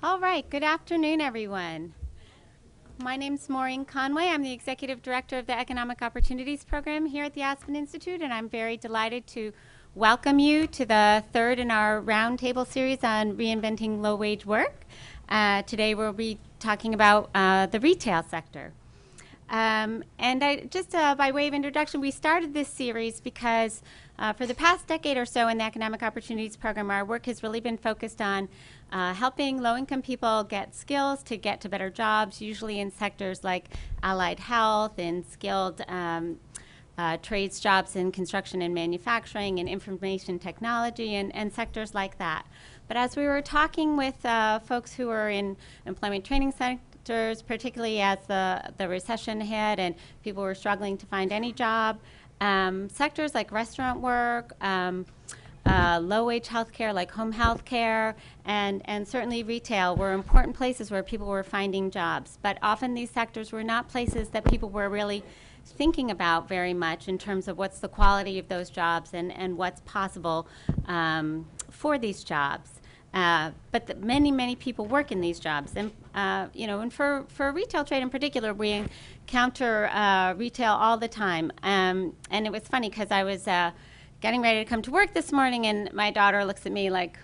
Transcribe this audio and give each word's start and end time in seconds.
All 0.00 0.20
right, 0.20 0.48
good 0.48 0.62
afternoon, 0.62 1.20
everyone. 1.20 1.92
My 3.02 3.16
name 3.16 3.34
is 3.34 3.48
Maureen 3.48 3.84
Conway. 3.84 4.26
I'm 4.28 4.44
the 4.44 4.52
Executive 4.52 5.02
Director 5.02 5.38
of 5.38 5.46
the 5.46 5.58
Economic 5.58 6.02
Opportunities 6.02 6.62
Program 6.62 7.04
here 7.04 7.24
at 7.24 7.34
the 7.34 7.42
Aspen 7.42 7.74
Institute, 7.74 8.22
and 8.22 8.32
I'm 8.32 8.48
very 8.48 8.76
delighted 8.76 9.26
to 9.28 9.52
welcome 9.96 10.38
you 10.38 10.68
to 10.68 10.86
the 10.86 11.24
third 11.32 11.58
in 11.58 11.72
our 11.72 12.00
roundtable 12.00 12.64
series 12.64 13.02
on 13.02 13.36
reinventing 13.36 14.00
low 14.00 14.14
wage 14.14 14.46
work. 14.46 14.86
Uh, 15.28 15.62
today 15.62 15.96
we'll 15.96 16.12
be 16.12 16.38
talking 16.60 16.94
about 16.94 17.28
uh, 17.34 17.66
the 17.66 17.80
retail 17.80 18.22
sector. 18.22 18.72
Um, 19.50 20.04
and 20.18 20.44
I, 20.44 20.60
just 20.66 20.94
uh, 20.94 21.14
by 21.14 21.32
way 21.32 21.48
of 21.48 21.54
introduction, 21.54 22.00
we 22.00 22.10
started 22.10 22.52
this 22.54 22.68
series 22.68 23.20
because 23.20 23.82
uh, 24.18 24.32
for 24.32 24.46
the 24.46 24.54
past 24.54 24.86
decade 24.86 25.16
or 25.16 25.24
so 25.24 25.48
in 25.48 25.58
the 25.58 25.64
Economic 25.64 26.02
Opportunities 26.02 26.56
Program, 26.56 26.90
our 26.90 27.04
work 27.04 27.26
has 27.26 27.42
really 27.42 27.60
been 27.60 27.78
focused 27.78 28.20
on 28.20 28.48
uh, 28.92 29.14
helping 29.14 29.60
low-income 29.60 30.02
people 30.02 30.44
get 30.44 30.74
skills 30.74 31.22
to 31.24 31.36
get 31.36 31.60
to 31.60 31.68
better 31.68 31.90
jobs, 31.90 32.40
usually 32.40 32.80
in 32.80 32.90
sectors 32.90 33.44
like 33.44 33.74
allied 34.02 34.40
health 34.40 34.98
and 34.98 35.24
skilled 35.26 35.82
um, 35.88 36.38
uh, 36.96 37.16
trades 37.18 37.60
jobs 37.60 37.94
in 37.96 38.10
construction 38.10 38.60
and 38.62 38.74
manufacturing 38.74 39.60
and 39.60 39.68
information 39.68 40.38
technology 40.38 41.14
and, 41.14 41.34
and 41.34 41.52
sectors 41.52 41.94
like 41.94 42.18
that. 42.18 42.46
But 42.88 42.96
as 42.96 43.16
we 43.16 43.24
were 43.26 43.42
talking 43.42 43.96
with 43.96 44.24
uh, 44.24 44.58
folks 44.60 44.94
who 44.94 45.06
were 45.06 45.28
in 45.28 45.56
employment 45.86 46.24
training 46.24 46.52
sectors, 46.52 47.42
particularly 47.42 48.00
as 48.00 48.18
the, 48.26 48.72
the 48.78 48.88
recession 48.88 49.40
hit 49.40 49.78
and 49.78 49.94
people 50.24 50.42
were 50.42 50.54
struggling 50.54 50.96
to 50.98 51.06
find 51.06 51.30
any 51.30 51.52
job, 51.52 52.00
um, 52.40 52.88
sectors 52.88 53.34
like 53.34 53.52
restaurant 53.52 54.00
work, 54.00 54.52
um, 54.60 55.06
uh, 55.68 56.00
low-wage 56.00 56.48
healthcare 56.48 56.92
like 56.94 57.10
home 57.10 57.32
health 57.32 57.64
care, 57.64 58.16
and, 58.44 58.82
and 58.86 59.06
certainly 59.06 59.42
retail 59.42 59.94
were 59.96 60.12
important 60.12 60.56
places 60.56 60.90
where 60.90 61.02
people 61.02 61.26
were 61.26 61.42
finding 61.42 61.90
jobs. 61.90 62.38
But 62.42 62.58
often 62.62 62.94
these 62.94 63.10
sectors 63.10 63.52
were 63.52 63.64
not 63.64 63.88
places 63.88 64.30
that 64.30 64.44
people 64.44 64.70
were 64.70 64.88
really 64.88 65.22
thinking 65.64 66.10
about 66.10 66.48
very 66.48 66.72
much 66.72 67.08
in 67.08 67.18
terms 67.18 67.46
of 67.48 67.58
what's 67.58 67.80
the 67.80 67.88
quality 67.88 68.38
of 68.38 68.48
those 68.48 68.70
jobs 68.70 69.12
and, 69.12 69.30
and 69.32 69.58
what's 69.58 69.82
possible 69.82 70.48
um, 70.86 71.46
for 71.70 71.98
these 71.98 72.24
jobs. 72.24 72.80
Uh, 73.12 73.50
but 73.72 73.86
the, 73.86 73.94
many, 73.94 74.30
many 74.30 74.54
people 74.54 74.86
work 74.86 75.10
in 75.10 75.20
these 75.20 75.40
jobs, 75.40 75.72
and 75.76 75.90
uh, 76.14 76.46
you 76.52 76.66
know, 76.66 76.80
and 76.80 76.92
for 76.92 77.24
for 77.28 77.50
retail 77.52 77.82
trade 77.82 78.02
in 78.02 78.10
particular, 78.10 78.52
we 78.52 78.84
encounter 79.22 79.86
uh, 79.94 80.34
retail 80.34 80.72
all 80.72 80.98
the 80.98 81.08
time. 81.08 81.50
Um, 81.62 82.14
and 82.30 82.46
it 82.46 82.52
was 82.52 82.64
funny 82.64 82.90
because 82.90 83.10
I 83.10 83.24
was 83.24 83.48
uh, 83.48 83.70
getting 84.20 84.42
ready 84.42 84.64
to 84.64 84.68
come 84.68 84.82
to 84.82 84.90
work 84.90 85.14
this 85.14 85.32
morning, 85.32 85.66
and 85.66 85.92
my 85.92 86.10
daughter 86.10 86.44
looks 86.44 86.66
at 86.66 86.72
me 86.72 86.90
like, 86.90 87.18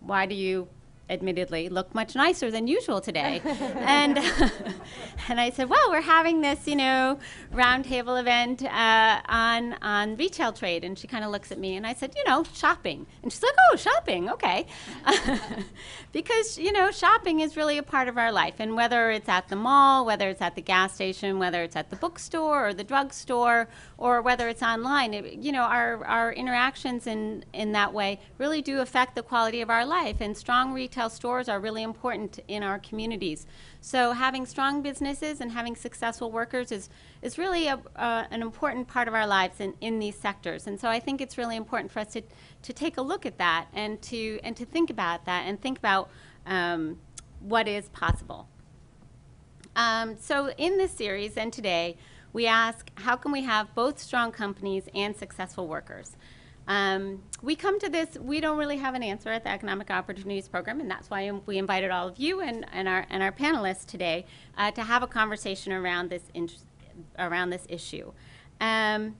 "Why 0.00 0.26
do 0.26 0.34
you 0.34 0.68
admittedly 1.10 1.68
look 1.68 1.94
much 1.94 2.14
nicer 2.14 2.50
than 2.50 2.66
usual 2.66 3.00
today. 3.00 3.40
and 3.76 4.18
and 5.28 5.40
I 5.40 5.50
said, 5.50 5.68
well, 5.68 5.90
we're 5.90 6.00
having 6.00 6.40
this, 6.40 6.66
you 6.66 6.76
know, 6.76 7.18
roundtable 7.52 8.18
event 8.18 8.62
uh, 8.62 9.20
on 9.26 9.74
on 9.82 10.16
retail 10.16 10.52
trade. 10.52 10.84
And 10.84 10.98
she 10.98 11.06
kind 11.06 11.24
of 11.24 11.30
looks 11.30 11.52
at 11.52 11.58
me 11.58 11.76
and 11.76 11.86
I 11.86 11.94
said, 11.94 12.14
you 12.16 12.24
know, 12.24 12.44
shopping. 12.54 13.06
And 13.22 13.32
she's 13.32 13.42
like, 13.42 13.54
oh, 13.70 13.76
shopping, 13.76 14.30
okay. 14.30 14.66
because, 16.12 16.58
you 16.58 16.72
know, 16.72 16.90
shopping 16.90 17.40
is 17.40 17.56
really 17.56 17.78
a 17.78 17.82
part 17.82 18.08
of 18.08 18.16
our 18.16 18.32
life. 18.32 18.54
And 18.58 18.74
whether 18.74 19.10
it's 19.10 19.28
at 19.28 19.48
the 19.48 19.56
mall, 19.56 20.06
whether 20.06 20.28
it's 20.28 20.40
at 20.40 20.54
the 20.54 20.62
gas 20.62 20.94
station, 20.94 21.38
whether 21.38 21.62
it's 21.62 21.76
at 21.76 21.90
the 21.90 21.96
bookstore 21.96 22.68
or 22.68 22.74
the 22.74 22.84
drugstore, 22.84 23.68
or 24.04 24.20
whether 24.20 24.50
it's 24.50 24.62
online, 24.62 25.14
it, 25.14 25.32
you 25.32 25.50
know, 25.50 25.62
our, 25.62 26.04
our 26.04 26.30
interactions 26.30 27.06
in, 27.06 27.42
in 27.54 27.72
that 27.72 27.90
way 27.90 28.20
really 28.36 28.60
do 28.60 28.82
affect 28.82 29.14
the 29.14 29.22
quality 29.22 29.62
of 29.62 29.70
our 29.70 29.86
life. 29.86 30.20
And 30.20 30.36
strong 30.36 30.74
retail 30.74 31.08
stores 31.08 31.48
are 31.48 31.58
really 31.58 31.82
important 31.82 32.38
in 32.46 32.62
our 32.62 32.78
communities. 32.80 33.46
So 33.80 34.12
having 34.12 34.44
strong 34.44 34.82
businesses 34.82 35.40
and 35.40 35.50
having 35.50 35.74
successful 35.74 36.30
workers 36.30 36.70
is, 36.70 36.90
is 37.22 37.38
really 37.38 37.66
a, 37.66 37.80
uh, 37.96 38.24
an 38.30 38.42
important 38.42 38.88
part 38.88 39.08
of 39.08 39.14
our 39.14 39.26
lives 39.26 39.58
in, 39.58 39.72
in 39.80 39.98
these 40.00 40.16
sectors. 40.16 40.66
And 40.66 40.78
so 40.78 40.90
I 40.90 41.00
think 41.00 41.22
it's 41.22 41.38
really 41.38 41.56
important 41.56 41.90
for 41.90 42.00
us 42.00 42.12
to, 42.12 42.20
to 42.60 42.74
take 42.74 42.98
a 42.98 43.02
look 43.02 43.24
at 43.24 43.38
that 43.38 43.68
and 43.72 44.02
to, 44.02 44.38
and 44.44 44.54
to 44.58 44.66
think 44.66 44.90
about 44.90 45.24
that 45.24 45.44
and 45.46 45.58
think 45.58 45.78
about 45.78 46.10
um, 46.44 46.98
what 47.40 47.66
is 47.66 47.88
possible. 47.88 48.48
Um, 49.76 50.16
so 50.20 50.50
in 50.58 50.76
this 50.76 50.92
series 50.92 51.38
and 51.38 51.50
today, 51.50 51.96
we 52.34 52.46
ask 52.46 52.90
how 52.96 53.16
can 53.16 53.32
we 53.32 53.42
have 53.44 53.74
both 53.74 53.98
strong 53.98 54.30
companies 54.30 54.88
and 54.94 55.16
successful 55.16 55.66
workers? 55.66 56.16
Um, 56.66 57.22
we 57.42 57.56
come 57.56 57.78
to 57.80 57.88
this, 57.88 58.16
we 58.18 58.40
don't 58.40 58.58
really 58.58 58.78
have 58.78 58.94
an 58.94 59.02
answer 59.02 59.30
at 59.30 59.44
the 59.44 59.50
Economic 59.50 59.90
Opportunities 59.90 60.48
Program, 60.48 60.80
and 60.80 60.90
that's 60.90 61.10
why 61.10 61.30
we 61.46 61.58
invited 61.58 61.90
all 61.90 62.08
of 62.08 62.18
you 62.18 62.40
and, 62.40 62.66
and, 62.72 62.88
our, 62.88 63.06
and 63.10 63.22
our 63.22 63.32
panelists 63.32 63.86
today 63.86 64.26
uh, 64.56 64.70
to 64.72 64.82
have 64.82 65.02
a 65.02 65.06
conversation 65.06 65.72
around 65.72 66.10
this, 66.10 66.22
around 67.18 67.50
this 67.50 67.66
issue. 67.68 68.12
Um, 68.60 69.16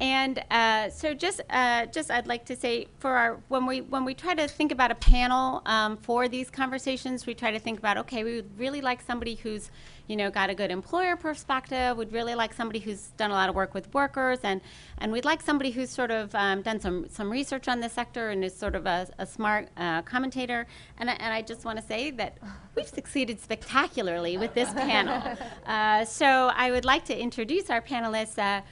and 0.00 0.42
uh, 0.50 0.88
so 0.88 1.14
just, 1.14 1.42
uh, 1.50 1.86
just 1.86 2.10
I'd 2.10 2.26
like 2.26 2.46
to 2.46 2.56
say 2.56 2.88
for 2.98 3.10
our, 3.10 3.38
when 3.48 3.66
we, 3.66 3.82
when 3.82 4.04
we 4.04 4.14
try 4.14 4.34
to 4.34 4.48
think 4.48 4.72
about 4.72 4.90
a 4.90 4.94
panel 4.94 5.62
um, 5.66 5.98
for 5.98 6.26
these 6.26 6.50
conversations, 6.50 7.26
we 7.26 7.34
try 7.34 7.50
to 7.50 7.58
think 7.58 7.78
about, 7.78 7.98
okay, 7.98 8.24
we 8.24 8.36
would 8.36 8.58
really 8.58 8.80
like 8.80 9.02
somebody 9.02 9.34
who's, 9.36 9.70
you 10.10 10.16
know, 10.16 10.28
got 10.28 10.50
a 10.50 10.54
good 10.56 10.72
employer 10.72 11.14
perspective. 11.14 11.96
We'd 11.96 12.12
really 12.12 12.34
like 12.34 12.52
somebody 12.52 12.80
who's 12.80 13.10
done 13.16 13.30
a 13.30 13.34
lot 13.34 13.48
of 13.48 13.54
work 13.54 13.74
with 13.74 13.94
workers, 13.94 14.40
and, 14.42 14.60
and 14.98 15.12
we'd 15.12 15.24
like 15.24 15.40
somebody 15.40 15.70
who's 15.70 15.88
sort 15.88 16.10
of 16.10 16.34
um, 16.34 16.62
done 16.62 16.80
some, 16.80 17.06
some 17.08 17.30
research 17.30 17.68
on 17.68 17.78
the 17.78 17.88
sector 17.88 18.30
and 18.30 18.44
is 18.44 18.52
sort 18.52 18.74
of 18.74 18.86
a, 18.86 19.06
a 19.18 19.24
smart 19.26 19.68
uh, 19.76 20.02
commentator. 20.02 20.66
And, 20.98 21.08
and 21.08 21.32
I 21.32 21.42
just 21.42 21.64
want 21.64 21.78
to 21.78 21.84
say 21.84 22.10
that 22.10 22.38
we've 22.74 22.88
succeeded 22.88 23.40
spectacularly 23.40 24.36
with 24.36 24.52
this 24.52 24.72
panel. 24.72 25.22
Uh, 25.66 26.04
so 26.04 26.26
I 26.26 26.72
would 26.72 26.84
like 26.84 27.04
to 27.04 27.16
introduce 27.16 27.70
our 27.70 27.80
panelists. 27.80 28.38
Uh, 28.38 28.62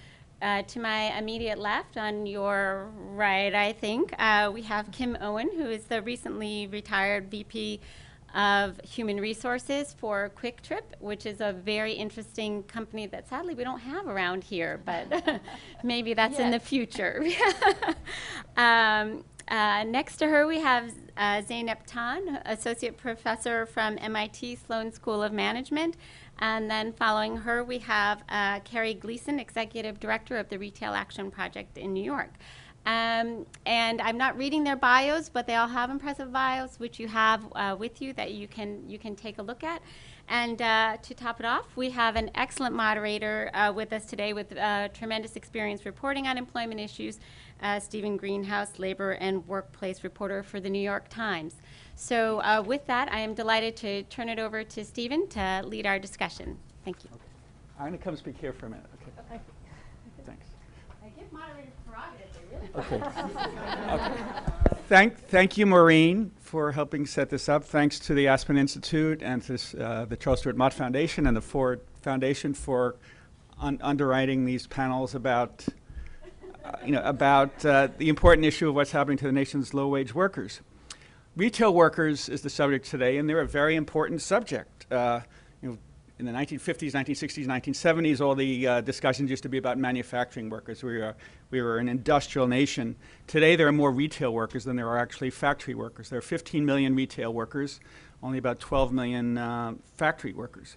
uh, 0.41 0.63
to 0.63 0.79
my 0.79 1.19
immediate 1.19 1.59
left, 1.59 1.97
on 1.97 2.25
your 2.25 2.89
right, 3.11 3.53
I 3.53 3.73
think, 3.73 4.15
uh, 4.21 4.51
we 4.55 4.63
have 4.63 4.91
Kim 4.93 5.19
Owen, 5.21 5.51
who 5.53 5.69
is 5.69 5.85
the 5.85 6.01
recently 6.01 6.69
retired 6.69 7.29
VP 7.29 7.81
of 8.39 8.81
Human 8.85 9.21
Resources 9.21 9.97
for 9.99 10.31
QuikTrip, 10.41 11.01
which 11.01 11.27
is 11.27 11.41
a 11.41 11.53
very 11.53 11.93
interesting 11.93 12.63
company 12.63 13.07
that 13.07 13.29
sadly 13.29 13.55
we 13.55 13.65
don't 13.65 13.81
have 13.81 14.07
around 14.07 14.45
here, 14.45 14.81
but 14.87 15.41
maybe 15.83 16.15
that's 16.15 16.39
in 16.39 16.53
the 16.53 16.61
future. 16.61 17.27
um, 18.57 19.25
uh, 19.49 19.83
next 19.83 20.19
to 20.19 20.29
her, 20.29 20.47
we 20.47 20.61
have 20.61 20.93
uh, 21.17 21.43
Zeynep 21.43 21.79
Ton, 21.87 22.39
Associate 22.45 22.97
Professor 22.97 23.67
from 23.67 23.99
MIT 24.01 24.57
Sloan 24.57 24.93
School 24.93 25.21
of 25.21 25.33
Management. 25.33 25.97
And 26.39 26.71
then 26.71 26.93
following 26.93 27.39
her, 27.39 27.65
we 27.65 27.79
have 27.79 28.23
uh, 28.29 28.61
Carrie 28.61 28.95
Gleason, 28.95 29.41
Executive 29.41 29.99
Director 29.99 30.37
of 30.37 30.49
the 30.49 30.59
Retail 30.61 30.93
Action 30.93 31.33
Project 31.33 31.77
in 31.77 31.93
New 31.93 32.05
York. 32.05 32.35
Um, 32.89 33.45
and 33.67 34.01
I'm 34.01 34.17
not 34.17 34.39
reading 34.39 34.65
their 34.65 34.75
bios, 34.75 35.29
but 35.29 35.47
they 35.47 35.57
all 35.57 35.69
have 35.69 35.91
impressive 35.91 36.33
bios, 36.33 36.81
which 36.81 36.99
you 36.99 37.07
have 37.07 37.45
uh, 37.55 37.77
with 37.79 38.01
you 38.01 38.15
that 38.15 38.33
you 38.33 38.49
can 38.49 38.89
you 38.89 38.99
can 38.99 39.15
take 39.15 39.37
a 39.37 39.43
look 39.43 39.63
at. 39.63 39.83
And 40.27 40.63
uh, 40.63 40.97
to 41.03 41.15
top 41.15 41.39
it 41.39 41.45
off, 41.45 41.67
we 41.77 41.91
have 41.91 42.17
an 42.17 42.31
excellent 42.35 42.75
moderator 42.75 43.51
uh, 43.53 43.73
with 43.75 43.93
us 43.93 44.07
today 44.07 44.33
with 44.33 44.57
uh, 44.57 44.89
tremendous 44.89 45.37
experience 45.37 45.85
reporting 45.85 46.27
on 46.27 46.39
employment 46.39 46.81
issues, 46.81 47.19
uh, 47.63 47.79
Steven 47.79 48.17
Greenhouse, 48.17 48.79
labor 48.79 49.13
and 49.13 49.47
workplace 49.47 50.03
reporter 50.03 50.43
for 50.43 50.59
the 50.59 50.71
New 50.71 50.81
York 50.81 51.11
Times. 51.11 51.57
So 51.95 52.41
uh, 52.41 52.63
with 52.67 52.87
that, 52.87 53.13
I 53.13 53.21
am 53.21 53.35
delighted 53.35 53.77
to 53.77 54.03
turn 54.05 54.31
it 54.31 54.39
over 54.39 54.65
to 54.65 54.85
Steven 54.85 55.29
to 55.29 55.63
lead 55.63 55.85
our 55.85 55.99
discussion. 55.99 56.57
Thank 56.87 57.05
you. 57.05 57.11
Okay. 57.13 57.23
I'm 57.81 57.89
going 57.89 57.99
to 57.99 58.05
come 58.05 58.17
speak 58.17 58.39
here 58.39 58.55
for 58.55 58.65
a 58.67 58.71
minute. 58.71 58.87
Okay. 59.03 59.35
okay. 59.35 59.43
Thanks. 60.25 60.47
I 61.03 61.09
give 61.19 61.33
moderators 61.33 61.73
prerogatives. 61.87 62.37
They 62.37 62.57
really 62.57 62.68
okay. 62.93 63.03
okay. 63.91 64.13
Thank, 64.89 65.19
thank 65.29 65.59
you, 65.59 65.67
Maureen, 65.67 66.31
for 66.41 66.73
helping 66.73 67.07
set 67.07 67.31
this 67.31 67.49
up. 67.49 67.65
Thanks 67.65 67.99
to 68.01 68.15
the 68.15 68.29
Aspen 68.29 68.57
Institute 68.57 69.23
and 69.23 69.43
to 69.43 69.85
uh, 69.85 70.05
the 70.07 70.17
Charles 70.17 70.41
Stewart 70.41 70.57
Mott 70.57 70.73
Foundation 70.73 71.27
and 71.27 71.37
the 71.37 71.41
Ford 71.41 71.81
Foundation 72.03 72.55
for 72.55 72.97
un 73.61 73.79
underwriting 73.83 74.45
these 74.45 74.67
panels 74.67 75.15
about, 75.15 75.67
uh, 76.65 76.73
you 76.85 76.93
know, 76.93 77.03
about 77.03 77.65
uh, 77.67 77.89
the 77.99 78.09
important 78.09 78.47
issue 78.47 78.69
of 78.69 78.75
what's 78.75 78.93
happening 78.93 79.19
to 79.19 79.27
the 79.27 79.33
nation's 79.33 79.75
low-wage 79.75 80.15
workers 80.15 80.61
retail 81.39 81.73
workers 81.73 82.29
is 82.29 82.43
the 82.43 82.51
subject 82.51 82.85
today, 82.85 83.17
and 83.17 83.29
they're 83.29 83.41
a 83.41 83.47
very 83.47 83.77
important 83.77 84.21
subject. 84.21 84.91
Uh, 84.93 85.21
you 85.63 85.71
know, 85.71 85.79
in 86.19 86.27
the 86.27 86.33
1950s, 86.33 86.93
1960s, 86.93 87.47
1970s, 87.47 88.21
all 88.21 88.35
the 88.35 88.67
uh, 88.67 88.81
discussions 88.81 89.31
used 89.31 89.45
to 89.45 89.49
be 89.49 89.57
about 89.57 89.79
manufacturing 89.79 90.51
workers. 90.51 90.83
We 90.83 90.99
were, 90.99 91.15
we 91.51 91.63
were 91.63 91.79
an 91.79 91.89
industrial 91.89 92.47
nation. 92.47 92.97
Today, 93.27 93.57
there 93.57 93.67
are 93.69 93.73
more 93.73 93.91
retail 93.91 94.33
workers 94.33 94.65
than 94.65 94.77
there 94.77 94.89
are 94.89 94.99
actually 94.99 95.31
factory 95.31 95.75
workers. 95.75 96.11
There 96.11 96.19
are 96.19 96.23
15 96.23 96.65
million 96.65 96.95
retail 96.95 97.33
workers, 97.33 97.81
only 98.23 98.39
about 98.39 98.61
12 98.61 98.93
million 98.93 99.39
uh, 99.39 99.75
factory 99.97 100.33
workers. 100.33 100.77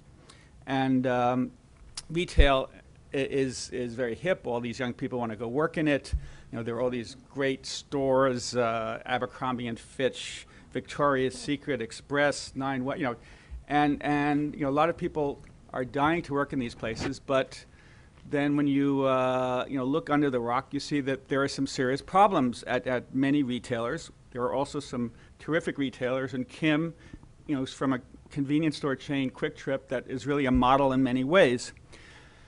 And 0.65 1.06
um, 1.07 1.51
retail 2.09 2.69
is, 3.12 3.69
is 3.71 3.95
very 3.95 4.15
hip. 4.15 4.47
All 4.47 4.62
these 4.62 4.79
young 4.79 4.94
people 4.94 5.19
want 5.19 5.31
to 5.31 5.38
go 5.38 5.47
work 5.47 5.77
in 5.77 5.88
it. 5.88 6.13
You 6.51 6.57
know, 6.57 6.63
there 6.63 6.75
are 6.75 6.81
all 6.81 6.89
these 6.89 7.17
great 7.29 7.65
stores, 7.65 8.56
uh, 8.56 9.01
Abercrombie 9.06 9.67
and 9.67 9.79
Fitch, 9.79 10.47
Victoria's 10.71 11.38
Secret, 11.38 11.81
Express, 11.81 12.53
Nine, 12.56 12.85
you 12.97 13.03
know, 13.03 13.15
and, 13.67 14.01
and, 14.03 14.53
you 14.53 14.62
know, 14.62 14.69
a 14.69 14.71
lot 14.71 14.89
of 14.89 14.97
people 14.97 15.41
are 15.74 15.85
dying 15.85 16.21
to 16.24 16.33
work 16.33 16.53
in 16.53 16.59
these 16.59 16.75
places, 16.75 17.19
but 17.19 17.63
then 18.31 18.55
when 18.55 18.67
you, 18.67 19.03
uh, 19.03 19.65
you 19.67 19.77
know, 19.77 19.85
look 19.85 20.09
under 20.09 20.29
the 20.29 20.39
rock, 20.39 20.73
you 20.73 20.79
see 20.79 21.01
that 21.01 21.27
there 21.27 21.43
are 21.43 21.47
some 21.47 21.67
serious 21.67 22.01
problems 22.01 22.63
at, 22.63 22.87
at 22.87 23.13
many 23.13 23.43
retailers. 23.43 24.11
There 24.31 24.41
are 24.41 24.53
also 24.53 24.79
some 24.79 25.11
terrific 25.39 25.77
retailers, 25.77 26.33
and 26.33 26.47
Kim, 26.47 26.93
you 27.45 27.55
know, 27.55 27.63
is 27.63 27.73
from 27.73 27.93
a 27.93 27.99
convenience 28.29 28.77
store 28.77 28.95
chain, 28.95 29.29
QuikTrip, 29.29 29.89
that 29.89 30.05
is 30.07 30.25
really 30.25 30.45
a 30.45 30.51
model 30.51 30.93
in 30.93 31.03
many 31.03 31.23
ways. 31.23 31.73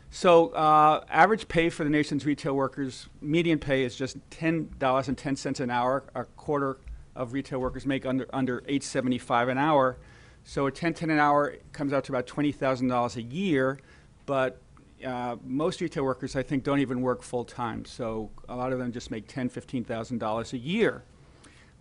So, 0.09 0.49
uh, 0.49 1.03
average 1.09 1.47
pay 1.47 1.69
for 1.69 1.83
the 1.83 1.89
nation's 1.89 2.25
retail 2.25 2.55
workers, 2.55 3.09
median 3.19 3.59
pay 3.59 3.83
is 3.83 3.95
just 3.95 4.17
ten 4.29 4.69
dollars 4.77 5.07
and 5.07 5.17
ten 5.17 5.35
cents 5.35 5.59
an 5.59 5.71
hour. 5.71 6.03
A 6.13 6.23
quarter 6.23 6.77
of 7.15 7.33
retail 7.33 7.59
workers 7.59 7.85
make 7.85 8.05
under 8.05 8.27
under 8.31 8.63
eight 8.67 8.83
seventy 8.83 9.17
five 9.17 9.49
an 9.49 9.57
hour. 9.57 9.97
So, 10.43 10.67
a 10.67 10.71
ten 10.71 10.93
ten 10.93 11.09
an 11.09 11.19
hour 11.19 11.55
comes 11.71 11.93
out 11.93 12.03
to 12.05 12.11
about 12.11 12.27
twenty 12.27 12.51
thousand 12.51 12.89
dollars 12.89 13.17
a 13.17 13.23
year. 13.23 13.79
But 14.25 14.61
uh, 15.05 15.37
most 15.45 15.81
retail 15.81 16.03
workers, 16.03 16.35
I 16.35 16.43
think, 16.43 16.63
don't 16.63 16.79
even 16.79 17.01
work 17.01 17.21
full 17.21 17.45
time. 17.45 17.85
So, 17.85 18.29
a 18.49 18.55
lot 18.55 18.73
of 18.73 18.79
them 18.79 18.91
just 18.91 19.11
make 19.11 19.27
ten 19.27 19.49
fifteen 19.49 19.83
thousand 19.83 20.19
dollars 20.19 20.53
a 20.53 20.57
year. 20.57 21.03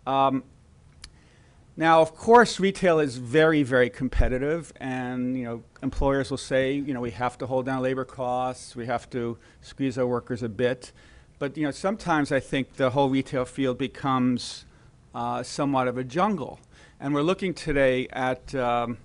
Um, 0.06 0.44
now, 1.76 2.02
of 2.02 2.14
course, 2.14 2.60
retail 2.60 2.98
is 3.00 3.16
very, 3.16 3.62
very 3.62 3.88
competitive, 3.88 4.74
and 4.76 5.36
you 5.38 5.44
know, 5.44 5.62
employers 5.82 6.30
will 6.30 6.36
say, 6.36 6.74
you 6.74 6.92
know, 6.92 7.00
we 7.00 7.12
have 7.12 7.38
to 7.38 7.46
hold 7.46 7.64
down 7.64 7.82
labor 7.82 8.04
costs, 8.04 8.76
we 8.76 8.84
have 8.86 9.08
to 9.10 9.38
squeeze 9.62 9.96
our 9.96 10.06
workers 10.06 10.42
a 10.42 10.50
bit. 10.50 10.92
But 11.38 11.56
you 11.56 11.64
know, 11.64 11.70
sometimes 11.70 12.30
I 12.30 12.40
think 12.40 12.74
the 12.74 12.90
whole 12.90 13.08
retail 13.08 13.46
field 13.46 13.78
becomes 13.78 14.66
uh, 15.14 15.42
somewhat 15.42 15.88
of 15.88 15.96
a 15.96 16.04
jungle, 16.04 16.60
and 17.00 17.14
we're 17.14 17.22
looking 17.22 17.54
today 17.54 18.06
at 18.12 18.54
um, 18.54 18.98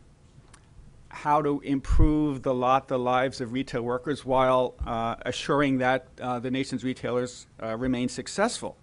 how 1.17 1.41
to 1.41 1.59
improve 1.61 2.43
the 2.43 2.53
lot, 2.53 2.87
the 2.87 2.99
lives 2.99 3.41
of 3.41 3.51
retail 3.51 3.81
workers, 3.81 4.23
while 4.23 4.75
uh, 4.85 5.15
assuring 5.25 5.79
that 5.79 6.07
uh, 6.21 6.39
the 6.39 6.51
nation's 6.51 6.83
retailers 6.83 7.47
uh, 7.61 7.75
remain 7.75 8.07
successful. 8.07 8.77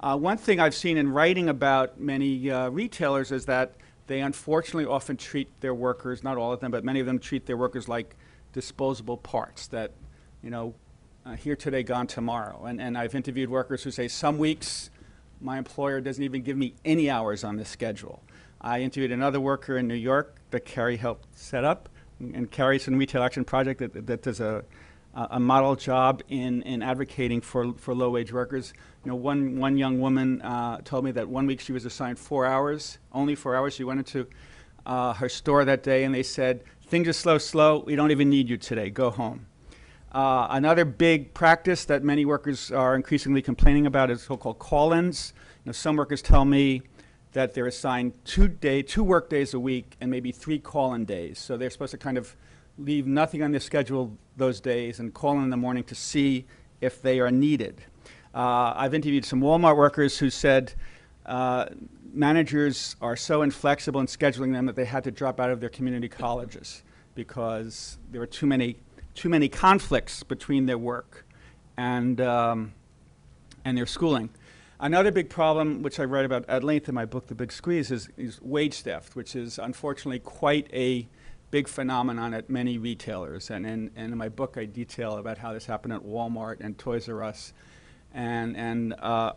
Uh, 0.00 0.16
one 0.16 0.36
thing 0.36 0.60
I've 0.60 0.74
seen 0.74 0.96
in 0.96 1.10
writing 1.10 1.48
about 1.48 1.98
many 1.98 2.50
uh, 2.50 2.68
retailers 2.68 3.32
is 3.32 3.46
that 3.46 3.72
they 4.06 4.20
unfortunately 4.20 4.84
often 4.84 5.16
treat 5.16 5.48
their 5.60 5.74
workers, 5.74 6.22
not 6.22 6.36
all 6.36 6.52
of 6.52 6.60
them, 6.60 6.70
but 6.70 6.84
many 6.84 7.00
of 7.00 7.06
them 7.06 7.18
treat 7.18 7.46
their 7.46 7.56
workers 7.56 7.88
like 7.88 8.14
disposable 8.52 9.16
parts 9.16 9.66
that, 9.68 9.92
you 10.42 10.50
know, 10.50 10.74
here 11.38 11.54
today, 11.54 11.82
gone 11.82 12.06
tomorrow. 12.06 12.64
And, 12.64 12.80
and 12.80 12.98
I've 12.98 13.14
interviewed 13.14 13.50
workers 13.50 13.84
who 13.84 13.90
say 13.90 14.08
some 14.08 14.36
weeks 14.36 14.90
my 15.40 15.56
employer 15.56 16.00
doesn't 16.00 16.22
even 16.22 16.42
give 16.42 16.56
me 16.56 16.74
any 16.84 17.08
hours 17.08 17.44
on 17.44 17.56
the 17.56 17.64
schedule. 17.64 18.22
I 18.60 18.80
interviewed 18.80 19.12
another 19.12 19.40
worker 19.40 19.78
in 19.78 19.88
New 19.88 19.94
York 19.94 20.39
that 20.50 20.64
Carrie 20.64 20.96
helped 20.96 21.26
set 21.38 21.64
up, 21.64 21.88
and 22.20 22.50
Carrie's 22.50 22.84
from 22.84 22.96
Retail 22.96 23.22
Action 23.22 23.44
Project 23.44 23.80
that, 23.80 24.06
that 24.06 24.22
does 24.22 24.40
a, 24.40 24.64
a 25.14 25.40
model 25.40 25.74
job 25.74 26.22
in, 26.28 26.62
in 26.62 26.82
advocating 26.82 27.40
for, 27.40 27.72
for 27.74 27.94
low 27.94 28.10
wage 28.10 28.32
workers. 28.32 28.72
You 29.04 29.10
know, 29.10 29.16
one, 29.16 29.58
one 29.58 29.76
young 29.76 30.00
woman 30.00 30.42
uh, 30.42 30.78
told 30.84 31.04
me 31.04 31.10
that 31.12 31.28
one 31.28 31.46
week 31.46 31.60
she 31.60 31.72
was 31.72 31.84
assigned 31.84 32.18
four 32.18 32.46
hours, 32.46 32.98
only 33.12 33.34
four 33.34 33.56
hours. 33.56 33.74
She 33.74 33.84
went 33.84 33.98
into 33.98 34.26
uh, 34.86 35.14
her 35.14 35.28
store 35.28 35.64
that 35.64 35.82
day 35.82 36.04
and 36.04 36.14
they 36.14 36.22
said, 36.22 36.62
Things 36.86 37.06
are 37.06 37.12
slow, 37.12 37.38
slow. 37.38 37.84
We 37.86 37.94
don't 37.94 38.10
even 38.10 38.28
need 38.28 38.48
you 38.48 38.56
today. 38.56 38.90
Go 38.90 39.10
home. 39.10 39.46
Uh, 40.12 40.48
another 40.50 40.84
big 40.84 41.32
practice 41.34 41.84
that 41.84 42.02
many 42.02 42.24
workers 42.24 42.72
are 42.72 42.96
increasingly 42.96 43.42
complaining 43.42 43.86
about 43.86 44.10
is 44.10 44.22
so-called 44.22 44.58
call-ins. 44.58 45.32
You 45.64 45.68
know, 45.68 45.72
some 45.72 45.94
workers 45.94 46.20
tell 46.20 46.44
me 46.44 46.82
that 47.32 47.54
they're 47.54 47.66
assigned 47.66 48.12
two 48.24 48.48
day, 48.48 48.82
two 48.82 49.04
work 49.04 49.30
days 49.30 49.54
a 49.54 49.60
week, 49.60 49.96
and 50.00 50.10
maybe 50.10 50.32
three 50.32 50.58
call-in 50.58 51.04
days. 51.04 51.38
So 51.38 51.56
they're 51.56 51.70
supposed 51.70 51.92
to 51.92 51.98
kind 51.98 52.18
of 52.18 52.34
leave 52.78 53.06
nothing 53.06 53.42
on 53.42 53.50
their 53.50 53.60
schedule 53.60 54.16
those 54.36 54.60
days 54.60 54.98
and 55.00 55.12
call 55.12 55.38
in, 55.40 55.50
the 55.50 55.56
morning 55.56 55.84
to 55.84 55.94
see 55.94 56.46
if 56.80 57.02
they 57.02 57.20
are 57.20 57.30
needed. 57.30 57.82
Uh, 58.34 58.72
I've 58.76 58.94
interviewed 58.94 59.24
some 59.24 59.40
Walmart 59.40 59.76
workers 59.76 60.18
who 60.18 60.30
said 60.30 60.72
uh, 61.26 61.66
managers 62.12 62.96
are 63.00 63.16
so 63.16 63.42
inflexible 63.42 64.00
in 64.00 64.06
scheduling 64.06 64.52
them 64.52 64.66
that 64.66 64.76
they 64.76 64.84
had 64.84 65.04
to 65.04 65.10
drop 65.10 65.40
out 65.40 65.50
of 65.50 65.60
their 65.60 65.68
community 65.68 66.08
colleges 66.08 66.82
because 67.14 67.98
there 68.10 68.20
were 68.20 68.26
too 68.26 68.46
many 68.46 68.76
too 69.14 69.28
many 69.28 69.48
conflicts 69.48 70.22
between 70.22 70.66
their 70.66 70.78
work 70.78 71.26
and 71.76 72.20
um, 72.20 72.72
and 73.64 73.76
their 73.76 73.86
schooling. 73.86 74.30
Another 74.82 75.12
big 75.12 75.28
problem, 75.28 75.82
which 75.82 76.00
I 76.00 76.04
write 76.04 76.24
about 76.24 76.48
at 76.48 76.64
length 76.64 76.88
in 76.88 76.94
my 76.94 77.04
book, 77.04 77.26
The 77.26 77.34
Big 77.34 77.52
Squeeze, 77.52 77.90
is, 77.90 78.08
is 78.16 78.40
wage 78.40 78.80
theft, 78.80 79.14
which 79.14 79.36
is 79.36 79.58
unfortunately 79.58 80.20
quite 80.20 80.68
a 80.72 81.06
big 81.50 81.68
phenomenon 81.68 82.32
at 82.32 82.48
many 82.48 82.78
retailers. 82.78 83.50
And, 83.50 83.66
and, 83.66 83.90
and 83.94 84.10
in 84.10 84.16
my 84.16 84.30
book, 84.30 84.56
I 84.56 84.64
detail 84.64 85.18
about 85.18 85.36
how 85.36 85.52
this 85.52 85.66
happened 85.66 85.92
at 85.92 86.00
Walmart 86.00 86.60
and 86.60 86.78
Toys 86.78 87.10
R 87.10 87.22
Us 87.22 87.52
and, 88.14 88.56
and, 88.56 88.94
uh, 88.94 89.34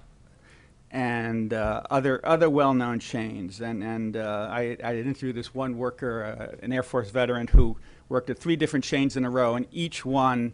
and 0.92 1.52
uh, 1.52 1.82
other, 1.90 2.26
other 2.26 2.50
well-known 2.50 3.00
chains. 3.00 3.60
And, 3.60 3.84
and 3.84 4.16
uh, 4.16 4.48
I, 4.50 4.78
I 4.82 4.96
interviewed 4.96 5.36
this 5.36 5.54
one 5.54 5.78
worker, 5.78 6.24
uh, 6.24 6.64
an 6.64 6.72
Air 6.72 6.84
Force 6.84 7.10
veteran, 7.10 7.48
who 7.48 7.76
worked 8.08 8.30
at 8.30 8.40
three 8.40 8.56
different 8.56 8.86
chains 8.86 9.18
in 9.18 9.26
a 9.26 9.30
row, 9.30 9.56
and 9.56 9.66
each 9.74 10.06
one 10.06 10.54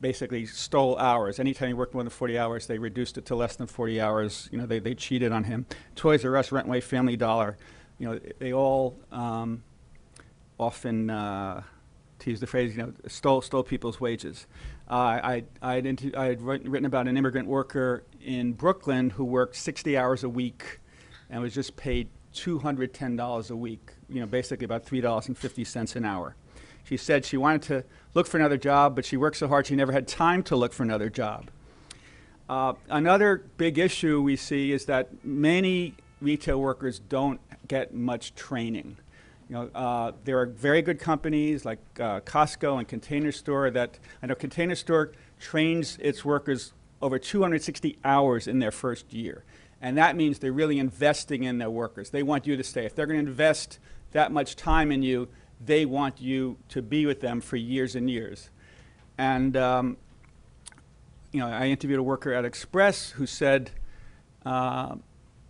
basically 0.00 0.46
stole 0.46 0.98
hours. 0.98 1.38
Anytime 1.38 1.68
he 1.68 1.74
worked 1.74 1.94
more 1.94 2.02
than 2.02 2.10
40 2.10 2.38
hours, 2.38 2.66
they 2.66 2.78
reduced 2.78 3.18
it 3.18 3.26
to 3.26 3.34
less 3.34 3.56
than 3.56 3.66
40 3.66 4.00
hours. 4.00 4.48
You 4.52 4.58
know, 4.58 4.66
they, 4.66 4.78
they 4.78 4.94
cheated 4.94 5.32
on 5.32 5.44
him. 5.44 5.66
Toys 5.96 6.24
R 6.24 6.36
Us, 6.36 6.50
Rentway, 6.50 6.82
Family 6.82 7.16
Dollar, 7.16 7.56
you 7.98 8.08
know, 8.08 8.20
they 8.38 8.52
all 8.52 8.96
um, 9.10 9.62
often, 10.58 11.10
uh, 11.10 11.62
to 12.20 12.30
use 12.30 12.40
the 12.40 12.46
phrase, 12.46 12.76
you 12.76 12.82
know, 12.82 12.92
stole, 13.06 13.40
stole 13.42 13.62
people's 13.62 14.00
wages. 14.00 14.46
Uh, 14.90 14.94
I, 14.94 15.44
I 15.60 15.74
had 15.74 16.14
I 16.16 16.24
had 16.26 16.42
writ- 16.42 16.66
written 16.66 16.86
about 16.86 17.08
an 17.08 17.16
immigrant 17.16 17.46
worker 17.46 18.04
in 18.24 18.54
Brooklyn 18.54 19.10
who 19.10 19.24
worked 19.24 19.56
60 19.56 19.96
hours 19.96 20.24
a 20.24 20.28
week 20.28 20.80
and 21.28 21.42
was 21.42 21.54
just 21.54 21.76
paid 21.76 22.08
$210 22.34 23.50
a 23.50 23.56
week, 23.56 23.92
you 24.08 24.20
know, 24.20 24.26
basically 24.26 24.64
about 24.64 24.86
$3.50 24.86 25.96
an 25.96 26.04
hour. 26.04 26.36
She 26.88 26.96
said 26.96 27.26
she 27.26 27.36
wanted 27.36 27.62
to 27.62 27.84
look 28.14 28.26
for 28.26 28.38
another 28.38 28.56
job, 28.56 28.96
but 28.96 29.04
she 29.04 29.18
worked 29.18 29.36
so 29.36 29.46
hard 29.46 29.66
she 29.66 29.76
never 29.76 29.92
had 29.92 30.08
time 30.08 30.42
to 30.44 30.56
look 30.56 30.72
for 30.72 30.84
another 30.84 31.10
job. 31.10 31.50
Uh, 32.48 32.72
another 32.88 33.44
big 33.58 33.76
issue 33.76 34.22
we 34.22 34.36
see 34.36 34.72
is 34.72 34.86
that 34.86 35.22
many 35.22 35.94
retail 36.22 36.58
workers 36.58 36.98
don't 36.98 37.40
get 37.68 37.92
much 37.92 38.34
training. 38.34 38.96
You 39.50 39.54
know, 39.54 39.70
uh, 39.74 40.12
there 40.24 40.38
are 40.38 40.46
very 40.46 40.80
good 40.80 40.98
companies 40.98 41.66
like 41.66 41.78
uh, 42.00 42.20
Costco 42.20 42.78
and 42.78 42.88
Container 42.88 43.32
Store 43.32 43.70
that 43.70 43.98
I 44.22 44.26
know 44.26 44.34
Container 44.34 44.74
Store 44.74 45.12
trains 45.38 45.98
its 46.00 46.24
workers 46.24 46.72
over 47.02 47.18
260 47.18 47.98
hours 48.02 48.48
in 48.48 48.60
their 48.60 48.70
first 48.70 49.12
year. 49.12 49.44
And 49.82 49.98
that 49.98 50.16
means 50.16 50.38
they're 50.38 50.52
really 50.52 50.78
investing 50.78 51.44
in 51.44 51.58
their 51.58 51.70
workers. 51.70 52.08
They 52.08 52.22
want 52.22 52.46
you 52.46 52.56
to 52.56 52.64
stay. 52.64 52.86
If 52.86 52.94
they're 52.94 53.06
going 53.06 53.22
to 53.22 53.30
invest 53.30 53.78
that 54.12 54.32
much 54.32 54.56
time 54.56 54.90
in 54.90 55.02
you, 55.02 55.28
they 55.64 55.84
want 55.84 56.20
you 56.20 56.56
to 56.68 56.82
be 56.82 57.06
with 57.06 57.20
them 57.20 57.40
for 57.40 57.56
years 57.56 57.94
and 57.94 58.08
years. 58.08 58.50
And, 59.16 59.56
um, 59.56 59.96
you 61.32 61.40
know, 61.40 61.48
I 61.48 61.66
interviewed 61.66 61.98
a 61.98 62.02
worker 62.02 62.32
at 62.32 62.44
Express 62.44 63.10
who 63.10 63.26
said 63.26 63.70
uh, 64.46 64.96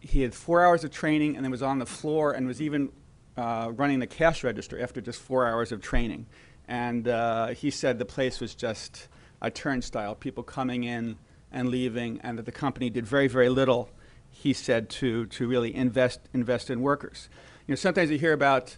he 0.01 0.23
had 0.23 0.35
four 0.35 0.65
hours 0.65 0.85
of 0.85 0.91
training 0.91 1.37
and 1.37 1.45
then 1.45 1.51
was 1.51 1.63
on 1.63 1.79
the 1.79 1.87
floor 1.87 2.33
and 2.33 2.47
was 2.47 2.63
even 2.63 2.91
uh, 3.37 3.71
running 3.75 3.99
the 3.99 4.07
cash 4.07 4.43
register 4.43 4.81
after 4.81 5.01
just 5.01 5.21
four 5.21 5.47
hours 5.47 5.71
of 5.73 5.83
training. 5.83 6.27
And 6.67 7.09
uh, 7.09 7.49
he 7.49 7.71
said 7.71 7.99
the 7.99 8.05
place 8.05 8.41
was 8.41 8.55
just 8.55 9.09
a 9.41 9.51
turnstile, 9.51 10.15
people 10.15 10.43
coming 10.43 10.85
in 10.85 11.17
and 11.53 11.69
leaving, 11.69 12.21
and 12.23 12.39
that 12.39 12.45
the 12.45 12.53
company 12.53 12.91
did 12.91 13.07
very, 13.07 13.29
very 13.29 13.49
little, 13.49 13.91
he 14.31 14.53
said, 14.53 14.91
to, 14.91 15.27
to 15.27 15.47
really 15.47 15.75
invest, 15.75 16.21
invest 16.35 16.69
in 16.69 16.81
workers. 16.81 17.29
You 17.67 17.73
know, 17.73 17.77
sometimes 17.77 18.11
you 18.11 18.19
hear 18.19 18.33
about 18.33 18.77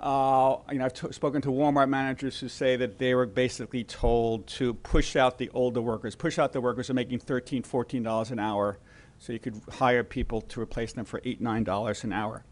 uh, 0.00 0.56
you 0.72 0.78
know, 0.78 0.86
I've 0.86 1.14
spoken 1.14 1.42
to 1.42 1.48
Walmart 1.48 1.90
managers 1.90 2.40
who 2.40 2.48
say 2.48 2.76
that 2.76 2.98
they 2.98 3.14
were 3.14 3.26
basically 3.26 3.84
told 3.84 4.46
to 4.48 4.72
push 4.72 5.14
out 5.14 5.36
the 5.36 5.50
older 5.50 5.82
workers, 5.82 6.16
push 6.16 6.38
out 6.38 6.52
the 6.52 6.60
workers 6.60 6.86
who 6.86 6.92
are 6.92 6.94
making 6.94 7.18
$13, 7.18 7.62
$14 7.62 8.30
an 8.30 8.38
hour, 8.38 8.78
so 9.18 9.34
you 9.34 9.38
could 9.38 9.60
hire 9.70 10.02
people 10.02 10.40
to 10.40 10.60
replace 10.60 10.94
them 10.94 11.04
for 11.04 11.20
8 11.22 11.42
$9 11.42 12.04
an 12.04 12.12
hour. 12.14 12.44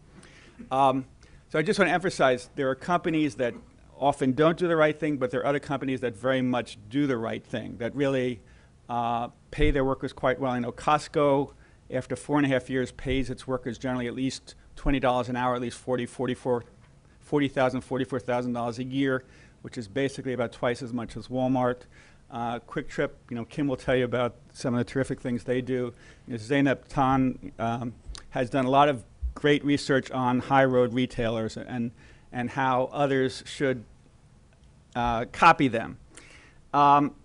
Um, 0.69 1.05
so 1.49 1.57
I 1.57 1.63
just 1.63 1.79
want 1.79 1.89
to 1.89 1.93
emphasize 1.93 2.51
there 2.55 2.69
are 2.69 2.75
companies 2.75 3.35
that 3.35 3.55
often 3.97 4.33
don't 4.33 4.57
do 4.57 4.67
the 4.67 4.75
right 4.75 4.97
thing, 4.97 5.17
but 5.17 5.31
there 5.31 5.39
are 5.39 5.47
other 5.47 5.59
companies 5.59 6.01
that 6.01 6.15
very 6.15 6.43
much 6.43 6.77
do 6.87 7.07
the 7.07 7.17
right 7.17 7.43
thing, 7.43 7.77
that 7.77 7.95
really 7.95 8.41
uh, 8.89 9.29
pay 9.49 9.71
their 9.71 9.83
workers 9.83 10.13
quite 10.13 10.39
well. 10.39 10.51
I 10.51 10.59
know 10.59 10.71
Costco, 10.71 11.53
after 11.89 12.15
four 12.15 12.37
and 12.37 12.45
a 12.45 12.49
half 12.49 12.69
years, 12.69 12.91
pays 12.91 13.31
its 13.31 13.47
workers 13.47 13.79
generally 13.79 14.05
at 14.05 14.13
least 14.13 14.53
$20 14.77 15.29
an 15.29 15.35
hour, 15.35 15.55
at 15.55 15.61
least 15.61 15.79
40, 15.79 16.05
44 16.05 16.63
$40,000, 17.29 17.83
$44,000 17.83 18.79
a 18.79 18.83
year, 18.83 19.23
which 19.61 19.77
is 19.77 19.87
basically 19.87 20.33
about 20.33 20.51
twice 20.51 20.81
as 20.81 20.93
much 20.93 21.17
as 21.17 21.27
Walmart. 21.27 21.81
Uh, 22.31 22.59
QuikTrip, 22.59 23.11
you 23.29 23.35
know, 23.35 23.45
Kim 23.45 23.67
will 23.67 23.75
tell 23.75 23.95
you 23.95 24.05
about 24.05 24.35
some 24.53 24.73
of 24.73 24.77
the 24.77 24.83
terrific 24.83 25.19
things 25.19 25.43
they 25.43 25.61
do. 25.61 25.93
You 26.27 26.33
know, 26.33 26.35
Zeynep 26.35 26.87
Ton 26.87 27.51
um, 27.57 27.93
has 28.29 28.49
done 28.49 28.65
a 28.65 28.69
lot 28.69 28.87
of 28.87 29.03
great 29.33 29.63
research 29.65 30.11
on 30.11 30.39
high 30.39 30.65
road 30.65 30.93
retailers 30.93 31.57
and, 31.57 31.91
and 32.31 32.49
how 32.51 32.89
others 32.91 33.43
should 33.45 33.83
uh, 34.95 35.25
copy 35.31 35.67
them. 35.67 35.97
Um, 36.73 37.15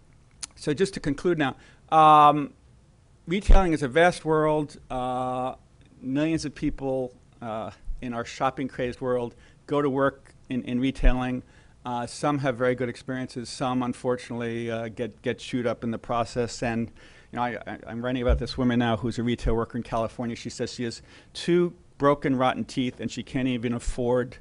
so 0.55 0.73
just 0.73 0.95
to 0.95 1.01
conclude 1.01 1.39
now, 1.39 1.57
um, 1.91 2.55
retailing 3.27 3.73
is 3.73 3.83
a 3.83 3.89
vast 3.89 4.25
world. 4.25 4.79
Uh, 4.91 5.57
millions 6.01 6.45
of 6.45 6.55
people 6.55 7.13
uh, 7.43 7.71
in 8.01 8.15
our 8.15 8.25
shopping 8.25 8.69
crazed 8.69 9.01
world 9.01 9.35
go 9.67 9.83
to 9.83 9.91
work 9.91 10.35
in, 10.49 10.63
in 10.65 10.81
retailing. 10.81 11.43
Uh, 11.85 12.07
some 12.07 12.39
have 12.39 12.57
very 12.57 12.75
good 12.75 12.89
experiences. 12.89 13.49
Some, 13.49 13.83
unfortunately, 13.83 14.71
uh, 14.71 14.89
get 14.89 15.21
get 15.23 15.39
chewed 15.39 15.67
up 15.67 15.85
in 15.85 15.91
the 15.91 15.99
process. 15.99 16.63
And 16.63 16.91
you 17.31 17.37
know, 17.37 17.43
I, 17.43 17.59
I, 17.67 17.79
I'm 17.87 18.05
writing 18.05 18.23
about 18.23 18.39
this 18.39 18.57
woman 18.57 18.79
now 18.79 18.97
who's 18.97 19.19
a 19.19 19.23
retail 19.23 19.55
worker 19.55 19.77
in 19.77 19.83
California. 19.85 20.35
She 20.35 20.51
says 20.51 20.73
she 20.73 20.85
has 20.85 21.03
two 21.35 21.75
broken, 21.99 22.37
rotten 22.37 22.65
teeth, 22.65 23.01
and 23.01 23.11
she 23.11 23.23
can't 23.23 23.49
even 23.49 23.75
afford 23.75 24.39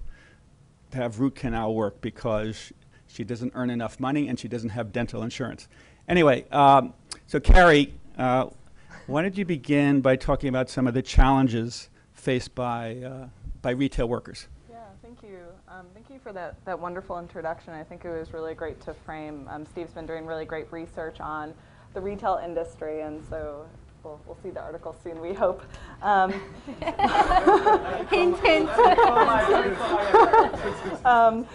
to 0.92 0.98
have 0.98 1.20
root 1.20 1.36
canal 1.36 1.74
work 1.74 2.02
because 2.02 2.72
she 3.08 3.24
doesn't 3.24 3.52
earn 3.56 3.70
enough 3.70 4.00
money 4.00 4.28
and 4.28 4.40
she 4.40 4.48
doesn't 4.48 4.70
have 4.70 4.92
dental 4.92 5.22
insurance. 5.24 5.68
Anyway, 6.08 6.46
um, 6.52 6.94
so 7.28 7.40
Carrie, 7.40 7.94
uh, 8.18 8.48
why 9.08 9.22
don't 9.22 9.38
you 9.38 9.46
begin 9.46 10.02
by 10.02 10.16
talking 10.16 10.50
about 10.50 10.70
some 10.70 10.88
of 10.88 10.94
the 10.94 11.02
challenges 11.02 11.90
faced 12.14 12.56
by 12.56 12.98
uh, 12.98 13.28
by 13.62 13.72
retail 13.72 14.08
workers? 14.08 14.48
Yeah, 14.70 14.78
thank 15.02 15.22
you. 15.24 15.40
Um, 15.68 15.86
thank 15.94 16.02
you 16.14 16.20
for 16.20 16.32
that, 16.32 16.64
that 16.66 16.80
wonderful 16.80 17.18
introduction. 17.18 17.74
I 17.74 17.84
think 17.84 18.06
it 18.06 18.10
was 18.10 18.34
really 18.34 18.54
great 18.54 18.80
to 18.82 18.94
frame. 18.94 19.48
Um, 19.50 19.66
Steve's 19.66 19.94
been 19.94 20.06
doing 20.06 20.28
really 20.28 20.46
great 20.46 20.72
research 20.72 21.20
on 21.20 21.56
the 21.96 22.02
retail 22.02 22.40
industry, 22.44 23.02
and 23.02 23.20
so 23.30 23.66
we'll, 24.04 24.22
we'll 24.28 24.38
see 24.44 24.52
the 24.52 24.62
article 24.62 24.96
soon, 25.04 25.20
we 25.20 25.34
hope. 25.34 25.64
Um, 26.04 26.32
hint, 28.12 28.40
hint. 28.42 28.70
um, 31.06 31.48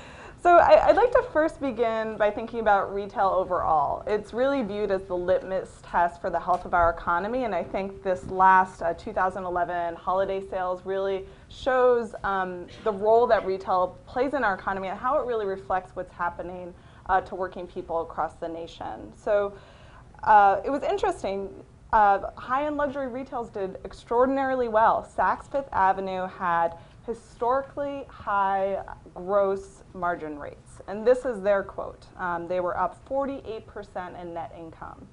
so 0.42 0.56
I, 0.56 0.86
would 0.86 0.96
like 0.96 1.10
to 1.12 1.24
first 1.32 1.60
begin 1.60 2.16
by 2.16 2.30
thinking 2.30 2.60
about 2.60 2.94
retail 2.94 3.28
overall. 3.28 4.04
It's 4.06 4.32
really 4.32 4.62
viewed 4.62 4.90
as 4.90 5.02
the 5.02 5.16
litmus 5.16 5.80
test 5.82 6.20
for 6.20 6.30
the 6.30 6.38
health 6.38 6.64
of 6.64 6.74
our 6.74 6.90
economy, 6.90 7.44
and 7.44 7.54
I 7.54 7.64
think 7.64 8.02
this 8.02 8.24
last 8.26 8.82
uh, 8.82 8.94
2011 8.94 9.96
holiday 9.96 10.40
sales 10.48 10.82
really 10.84 11.24
shows 11.48 12.14
um, 12.22 12.66
the 12.84 12.92
role 12.92 13.26
that 13.26 13.44
retail 13.44 13.98
plays 14.06 14.34
in 14.34 14.44
our 14.44 14.54
economy 14.54 14.88
and 14.88 14.98
how 14.98 15.18
it 15.18 15.26
really 15.26 15.46
reflects 15.46 15.96
what's 15.96 16.12
happening 16.12 16.72
uh, 17.08 17.20
to 17.22 17.34
working 17.34 17.66
people 17.66 18.02
across 18.02 18.34
the 18.34 18.48
nation. 18.48 19.12
So 19.16 19.54
uh, 20.22 20.60
it 20.64 20.70
was 20.70 20.82
interesting. 20.82 21.50
Uh, 21.92 22.30
high-end 22.36 22.76
luxury 22.76 23.08
retails 23.08 23.48
did 23.50 23.78
extraordinarily 23.84 24.68
well. 24.68 25.08
Saks 25.16 25.50
Fifth 25.50 25.68
Avenue 25.72 26.26
had 26.26 26.76
historically 27.08 28.04
high 28.08 28.84
gross 29.14 29.82
margin 29.94 30.38
rates. 30.38 30.82
And 30.86 31.06
this 31.06 31.24
is 31.24 31.40
their 31.40 31.62
quote. 31.62 32.04
Um, 32.18 32.46
they 32.46 32.60
were 32.60 32.78
up 32.78 33.02
48% 33.08 34.20
in 34.20 34.34
net 34.34 34.54
income. 34.56 35.08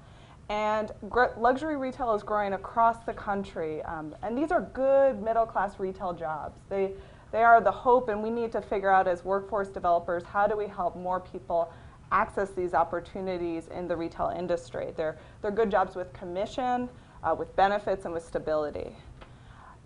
And 0.50 0.92
luxury 1.38 1.78
retail 1.78 2.14
is 2.14 2.22
growing 2.22 2.54
across 2.54 3.04
the 3.06 3.14
country. 3.14 3.82
Um, 3.84 4.14
and 4.22 4.38
these 4.38 4.52
are 4.52 4.62
good 4.62 5.24
middle 5.24 5.46
class 5.46 5.80
retail 5.80 6.14
jobs. 6.14 6.60
They, 6.70 6.92
they 7.32 7.44
are 7.44 7.62
the 7.62 7.72
hope, 7.72 8.10
and 8.10 8.22
we 8.22 8.30
need 8.30 8.52
to 8.52 8.62
figure 8.62 8.92
out 8.92 9.08
as 9.08 9.24
workforce 9.24 9.70
developers 9.70 10.24
how 10.24 10.48
do 10.48 10.56
we 10.56 10.68
help 10.68 10.96
more 10.98 11.22
people 11.22 11.72
access 12.12 12.52
these 12.52 12.74
opportunities 12.74 13.68
in 13.70 13.88
the 13.88 13.96
retail 13.96 14.34
industry. 14.38 14.94
They're, 14.96 15.18
they're 15.42 15.50
good 15.50 15.72
jobs 15.72 15.96
with 15.96 16.12
commission, 16.14 16.90
uh, 17.24 17.34
with 17.34 17.56
benefits, 17.56 18.04
and 18.04 18.14
with 18.14 18.24
stability. 18.24 18.96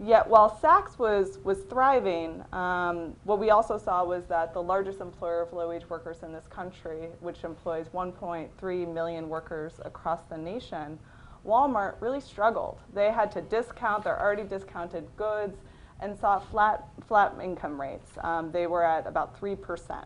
Yet 0.01 0.29
while 0.29 0.57
Saks 0.63 0.97
was, 0.97 1.39
was 1.43 1.59
thriving, 1.63 2.41
um, 2.53 3.15
what 3.25 3.37
we 3.37 3.49
also 3.49 3.77
saw 3.77 4.05
was 4.05 4.25
that 4.27 4.53
the 4.53 4.61
largest 4.61 5.01
employer 5.01 5.41
of 5.41 5.51
low-wage 5.51 5.89
workers 5.89 6.23
in 6.23 6.31
this 6.31 6.47
country, 6.47 7.09
which 7.19 7.43
employs 7.43 7.87
1.3 7.89 8.93
million 8.93 9.27
workers 9.27 9.73
across 9.83 10.21
the 10.29 10.37
nation, 10.37 10.97
Walmart 11.45 11.95
really 11.99 12.21
struggled. 12.21 12.79
They 12.93 13.11
had 13.11 13.29
to 13.33 13.41
discount 13.41 14.05
their 14.05 14.19
already 14.21 14.43
discounted 14.43 15.05
goods 15.17 15.57
and 15.99 16.17
saw 16.17 16.39
flat, 16.39 16.87
flat 17.05 17.33
income 17.43 17.79
rates. 17.79 18.11
Um, 18.21 18.51
they 18.51 18.67
were 18.67 18.85
at 18.85 19.05
about 19.05 19.39
3%. 19.39 20.05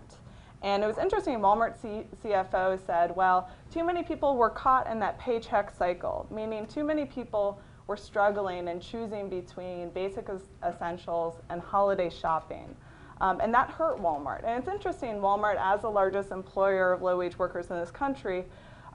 And 0.64 0.82
it 0.82 0.88
was 0.88 0.98
interesting, 0.98 1.38
Walmart 1.40 1.80
C 1.80 2.06
CFO 2.24 2.84
said, 2.86 3.16
well, 3.16 3.50
too 3.70 3.84
many 3.84 4.02
people 4.02 4.38
were 4.38 4.50
caught 4.50 4.90
in 4.90 5.00
that 5.02 5.20
paycheck 5.20 5.72
cycle, 5.78 6.26
meaning 6.32 6.66
too 6.66 6.84
many 6.84 7.06
people 7.06 7.62
were 7.88 7.98
struggling 7.98 8.68
and 8.70 8.82
choosing 8.82 9.30
between 9.30 9.90
basic 9.90 10.30
essentials 10.66 11.36
and 11.50 11.62
holiday 11.62 12.10
shopping. 12.10 12.76
Um, 13.22 13.40
and 13.40 13.54
that 13.54 13.70
hurt 13.70 14.00
Walmart. 14.00 14.44
And 14.44 14.60
it's 14.60 14.68
interesting, 14.68 15.16
Walmart, 15.16 15.56
as 15.60 15.82
the 15.82 15.90
largest 15.90 16.32
employer 16.32 16.94
of 16.94 17.02
low 17.02 17.18
wage 17.18 17.38
workers 17.38 17.70
in 17.70 17.78
this 17.78 17.92
country, 17.92 18.46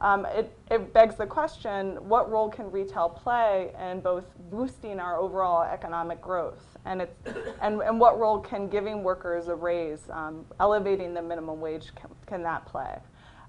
um, 0.00 0.26
it, 0.26 0.56
it, 0.70 0.92
begs 0.92 1.16
the 1.16 1.26
question 1.26 1.96
what 2.08 2.30
role 2.30 2.48
can 2.48 2.70
retail 2.70 3.08
play 3.08 3.72
in 3.90 4.00
both 4.00 4.24
boosting 4.50 5.00
our 5.00 5.18
overall 5.18 5.62
economic 5.64 6.20
growth? 6.20 6.76
And, 6.84 7.02
it's, 7.02 7.14
and, 7.60 7.80
and 7.80 7.98
what 7.98 8.18
role 8.18 8.38
can 8.38 8.68
giving 8.68 9.02
workers 9.02 9.48
a 9.48 9.54
raise, 9.54 10.08
um, 10.10 10.44
elevating 10.60 11.14
the 11.14 11.22
minimum 11.22 11.60
wage, 11.60 11.92
can, 11.96 12.10
can 12.26 12.42
that 12.44 12.64
play? 12.66 12.98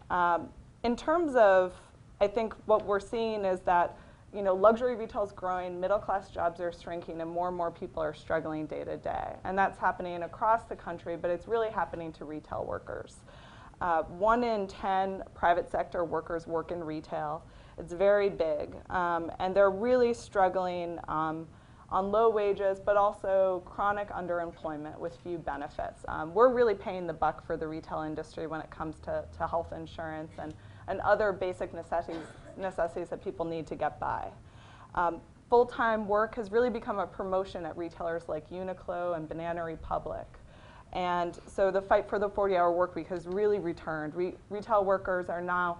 Um, 0.09 0.49
in 0.83 0.95
terms 0.95 1.35
of, 1.35 1.73
I 2.19 2.27
think 2.27 2.55
what 2.65 2.83
we're 2.85 2.99
seeing 2.99 3.45
is 3.45 3.59
that 3.61 3.95
you 4.33 4.43
know, 4.43 4.53
luxury 4.53 4.95
retail 4.95 5.23
is 5.23 5.31
growing, 5.31 5.79
middle 5.79 5.97
class 5.97 6.29
jobs 6.29 6.59
are 6.61 6.71
shrinking, 6.71 7.21
and 7.21 7.29
more 7.29 7.47
and 7.47 7.57
more 7.57 7.71
people 7.71 8.01
are 8.03 8.13
struggling 8.13 8.67
day 8.67 8.83
to 8.83 8.97
day. 8.97 9.35
And 9.43 9.57
that's 9.57 9.79
happening 9.79 10.23
across 10.23 10.63
the 10.65 10.75
country, 10.75 11.17
but 11.17 11.31
it's 11.31 11.47
really 11.47 11.69
happening 11.69 12.11
to 12.13 12.25
retail 12.25 12.63
workers. 12.65 13.17
Uh, 13.81 14.03
one 14.03 14.43
in 14.43 14.67
10 14.67 15.23
private 15.33 15.71
sector 15.71 16.03
workers 16.03 16.45
work 16.45 16.71
in 16.71 16.83
retail. 16.83 17.43
It's 17.77 17.93
very 17.93 18.29
big, 18.29 18.75
um, 18.89 19.31
and 19.39 19.55
they're 19.55 19.71
really 19.71 20.13
struggling 20.13 20.99
um, 21.07 21.47
on 21.89 22.11
low 22.11 22.29
wages, 22.29 22.79
but 22.79 22.97
also 22.97 23.63
chronic 23.65 24.09
underemployment 24.09 24.99
with 24.99 25.17
few 25.23 25.37
benefits. 25.37 26.03
Um, 26.07 26.33
we're 26.33 26.53
really 26.53 26.75
paying 26.75 27.07
the 27.07 27.13
buck 27.13 27.45
for 27.45 27.57
the 27.57 27.67
retail 27.67 28.01
industry 28.01 28.47
when 28.47 28.61
it 28.61 28.69
comes 28.69 28.99
to, 28.99 29.25
to 29.37 29.47
health 29.47 29.71
insurance 29.73 30.33
and, 30.37 30.53
and 30.87 30.99
other 31.01 31.31
basic 31.31 31.73
necessities 31.73 32.27
necessities 32.59 33.09
that 33.09 33.23
people 33.23 33.45
need 33.45 33.67
to 33.67 33.75
get 33.75 33.99
by. 33.99 34.29
Um, 34.95 35.21
Full-time 35.49 36.07
work 36.07 36.35
has 36.35 36.51
really 36.51 36.69
become 36.69 36.99
a 36.99 37.07
promotion 37.07 37.65
at 37.65 37.75
retailers 37.75 38.29
like 38.29 38.47
Uniqlo 38.51 39.17
and 39.17 39.27
Banana 39.27 39.63
Republic. 39.63 40.27
And 40.93 41.37
so 41.47 41.71
the 41.71 41.81
fight 41.81 42.07
for 42.07 42.19
the 42.19 42.29
40-hour 42.29 42.71
work 42.71 42.93
week 42.95 43.07
has 43.07 43.25
really 43.25 43.57
returned. 43.57 44.13
Re 44.13 44.35
retail 44.51 44.85
workers 44.85 45.27
are 45.27 45.41
now 45.41 45.79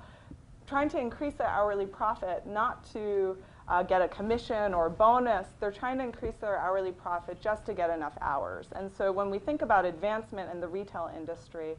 trying 0.66 0.90
to 0.90 1.00
increase 1.00 1.36
their 1.36 1.48
hourly 1.48 1.86
profit, 1.86 2.48
not 2.48 2.84
to 2.94 3.38
uh, 3.68 3.84
get 3.84 4.02
a 4.02 4.08
commission 4.08 4.74
or 4.74 4.88
a 4.88 4.90
bonus. 4.90 5.48
They're 5.60 5.72
trying 5.72 6.00
to 6.00 6.04
increase 6.04 6.38
their 6.38 6.58
hourly 6.58 6.92
profit 6.92 7.40
just 7.40 7.64
to 7.68 7.76
get 7.76 7.92
enough 7.92 8.18
hours. 8.22 8.70
And 8.76 8.92
so 8.92 9.12
when 9.12 9.30
we 9.30 9.38
think 9.38 9.62
about 9.62 9.86
advancement 9.86 10.52
in 10.52 10.60
the 10.60 10.68
retail 10.68 11.12
industry, 11.16 11.76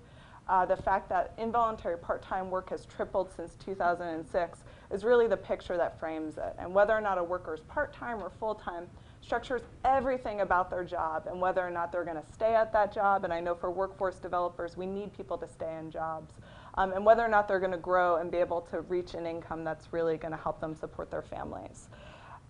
uh, 0.49 0.65
the 0.65 0.77
fact 0.77 1.09
that 1.09 1.35
involuntary 1.39 1.99
part-time 1.99 2.51
work 2.51 2.71
has 2.71 2.85
tripled 2.85 3.33
since 3.35 3.57
2006 3.65 4.61
is 4.91 5.05
really 5.05 5.27
the 5.27 5.37
picture 5.37 5.77
that 5.77 5.99
frames 5.99 6.37
it. 6.37 6.55
And 6.59 6.75
whether 6.75 6.93
or 6.93 7.01
not 7.01 7.19
a 7.19 7.25
worker 7.25 7.55
is 7.55 7.61
part-time 7.61 8.23
or 8.23 8.31
full-time 8.41 8.87
structures 9.21 9.63
everything 9.85 10.41
about 10.41 10.71
their 10.71 10.85
job 10.85 11.27
and 11.27 11.41
whether 11.41 11.61
or 11.61 11.71
not 11.71 11.93
they're 11.93 12.05
going 12.05 12.21
to 12.21 12.33
stay 12.33 12.55
at 12.55 12.73
that 12.73 12.93
job. 12.93 13.25
And 13.25 13.33
I 13.33 13.41
know 13.41 13.55
for 13.55 13.71
workforce 13.71 14.17
developers, 14.17 14.77
we 14.77 14.87
need 14.87 15.13
people 15.17 15.39
to 15.39 15.49
stay 15.49 15.77
in 15.79 15.91
jobs. 15.91 16.35
Um, 16.75 16.93
and 16.93 17.05
whether 17.05 17.25
or 17.25 17.29
not 17.29 17.47
they're 17.47 17.61
going 17.61 17.73
to 17.73 17.79
grow 17.79 18.17
and 18.17 18.31
be 18.31 18.39
able 18.39 18.63
to 18.63 18.81
reach 18.83 19.15
an 19.15 19.27
income 19.27 19.65
that's 19.65 19.93
really 19.93 20.17
going 20.17 20.33
to 20.33 20.39
help 20.39 20.61
them 20.61 20.75
support 20.75 21.11
their 21.11 21.23
families. 21.23 21.89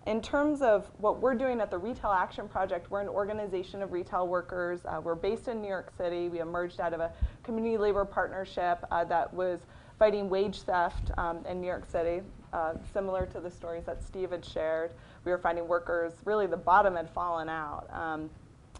In 0.07 0.19
terms 0.19 0.63
of 0.63 0.89
what 0.97 1.21
we're 1.21 1.35
doing 1.35 1.61
at 1.61 1.69
the 1.69 1.77
Retail 1.77 2.09
Action 2.11 2.47
Project, 2.47 2.89
we're 2.89 3.01
an 3.01 3.07
organization 3.07 3.83
of 3.83 3.91
retail 3.91 4.27
workers. 4.27 4.79
Uh, 4.83 4.99
we're 5.03 5.13
based 5.13 5.47
in 5.47 5.61
New 5.61 5.67
York 5.67 5.91
City. 5.95 6.27
We 6.27 6.39
emerged 6.39 6.79
out 6.79 6.93
of 6.93 7.01
a 7.01 7.11
community 7.43 7.77
labor 7.77 8.03
partnership 8.03 8.83
uh, 8.89 9.03
that 9.05 9.31
was 9.31 9.59
fighting 10.01 10.31
wage 10.31 10.63
theft 10.63 11.11
um, 11.19 11.45
in 11.47 11.61
New 11.61 11.67
York 11.67 11.85
City, 11.85 12.23
uh, 12.53 12.73
similar 12.91 13.27
to 13.27 13.39
the 13.39 13.51
stories 13.51 13.83
that 13.85 14.01
Steve 14.01 14.31
had 14.31 14.43
shared. 14.43 14.93
We 15.25 15.31
were 15.31 15.37
finding 15.37 15.67
workers, 15.67 16.13
really 16.25 16.47
the 16.47 16.57
bottom 16.57 16.95
had 16.95 17.07
fallen 17.07 17.47
out. 17.47 17.87
Um, 17.93 18.27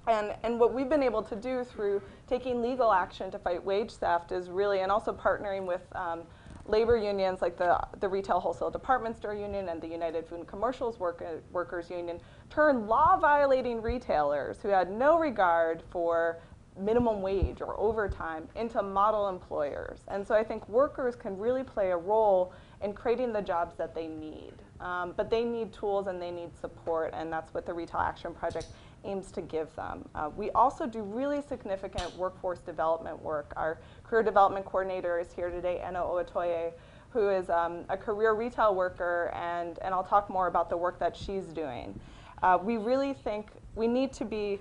and, 0.08 0.34
and 0.42 0.60
what 0.60 0.74
we've 0.74 0.90
been 0.90 1.04
able 1.04 1.22
to 1.22 1.36
do 1.36 1.64
through 1.64 2.02
taking 2.26 2.60
legal 2.60 2.92
action 2.92 3.30
to 3.30 3.38
fight 3.38 3.64
wage 3.64 3.92
theft 3.92 4.32
is 4.32 4.50
really, 4.50 4.80
and 4.80 4.92
also 4.92 5.14
partnering 5.14 5.68
with 5.68 5.84
um, 5.96 6.24
labor 6.66 6.98
unions 6.98 7.40
like 7.40 7.56
the, 7.56 7.80
the 8.00 8.10
Retail 8.10 8.40
Wholesale 8.40 8.72
Department 8.72 9.16
Store 9.16 9.36
Union 9.36 9.70
and 9.70 9.80
the 9.80 9.88
United 9.88 10.26
Food 10.26 10.40
and 10.40 10.48
Commercials 10.48 11.00
Work, 11.00 11.24
Workers 11.52 11.92
Union 11.92 12.20
turned 12.50 12.88
law-violating 12.88 13.80
retailers 13.80 14.58
who 14.64 14.70
had 14.70 14.90
no 14.90 15.20
regard 15.20 15.84
for 15.92 16.40
minimum 16.80 17.22
wage 17.22 17.62
or 17.62 17.80
overtime 17.80 18.48
into 18.56 18.82
model 18.82 19.30
employers. 19.30 20.00
And 20.08 20.26
so 20.26 20.36
I 20.36 20.44
think 20.44 20.68
workers 20.70 21.16
can 21.16 21.38
really 21.38 21.64
play 21.64 21.92
a 21.92 21.98
role 21.98 22.54
in 22.82 22.94
creating 22.94 23.34
the 23.34 23.42
jobs 23.42 23.76
that 23.78 23.94
they 23.94 24.08
need. 24.08 24.54
Um, 24.80 25.14
but 25.16 25.30
they 25.30 25.44
need 25.44 25.72
tools 25.74 26.08
and 26.08 26.20
they 26.22 26.32
need 26.32 26.56
support, 26.60 27.14
and 27.14 27.32
that's 27.32 27.54
what 27.54 27.66
the 27.66 27.74
Retail 27.74 28.00
Action 28.00 28.34
Project 28.34 28.68
aims 29.04 29.32
to 29.32 29.42
give 29.42 29.74
them. 29.76 30.08
Uh, 30.16 30.30
we 30.36 30.50
also 30.52 30.88
do 30.88 31.02
really 31.02 31.42
significant 31.42 32.16
workforce 32.18 32.60
development 32.60 33.22
work. 33.22 33.54
Our 33.56 33.80
career 34.04 34.24
development 34.24 34.66
coordinator 34.66 35.20
is 35.20 35.32
here 35.34 35.50
today, 35.50 35.80
Anna 35.80 36.00
Oatoye, 36.00 36.72
who 37.10 37.30
is 37.30 37.50
um, 37.50 37.84
a 37.90 37.98
career 37.98 38.34
retail 38.34 38.74
worker, 38.74 39.32
and, 39.36 39.78
and 39.80 39.94
I'll 39.94 40.04
talk 40.04 40.30
more 40.30 40.48
about 40.48 40.70
the 40.70 40.78
work 40.78 40.98
that 41.00 41.16
she's 41.16 41.46
doing. 41.46 42.00
Uh, 42.42 42.58
we 42.62 42.78
really 42.78 43.14
think 43.14 43.50
we 43.76 43.88
need 43.88 44.14
to 44.14 44.26
be 44.26 44.60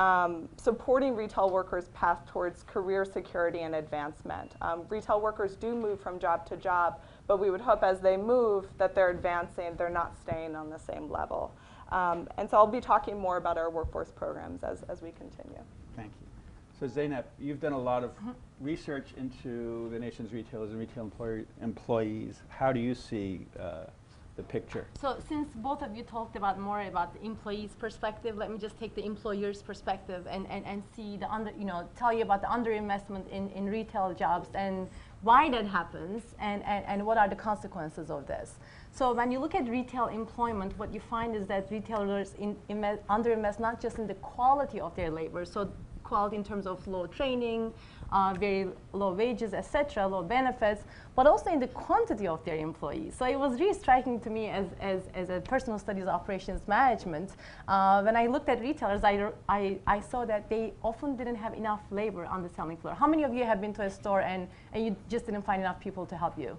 um, 0.00 0.48
supporting 0.56 1.14
retail 1.14 1.50
workers' 1.50 1.88
path 1.88 2.24
towards 2.26 2.62
career 2.62 3.04
security 3.04 3.60
and 3.60 3.74
advancement. 3.74 4.52
Um, 4.62 4.84
retail 4.88 5.20
workers 5.20 5.56
do 5.56 5.74
move 5.74 6.00
from 6.00 6.18
job 6.18 6.46
to 6.46 6.56
job, 6.56 7.00
but 7.26 7.38
we 7.38 7.50
would 7.50 7.60
hope 7.60 7.82
as 7.82 8.00
they 8.00 8.16
move 8.16 8.66
that 8.78 8.94
they're 8.94 9.10
advancing, 9.10 9.74
they're 9.76 9.90
not 9.90 10.16
staying 10.22 10.56
on 10.56 10.70
the 10.70 10.78
same 10.78 11.10
level. 11.10 11.52
Um, 11.92 12.28
and 12.38 12.48
so 12.48 12.56
I'll 12.56 12.66
be 12.66 12.80
talking 12.80 13.18
more 13.18 13.36
about 13.36 13.58
our 13.58 13.68
workforce 13.68 14.10
programs 14.10 14.64
as, 14.64 14.84
as 14.84 15.02
we 15.02 15.10
continue. 15.10 15.60
Thank 15.96 16.12
you. 16.18 16.26
So 16.78 16.86
Zeynep, 16.86 17.24
you've 17.38 17.60
done 17.60 17.74
a 17.74 17.78
lot 17.78 18.02
of 18.02 18.12
research 18.58 19.08
into 19.18 19.90
the 19.90 19.98
nation's 19.98 20.32
retailers 20.32 20.70
and 20.70 20.78
retail 20.78 21.04
employer, 21.04 21.44
employees. 21.60 22.40
How 22.48 22.72
do 22.72 22.80
you 22.80 22.94
see 22.94 23.44
uh, 23.58 23.84
the 24.40 24.52
picture? 24.58 24.86
So 25.00 25.18
since 25.28 25.48
both 25.54 25.82
of 25.82 25.94
you 25.96 26.02
talked 26.02 26.36
about 26.36 26.58
more 26.58 26.82
about 26.82 27.08
the 27.14 27.22
employee's 27.24 27.74
perspective, 27.84 28.36
let 28.36 28.50
me 28.50 28.58
just 28.58 28.78
take 28.78 28.94
the 28.94 29.04
employer's 29.04 29.60
perspective 29.62 30.26
and, 30.30 30.46
and, 30.48 30.64
and 30.66 30.82
see 30.94 31.16
the 31.16 31.28
under, 31.30 31.52
you 31.58 31.64
know, 31.64 31.88
tell 31.96 32.12
you 32.12 32.22
about 32.22 32.40
the 32.40 32.48
underinvestment 32.48 33.28
in, 33.28 33.50
in 33.50 33.66
retail 33.66 34.14
jobs 34.14 34.48
and 34.54 34.88
why 35.22 35.50
that 35.50 35.66
happens 35.66 36.22
and, 36.38 36.62
and, 36.64 36.84
and 36.86 37.04
what 37.06 37.18
are 37.18 37.28
the 37.28 37.36
consequences 37.36 38.10
of 38.10 38.26
this. 38.26 38.58
So 38.92 39.12
when 39.12 39.30
you 39.30 39.38
look 39.38 39.54
at 39.54 39.68
retail 39.68 40.06
employment, 40.06 40.76
what 40.78 40.92
you 40.94 41.00
find 41.00 41.36
is 41.36 41.46
that 41.46 41.70
retailers 41.70 42.34
in, 42.38 42.56
invest, 42.68 43.06
underinvest 43.08 43.60
not 43.60 43.80
just 43.80 43.98
in 43.98 44.06
the 44.06 44.14
quality 44.14 44.80
of 44.80 44.96
their 44.96 45.10
labor, 45.10 45.44
so 45.44 45.70
quality 46.02 46.36
in 46.36 46.44
terms 46.44 46.66
of 46.66 46.86
low 46.86 47.06
training, 47.06 47.72
uh, 48.12 48.34
very 48.38 48.68
low 48.92 49.12
wages, 49.12 49.54
etc., 49.54 50.06
low 50.06 50.22
benefits, 50.22 50.84
but 51.14 51.26
also 51.26 51.50
in 51.50 51.60
the 51.60 51.68
quantity 51.68 52.26
of 52.26 52.44
their 52.44 52.56
employees. 52.56 53.14
So 53.16 53.24
it 53.26 53.38
was 53.38 53.60
really 53.60 53.74
striking 53.74 54.20
to 54.20 54.30
me 54.30 54.48
as, 54.48 54.66
as, 54.80 55.02
as 55.14 55.30
a 55.30 55.40
personal 55.40 55.78
studies 55.78 56.06
operations 56.06 56.62
management. 56.66 57.32
Uh, 57.68 58.02
when 58.02 58.16
I 58.16 58.26
looked 58.26 58.48
at 58.48 58.60
retailers, 58.60 59.04
I, 59.04 59.30
I, 59.48 59.78
I 59.86 60.00
saw 60.00 60.24
that 60.24 60.48
they 60.48 60.72
often 60.82 61.16
didn't 61.16 61.36
have 61.36 61.54
enough 61.54 61.80
labor 61.90 62.24
on 62.24 62.42
the 62.42 62.48
selling 62.48 62.76
floor. 62.76 62.94
How 62.94 63.06
many 63.06 63.22
of 63.24 63.34
you 63.34 63.44
have 63.44 63.60
been 63.60 63.72
to 63.74 63.82
a 63.82 63.90
store 63.90 64.22
and, 64.22 64.48
and 64.72 64.84
you 64.84 64.96
just 65.08 65.26
didn't 65.26 65.42
find 65.42 65.60
enough 65.60 65.80
people 65.80 66.06
to 66.06 66.16
help 66.16 66.38
you? 66.38 66.56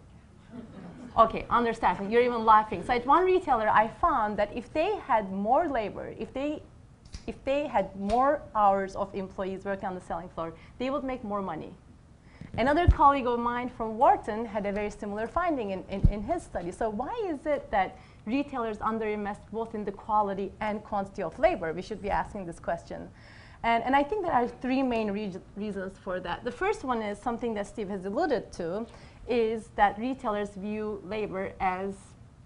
Okay, 1.17 1.45
understaffing. 1.49 2.09
You're 2.09 2.21
even 2.21 2.45
laughing. 2.45 2.83
So 2.85 2.93
at 2.93 3.05
one 3.05 3.25
retailer, 3.25 3.67
I 3.67 3.89
found 3.89 4.37
that 4.37 4.55
if 4.55 4.71
they 4.71 4.95
had 5.05 5.31
more 5.31 5.67
labor, 5.67 6.13
if 6.17 6.33
they 6.33 6.63
if 7.27 7.43
they 7.43 7.67
had 7.67 7.95
more 7.99 8.41
hours 8.55 8.95
of 8.95 9.13
employees 9.13 9.65
working 9.65 9.87
on 9.89 9.95
the 9.95 10.01
selling 10.01 10.29
floor, 10.29 10.53
they 10.79 10.89
would 10.89 11.03
make 11.03 11.23
more 11.23 11.41
money. 11.41 11.73
Another 12.57 12.87
colleague 12.87 13.27
of 13.27 13.39
mine 13.39 13.69
from 13.69 13.97
Wharton 13.97 14.45
had 14.45 14.65
a 14.65 14.73
very 14.73 14.89
similar 14.89 15.25
finding 15.25 15.71
in, 15.71 15.85
in, 15.89 16.01
in 16.09 16.21
his 16.21 16.43
study. 16.43 16.71
So 16.71 16.89
why 16.89 17.13
is 17.29 17.45
it 17.45 17.71
that 17.71 17.97
retailers 18.25 18.77
underinvest 18.79 19.39
both 19.53 19.73
in 19.73 19.85
the 19.85 19.91
quality 19.91 20.51
and 20.59 20.83
quantity 20.83 21.23
of 21.23 21.37
labor? 21.39 21.71
We 21.71 21.81
should 21.81 22.01
be 22.01 22.09
asking 22.09 22.45
this 22.45 22.59
question. 22.59 23.07
And, 23.63 23.83
and 23.83 23.95
I 23.95 24.03
think 24.03 24.23
there 24.23 24.33
are 24.33 24.47
three 24.47 24.83
main 24.83 25.11
re 25.11 25.31
reasons 25.55 25.97
for 26.03 26.19
that. 26.19 26.43
The 26.43 26.51
first 26.51 26.83
one 26.83 27.01
is 27.01 27.17
something 27.19 27.53
that 27.53 27.67
Steve 27.67 27.89
has 27.89 28.05
alluded 28.05 28.51
to, 28.53 28.85
is 29.29 29.69
that 29.75 29.97
retailers 29.97 30.49
view 30.49 31.01
labor 31.05 31.53
as 31.59 31.95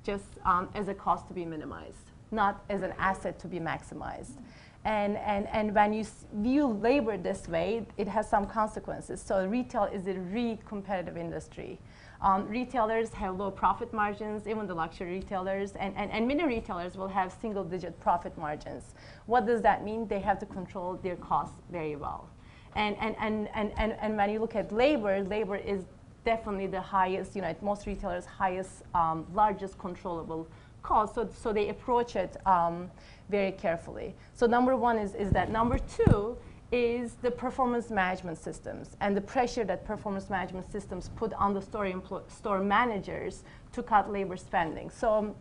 just 0.04 0.26
um, 0.46 0.70
as 0.76 0.88
a 0.88 0.94
cost 0.94 1.28
to 1.30 1.34
be 1.34 1.46
minimized, 1.46 2.12
not 2.32 2.64
as 2.70 2.84
an 2.84 2.94
asset 3.00 3.40
to 3.40 3.48
be 3.48 3.60
maximized. 3.60 4.38
And, 4.86 5.18
and, 5.18 5.48
and 5.48 5.74
when 5.74 5.94
you 5.94 6.06
view 6.36 6.68
labor 6.68 7.18
this 7.18 7.48
way, 7.48 7.88
it 7.98 8.08
has 8.08 8.30
some 8.30 8.46
consequences. 8.46 9.20
So 9.20 9.46
retail 9.48 9.86
is 9.86 10.08
a 10.08 10.14
really 10.14 10.60
competitive 10.64 11.18
industry. 11.18 11.80
Um, 12.22 12.48
retailers 12.48 13.10
have 13.14 13.36
low 13.36 13.50
profit 13.50 13.92
margins, 13.94 14.48
even 14.48 14.68
the 14.68 14.76
luxury 14.76 15.14
retailers, 15.20 15.74
and, 15.74 15.96
and, 15.98 16.12
and 16.12 16.28
many 16.28 16.46
retailers 16.46 16.96
will 16.96 17.08
have 17.08 17.36
single 17.42 17.64
digit 17.64 18.00
profit 18.00 18.38
margins. 18.38 18.94
What 19.26 19.46
does 19.48 19.62
that 19.64 19.84
mean? 19.84 20.08
They 20.08 20.20
have 20.20 20.40
to 20.40 20.46
control 20.46 21.00
their 21.02 21.16
costs 21.16 21.56
very 21.72 21.96
well. 21.96 22.30
And, 22.76 22.96
and, 23.00 23.16
and, 23.20 23.50
and, 23.56 23.72
and, 23.78 23.94
and 24.00 24.18
when 24.18 24.30
you 24.30 24.40
look 24.40 24.56
at 24.56 24.72
labor, 24.72 25.24
labor 25.24 25.56
is 25.56 25.84
definitely 26.26 26.68
the 26.68 26.82
highest, 26.82 27.36
you 27.36 27.42
know, 27.42 27.56
most 27.62 27.88
retailers, 27.88 28.26
highest, 28.26 28.84
um, 28.94 29.26
largest 29.34 29.78
controllable 29.80 30.48
cost. 30.84 31.16
So, 31.16 31.30
so 31.34 31.52
they 31.54 31.70
approach 31.70 32.16
it 32.16 32.38
um, 32.46 32.90
very 33.30 33.52
carefully. 33.52 34.16
So 34.34 34.46
number 34.46 34.76
one 34.76 34.98
is, 34.98 35.16
is 35.16 35.32
that. 35.32 35.52
Number 35.52 35.78
two 35.80 36.38
is 36.72 37.14
the 37.22 37.32
performance 37.32 37.90
management 37.90 38.38
systems 38.38 38.98
and 39.00 39.16
the 39.16 39.22
pressure 39.22 39.64
that 39.64 39.86
performance 39.86 40.30
management 40.30 40.72
systems 40.72 41.10
put 41.16 41.34
on 41.34 41.54
the 41.54 41.62
store, 41.62 41.92
store 42.28 42.60
managers 42.60 43.44
to 43.72 43.84
cut 43.84 44.12
labor 44.12 44.36
spending. 44.36 44.90
So, 44.90 45.36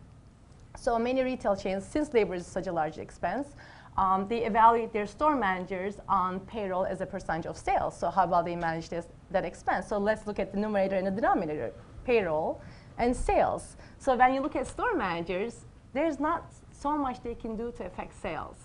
so 0.77 0.99
many 0.99 1.23
retail 1.23 1.55
chains, 1.55 1.85
since 1.85 2.13
labor 2.13 2.35
is 2.35 2.45
such 2.45 2.67
a 2.67 2.71
large 2.71 2.97
expense, 2.97 3.47
um, 3.97 4.27
they 4.27 4.45
evaluate 4.45 4.91
their 4.91 5.07
store 5.07 5.35
managers 5.35 5.95
on 6.09 6.41
payroll 6.41 6.85
as 6.85 7.01
a 7.01 7.05
percentage 7.05 7.45
of 7.45 7.57
sales. 7.57 7.97
So 7.97 8.09
how 8.09 8.27
well 8.27 8.43
they 8.43 8.55
manage 8.55 8.89
this, 8.89 9.07
that 9.31 9.45
expense. 9.45 9.87
So 9.87 9.97
let's 9.97 10.27
look 10.27 10.37
at 10.37 10.51
the 10.51 10.59
numerator 10.59 10.95
and 10.95 11.07
the 11.07 11.11
denominator, 11.11 11.71
payroll 12.03 12.61
and 12.97 13.15
sales. 13.15 13.77
So 13.97 14.15
when 14.15 14.33
you 14.33 14.41
look 14.41 14.55
at 14.55 14.67
store 14.67 14.95
managers, 14.95 15.65
there's 15.93 16.19
not 16.19 16.51
so 16.85 16.95
much 16.95 17.17
they 17.23 17.33
can 17.33 17.55
do 17.55 17.71
to 17.77 17.83
affect 17.83 18.13
sales. 18.21 18.57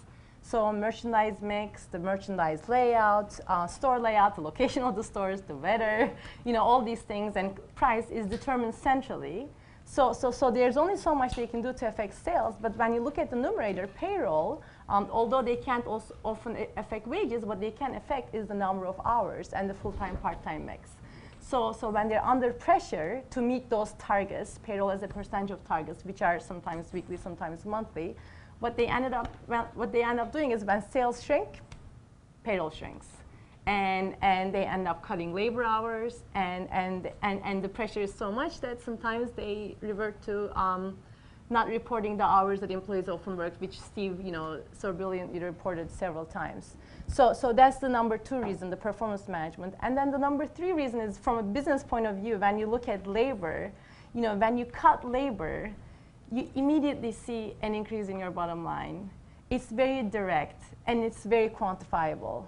So 0.42 0.70
merchandise 0.72 1.38
mix, 1.40 1.86
the 1.94 1.98
merchandise 1.98 2.68
layout, 2.68 3.30
uh, 3.46 3.66
store 3.66 3.98
layout, 3.98 4.34
the 4.34 4.42
location 4.42 4.82
of 4.82 4.94
the 4.94 5.02
stores, 5.02 5.40
the 5.40 5.56
weather, 5.66 6.10
you 6.44 6.52
know, 6.52 6.62
all 6.62 6.82
these 6.82 7.00
things, 7.00 7.36
and 7.36 7.48
price 7.74 8.08
is 8.10 8.26
determined 8.26 8.74
centrally. 8.74 9.48
So, 9.86 10.12
so, 10.12 10.30
so 10.30 10.50
there's 10.50 10.76
only 10.76 10.98
so 10.98 11.14
much 11.14 11.32
they 11.34 11.46
can 11.46 11.62
do 11.62 11.72
to 11.80 11.88
affect 11.88 12.14
sales, 12.28 12.54
but 12.60 12.76
when 12.76 12.92
you 12.94 13.00
look 13.00 13.16
at 13.16 13.30
the 13.30 13.36
numerator, 13.36 13.86
payroll, 13.86 14.62
um, 14.90 15.08
although 15.10 15.42
they 15.50 15.56
can't 15.56 15.86
also 15.86 16.14
often 16.22 16.52
affect 16.76 17.06
wages, 17.06 17.42
what 17.50 17.58
they 17.58 17.70
can 17.70 17.94
affect 17.94 18.34
is 18.34 18.46
the 18.46 18.58
number 18.66 18.84
of 18.86 19.00
hours 19.04 19.48
and 19.56 19.64
the 19.70 19.74
full-time, 19.74 20.16
part-time 20.18 20.66
mix. 20.66 20.90
So, 21.50 21.72
so 21.72 21.90
when 21.90 22.08
they're 22.08 22.24
under 22.24 22.52
pressure 22.52 23.22
to 23.30 23.42
meet 23.42 23.68
those 23.68 23.94
targets, 23.94 24.60
payroll 24.62 24.92
as 24.92 25.02
a 25.02 25.08
percentage 25.08 25.50
of 25.50 25.64
targets, 25.66 26.04
which 26.04 26.22
are 26.22 26.38
sometimes 26.38 26.92
weekly, 26.92 27.16
sometimes 27.16 27.64
monthly, 27.64 28.14
what 28.60 28.76
they 28.76 28.86
ended 28.86 29.14
up, 29.14 29.26
what 29.74 29.90
they 29.90 30.04
end 30.04 30.20
up 30.20 30.32
doing 30.32 30.52
is 30.52 30.64
when 30.64 30.80
sales 30.92 31.20
shrink, 31.20 31.60
payroll 32.44 32.70
shrinks. 32.70 33.08
And, 33.66 34.14
and 34.22 34.54
they 34.54 34.64
end 34.64 34.86
up 34.86 35.02
cutting 35.02 35.34
labor 35.34 35.64
hours, 35.64 36.22
and, 36.36 36.70
and, 36.70 37.10
and, 37.22 37.40
and 37.44 37.64
the 37.64 37.68
pressure 37.68 38.00
is 38.00 38.14
so 38.14 38.30
much 38.30 38.60
that 38.60 38.80
sometimes 38.80 39.32
they 39.32 39.76
revert 39.80 40.22
to 40.22 40.56
um, 40.58 40.96
not 41.50 41.66
reporting 41.66 42.16
the 42.16 42.24
hours 42.24 42.60
that 42.60 42.70
employees 42.70 43.08
often 43.08 43.36
work, 43.36 43.54
which 43.58 43.80
Steve, 43.80 44.20
you 44.24 44.30
know, 44.30 44.60
so 44.72 44.92
brilliantly 44.92 45.40
reported 45.40 45.90
several 45.90 46.24
times. 46.24 46.76
So, 47.12 47.32
so 47.32 47.52
that's 47.52 47.78
the 47.78 47.88
number 47.88 48.16
two 48.16 48.40
reason, 48.40 48.70
the 48.70 48.76
performance 48.76 49.26
management. 49.26 49.74
And 49.80 49.96
then 49.96 50.12
the 50.12 50.18
number 50.18 50.46
three 50.46 50.72
reason 50.72 51.00
is 51.00 51.18
from 51.18 51.38
a 51.38 51.42
business 51.42 51.82
point 51.82 52.06
of 52.06 52.16
view, 52.16 52.36
when 52.36 52.56
you 52.56 52.66
look 52.66 52.88
at 52.88 53.04
labor, 53.06 53.72
you 54.14 54.20
know, 54.20 54.36
when 54.36 54.56
you 54.56 54.64
cut 54.64 55.04
labor, 55.04 55.72
you 56.30 56.48
immediately 56.54 57.10
see 57.10 57.54
an 57.62 57.74
increase 57.74 58.08
in 58.08 58.18
your 58.18 58.30
bottom 58.30 58.64
line. 58.64 59.10
It's 59.50 59.66
very 59.66 60.04
direct 60.04 60.62
and 60.86 61.02
it's 61.02 61.24
very 61.24 61.48
quantifiable. 61.48 62.44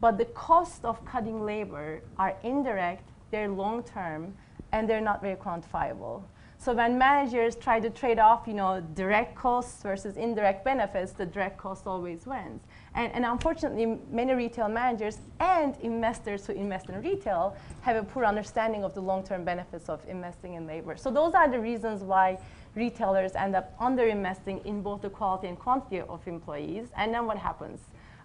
But 0.00 0.16
the 0.16 0.26
cost 0.26 0.84
of 0.84 1.04
cutting 1.04 1.44
labor 1.44 2.02
are 2.18 2.36
indirect, 2.44 3.08
they're 3.32 3.48
long 3.48 3.82
term, 3.82 4.34
and 4.70 4.88
they're 4.88 5.00
not 5.00 5.20
very 5.20 5.36
quantifiable. 5.36 6.22
So 6.58 6.72
when 6.72 6.96
managers 6.96 7.56
try 7.56 7.80
to 7.80 7.90
trade 7.90 8.20
off, 8.20 8.46
you 8.46 8.54
know, 8.54 8.80
direct 8.94 9.34
costs 9.34 9.82
versus 9.82 10.16
indirect 10.16 10.64
benefits, 10.64 11.10
the 11.10 11.26
direct 11.26 11.58
cost 11.58 11.88
always 11.88 12.24
wins. 12.24 12.62
And, 12.94 13.12
and 13.14 13.24
unfortunately, 13.24 13.98
many 14.10 14.34
retail 14.34 14.68
managers 14.68 15.18
and 15.40 15.76
investors 15.80 16.46
who 16.46 16.52
invest 16.52 16.90
in 16.90 17.00
retail 17.00 17.56
have 17.80 17.96
a 17.96 18.02
poor 18.02 18.24
understanding 18.24 18.84
of 18.84 18.94
the 18.94 19.00
long-term 19.00 19.44
benefits 19.44 19.88
of 19.88 20.06
investing 20.08 20.54
in 20.54 20.66
labor. 20.66 20.96
So 20.96 21.10
those 21.10 21.34
are 21.34 21.48
the 21.48 21.58
reasons 21.58 22.02
why 22.02 22.38
retailers 22.74 23.34
end 23.34 23.56
up 23.56 23.78
underinvesting 23.78 24.64
in 24.66 24.82
both 24.82 25.02
the 25.02 25.10
quality 25.10 25.48
and 25.48 25.58
quantity 25.58 26.00
of 26.00 26.26
employees. 26.26 26.88
And 26.96 27.14
then 27.14 27.26
what 27.26 27.38
happens? 27.38 27.80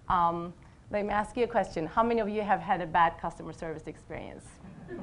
Um, 0.10 0.54
let 0.92 1.06
me 1.06 1.12
ask 1.12 1.36
you 1.38 1.44
a 1.44 1.48
question. 1.48 1.86
How 1.86 2.04
many 2.04 2.20
of 2.20 2.30
you 2.30 2.42
have 2.42 2.60
had 2.60 2.82
a 2.82 2.86
bad 2.86 3.20
customer 3.20 3.54
service 3.54 3.88
experience? 3.88 4.46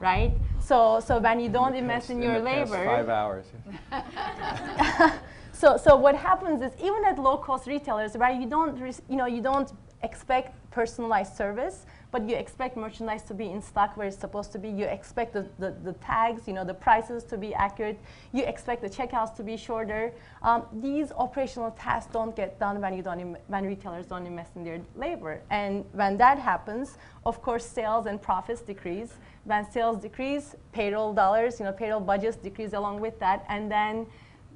right? 0.00 0.32
So, 0.60 1.00
so 1.00 1.18
when 1.18 1.40
you 1.40 1.48
don't 1.48 1.74
invest 1.74 2.10
in, 2.10 2.22
in 2.22 2.30
your 2.30 2.40
labor, 2.40 2.84
five 2.84 3.08
hours. 3.08 3.46
so, 5.54 5.76
so 5.76 5.96
what 5.96 6.16
happens 6.16 6.60
is 6.62 6.72
even 6.82 7.04
at 7.04 7.18
low-cost 7.18 7.66
retailers, 7.66 8.16
right? 8.16 8.40
You 8.40 8.48
don't, 8.48 8.76
you 9.08 9.16
know, 9.16 9.26
you 9.26 9.40
don't 9.40 9.72
expect 10.02 10.54
personalized 10.70 11.34
service, 11.34 11.86
but 12.10 12.28
you 12.28 12.36
expect 12.36 12.76
merchandise 12.76 13.22
to 13.22 13.34
be 13.34 13.46
in 13.50 13.62
stock 13.62 13.96
where 13.96 14.06
it's 14.06 14.18
supposed 14.18 14.52
to 14.52 14.58
be. 14.58 14.68
You 14.68 14.84
expect 14.84 15.32
the, 15.32 15.48
the, 15.58 15.74
the 15.82 15.94
tags, 15.94 16.46
you 16.46 16.52
know, 16.52 16.64
the 16.64 16.74
prices 16.74 17.24
to 17.24 17.38
be 17.38 17.54
accurate. 17.54 17.98
You 18.32 18.44
expect 18.44 18.82
the 18.82 18.90
checkouts 18.90 19.34
to 19.36 19.42
be 19.42 19.56
shorter. 19.56 20.12
Um, 20.42 20.64
these 20.72 21.10
operational 21.12 21.70
tasks 21.72 22.12
don't 22.12 22.36
get 22.36 22.58
done 22.60 22.80
when, 22.80 22.94
you 22.94 23.02
don't 23.02 23.36
when 23.46 23.64
retailers 23.64 24.06
don't 24.06 24.26
invest 24.26 24.56
in 24.56 24.64
their 24.64 24.80
labor. 24.94 25.40
And 25.50 25.84
when 25.92 26.16
that 26.18 26.38
happens, 26.38 26.98
of 27.24 27.40
course, 27.40 27.64
sales 27.64 28.06
and 28.06 28.20
profits 28.20 28.60
decrease. 28.60 29.14
When 29.44 29.70
sales 29.70 29.98
decrease, 30.02 30.54
payroll 30.72 31.14
dollars, 31.14 31.58
you 31.58 31.64
know, 31.66 31.72
payroll 31.72 32.00
budgets 32.00 32.36
decrease 32.36 32.72
along 32.72 33.00
with 33.00 33.18
that. 33.20 33.44
And 33.48 33.70
then 33.70 34.06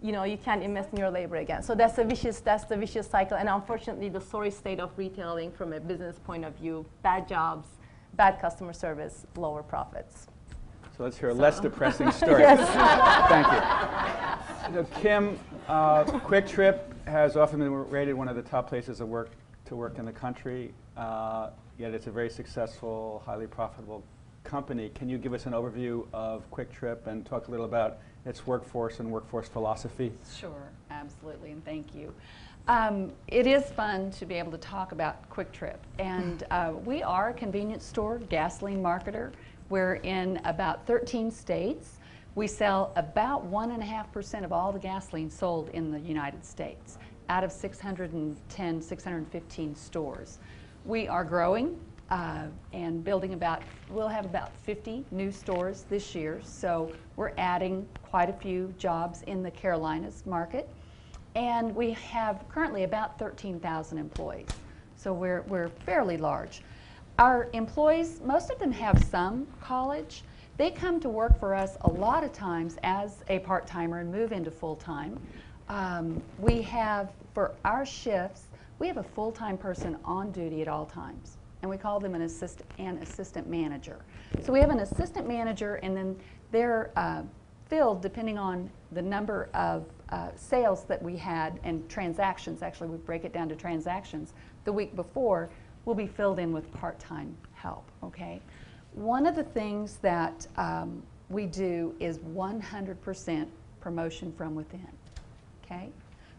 you 0.03 0.13
know, 0.13 0.25
you 0.25 0.37
can't 0.37 0.63
invest 0.63 0.93
in 0.93 0.99
your 0.99 1.11
labor 1.11 1.37
again. 1.37 1.63
So 1.63 1.75
that's 1.75 1.99
a 1.99 2.05
vicious, 2.05 2.41
that's 2.41 2.65
the 2.65 2.77
vicious 2.77 3.09
cycle. 3.09 3.37
And 3.37 3.49
unfortunately, 3.49 4.09
the 4.09 4.21
sorry 4.21 4.51
state 4.51 4.81
of 4.81 4.91
retailing 4.97 5.51
from 5.51 5.73
a 5.73 5.81
business 5.81 6.19
point 6.19 6.45
of 6.45 6.55
view, 6.55 6.87
bad 7.03 7.29
jobs, 7.29 7.69
bad 8.15 8.41
customer 8.41 8.73
service, 8.73 9.27
lower 9.37 9.63
profits. 9.63 10.29
So 10.97 11.05
let's 11.05 11.19
hear 11.19 11.31
a 11.31 11.35
less 11.35 11.61
depressing 11.61 12.11
story. 12.13 12.43
Thank 12.45 13.47
you. 13.53 14.75
So 14.75 14.87
Kim, 15.01 15.39
uh, 15.67 16.05
QuikTrip 16.05 16.81
has 17.07 17.37
often 17.37 17.61
been 17.61 17.73
rated 17.73 18.15
one 18.15 18.29
of 18.29 18.37
the 18.37 18.43
top 18.43 18.69
places 18.69 19.01
of 19.01 19.09
work 19.09 19.31
to 19.67 19.77
work 19.77 19.99
in 19.99 20.05
the 20.05 20.13
country. 20.13 20.73
Uh, 20.97 21.51
yet 21.79 21.95
it's 21.95 22.07
a 22.07 22.11
very 22.11 22.31
successful, 22.31 23.23
highly 23.25 23.47
profitable 23.47 24.05
company. 24.45 24.91
Can 24.95 25.09
you 25.09 25.19
give 25.19 25.33
us 25.33 25.47
an 25.47 25.53
overview 25.53 26.07
of 26.13 26.51
QuikTrip 26.51 27.07
and 27.07 27.25
talk 27.25 27.49
a 27.49 27.51
little 27.51 27.67
about 27.67 27.99
its 28.29 28.47
workforce 28.47 29.01
and 29.01 29.11
workforce 29.11 29.49
philosophy? 29.49 30.13
Sure, 30.37 30.71
absolutely, 30.91 31.51
and 31.51 31.65
thank 31.65 31.95
you. 31.95 32.15
Um, 32.69 33.13
it 33.29 33.47
is 33.47 33.65
fun 33.71 34.11
to 34.13 34.27
be 34.27 34.35
able 34.35 34.53
to 34.53 34.59
talk 34.59 34.93
about 34.93 35.29
QuikTrip, 35.31 35.79
and 35.99 36.45
uh, 36.51 36.75
we 36.85 37.03
are 37.03 37.31
a 37.31 37.35
convenience 37.35 37.85
store, 37.85 38.19
gasoline 38.29 38.83
marketer. 38.83 39.33
We're 39.71 39.95
in 39.97 40.41
about 40.45 40.87
13 40.87 41.31
states. 41.31 41.99
We 42.35 42.47
sell 42.47 42.93
about 42.95 43.51
1.5% 43.51 44.45
of 44.45 44.53
all 44.53 44.71
the 44.71 44.79
gasoline 44.79 45.31
sold 45.31 45.71
in 45.71 45.91
the 45.91 45.99
United 46.01 46.45
States 46.45 46.99
out 47.29 47.45
of 47.45 47.51
610, 47.51 48.81
615 48.81 49.75
stores. 49.75 50.39
We 50.85 51.09
are 51.09 51.25
growing 51.25 51.79
uh, 52.11 52.47
and 52.73 53.05
building 53.05 53.35
about, 53.35 53.63
we'll 53.91 54.09
have 54.09 54.25
about 54.25 54.57
50 54.59 55.05
new 55.11 55.31
stores 55.31 55.85
this 55.91 56.15
year. 56.15 56.41
So 56.43 56.93
we're 57.17 57.33
adding 57.37 57.87
quite 58.03 58.31
a 58.31 58.33
few 58.33 58.73
jobs 58.79 59.23
in 59.23 59.43
the 59.43 59.51
Carolinas 59.51 60.25
market. 60.27 60.69
And 61.35 61.75
we 61.75 61.93
have 61.93 62.45
currently 62.49 62.85
about 62.85 63.19
13,000 63.19 63.99
employees. 63.99 64.49
So 64.97 65.13
we're, 65.13 65.43
we're 65.43 65.69
fairly 65.69 66.17
large. 66.17 66.63
Our 67.19 67.49
employees, 67.53 68.21
most 68.25 68.51
of 68.51 68.59
them 68.59 68.73
have 68.73 69.03
some 69.05 69.47
college. 69.61 70.23
They 70.57 70.71
come 70.71 71.01
to 71.01 71.09
work 71.09 71.39
for 71.39 71.55
us 71.55 71.77
a 71.83 71.91
lot 71.91 72.25
of 72.25 72.33
times 72.33 72.79
as 72.83 73.23
a 73.29 73.39
part-timer 73.41 74.01
and 74.01 74.11
move 74.11 74.33
into 74.33 74.51
full-time. 74.51 75.21
Um, 75.69 76.23
we 76.39 76.63
have, 76.63 77.13
for 77.35 77.55
our 77.65 77.85
shifts, 77.85 78.47
we 78.79 78.87
have 78.87 78.97
a 78.97 79.03
full-time 79.03 79.59
person 79.59 79.99
on 80.05 80.33
duty 80.33 80.63
at 80.63 80.69
all 80.69 80.87
times 80.87 81.38
and 81.63 81.71
we 81.71 81.77
call 81.77 81.99
them 82.01 82.15
an 82.15 82.23
assistant, 82.23 82.69
an 82.79 82.99
assistant 82.99 83.49
manager. 83.49 83.99
So 84.43 84.53
we 84.53 84.61
have 84.61 84.71
an 84.71 84.81
assistant 84.81 85.27
manager, 85.27 85.77
and 85.77 85.97
then 85.97 86.17
they're 86.51 86.91
uh, 86.97 87.23
filled 87.69 88.01
depending 88.01 88.39
on 88.39 88.71
the 88.93 89.03
number 89.03 89.49
of 89.55 89.85
uh, 90.11 90.29
sales 90.37 90.85
that 90.85 91.03
we 91.03 91.17
had 91.17 91.61
and 91.65 91.89
transactions. 91.89 92.63
Actually, 92.63 92.89
we 92.89 92.97
break 92.99 93.25
it 93.25 93.33
down 93.33 93.49
to 93.49 93.57
transactions. 93.57 94.33
The 94.65 94.73
week 94.73 94.97
before 94.97 95.51
will 95.85 95.95
be 95.95 96.07
filled 96.07 96.39
in 96.39 96.53
with 96.53 96.73
part-time 96.73 97.37
help. 97.55 97.85
Okay. 98.03 98.41
One 98.95 99.27
of 99.27 99.37
the 99.37 99.45
things 99.45 99.97
that 99.97 100.47
um, 100.57 101.03
we 101.29 101.47
do 101.47 101.95
is 102.01 102.19
100% 102.19 103.47
promotion 103.81 104.33
from 104.37 104.55
within. 104.55 104.89
Okay. 105.65 105.91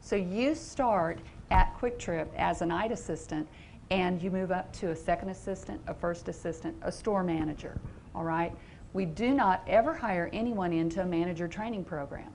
So 0.02 0.16
you 0.16 0.56
start 0.56 1.20
at 1.52 1.78
QuikTrip 1.80 2.28
as 2.36 2.62
an 2.62 2.72
IT 2.72 2.92
assistant 2.92 3.48
and 3.92 4.22
you 4.22 4.30
move 4.30 4.52
up 4.52 4.72
to 4.74 4.92
a 4.92 4.96
second 4.96 5.30
assistant, 5.30 5.82
a 5.88 5.94
first 5.94 6.28
assistant, 6.28 6.76
a 6.82 6.92
store 6.92 7.24
manager, 7.24 7.80
all 8.14 8.24
right? 8.24 8.54
We 8.94 9.06
do 9.06 9.34
not 9.34 9.64
ever 9.68 9.94
hire 9.94 10.30
anyone 10.34 10.74
into 10.74 11.02
a 11.02 11.06
manager 11.06 11.48
training 11.48 11.86
program, 11.86 12.32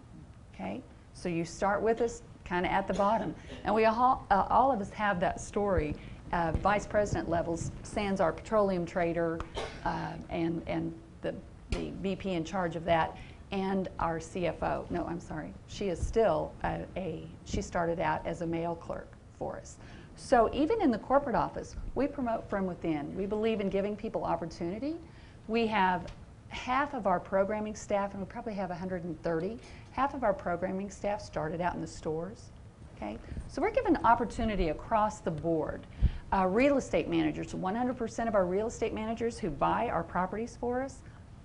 okay? 0.54 0.82
So 1.12 1.28
you 1.28 1.44
start 1.44 1.82
with 1.82 2.00
us 2.00 2.22
kind 2.44 2.66
of 2.66 2.72
at 2.72 2.86
the 2.86 2.94
bottom. 2.94 3.34
And 3.64 3.74
we 3.74 3.84
all, 3.86 4.26
uh, 4.30 4.46
all 4.50 4.70
of 4.70 4.80
us 4.80 4.90
have 4.90 5.20
that 5.20 5.40
story. 5.40 5.94
Uh, 6.32 6.52
vice 6.52 6.86
president 6.86 7.28
levels, 7.28 7.70
Sans 7.82 8.20
our 8.20 8.32
petroleum 8.32 8.84
trader 8.84 9.38
uh, 9.84 10.12
and, 10.30 10.62
and 10.66 10.92
the, 11.22 11.34
the 11.70 11.92
VP 12.02 12.32
in 12.32 12.44
charge 12.44 12.76
of 12.76 12.84
that, 12.84 13.16
and 13.52 13.88
our 14.00 14.18
CFO. 14.18 14.90
No, 14.90 15.06
I'm 15.06 15.20
sorry. 15.20 15.54
She 15.68 15.88
is 15.88 16.04
still 16.04 16.52
a, 16.64 16.80
a 16.96 17.24
she 17.44 17.62
started 17.62 18.00
out 18.00 18.26
as 18.26 18.40
a 18.40 18.46
mail 18.46 18.74
clerk 18.74 19.08
for 19.38 19.56
us. 19.56 19.76
So 20.16 20.50
even 20.52 20.80
in 20.80 20.90
the 20.90 20.98
corporate 20.98 21.36
office, 21.36 21.76
we 21.94 22.06
promote 22.06 22.48
from 22.48 22.66
within. 22.66 23.14
We 23.16 23.26
believe 23.26 23.60
in 23.60 23.68
giving 23.68 23.96
people 23.96 24.24
opportunity. 24.24 24.96
We 25.48 25.66
have 25.66 26.06
half 26.48 26.94
of 26.94 27.06
our 27.06 27.18
programming 27.18 27.74
staff, 27.74 28.12
and 28.12 28.20
we 28.20 28.26
probably 28.26 28.54
have 28.54 28.70
130, 28.70 29.58
half 29.90 30.14
of 30.14 30.22
our 30.22 30.32
programming 30.32 30.90
staff 30.90 31.20
started 31.20 31.60
out 31.60 31.74
in 31.74 31.80
the 31.80 31.86
stores. 31.86 32.50
Okay? 32.96 33.18
So 33.48 33.60
we're 33.60 33.72
given 33.72 33.96
opportunity 34.04 34.68
across 34.68 35.20
the 35.20 35.30
board. 35.30 35.86
Uh, 36.32 36.46
real 36.46 36.78
estate 36.78 37.08
managers, 37.08 37.52
100% 37.52 38.28
of 38.28 38.34
our 38.34 38.46
real 38.46 38.68
estate 38.68 38.94
managers 38.94 39.38
who 39.38 39.50
buy 39.50 39.88
our 39.88 40.02
properties 40.02 40.56
for 40.60 40.82
us 40.82 40.98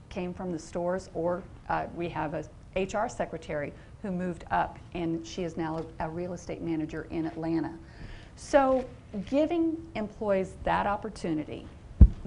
came 0.09 0.33
from 0.33 0.51
the 0.51 0.59
stores, 0.59 1.09
or 1.13 1.43
uh, 1.69 1.85
we 1.95 2.09
have 2.09 2.33
a 2.33 2.43
HR 2.75 3.09
secretary 3.09 3.73
who 4.01 4.11
moved 4.11 4.45
up, 4.51 4.79
and 4.93 5.25
she 5.25 5.43
is 5.43 5.57
now 5.57 5.85
a, 5.99 6.05
a 6.05 6.09
real 6.09 6.33
estate 6.33 6.61
manager 6.61 7.07
in 7.09 7.25
Atlanta. 7.25 7.73
So 8.39 8.85
giving 9.29 9.77
employees 9.95 10.53
that 10.63 10.87
opportunity 10.87 11.67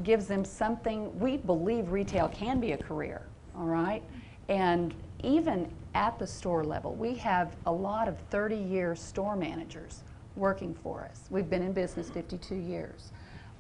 gives 0.03 0.27
them 0.27 0.44
something, 0.44 1.18
we 1.18 1.38
believe 1.38 1.90
retail 1.90 2.29
can 2.29 2.61
be 2.61 2.72
a 2.72 2.77
career, 2.77 3.22
all 3.57 3.64
right? 3.64 4.03
And 4.51 4.94
even 5.25 5.72
at 5.94 6.18
the 6.18 6.27
store 6.27 6.64
level, 6.64 6.94
we 6.94 7.14
have 7.14 7.57
a 7.64 7.72
lot 7.72 8.09
of 8.09 8.16
30-year 8.31 8.94
store 8.94 9.37
managers 9.37 10.03
working 10.37 10.75
for 10.83 11.03
us. 11.11 11.22
We've 11.31 11.48
been 11.48 11.62
in 11.62 11.72
business 11.72 12.11
52 12.11 12.57
years. 12.57 13.11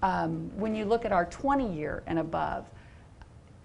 Um, 0.02 0.50
when 0.54 0.74
you 0.74 0.84
look 0.84 1.06
at 1.06 1.12
our 1.12 1.24
20-year 1.26 2.02
and 2.06 2.18
above, 2.18 2.66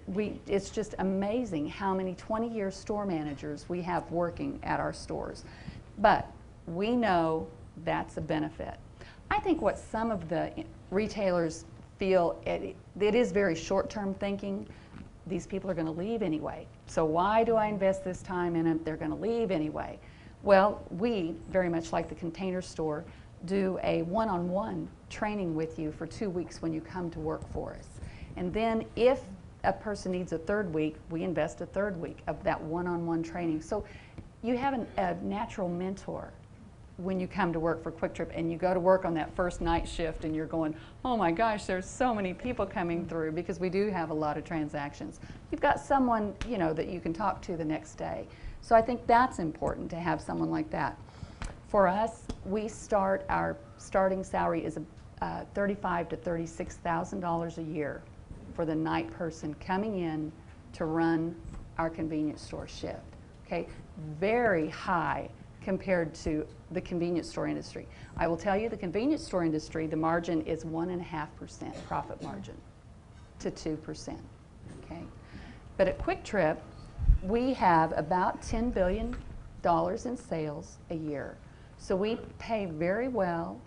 we, 0.08 0.40
it's 0.48 0.70
just 0.70 0.96
amazing 1.00 1.68
how 1.68 1.94
many 1.94 2.16
20-year 2.16 2.72
store 2.72 3.06
managers 3.06 3.68
we 3.68 3.82
have 3.82 4.10
working 4.12 4.62
at 4.64 4.80
our 4.80 4.94
stores. 4.94 5.44
But 5.98 6.32
we 6.68 6.96
know 6.96 7.48
that's 7.84 8.18
a 8.18 8.22
benefit. 8.22 8.76
I 9.30 9.40
think 9.40 9.62
what 9.62 9.78
some 9.78 10.12
of 10.12 10.30
the 10.30 10.52
retailers 10.92 11.66
feel, 11.98 12.40
it, 12.46 12.76
it 13.00 13.16
is 13.16 13.32
very 13.32 13.56
short-term 13.56 14.14
thinking. 14.16 14.68
These 15.26 15.48
people 15.48 15.70
are 15.70 15.74
going 15.74 15.88
to 15.88 15.92
leave 15.92 16.22
anyway. 16.22 16.66
So 16.86 17.04
why 17.04 17.44
do 17.44 17.56
I 17.56 17.68
invest 17.68 18.04
this 18.04 18.22
time 18.22 18.56
in 18.56 18.66
them? 18.66 18.80
They're 18.84 18.98
going 18.98 19.12
to 19.12 19.18
leave 19.18 19.52
anyway. 19.52 20.00
Well, 20.44 20.82
we, 20.92 21.36
very 21.50 21.68
much 21.68 21.92
like 21.92 22.08
the 22.08 22.16
container 22.16 22.62
store, 22.62 23.04
do 23.46 23.80
a 23.84 24.04
one-on-one 24.04 24.88
training 25.10 25.56
with 25.56 25.78
you 25.78 25.92
for 25.92 26.08
two 26.08 26.30
weeks 26.30 26.62
when 26.62 26.74
you 26.74 26.82
come 26.82 27.10
to 27.12 27.20
work 27.20 27.42
for 27.54 27.74
us. 27.74 27.88
And 28.36 28.54
then 28.54 28.86
if 28.96 29.22
a 29.64 29.74
person 29.74 30.12
needs 30.12 30.32
a 30.32 30.38
third 30.38 30.74
week, 30.74 30.96
we 31.10 31.24
invest 31.24 31.62
a 31.62 31.66
third 31.66 32.00
week 32.00 32.20
of 32.28 32.42
that 32.44 32.62
one-on-one 32.62 33.24
training. 33.24 33.62
So 33.62 33.84
you 34.44 34.56
have 34.58 34.74
an, 34.74 34.88
a 34.98 35.16
natural 35.16 35.68
mentor 35.68 36.32
when 36.98 37.20
you 37.20 37.28
come 37.28 37.54
to 37.54 37.60
work 37.60 37.84
for 37.84 37.92
QuikTrip 37.92 38.32
and 38.34 38.52
you 38.52 38.58
go 38.58 38.74
to 38.74 38.80
work 38.80 39.06
on 39.06 39.14
that 39.14 39.34
first 39.36 39.62
night 39.62 39.88
shift 39.88 40.26
and 40.26 40.36
you're 40.36 40.48
going, 40.48 40.76
oh 41.06 41.16
my 41.16 41.32
gosh, 41.32 41.66
there's 41.66 41.86
so 41.88 42.14
many 42.14 42.34
people 42.34 42.66
coming 42.66 43.06
through 43.06 43.32
because 43.32 43.60
we 43.60 43.70
do 43.70 43.90
have 43.90 44.10
a 44.10 44.14
lot 44.14 44.38
of 44.38 44.44
transactions. 44.44 45.20
You've 45.52 45.62
got 45.62 45.80
someone, 45.80 46.34
you 46.48 46.58
know, 46.58 46.74
that 46.74 46.88
you 46.88 47.00
can 47.00 47.14
talk 47.14 47.42
to 47.44 47.56
the 47.56 47.66
next 47.66 47.96
day. 47.96 48.28
So 48.62 48.76
I 48.76 48.82
think 48.82 49.06
that's 49.06 49.38
important 49.38 49.92
to 49.92 49.96
have 49.98 50.20
someone 50.20 50.50
like 50.50 50.70
that. 50.72 50.98
For 51.68 51.88
us, 51.88 52.24
we 52.46 52.68
start, 52.68 53.26
our 53.30 53.58
starting 53.78 54.24
salary 54.24 54.66
is 54.66 54.80
uh, 55.22 55.44
35 55.54 56.10
to 56.10 56.18
$36,000 56.18 57.58
a 57.58 57.62
year 57.62 58.02
for 58.56 58.66
the 58.66 58.76
night 58.76 59.12
person 59.12 59.54
coming 59.56 60.00
in 60.00 60.32
to 60.74 60.86
run 60.86 61.36
our 61.78 61.92
convenience 61.92 62.42
store 62.42 62.68
shift. 62.68 62.98
Okay, 63.46 63.68
very 64.20 64.70
high 64.70 65.30
compared 65.68 66.14
to 66.14 66.48
the 66.72 66.80
convenience 66.80 67.30
store 67.30 67.46
industry. 67.46 67.86
I 68.16 68.26
will 68.26 68.38
tell 68.38 68.56
you 68.56 68.70
the 68.70 68.78
convenience 68.78 69.22
store 69.22 69.44
industry, 69.44 69.86
the 69.86 69.98
margin 69.98 70.42
is 70.44 70.64
1.5% 70.64 71.86
profit 71.86 72.24
margin 72.24 72.56
to 73.40 73.52
2%. 73.52 74.18
Okay? 74.86 75.04
But 75.76 75.90
at 75.90 76.00
QuikTrip, 76.00 76.56
we 77.22 77.54
have 77.56 77.92
about 77.98 78.42
$10 78.42 78.74
billion 78.74 79.14
in 80.06 80.18
sales 80.18 80.78
a 80.90 80.96
year. 80.96 81.36
So 81.78 81.98
we 81.98 82.18
pay 82.40 82.68
very 82.68 83.10
well 83.10 83.60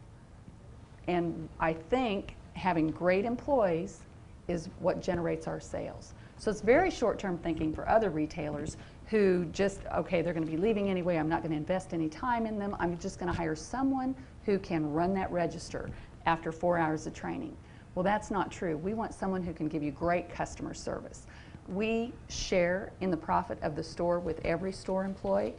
And 1.11 1.49
I 1.59 1.73
think 1.73 2.37
having 2.55 2.91
great 2.91 3.25
employees 3.25 4.01
is 4.49 4.69
what 4.79 5.03
generates 5.03 5.49
our 5.49 5.61
sales. 5.61 6.15
So 6.39 6.51
it's 6.51 6.61
very 6.61 6.91
short-term 6.91 7.39
thinking 7.39 7.75
for 7.75 7.89
other 7.89 8.11
retailers 8.11 8.77
who 9.11 9.45
just, 9.47 9.81
okay, 9.97 10.23
they're 10.23 10.33
going 10.33 10.47
to 10.47 10.51
be 10.51 10.57
leaving 10.57 10.89
anyway, 10.89 11.17
I'm 11.17 11.29
not 11.29 11.43
going 11.43 11.51
to 11.51 11.57
invest 11.57 11.93
any 11.93 12.09
time 12.09 12.47
in 12.47 12.59
them, 12.59 12.77
I'm 12.79 12.97
just 12.99 13.19
going 13.19 13.31
to 13.31 13.37
hire 13.37 13.57
someone 13.57 14.15
who 14.45 14.59
can 14.59 14.93
run 14.93 15.13
that 15.15 15.31
register 15.33 15.91
after 16.27 16.53
four 16.53 16.79
hours 16.79 17.07
of 17.09 17.15
training. 17.15 17.57
Well, 17.95 18.05
that's 18.05 18.31
not 18.31 18.53
true. 18.53 18.77
We 18.77 18.95
want 18.95 19.13
someone 19.13 19.43
who 19.43 19.53
can 19.53 19.67
give 19.67 19.83
you 19.83 19.91
great 19.91 20.33
customer 20.33 20.75
service. 20.75 21.27
We 21.69 22.13
share 22.29 22.93
in 23.01 23.11
the 23.11 23.17
profit 23.17 23.59
of 23.63 23.75
the 23.75 23.83
store 23.83 24.21
with 24.21 24.41
every 24.45 24.73
store 24.73 25.05
employee, 25.05 25.55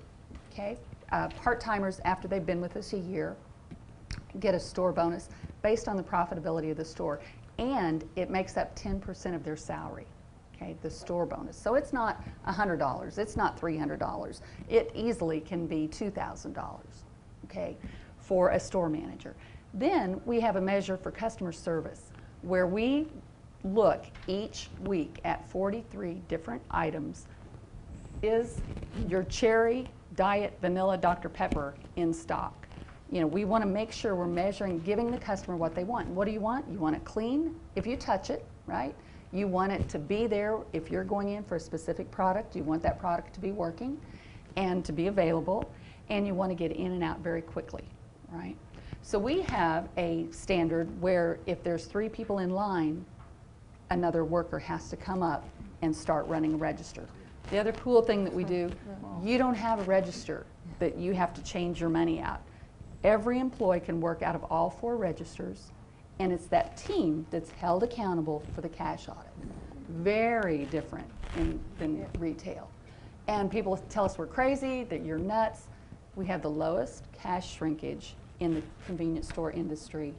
okay? 0.52 0.78
Uh, 1.12 1.28
part-timers, 1.28 2.00
after 2.06 2.30
they've 2.30 2.46
been 2.46 2.62
with 2.62 2.78
us 2.78 2.94
a 2.94 2.98
year, 2.98 3.36
get 4.40 4.56
a 4.56 4.60
store 4.60 4.94
bonus 4.94 5.28
based 5.62 5.90
on 5.90 5.98
the 5.98 6.04
profitability 6.04 6.72
of 6.72 6.78
the 6.78 6.86
store. 6.86 7.20
And 7.60 8.06
it 8.16 8.30
makes 8.30 8.56
up 8.56 8.76
10% 8.78 9.36
of 9.36 9.44
their 9.44 9.58
salary, 9.58 10.06
okay, 10.62 10.76
the 10.82 10.90
store 10.90 11.26
bonus. 11.26 11.58
So 11.58 11.76
it's 11.76 11.94
not 11.94 12.24
$100, 12.48 13.18
it's 13.18 13.36
not 13.36 13.60
$300. 13.60 14.42
It 14.70 14.92
easily 14.94 15.40
can 15.42 15.68
be 15.68 15.88
$2,000, 15.88 16.80
okay, 17.46 17.78
for 18.18 18.50
a 18.50 18.60
store 18.60 18.90
manager. 18.90 19.36
Then 19.74 20.22
we 20.26 20.40
have 20.40 20.56
a 20.58 20.62
measure 20.62 20.98
for 20.98 21.12
customer 21.12 21.52
service 21.52 22.12
where 22.42 22.68
we 22.68 23.08
look 23.64 24.06
each 24.28 24.70
week 24.82 25.20
at 25.24 25.48
43 25.50 26.22
different 26.28 26.62
items. 26.72 27.28
Is 28.22 28.60
your 29.08 29.24
cherry 29.24 29.88
diet 30.16 30.58
vanilla 30.62 30.98
Dr. 30.98 31.30
Pepper 31.30 31.74
in 31.96 32.14
stock? 32.14 32.68
You 33.12 33.22
know, 33.22 33.28
we 33.28 33.46
want 33.46 33.62
to 33.64 33.70
make 33.70 33.92
sure 33.92 34.16
we're 34.16 34.26
measuring, 34.26 34.80
giving 34.80 35.12
the 35.12 35.18
customer 35.18 35.58
what 35.58 35.76
they 35.76 35.84
want. 35.84 36.08
What 36.10 36.26
do 36.26 36.32
you 36.32 36.40
want? 36.40 36.66
You 36.72 36.78
want 36.78 36.96
it 36.96 37.04
clean 37.04 37.56
if 37.76 37.86
you 37.86 37.98
touch 37.98 38.30
it, 38.30 38.46
right? 38.68 38.96
You 39.34 39.48
want 39.48 39.72
it 39.72 39.88
to 39.90 40.00
be 40.00 40.28
there 40.28 40.58
if 40.74 40.92
you're 40.92 41.04
going 41.04 41.30
in 41.30 41.44
for 41.44 41.56
a 41.56 41.60
specific 41.60 42.12
product. 42.12 42.56
You 42.56 42.64
want 42.64 42.82
that 42.84 43.00
product 43.00 43.34
to 43.36 43.40
be 43.40 43.52
working 43.52 44.00
and 44.58 44.84
to 44.84 44.92
be 44.92 45.08
available, 45.08 45.72
and 46.10 46.28
you 46.28 46.34
want 46.34 46.52
to 46.52 46.56
get 46.56 46.76
in 46.76 46.92
and 46.92 47.04
out 47.04 47.20
very 47.20 47.42
quickly, 47.42 47.84
right? 48.32 48.56
So 49.02 49.18
we 49.18 49.42
have 49.44 49.88
a 49.98 50.28
standard 50.32 50.90
where 51.02 51.40
if 51.46 51.64
there's 51.64 51.86
three 51.86 52.10
people 52.10 52.40
in 52.40 52.50
line, 52.50 53.06
another 53.90 54.26
worker 54.26 54.60
has 54.60 54.90
to 54.90 54.98
come 54.98 55.24
up 55.24 55.48
and 55.82 55.96
start 55.96 56.28
running 56.28 56.54
a 56.54 56.58
register. 56.58 57.06
The 57.50 57.58
other 57.58 57.72
cool 57.72 58.02
thing 58.02 58.24
that 58.26 58.34
we 58.34 58.44
do, 58.44 58.70
you 59.24 59.38
don't 59.38 59.56
have 59.56 59.80
a 59.80 59.84
register 59.84 60.46
that 60.80 60.98
you 60.98 61.14
have 61.14 61.34
to 61.34 61.44
change 61.44 61.80
your 61.80 61.90
money 61.90 62.20
out. 62.20 62.42
Every 63.04 63.40
employee 63.40 63.80
can 63.80 64.00
work 64.00 64.22
out 64.22 64.36
of 64.36 64.44
all 64.52 64.70
four 64.70 64.96
registers, 64.98 65.72
and 66.20 66.32
it's 66.32 66.48
that 66.48 66.78
team 66.78 67.26
that's 67.32 67.50
held 67.52 67.84
accountable 67.84 68.44
for 68.54 68.62
the 68.62 68.70
cash 68.70 69.08
audit. 69.10 69.32
Very 69.90 70.66
different 70.66 71.08
in, 71.38 71.60
than 71.80 72.06
retail. 72.20 72.70
And 73.28 73.50
people 73.50 73.78
tell 73.90 74.06
us 74.06 74.18
we're 74.18 74.28
crazy, 74.28 74.84
that 74.86 75.04
you're 75.04 75.18
nuts. 75.18 75.68
We 76.16 76.26
have 76.28 76.42
the 76.42 76.50
lowest 76.50 77.06
cash 77.14 77.54
shrinkage 77.54 78.16
in 78.40 78.54
the 78.54 78.62
convenience 78.86 79.30
store 79.30 79.52
industry. 79.52 80.14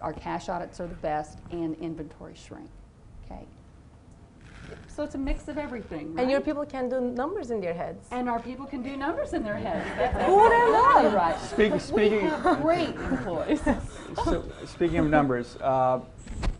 Our 0.00 0.12
cash 0.12 0.48
audits 0.48 0.80
are 0.80 0.86
the 0.86 0.94
best, 0.96 1.38
and 1.50 1.74
inventory 1.76 2.34
shrink. 2.36 2.68
Okay. 3.24 3.44
So 4.88 5.02
it's 5.02 5.14
a 5.14 5.18
mix 5.18 5.48
of 5.48 5.58
everything. 5.58 6.14
And 6.18 6.30
your 6.30 6.40
people 6.40 6.64
can 6.64 6.88
do 6.88 7.00
numbers 7.00 7.50
in 7.50 7.60
their 7.60 7.74
heads. 7.74 8.06
And 8.10 8.28
our 8.28 8.40
people 8.40 8.66
can 8.66 8.82
do 8.82 8.96
numbers 8.96 9.32
in 9.32 9.42
their 9.42 9.56
heads. 9.56 9.84
That's 9.98 10.26
Who 10.26 10.36
would 10.36 10.52
have 10.52 10.68
exactly 10.68 11.02
known? 11.02 11.14
right. 11.14 11.40
Speaking, 11.40 11.72
We 11.72 11.78
speaking, 11.78 12.28
have 12.28 12.62
great 12.62 12.88
employees. 12.88 13.60
So, 14.14 14.44
speaking 14.64 14.98
of 14.98 15.06
numbers, 15.06 15.56
uh, 15.56 16.00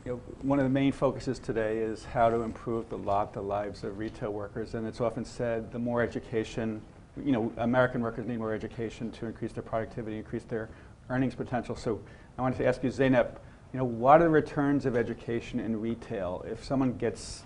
you 0.04 0.12
know, 0.12 0.16
one 0.42 0.59
of 0.59 0.64
the 0.64 0.70
main 0.70 0.92
focuses 0.92 1.38
today 1.38 1.78
is 1.78 2.04
how 2.04 2.28
to 2.28 2.42
improve 2.42 2.88
the 2.88 2.98
lot, 2.98 3.32
the 3.32 3.42
lives 3.42 3.85
of 3.85 3.98
retail 3.98 4.32
workers, 4.32 4.74
and 4.74 4.87
it's 4.87 5.00
often 5.00 5.24
said 5.24 5.70
the 5.70 5.78
more 5.78 6.02
education, 6.02 6.80
you 7.24 7.32
know, 7.32 7.52
American 7.59 8.00
workers 8.00 8.26
need 8.26 8.38
more 8.38 8.52
education 8.52 9.11
to 9.12 9.26
increase 9.26 9.52
their 9.52 9.62
productivity, 9.62 10.16
increase 10.16 10.44
their 10.44 10.68
earnings 11.09 11.35
potential. 11.35 11.76
So 11.76 12.00
I 12.37 12.42
wanted 12.42 12.59
to 12.59 12.66
ask 12.66 12.82
you, 12.82 12.90
Zeynep, 12.90 13.37
you 13.72 13.78
know, 13.78 13.85
what 13.85 14.20
are 14.20 14.24
the 14.24 14.30
returns 14.30 14.87
of 14.87 14.96
education 14.96 15.61
in 15.61 15.80
retail? 15.80 16.44
If 16.48 16.64
someone 16.64 16.94
gets 16.94 17.44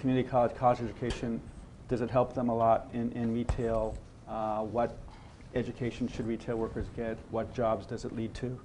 community 0.00 0.28
college, 0.28 0.54
college 0.54 0.80
education, 0.80 1.40
does 1.88 2.00
it 2.00 2.10
help 2.10 2.34
them 2.34 2.48
a 2.48 2.56
lot 2.56 2.88
in, 2.92 3.12
in 3.12 3.34
retail? 3.34 3.96
Uh, 4.28 4.60
what 4.60 4.96
education 5.54 6.08
should 6.08 6.26
retail 6.26 6.56
workers 6.56 6.86
get? 6.96 7.18
What 7.30 7.54
jobs 7.54 7.86
does 7.86 8.04
it 8.04 8.14
lead 8.14 8.34
to? 8.34 8.58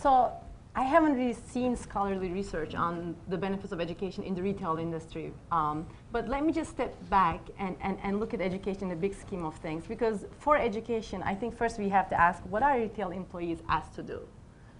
So 0.00 0.30
I 0.76 0.82
haven't 0.82 1.14
really 1.14 1.32
seen 1.32 1.74
scholarly 1.74 2.30
research 2.30 2.76
on 2.76 3.16
the 3.26 3.36
benefits 3.36 3.72
of 3.72 3.80
education 3.80 4.22
in 4.22 4.32
the 4.32 4.42
retail 4.42 4.76
industry. 4.76 5.32
Um, 5.50 5.86
but 6.12 6.28
let 6.28 6.44
me 6.44 6.52
just 6.52 6.70
step 6.70 6.94
back 7.10 7.40
and, 7.58 7.76
and, 7.80 7.98
and 8.04 8.20
look 8.20 8.32
at 8.32 8.40
education 8.40 8.84
in 8.84 8.88
the 8.90 8.96
big 8.96 9.12
scheme 9.12 9.44
of 9.44 9.56
things. 9.56 9.86
Because 9.88 10.26
for 10.38 10.56
education, 10.56 11.20
I 11.24 11.34
think 11.34 11.56
first 11.56 11.80
we 11.80 11.88
have 11.88 12.08
to 12.10 12.20
ask 12.20 12.44
what 12.44 12.62
are 12.62 12.78
retail 12.78 13.10
employees 13.10 13.58
asked 13.68 13.96
to 13.96 14.04
do? 14.04 14.20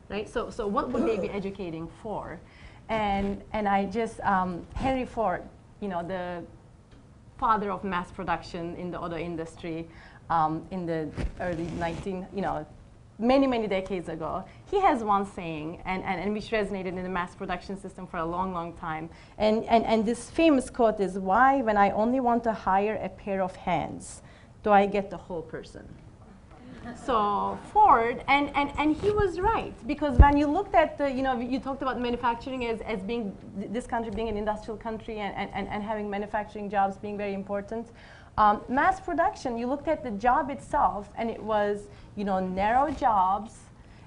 Right? 0.09 0.29
So, 0.29 0.51
so 0.51 0.69
what 0.69 0.91
would 0.91 1.05
they 1.05 1.19
be 1.19 1.31
educating 1.31 1.89
for? 2.01 2.41
And, 2.89 3.43
and 3.53 3.67
I 3.67 3.87
just, 3.87 4.21
um, 4.21 4.65
Henry 4.75 5.05
Ford, 5.05 5.43
you 5.81 5.89
know, 5.89 6.07
the 6.07 6.45
father 7.39 7.73
of 7.73 7.83
mass 7.83 8.13
production 8.13 8.77
in 8.77 8.93
the 8.93 9.01
auto 9.01 9.17
industry 9.17 9.89
um, 10.31 10.65
in 10.71 10.87
the 10.87 11.11
early 11.41 11.65
19, 11.79 12.27
you 12.33 12.41
know, 12.41 12.65
many, 13.19 13.47
many 13.47 13.67
decades 13.67 14.09
ago. 14.09 14.45
He 14.71 14.81
has 14.81 15.03
one 15.03 15.27
saying, 15.27 15.83
and, 15.85 16.05
and, 16.05 16.21
and 16.21 16.33
which 16.33 16.51
resonated 16.51 16.97
in 16.97 17.03
the 17.03 17.09
mass 17.09 17.35
production 17.35 17.77
system 17.79 18.07
for 18.07 18.19
a 18.19 18.25
long, 18.25 18.53
long 18.53 18.73
time. 18.75 19.11
And, 19.39 19.65
and, 19.65 19.85
and 19.85 20.07
this 20.07 20.31
famous 20.31 20.71
quote 20.71 21.01
is, 21.01 21.19
why, 21.19 21.63
when 21.63 21.77
I 21.77 21.91
only 21.91 22.21
want 22.21 22.45
to 22.45 22.53
hire 22.53 22.99
a 23.03 23.09
pair 23.09 23.43
of 23.43 23.57
hands, 23.57 24.23
do 24.63 24.71
I 24.71 24.87
get 24.87 25.11
the 25.11 25.17
whole 25.17 25.43
person? 25.43 25.87
So 27.05 27.59
Ford, 27.73 28.25
and, 28.29 28.51
and, 28.55 28.73
and 28.79 28.97
he 28.97 29.11
was 29.11 29.41
right 29.41 29.75
because 29.87 30.19
when 30.19 30.39
you 30.39 30.47
looked 30.47 30.75
at 30.75 30.97
the, 30.97 31.11
you 31.11 31.23
know, 31.23 31.39
you 31.39 31.59
talked 31.59 31.83
about 31.83 32.01
manufacturing 32.01 32.65
as, 32.67 32.81
as 32.81 33.03
being, 33.03 33.37
th- 33.59 33.71
this 33.73 33.87
country 33.87 34.11
being 34.11 34.29
an 34.29 34.39
industrial 34.39 34.79
country 34.79 35.19
and, 35.19 35.35
and, 35.35 35.51
and, 35.53 35.69
and 35.69 35.83
having 35.83 36.09
manufacturing 36.09 36.71
jobs 36.71 36.97
being 36.97 37.19
very 37.19 37.35
important. 37.35 37.89
Um, 38.39 38.63
mass 38.69 39.01
production, 39.01 39.59
you 39.59 39.67
looked 39.67 39.89
at 39.89 40.03
the 40.03 40.13
job 40.13 40.49
itself 40.49 41.11
and 41.17 41.29
it 41.29 41.43
was, 41.43 41.89
you 42.19 42.25
know, 42.25 42.41
narrow 42.41 42.91
jobs 42.91 43.53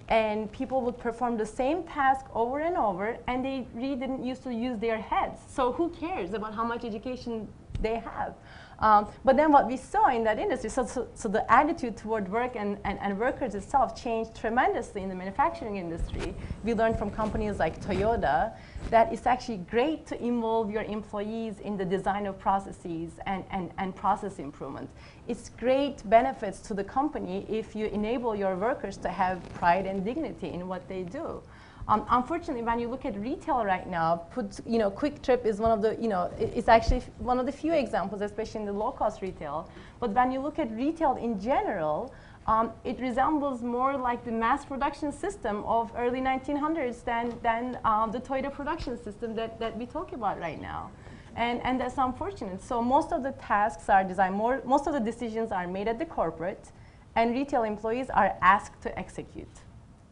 and 0.10 0.52
people 0.52 0.82
would 0.82 0.98
perform 0.98 1.38
the 1.38 1.46
same 1.46 1.84
task 1.84 2.26
over 2.36 2.60
and 2.60 2.76
over 2.76 3.18
and 3.28 3.44
they 3.46 3.66
really 3.74 3.96
didn't 3.96 4.22
used 4.22 4.44
to 4.44 4.54
use 4.54 4.78
their 4.80 5.00
heads. 5.00 5.40
So 5.48 5.72
who 5.72 5.90
cares 5.90 6.34
about 6.34 6.54
how 6.54 6.66
much 6.66 6.84
education 6.84 7.48
they 7.82 7.96
have? 8.00 8.36
Um, 8.82 9.08
but 9.24 9.38
then 9.38 9.52
what 9.52 9.68
we 9.68 9.78
saw 9.78 10.10
in 10.10 10.24
that 10.24 10.40
industry, 10.40 10.70
so, 10.70 10.86
so, 10.86 11.08
so 11.14 11.30
the 11.30 11.50
attitude 11.52 11.96
toward 11.96 12.28
work 12.32 12.56
and, 12.56 12.80
and, 12.84 12.98
and 13.00 13.20
workers 13.20 13.54
itself 13.54 14.02
changed 14.02 14.36
tremendously 14.36 15.04
in 15.04 15.10
the 15.10 15.14
manufacturing 15.14 15.78
industry. 15.78 16.34
We 16.64 16.74
learned 16.74 16.98
from 16.98 17.12
companies 17.12 17.60
like 17.60 17.80
Toyota 17.80 18.54
that 18.90 19.14
it's 19.14 19.28
actually 19.28 19.58
great 19.58 20.08
to 20.08 20.22
involve 20.22 20.72
your 20.72 20.82
employees 20.82 21.60
in 21.60 21.78
the 21.78 21.86
design 21.86 22.26
of 22.26 22.40
processes 22.40 23.12
and, 23.28 23.44
and, 23.52 23.72
and 23.78 23.96
process 23.96 24.40
improvement. 24.40 24.90
It's 25.28 25.50
great 25.50 26.10
benefits 26.10 26.60
to 26.62 26.74
the 26.74 26.84
company 26.84 27.46
if 27.48 27.76
you 27.76 27.86
enable 27.86 28.36
your 28.36 28.56
workers 28.56 28.98
to 28.98 29.10
have 29.10 29.48
pride 29.54 29.86
and 29.86 30.04
dignity 30.04 30.50
in 30.50 30.68
what 30.68 30.88
they 30.90 31.04
do. 31.04 31.44
Um, 31.92 32.06
unfortunately, 32.10 32.64
when 32.64 32.80
you 32.80 32.88
look 32.88 33.04
at 33.04 33.20
retail 33.20 33.66
right 33.66 33.86
now, 33.86 34.16
put, 34.32 34.66
you 34.66 34.80
know, 34.80 34.90
QuikTrip 34.90 35.46
is 35.46 35.60
one 35.60 35.72
of 35.72 35.82
the, 35.82 35.98
you 36.02 36.08
know, 36.08 36.32
it's 36.40 36.70
actually 36.70 37.02
one 37.18 37.38
of 37.38 37.46
the 37.46 37.52
few 37.52 37.74
examples, 37.74 38.22
especially 38.22 38.62
in 38.62 38.66
the 38.66 38.72
low-cost 38.72 39.22
retail. 39.22 39.70
But 40.00 40.12
when 40.12 40.32
you 40.32 40.40
look 40.40 40.58
at 40.58 40.72
retail 40.72 41.18
in 41.18 41.38
general, 41.38 42.14
um, 42.48 42.72
it 42.86 42.98
resembles 43.02 43.62
more 43.62 43.98
like 43.98 44.24
the 44.24 44.32
mass 44.32 44.64
production 44.64 45.12
system 45.12 45.66
of 45.66 45.92
early 45.98 46.22
1900s 46.22 47.04
than, 47.04 47.38
than 47.44 47.78
um, 47.84 48.10
the 48.10 48.22
Toyota 48.22 48.54
production 48.54 48.98
system 49.04 49.36
that, 49.36 49.60
that 49.60 49.78
we 49.78 49.86
talk 49.86 50.14
about 50.14 50.40
right 50.40 50.62
now. 50.62 50.90
And, 51.36 51.60
and 51.66 51.78
that's 51.78 51.98
unfortunate. 51.98 52.64
So 52.64 52.82
most 52.82 53.12
of 53.12 53.22
the 53.22 53.34
tasks 53.34 53.90
are 53.90 54.06
designed, 54.06 54.36
more, 54.36 54.62
most 54.64 54.88
of 54.88 54.94
the 54.94 55.00
decisions 55.02 55.52
are 55.52 55.68
made 55.68 55.90
at 55.90 56.00
the 56.00 56.06
corporate, 56.06 56.72
and 57.18 57.34
retail 57.34 57.64
employees 57.64 58.10
are 58.10 58.38
asked 58.42 58.82
to 58.84 58.98
execute 58.98 59.50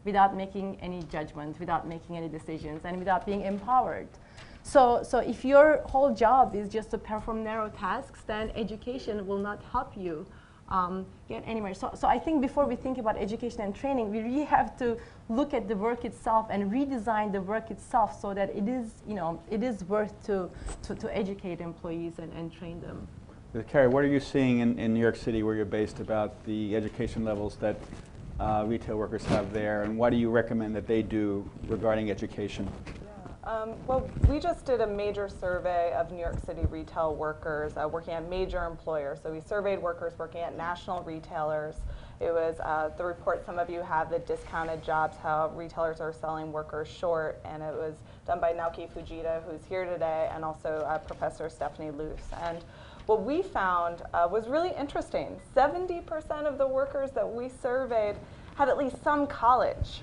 without 0.04 0.36
making 0.36 0.78
any 0.80 1.02
judgment, 1.04 1.58
without 1.60 1.86
making 1.86 2.16
any 2.16 2.28
decisions, 2.28 2.84
and 2.84 2.98
without 2.98 3.26
being 3.26 3.42
empowered. 3.42 4.08
So, 4.62 5.02
so 5.02 5.18
if 5.18 5.44
your 5.44 5.82
whole 5.86 6.14
job 6.14 6.54
is 6.54 6.68
just 6.68 6.90
to 6.90 6.98
perform 6.98 7.42
narrow 7.42 7.68
tasks, 7.70 8.22
then 8.26 8.50
education 8.54 9.26
will 9.26 9.38
not 9.38 9.62
help 9.72 9.96
you 9.96 10.26
um, 10.68 11.06
get 11.28 11.42
anywhere. 11.46 11.74
So, 11.74 11.90
so 11.94 12.06
I 12.06 12.18
think 12.18 12.40
before 12.40 12.66
we 12.66 12.76
think 12.76 12.98
about 12.98 13.16
education 13.16 13.60
and 13.62 13.74
training, 13.74 14.10
we 14.10 14.20
really 14.20 14.44
have 14.44 14.76
to 14.78 14.96
look 15.28 15.52
at 15.52 15.66
the 15.66 15.76
work 15.76 16.04
itself 16.04 16.46
and 16.50 16.70
redesign 16.70 17.32
the 17.32 17.40
work 17.40 17.70
itself 17.70 18.20
so 18.20 18.34
that 18.34 18.54
it 18.54 18.68
is, 18.68 19.02
you 19.06 19.14
know, 19.14 19.40
it 19.50 19.62
is 19.62 19.82
worth 19.84 20.14
to, 20.26 20.48
to, 20.82 20.94
to 20.94 21.16
educate 21.16 21.60
employees 21.60 22.18
and, 22.18 22.32
and 22.34 22.52
train 22.52 22.80
them. 22.80 23.08
Carrie, 23.68 23.88
what 23.88 24.04
are 24.04 24.08
you 24.08 24.20
seeing 24.20 24.60
in, 24.60 24.78
in 24.78 24.94
New 24.94 25.00
York 25.00 25.16
City 25.16 25.42
where 25.42 25.56
you're 25.56 25.64
based 25.64 25.98
about 25.98 26.44
the 26.44 26.76
education 26.76 27.24
levels 27.24 27.56
that 27.56 27.76
uh, 28.40 28.64
retail 28.66 28.96
workers 28.96 29.24
have 29.26 29.52
there, 29.52 29.82
and 29.82 29.96
what 29.96 30.10
do 30.10 30.16
you 30.16 30.30
recommend 30.30 30.74
that 30.74 30.86
they 30.86 31.02
do 31.02 31.48
regarding 31.68 32.10
education? 32.10 32.68
Um, 33.44 33.74
well, 33.86 34.08
we 34.28 34.38
just 34.38 34.64
did 34.66 34.80
a 34.80 34.86
major 34.86 35.28
survey 35.28 35.92
of 35.92 36.10
New 36.10 36.18
York 36.18 36.38
City 36.44 36.62
retail 36.70 37.14
workers 37.14 37.72
uh, 37.76 37.88
working 37.88 38.12
at 38.14 38.28
major 38.28 38.64
employers. 38.64 39.18
So 39.22 39.32
we 39.32 39.40
surveyed 39.40 39.80
workers 39.80 40.12
working 40.18 40.42
at 40.42 40.56
national 40.56 41.02
retailers. 41.02 41.76
It 42.20 42.32
was 42.32 42.60
uh, 42.60 42.90
the 42.98 43.04
report 43.04 43.44
some 43.46 43.58
of 43.58 43.70
you 43.70 43.80
have, 43.80 44.10
the 44.10 44.18
discounted 44.18 44.82
jobs, 44.82 45.16
how 45.16 45.50
retailers 45.54 46.00
are 46.00 46.12
selling 46.12 46.52
workers 46.52 46.86
short, 46.86 47.40
and 47.46 47.62
it 47.62 47.74
was 47.74 47.94
done 48.26 48.40
by 48.40 48.52
Naoki 48.52 48.90
Fujita, 48.92 49.42
who's 49.44 49.64
here 49.66 49.86
today, 49.86 50.30
and 50.34 50.44
also 50.44 50.84
uh, 50.86 50.98
Professor 50.98 51.48
Stephanie 51.48 51.90
Luce. 51.90 52.28
And 52.42 52.62
what 53.10 53.24
we 53.24 53.42
found 53.42 54.02
uh, 54.14 54.28
was 54.30 54.46
really 54.46 54.70
interesting. 54.78 55.36
70% 55.56 56.04
of 56.44 56.58
the 56.58 56.66
workers 56.66 57.10
that 57.10 57.28
we 57.28 57.48
surveyed 57.48 58.14
had 58.54 58.68
at 58.68 58.78
least 58.78 59.02
some 59.02 59.26
college. 59.26 60.02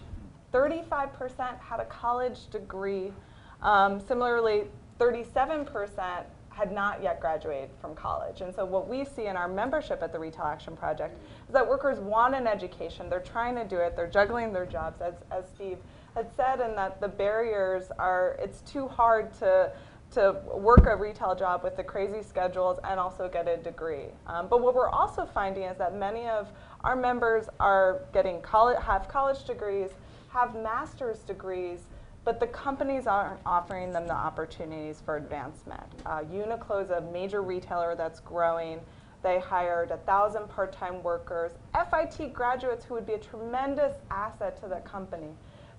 35% 0.53 1.57
had 1.61 1.79
a 1.79 1.85
college 1.85 2.49
degree. 2.49 3.13
Um, 3.61 4.01
similarly, 4.01 4.65
37% 4.99 6.25
had 6.49 6.73
not 6.73 7.01
yet 7.01 7.21
graduated 7.21 7.69
from 7.79 7.95
college. 7.95 8.41
And 8.41 8.53
so 8.53 8.65
what 8.65 8.89
we 8.89 9.05
see 9.05 9.27
in 9.27 9.37
our 9.37 9.47
membership 9.47 10.03
at 10.03 10.11
the 10.11 10.19
Retail 10.19 10.43
Action 10.43 10.75
Project 10.75 11.17
is 11.47 11.53
that 11.53 11.65
workers 11.65 11.99
want 11.99 12.35
an 12.35 12.45
education. 12.45 13.09
They're 13.09 13.21
trying 13.21 13.55
to 13.55 13.63
do 13.63 13.77
it. 13.77 13.95
They're 13.95 14.09
juggling 14.09 14.51
their 14.51 14.65
jobs, 14.65 14.99
as, 15.01 15.13
as 15.31 15.45
Steve 15.55 15.77
had 16.13 16.29
said, 16.35 16.59
and 16.59 16.77
that 16.77 16.99
the 16.99 17.07
barriers 17.07 17.85
are, 17.99 18.35
it's 18.41 18.59
too 18.69 18.85
hard 18.85 19.31
to, 19.35 19.71
to 20.11 20.41
work 20.53 20.85
a 20.85 20.95
retail 20.95 21.35
job 21.35 21.63
with 21.63 21.75
the 21.75 21.83
crazy 21.83 22.21
schedules 22.21 22.79
and 22.83 22.99
also 22.99 23.27
get 23.27 23.47
a 23.47 23.57
degree. 23.57 24.05
Um, 24.25 24.47
but 24.47 24.61
what 24.61 24.73
we're 24.73 24.89
also 24.89 25.25
finding 25.25 25.63
is 25.63 25.77
that 25.77 25.95
many 25.95 26.27
of 26.27 26.49
our 26.83 26.95
members 26.95 27.49
are 27.59 28.01
getting 28.13 28.41
college, 28.41 28.77
have 28.81 29.07
college 29.07 29.43
degrees, 29.43 29.89
have 30.29 30.55
master's 30.55 31.19
degrees, 31.19 31.87
but 32.23 32.39
the 32.39 32.47
companies 32.47 33.07
aren't 33.07 33.39
offering 33.45 33.91
them 33.91 34.07
the 34.07 34.13
opportunities 34.13 35.01
for 35.03 35.17
advancement. 35.17 35.83
Uh, 36.05 36.19
Uniqlo 36.23 36.83
is 36.83 36.89
a 36.89 37.01
major 37.13 37.41
retailer 37.41 37.95
that's 37.95 38.19
growing. 38.19 38.79
They 39.23 39.39
hired 39.39 39.91
a 39.91 39.97
1,000 39.97 40.47
part-time 40.47 41.01
workers, 41.03 41.51
FIT 41.73 42.33
graduates 42.33 42.85
who 42.85 42.93
would 42.93 43.05
be 43.05 43.13
a 43.13 43.19
tremendous 43.19 43.95
asset 44.11 44.61
to 44.61 44.67
the 44.67 44.81
company. 44.81 45.33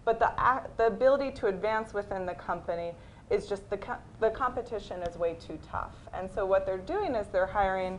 But 0.04 0.18
the, 0.18 0.32
the 0.76 0.86
ability 0.86 1.32
to 1.32 1.46
advance 1.48 1.92
within 1.92 2.24
the 2.24 2.34
company 2.34 2.92
is 3.30 3.46
just 3.46 3.68
the, 3.70 3.76
co 3.76 3.94
the 4.20 4.30
competition 4.30 5.02
is 5.02 5.16
way 5.16 5.34
too 5.34 5.58
tough. 5.70 5.94
And 6.14 6.30
so 6.30 6.46
what 6.46 6.64
they're 6.66 6.78
doing 6.78 7.14
is 7.14 7.26
they're 7.28 7.46
hiring 7.46 7.98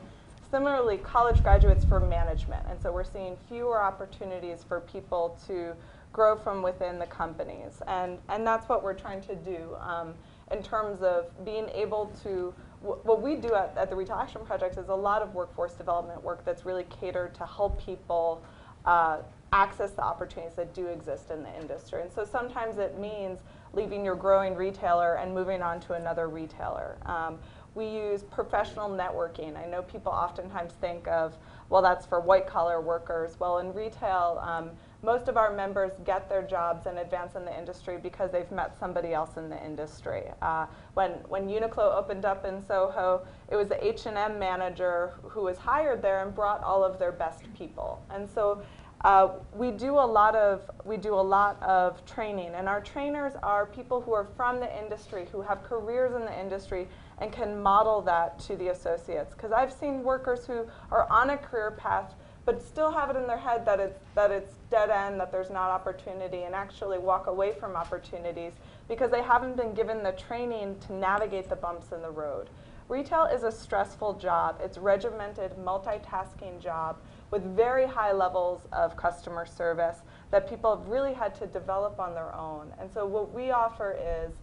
similarly 0.52 0.98
college 0.98 1.44
graduates 1.44 1.86
for 1.86 2.00
management. 2.00 2.66
And 2.70 2.82
so 2.82 2.92
we're 2.92 3.04
seeing 3.04 3.38
fewer 3.48 3.82
opportunities 3.82 4.64
for 4.68 4.82
people 4.82 5.38
to 5.48 5.76
grow 6.12 6.36
from 6.36 6.64
within 6.64 6.98
the 6.98 7.06
companies. 7.06 7.82
And, 7.88 8.18
and 8.30 8.46
that's 8.46 8.68
what 8.68 8.84
we're 8.84 8.96
trying 8.96 9.22
to 9.22 9.36
do 9.36 9.76
um, 9.80 10.16
in 10.52 10.64
terms 10.64 11.02
of 11.04 11.28
being 11.46 11.70
able 11.70 12.12
to, 12.24 12.54
what 12.82 13.22
we 13.22 13.36
do 13.36 13.54
at, 13.54 13.78
at 13.78 13.90
the 13.90 13.96
Retail 13.96 14.16
Action 14.16 14.42
Project 14.44 14.78
is 14.78 14.90
a 14.90 14.96
lot 14.96 15.22
of 15.22 15.36
workforce 15.36 15.74
development 15.74 16.24
work 16.24 16.44
that's 16.46 16.66
really 16.66 16.86
catered 17.00 17.36
to 17.36 17.46
help 17.46 17.80
people 17.80 18.42
uh, 18.86 19.18
access 19.52 19.92
the 19.92 20.02
opportunities 20.02 20.56
that 20.56 20.74
do 20.74 20.88
exist 20.88 21.30
in 21.30 21.44
the 21.44 21.56
industry. 21.60 22.02
And 22.02 22.12
so 22.12 22.24
sometimes 22.24 22.78
it 22.78 22.98
means 22.98 23.40
leaving 23.74 24.04
your 24.04 24.16
growing 24.16 24.56
retailer 24.56 25.16
and 25.16 25.34
moving 25.34 25.62
on 25.62 25.80
to 25.82 25.94
another 25.94 26.28
retailer. 26.28 26.98
Um, 27.06 27.40
we 27.76 27.88
use 27.88 28.24
professional 28.24 28.90
networking. 28.90 29.56
I 29.56 29.66
know 29.66 29.84
people 29.84 30.12
oftentimes 30.12 30.74
think 30.82 31.08
of, 31.08 31.38
well, 31.70 31.82
that's 31.82 32.06
for 32.06 32.20
white 32.20 32.48
collar 32.48 32.82
workers. 32.82 33.40
Well, 33.40 33.60
in 33.60 33.74
retail, 33.74 34.42
um, 34.44 34.72
most 35.02 35.28
of 35.28 35.38
our 35.38 35.56
members 35.56 35.92
get 36.04 36.28
their 36.28 36.42
jobs 36.42 36.88
and 36.88 36.98
advance 36.98 37.36
in 37.36 37.46
the 37.46 37.58
industry 37.58 37.98
because 38.02 38.32
they've 38.32 38.52
met 38.52 38.78
somebody 38.78 39.14
else 39.14 39.38
in 39.38 39.50
the 39.50 39.66
industry. 39.66 40.24
Uh, 40.42 40.66
when, 40.96 41.12
when 41.30 41.48
Uniqlo 41.48 41.96
opened 41.96 42.26
up 42.26 42.44
in 42.44 42.62
Soho, 42.62 43.26
it 43.50 43.56
was 43.56 43.70
the 43.70 43.86
H&M 43.86 44.40
manager 44.40 45.14
who 45.24 45.44
was 45.44 45.58
hired 45.58 46.02
there 46.02 46.24
and 46.24 46.36
brought 46.36 46.62
all 46.64 46.84
of 46.84 47.00
their 47.00 47.12
best 47.12 47.44
people. 47.54 48.04
And 48.10 48.28
so 48.28 48.62
uh, 49.02 49.30
we 49.54 49.72
do 49.72 49.94
a 49.94 50.06
lot 50.06 50.36
of 50.36 50.70
we 50.84 50.98
do 50.98 51.14
a 51.14 51.22
lot 51.38 51.62
of 51.64 52.06
training, 52.06 52.52
and 52.54 52.68
our 52.68 52.82
trainers 52.82 53.34
are 53.44 53.66
people 53.66 54.02
who 54.02 54.14
are 54.14 54.28
from 54.36 54.60
the 54.60 54.84
industry, 54.84 55.28
who 55.32 55.42
have 55.42 55.64
careers 55.64 56.14
in 56.16 56.22
the 56.22 56.40
industry, 56.40 56.88
and 57.20 57.32
can 57.32 57.62
model 57.62 58.02
that 58.02 58.40
to 58.40 58.56
the 58.58 58.70
associates. 58.70 59.34
Because 59.34 59.52
I've 59.52 59.72
seen 59.72 60.04
workers 60.04 60.46
who 60.46 60.66
are 60.92 61.10
on 61.10 61.30
a 61.30 61.38
career 61.38 61.72
path 61.72 62.14
but 62.50 62.64
still 62.64 62.92
have 62.92 63.12
it 63.12 63.16
in 63.16 63.28
their 63.28 63.38
head 63.38 63.64
that 63.64 63.80
it's, 63.80 64.00
that 64.16 64.32
it's 64.32 64.54
dead 64.72 64.90
end, 64.90 65.20
that 65.20 65.32
there's 65.32 65.52
not 65.52 65.70
opportunity, 65.70 66.44
and 66.44 66.56
actually 66.56 66.98
walk 66.98 67.28
away 67.28 67.54
from 67.54 67.76
opportunities 67.76 68.54
because 68.88 69.12
they 69.12 69.22
haven't 69.22 69.56
been 69.56 69.72
given 69.76 70.02
the 70.02 70.14
training 70.14 70.76
to 70.80 70.94
navigate 70.94 71.48
the 71.48 71.56
bumps 71.56 71.92
in 71.92 72.02
the 72.02 72.10
road. 72.10 72.50
Retail 72.88 73.26
is 73.26 73.44
a 73.44 73.52
stressful 73.52 74.16
job. 74.16 74.60
It's 74.64 74.80
regimented, 74.80 75.52
multitasking 75.64 76.60
job 76.60 76.98
with 77.32 77.44
very 77.56 77.86
high 77.88 78.12
levels 78.12 78.62
of 78.72 78.96
customer 78.98 79.46
service 79.46 79.98
that 80.32 80.50
people 80.50 80.76
have 80.76 80.88
really 80.88 81.14
had 81.14 81.34
to 81.36 81.48
develop 81.48 82.00
on 82.00 82.14
their 82.14 82.34
own. 82.36 82.72
And 82.80 82.92
so 82.92 83.06
what 83.06 83.34
we 83.34 83.52
offer 83.52 83.98
is 84.02 84.34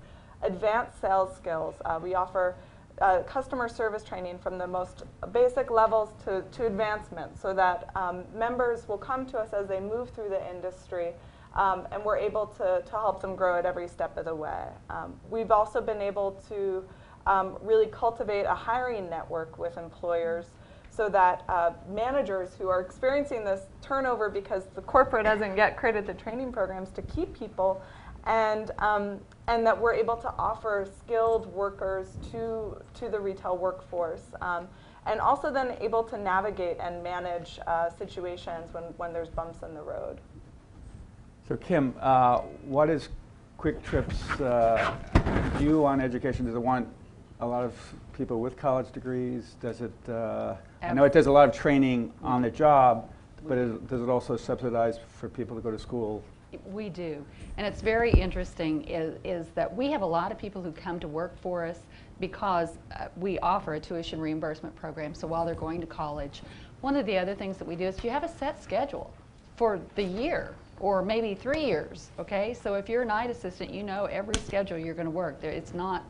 advanced 0.42 1.00
sales 1.00 1.34
skills. 1.36 1.74
Uh, 1.84 1.98
we 2.02 2.14
offer 2.14 2.56
uh, 3.00 3.22
customer 3.22 3.68
service 3.68 4.02
training 4.02 4.38
from 4.38 4.58
the 4.58 4.66
most 4.66 5.04
basic 5.32 5.70
levels 5.70 6.10
to, 6.24 6.42
to 6.52 6.66
advancement 6.66 7.38
so 7.40 7.52
that 7.52 7.90
um, 7.94 8.24
members 8.34 8.88
will 8.88 8.98
come 8.98 9.26
to 9.26 9.38
us 9.38 9.52
as 9.52 9.68
they 9.68 9.80
move 9.80 10.10
through 10.10 10.30
the 10.30 10.50
industry 10.50 11.12
um, 11.54 11.86
and 11.90 12.04
we're 12.04 12.16
able 12.16 12.46
to, 12.46 12.82
to 12.84 12.90
help 12.92 13.20
them 13.20 13.34
grow 13.34 13.58
at 13.58 13.66
every 13.66 13.88
step 13.88 14.16
of 14.16 14.24
the 14.24 14.34
way. 14.34 14.66
Um, 14.90 15.18
we've 15.30 15.50
also 15.50 15.80
been 15.80 16.02
able 16.02 16.40
to 16.48 16.84
um, 17.26 17.58
really 17.60 17.86
cultivate 17.86 18.44
a 18.44 18.54
hiring 18.54 19.10
network 19.10 19.58
with 19.58 19.76
employers 19.76 20.46
so 20.96 21.08
that 21.10 21.44
uh, 21.48 21.72
managers 21.90 22.50
who 22.58 22.68
are 22.68 22.80
experiencing 22.80 23.44
this 23.44 23.66
turnover 23.82 24.30
because 24.30 24.64
the 24.74 24.80
corporate 24.82 25.26
hasn't 25.26 25.56
yet 25.56 25.76
created 25.76 26.06
the 26.06 26.14
training 26.14 26.50
programs 26.50 26.90
to 26.90 27.02
keep 27.02 27.38
people 27.38 27.82
and, 28.24 28.70
um, 28.78 29.20
and 29.46 29.64
that 29.66 29.78
we're 29.78 29.92
able 29.92 30.16
to 30.16 30.32
offer 30.38 30.88
skilled 30.98 31.46
workers 31.52 32.16
to, 32.32 32.76
to 32.94 33.08
the 33.08 33.20
retail 33.20 33.56
workforce. 33.56 34.22
Um, 34.40 34.66
and 35.04 35.20
also 35.20 35.52
then 35.52 35.76
able 35.80 36.02
to 36.02 36.18
navigate 36.18 36.78
and 36.80 37.02
manage 37.02 37.60
uh, 37.66 37.90
situations 37.90 38.72
when, 38.72 38.84
when 38.96 39.12
there's 39.12 39.28
bumps 39.28 39.62
in 39.62 39.74
the 39.74 39.82
road. 39.82 40.18
So 41.46 41.56
Kim, 41.56 41.94
uh, 42.00 42.38
what 42.64 42.90
is 42.90 43.10
QuikTrip's 43.58 44.40
uh, 44.40 44.96
view 45.58 45.86
on 45.86 46.00
education? 46.00 46.46
Does 46.46 46.56
it 46.56 46.62
want 46.62 46.88
a 47.40 47.46
lot 47.46 47.62
of 47.62 47.94
people 48.16 48.40
with 48.40 48.56
college 48.56 48.90
degrees? 48.92 49.56
Does 49.60 49.80
it, 49.80 49.92
uh, 50.08 50.54
I 50.82 50.94
know 50.94 51.04
it 51.04 51.12
does 51.12 51.26
a 51.26 51.32
lot 51.32 51.48
of 51.48 51.54
training 51.54 52.12
on 52.22 52.42
the 52.42 52.50
job, 52.50 53.10
but 53.46 53.58
is, 53.58 53.78
does 53.82 54.00
it 54.02 54.08
also 54.08 54.36
subsidize 54.36 54.98
for 55.18 55.28
people 55.28 55.54
to 55.56 55.62
go 55.62 55.70
to 55.70 55.78
school 55.78 56.24
we 56.64 56.88
do. 56.88 57.24
And 57.56 57.66
it's 57.66 57.82
very 57.82 58.10
interesting 58.10 58.84
is, 58.84 59.18
is 59.24 59.48
that 59.54 59.74
we 59.74 59.90
have 59.90 60.02
a 60.02 60.06
lot 60.06 60.32
of 60.32 60.38
people 60.38 60.62
who 60.62 60.72
come 60.72 61.00
to 61.00 61.08
work 61.08 61.38
for 61.40 61.64
us 61.64 61.80
because 62.20 62.78
uh, 62.98 63.08
we 63.16 63.38
offer 63.40 63.74
a 63.74 63.80
tuition 63.80 64.20
reimbursement 64.20 64.74
program. 64.76 65.14
So 65.14 65.26
while 65.26 65.44
they're 65.44 65.54
going 65.54 65.80
to 65.80 65.86
college, 65.86 66.42
one 66.80 66.96
of 66.96 67.06
the 67.06 67.18
other 67.18 67.34
things 67.34 67.56
that 67.58 67.66
we 67.66 67.76
do 67.76 67.84
is 67.84 68.02
you 68.04 68.10
have 68.10 68.24
a 68.24 68.28
set 68.28 68.62
schedule 68.62 69.12
for 69.56 69.80
the 69.94 70.02
year 70.02 70.54
or 70.78 71.02
maybe 71.02 71.34
three 71.34 71.64
years, 71.64 72.10
okay? 72.18 72.54
So 72.54 72.74
if 72.74 72.88
you're 72.88 73.02
a 73.02 73.06
night 73.06 73.30
assistant, 73.30 73.72
you 73.72 73.82
know 73.82 74.04
every 74.06 74.34
schedule 74.40 74.76
you're 74.76 74.94
going 74.94 75.06
to 75.06 75.10
work. 75.10 75.40
There, 75.40 75.50
it's 75.50 75.72
not, 75.72 76.04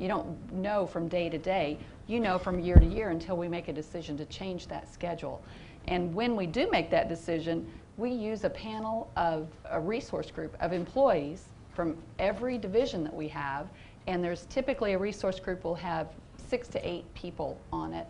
you 0.00 0.08
don't 0.08 0.52
know 0.52 0.86
from 0.86 1.08
day 1.08 1.28
to 1.28 1.36
day. 1.36 1.78
You 2.06 2.20
know 2.20 2.38
from 2.38 2.58
year 2.58 2.76
to 2.76 2.86
year 2.86 3.10
until 3.10 3.36
we 3.36 3.48
make 3.48 3.68
a 3.68 3.72
decision 3.72 4.16
to 4.16 4.24
change 4.24 4.66
that 4.68 4.90
schedule. 4.92 5.42
And 5.88 6.14
when 6.14 6.34
we 6.36 6.46
do 6.46 6.70
make 6.70 6.90
that 6.90 7.08
decision, 7.08 7.70
we 7.98 8.10
use 8.10 8.44
a 8.44 8.50
panel 8.50 9.10
of 9.16 9.48
a 9.66 9.78
resource 9.78 10.30
group 10.30 10.56
of 10.60 10.72
employees 10.72 11.44
from 11.74 11.98
every 12.18 12.56
division 12.56 13.04
that 13.04 13.14
we 13.14 13.28
have, 13.28 13.68
and 14.06 14.24
there's 14.24 14.46
typically 14.46 14.94
a 14.94 14.98
resource 14.98 15.38
group 15.38 15.64
will 15.64 15.74
have 15.74 16.08
six 16.48 16.66
to 16.68 16.88
eight 16.88 17.04
people 17.14 17.58
on 17.72 17.92
it. 17.92 18.06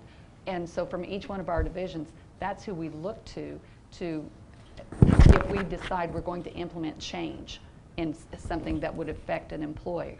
And 0.46 0.68
so 0.68 0.87
from 0.87 1.05
each 1.05 1.29
one 1.29 1.40
of 1.40 1.48
our 1.48 1.62
divisions, 1.62 2.09
that's 2.38 2.64
who 2.64 2.72
we 2.72 2.88
look 2.88 3.22
to 3.26 3.61
to 3.99 4.24
if 5.07 5.51
we 5.51 5.62
decide 5.64 6.14
we're 6.14 6.20
going 6.20 6.43
to 6.45 6.53
implement 6.55 6.99
change 6.99 7.61
in 7.97 8.14
something 8.38 8.80
that 8.80 8.95
would 8.95 9.09
affect 9.09 9.53
an 9.53 9.62
employee. 9.62 10.16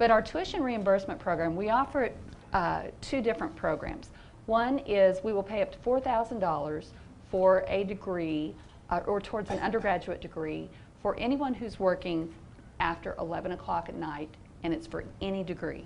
But 0.00 0.10
our 0.10 0.22
tuition 0.22 0.62
reimbursement 0.62 1.20
program, 1.20 1.54
we 1.54 1.68
offer 1.68 2.08
uh, 2.54 2.84
two 3.02 3.20
different 3.20 3.54
programs. 3.54 4.08
One 4.46 4.78
is 4.78 5.22
we 5.22 5.34
will 5.34 5.42
pay 5.42 5.60
up 5.60 5.70
to 5.72 5.78
$4,000 5.80 6.86
for 7.30 7.66
a 7.68 7.84
degree 7.84 8.54
uh, 8.88 9.00
or 9.04 9.20
towards 9.20 9.50
an 9.50 9.58
undergraduate 9.58 10.22
degree 10.22 10.70
for 11.02 11.16
anyone 11.18 11.52
who's 11.52 11.78
working 11.78 12.32
after 12.80 13.14
11 13.18 13.52
o'clock 13.52 13.90
at 13.90 13.94
night 13.94 14.30
and 14.62 14.72
it's 14.72 14.86
for 14.86 15.04
any 15.20 15.44
degree, 15.44 15.84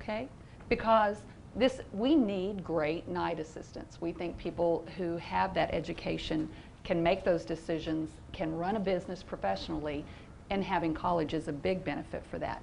okay? 0.00 0.26
Because 0.70 1.18
this, 1.54 1.82
we 1.92 2.14
need 2.14 2.64
great 2.64 3.08
night 3.08 3.38
assistants. 3.38 4.00
We 4.00 4.12
think 4.12 4.38
people 4.38 4.86
who 4.96 5.18
have 5.18 5.52
that 5.52 5.74
education 5.74 6.48
can 6.82 7.02
make 7.02 7.24
those 7.24 7.44
decisions, 7.44 8.08
can 8.32 8.56
run 8.56 8.76
a 8.76 8.80
business 8.80 9.22
professionally, 9.22 10.06
and 10.48 10.64
having 10.64 10.94
college 10.94 11.34
is 11.34 11.48
a 11.48 11.52
big 11.52 11.84
benefit 11.84 12.24
for 12.30 12.38
that. 12.38 12.62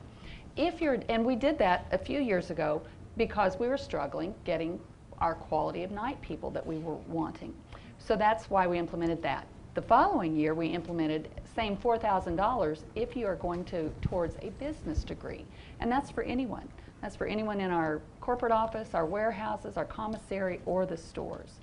If 0.57 0.81
you're, 0.81 0.97
and 1.07 1.23
we 1.23 1.35
did 1.35 1.59
that 1.59 1.85
a 1.91 1.97
few 1.97 2.19
years 2.19 2.49
ago 2.49 2.81
because 3.15 3.59
we 3.59 3.67
were 3.67 3.77
struggling 3.77 4.33
getting 4.43 4.79
our 5.19 5.35
quality 5.35 5.83
of 5.83 5.91
night 5.91 6.19
people 6.21 6.49
that 6.51 6.65
we 6.65 6.79
were 6.79 6.95
wanting. 7.07 7.53
So 7.99 8.15
that's 8.15 8.49
why 8.49 8.65
we 8.65 8.77
implemented 8.79 9.21
that. 9.21 9.47
The 9.75 9.81
following 9.83 10.35
year, 10.35 10.55
we 10.55 10.67
implemented 10.67 11.29
same 11.55 11.77
$4,000 11.77 12.83
if 12.95 13.15
you 13.15 13.27
are 13.27 13.35
going 13.35 13.63
to 13.65 13.91
towards 14.01 14.35
a 14.41 14.49
business 14.59 15.03
degree, 15.03 15.45
and 15.79 15.91
that's 15.91 16.09
for 16.09 16.23
anyone. 16.23 16.67
That's 17.01 17.15
for 17.15 17.27
anyone 17.27 17.61
in 17.61 17.69
our 17.69 18.01
corporate 18.21 18.51
office, 18.51 18.95
our 18.95 19.05
warehouses, 19.05 19.77
our 19.77 19.85
commissary, 19.85 20.61
or 20.65 20.87
the 20.87 20.97
stores. 20.97 21.59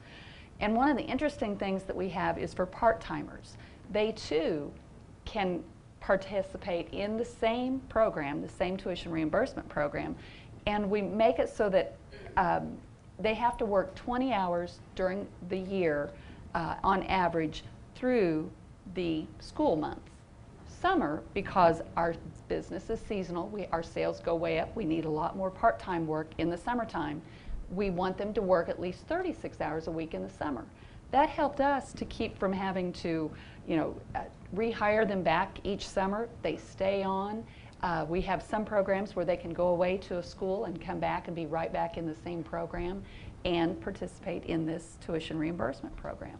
And 0.61 0.76
one 0.76 0.88
of 0.88 0.97
the 0.97 1.03
interesting 1.03 1.57
things 1.57 1.82
that 1.84 1.97
we 1.97 2.09
have 2.11 2.38
is 2.38 2.55
for 2.55 2.66
part-timers. 2.66 3.57
They 3.90 4.12
too 4.12 4.72
can 5.24 5.64
participate 6.05 6.86
in 6.92 7.16
the 7.16 7.24
same 7.24 7.80
program, 7.88 8.42
the 8.42 8.48
same 8.48 8.76
tuition 8.76 9.11
reimbursement 9.11 9.66
program, 9.70 10.14
and 10.66 10.90
we 10.90 11.00
make 11.00 11.38
it 11.38 11.48
so 11.48 11.70
that 11.70 11.96
um, 12.36 12.76
they 13.18 13.32
have 13.32 13.57
to 13.57 13.64
work 13.64 13.94
20 13.94 14.32
hours 14.32 14.80
during 14.96 15.26
the 15.48 15.57
year 15.57 16.11
uh, 16.55 16.74
on 16.84 17.02
average 17.05 17.64
through 17.94 18.50
the 18.94 19.24
school 19.40 19.76
months. 19.76 20.11
Summer, 20.68 21.22
because 21.32 21.80
our 21.96 22.14
business 22.48 22.90
is 22.90 23.00
seasonal, 23.00 23.48
we, 23.48 23.66
our 23.72 23.82
sales 23.82 24.20
go 24.20 24.34
way 24.34 24.59
up, 24.59 24.76
we 24.76 24.84
need 24.84 25.07
a 25.07 25.11
lot 25.11 25.36
more 25.36 25.50
part-time 25.50 26.07
work 26.07 26.28
in 26.36 26.50
the 26.50 26.59
summertime. 26.59 27.22
We 27.70 27.88
want 27.88 28.18
them 28.18 28.34
to 28.34 28.42
work 28.42 28.68
at 28.68 28.78
least 28.78 29.07
36 29.07 29.59
hours 29.62 29.86
a 29.86 29.90
week 29.90 30.12
in 30.12 30.22
the 30.22 30.28
summer. 30.28 30.66
That 31.12 31.30
helped 31.30 31.62
us 31.62 31.94
to 31.94 32.05
keep 32.05 32.38
from 32.38 32.52
having 32.52 32.92
to, 32.94 33.30
you 33.66 33.76
know, 33.76 33.96
uh, 34.14 34.24
rehire 34.55 35.07
them 35.07 35.22
back 35.22 35.59
each 35.64 35.86
summer. 35.86 36.28
They 36.42 36.57
stay 36.57 37.02
on. 37.02 37.44
Uh, 37.82 38.07
we 38.09 38.20
have 38.22 38.42
some 38.42 38.64
programs 38.64 39.14
where 39.14 39.24
they 39.24 39.36
can 39.36 39.52
go 39.52 39.68
away 39.68 39.98
to 39.98 40.18
a 40.18 40.22
school 40.22 40.64
and 40.64 40.80
come 40.80 40.98
back 40.98 41.26
and 41.26 41.36
be 41.36 41.46
right 41.46 41.72
back 41.72 41.98
in 41.98 42.07
the 42.07 42.14
same 42.14 42.42
program 42.42 43.02
and 43.44 43.78
participate 43.80 44.44
in 44.44 44.64
this 44.64 44.96
tuition 45.05 45.38
reimbursement 45.38 45.94
program. 45.96 46.38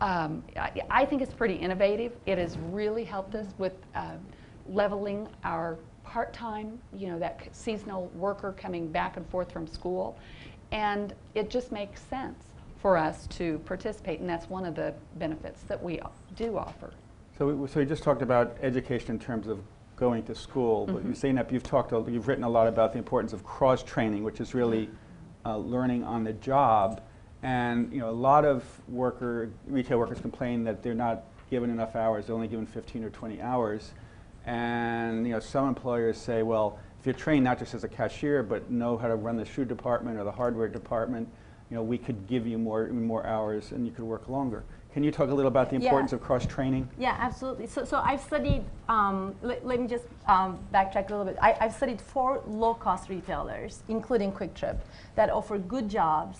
Um, 0.00 0.44
I, 0.56 0.80
I 0.88 1.04
think 1.04 1.22
it's 1.22 1.34
pretty 1.34 1.56
innovative. 1.56 2.12
It 2.26 2.38
has 2.38 2.56
really 2.70 3.02
helped 3.02 3.34
us 3.34 3.48
with 3.58 3.72
uh, 3.94 4.12
leveling 4.68 5.26
our 5.42 5.78
part-time, 6.04 6.78
you 6.96 7.08
know, 7.08 7.18
that 7.18 7.48
seasonal 7.50 8.06
worker 8.14 8.54
coming 8.56 8.86
back 8.86 9.16
and 9.16 9.28
forth 9.28 9.50
from 9.50 9.66
school. 9.66 10.16
And 10.70 11.14
it 11.34 11.50
just 11.50 11.72
makes 11.72 12.00
sense 12.02 12.44
for 12.80 12.96
us 12.96 13.26
to 13.26 13.58
participate, 13.60 14.20
and 14.20 14.28
that's 14.28 14.48
one 14.48 14.64
of 14.64 14.76
the 14.76 14.94
benefits 15.16 15.62
that 15.62 15.82
we 15.82 16.00
do 16.36 16.56
offer. 16.56 16.92
So, 17.38 17.46
we- 17.54 17.68
so 17.68 17.78
you 17.78 17.86
just 17.86 18.02
talked 18.02 18.20
about 18.20 18.56
education 18.62 19.12
in 19.12 19.18
terms 19.20 19.46
of 19.46 19.60
going 19.94 20.24
to 20.24 20.34
school, 20.34 20.86
but 20.86 20.96
Mm-hmm. 20.96 21.06
you're 21.06 21.14
saying 21.14 21.34
that 21.36 21.52
you've 21.52 21.62
talked, 21.62 21.92
a- 21.92 22.04
you've 22.08 22.26
written 22.26 22.42
a 22.42 22.48
lot 22.48 22.66
about 22.66 22.92
the 22.92 22.98
importance 22.98 23.32
of 23.32 23.44
cross-training, 23.44 24.24
which 24.24 24.40
is 24.40 24.54
really 24.54 24.90
uh, 25.46 25.56
learning 25.56 26.02
on 26.02 26.24
the 26.24 26.32
job. 26.32 27.00
And, 27.44 27.92
you 27.92 28.00
know, 28.00 28.10
a 28.10 28.20
lot 28.28 28.44
of 28.44 28.64
worker, 28.88 29.50
retail 29.68 29.98
workers 29.98 30.20
complain 30.20 30.64
that 30.64 30.82
they're 30.82 30.94
not 30.94 31.26
given 31.48 31.70
enough 31.70 31.94
hours, 31.94 32.26
they're 32.26 32.34
only 32.34 32.48
given 32.48 32.66
15 32.66 33.04
or 33.04 33.10
20 33.10 33.40
hours. 33.40 33.92
And, 34.44 35.24
you 35.24 35.32
know, 35.32 35.38
some 35.40 35.68
employers 35.68 36.18
say, 36.18 36.42
well, 36.42 36.80
if 36.98 37.06
you're 37.06 37.14
trained 37.14 37.44
not 37.44 37.60
just 37.60 37.72
as 37.72 37.84
a 37.84 37.88
cashier, 37.88 38.42
but 38.42 38.68
know 38.68 38.96
how 38.98 39.06
to 39.06 39.14
run 39.14 39.36
the 39.36 39.44
shoe 39.44 39.64
department 39.64 40.18
or 40.18 40.24
the 40.24 40.32
hardware 40.32 40.66
department, 40.68 41.28
you 41.70 41.76
know, 41.76 41.84
we 41.84 41.98
could 41.98 42.26
give 42.26 42.48
you 42.48 42.58
more, 42.58 42.88
more 42.88 43.24
hours 43.26 43.70
and 43.70 43.86
you 43.86 43.92
could 43.92 44.04
work 44.04 44.28
longer. 44.28 44.64
Can 44.94 45.04
you 45.04 45.10
talk 45.10 45.28
a 45.28 45.34
little 45.34 45.48
about 45.48 45.70
the 45.70 45.76
Yeah. 45.76 45.82
importance 45.82 46.12
of 46.12 46.20
cross-training? 46.20 46.88
Yeah, 46.98 47.14
absolutely. 47.18 47.66
So, 47.66 47.84
so 47.84 48.00
I've 48.02 48.20
studied, 48.20 48.64
um, 48.88 49.34
let, 49.42 49.64
let 49.66 49.80
me 49.80 49.86
just 49.86 50.06
um, 50.26 50.58
backtrack 50.72 51.08
a 51.08 51.10
little 51.10 51.26
bit. 51.26 51.36
I, 51.42 51.56
I've 51.60 51.74
studied 51.74 52.00
four 52.00 52.42
low-cost 52.46 53.08
retailers, 53.08 53.82
including 53.88 54.32
QuikTrip, 54.32 54.78
that 55.14 55.30
offer 55.30 55.58
good 55.58 55.88
jobs 55.88 56.38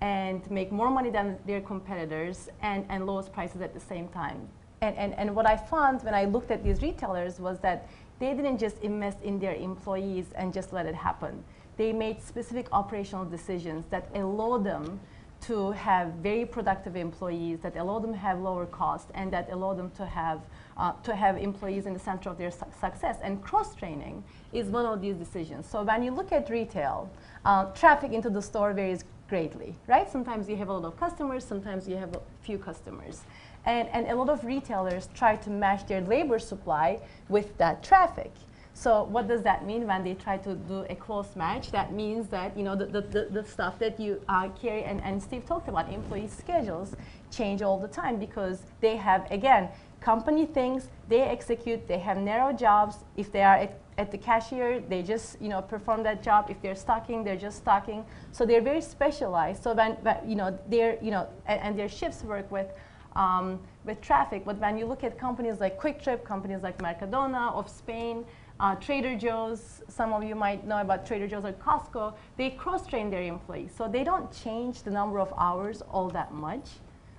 and 0.00 0.48
make 0.50 0.72
more 0.72 0.88
money 0.88 1.10
than 1.10 1.36
their 1.46 1.60
competitors 1.60 2.48
and, 2.62 2.86
and 2.88 3.06
lowest 3.06 3.32
prices 3.32 3.60
at 3.60 3.74
the 3.74 3.80
same 3.80 4.08
time. 4.08 4.48
And, 4.80 4.96
and, 4.96 5.14
and 5.14 5.34
what 5.36 5.46
I 5.46 5.56
found 5.56 6.02
when 6.02 6.14
I 6.14 6.24
looked 6.24 6.50
at 6.50 6.64
these 6.64 6.80
retailers 6.80 7.38
was 7.38 7.58
that 7.58 7.88
they 8.18 8.32
didn't 8.34 8.58
just 8.58 8.78
invest 8.78 9.18
in 9.22 9.38
their 9.38 9.54
employees 9.54 10.26
and 10.36 10.54
just 10.54 10.72
let 10.72 10.86
it 10.86 10.94
happen. 10.94 11.42
They 11.76 11.92
made 11.92 12.22
specific 12.22 12.66
operational 12.72 13.24
decisions 13.24 13.84
that 13.90 14.08
allow 14.14 14.58
them 14.58 15.00
to 15.42 15.70
have 15.72 16.08
very 16.14 16.44
productive 16.44 16.96
employees 16.96 17.60
that 17.60 17.76
allow 17.76 17.98
them 17.98 18.12
to 18.12 18.18
have 18.18 18.38
lower 18.40 18.66
cost 18.66 19.08
and 19.14 19.32
that 19.32 19.50
allow 19.50 19.74
them 19.74 19.90
to 19.92 20.04
have 20.04 20.40
uh, 20.76 20.92
to 21.02 21.14
have 21.14 21.36
employees 21.36 21.86
in 21.86 21.92
the 21.92 21.98
center 21.98 22.30
of 22.30 22.38
their 22.38 22.50
su- 22.50 22.64
success. 22.80 23.18
And 23.22 23.42
cross 23.42 23.74
training 23.74 24.24
is 24.52 24.68
one 24.68 24.86
of 24.86 25.00
these 25.00 25.16
decisions. 25.16 25.66
So 25.66 25.82
when 25.82 26.02
you 26.02 26.10
look 26.10 26.32
at 26.32 26.48
retail 26.50 27.10
uh, 27.44 27.66
traffic 27.72 28.12
into 28.12 28.30
the 28.30 28.42
store 28.42 28.72
varies 28.72 29.04
greatly 29.28 29.76
right? 29.86 30.10
Sometimes 30.10 30.48
you 30.48 30.56
have 30.56 30.68
a 30.68 30.72
lot 30.72 30.84
of 30.84 30.98
customers 30.98 31.44
sometimes 31.44 31.88
you 31.88 31.96
have 31.96 32.14
a 32.14 32.20
few 32.42 32.58
customers. 32.58 33.22
And, 33.66 33.88
and 33.90 34.08
a 34.08 34.14
lot 34.14 34.30
of 34.30 34.44
retailers 34.44 35.08
try 35.14 35.36
to 35.36 35.50
match 35.50 35.86
their 35.86 36.00
labor 36.00 36.38
supply 36.38 36.98
with 37.28 37.56
that 37.58 37.82
traffic 37.82 38.32
so 38.74 39.04
what 39.04 39.28
does 39.28 39.42
that 39.42 39.66
mean 39.66 39.86
when 39.86 40.04
they 40.04 40.14
try 40.14 40.36
to 40.38 40.54
do 40.54 40.86
a 40.88 40.94
close 40.94 41.36
match? 41.36 41.70
That 41.70 41.92
means 41.92 42.28
that 42.28 42.56
you 42.56 42.62
know 42.62 42.76
the, 42.76 42.86
the, 42.86 43.00
the, 43.00 43.28
the 43.30 43.44
stuff 43.44 43.78
that 43.78 43.98
you 43.98 44.20
uh, 44.28 44.48
and, 44.64 45.02
and 45.02 45.22
Steve 45.22 45.44
talked 45.44 45.68
about 45.68 45.92
employee 45.92 46.28
schedules 46.28 46.94
change 47.30 47.62
all 47.62 47.78
the 47.78 47.88
time 47.88 48.18
because 48.18 48.62
they 48.80 48.96
have 48.96 49.30
again 49.30 49.68
company 50.00 50.46
things 50.46 50.88
they 51.08 51.20
execute 51.20 51.86
they 51.86 51.98
have 51.98 52.16
narrow 52.16 52.52
jobs. 52.52 52.98
If 53.16 53.32
they 53.32 53.42
are 53.42 53.56
at, 53.56 53.78
at 53.98 54.10
the 54.10 54.18
cashier 54.18 54.80
they 54.80 55.02
just 55.02 55.40
you 55.42 55.48
know 55.48 55.60
perform 55.60 56.02
that 56.04 56.22
job. 56.22 56.46
If 56.48 56.62
they're 56.62 56.74
stocking 56.74 57.24
they're 57.24 57.36
just 57.36 57.58
stocking. 57.58 58.04
So 58.32 58.46
they're 58.46 58.62
very 58.62 58.80
specialized. 58.80 59.62
So 59.62 59.74
when, 59.74 59.92
when 60.02 60.16
you 60.28 60.36
know 60.36 60.58
they're 60.68 60.96
you 61.02 61.10
know 61.10 61.28
and, 61.46 61.60
and 61.60 61.78
their 61.78 61.88
shifts 61.88 62.22
work 62.22 62.50
with 62.50 62.68
um, 63.16 63.60
with 63.84 64.00
traffic. 64.00 64.44
But 64.44 64.58
when 64.58 64.78
you 64.78 64.86
look 64.86 65.04
at 65.04 65.18
companies 65.18 65.60
like 65.60 65.80
QuikTrip 65.80 66.24
companies 66.24 66.62
like 66.62 66.78
Mercadona 66.78 67.52
of 67.52 67.68
Spain 67.68 68.24
uh, 68.60 68.74
Trader 68.74 69.16
Joe's, 69.16 69.82
some 69.88 70.12
of 70.12 70.22
you 70.22 70.34
might 70.34 70.66
know 70.66 70.80
about 70.80 71.06
Trader 71.06 71.26
Joe's 71.26 71.44
or 71.44 71.52
Costco, 71.52 72.14
they 72.36 72.50
cross-train 72.50 73.10
their 73.10 73.22
employees. 73.22 73.72
So 73.76 73.88
they 73.88 74.04
don't 74.04 74.30
change 74.30 74.82
the 74.82 74.90
number 74.90 75.18
of 75.18 75.32
hours 75.38 75.82
all 75.90 76.10
that 76.10 76.32
much, 76.34 76.68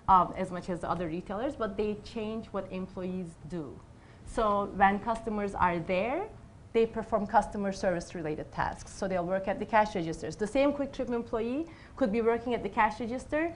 um, 0.08 0.34
as 0.38 0.52
much 0.52 0.70
as 0.70 0.82
the 0.82 0.90
other 0.90 1.08
retailers, 1.08 1.56
but 1.56 1.76
they 1.76 1.98
change 2.04 2.46
what 2.48 2.72
employees 2.72 3.30
do. 3.50 3.78
So 4.26 4.70
when 4.76 5.00
customers 5.00 5.56
are 5.56 5.80
there, 5.80 6.28
they 6.74 6.86
perform 6.86 7.26
customer 7.26 7.74
service 7.74 8.14
related 8.16 8.52
tasks. 8.52 8.94
So 8.94 9.08
they'll 9.08 9.26
work 9.26 9.48
at 9.48 9.60
the 9.60 9.66
cash 9.66 9.96
registers. 9.96 10.36
The 10.36 10.48
same 10.48 10.72
QuikTrip 10.72 11.12
employee 11.12 11.66
could 11.98 12.12
be 12.12 12.22
working 12.22 12.54
at 12.54 12.64
the 12.64 12.70
cash 12.70 13.00
register, 13.00 13.54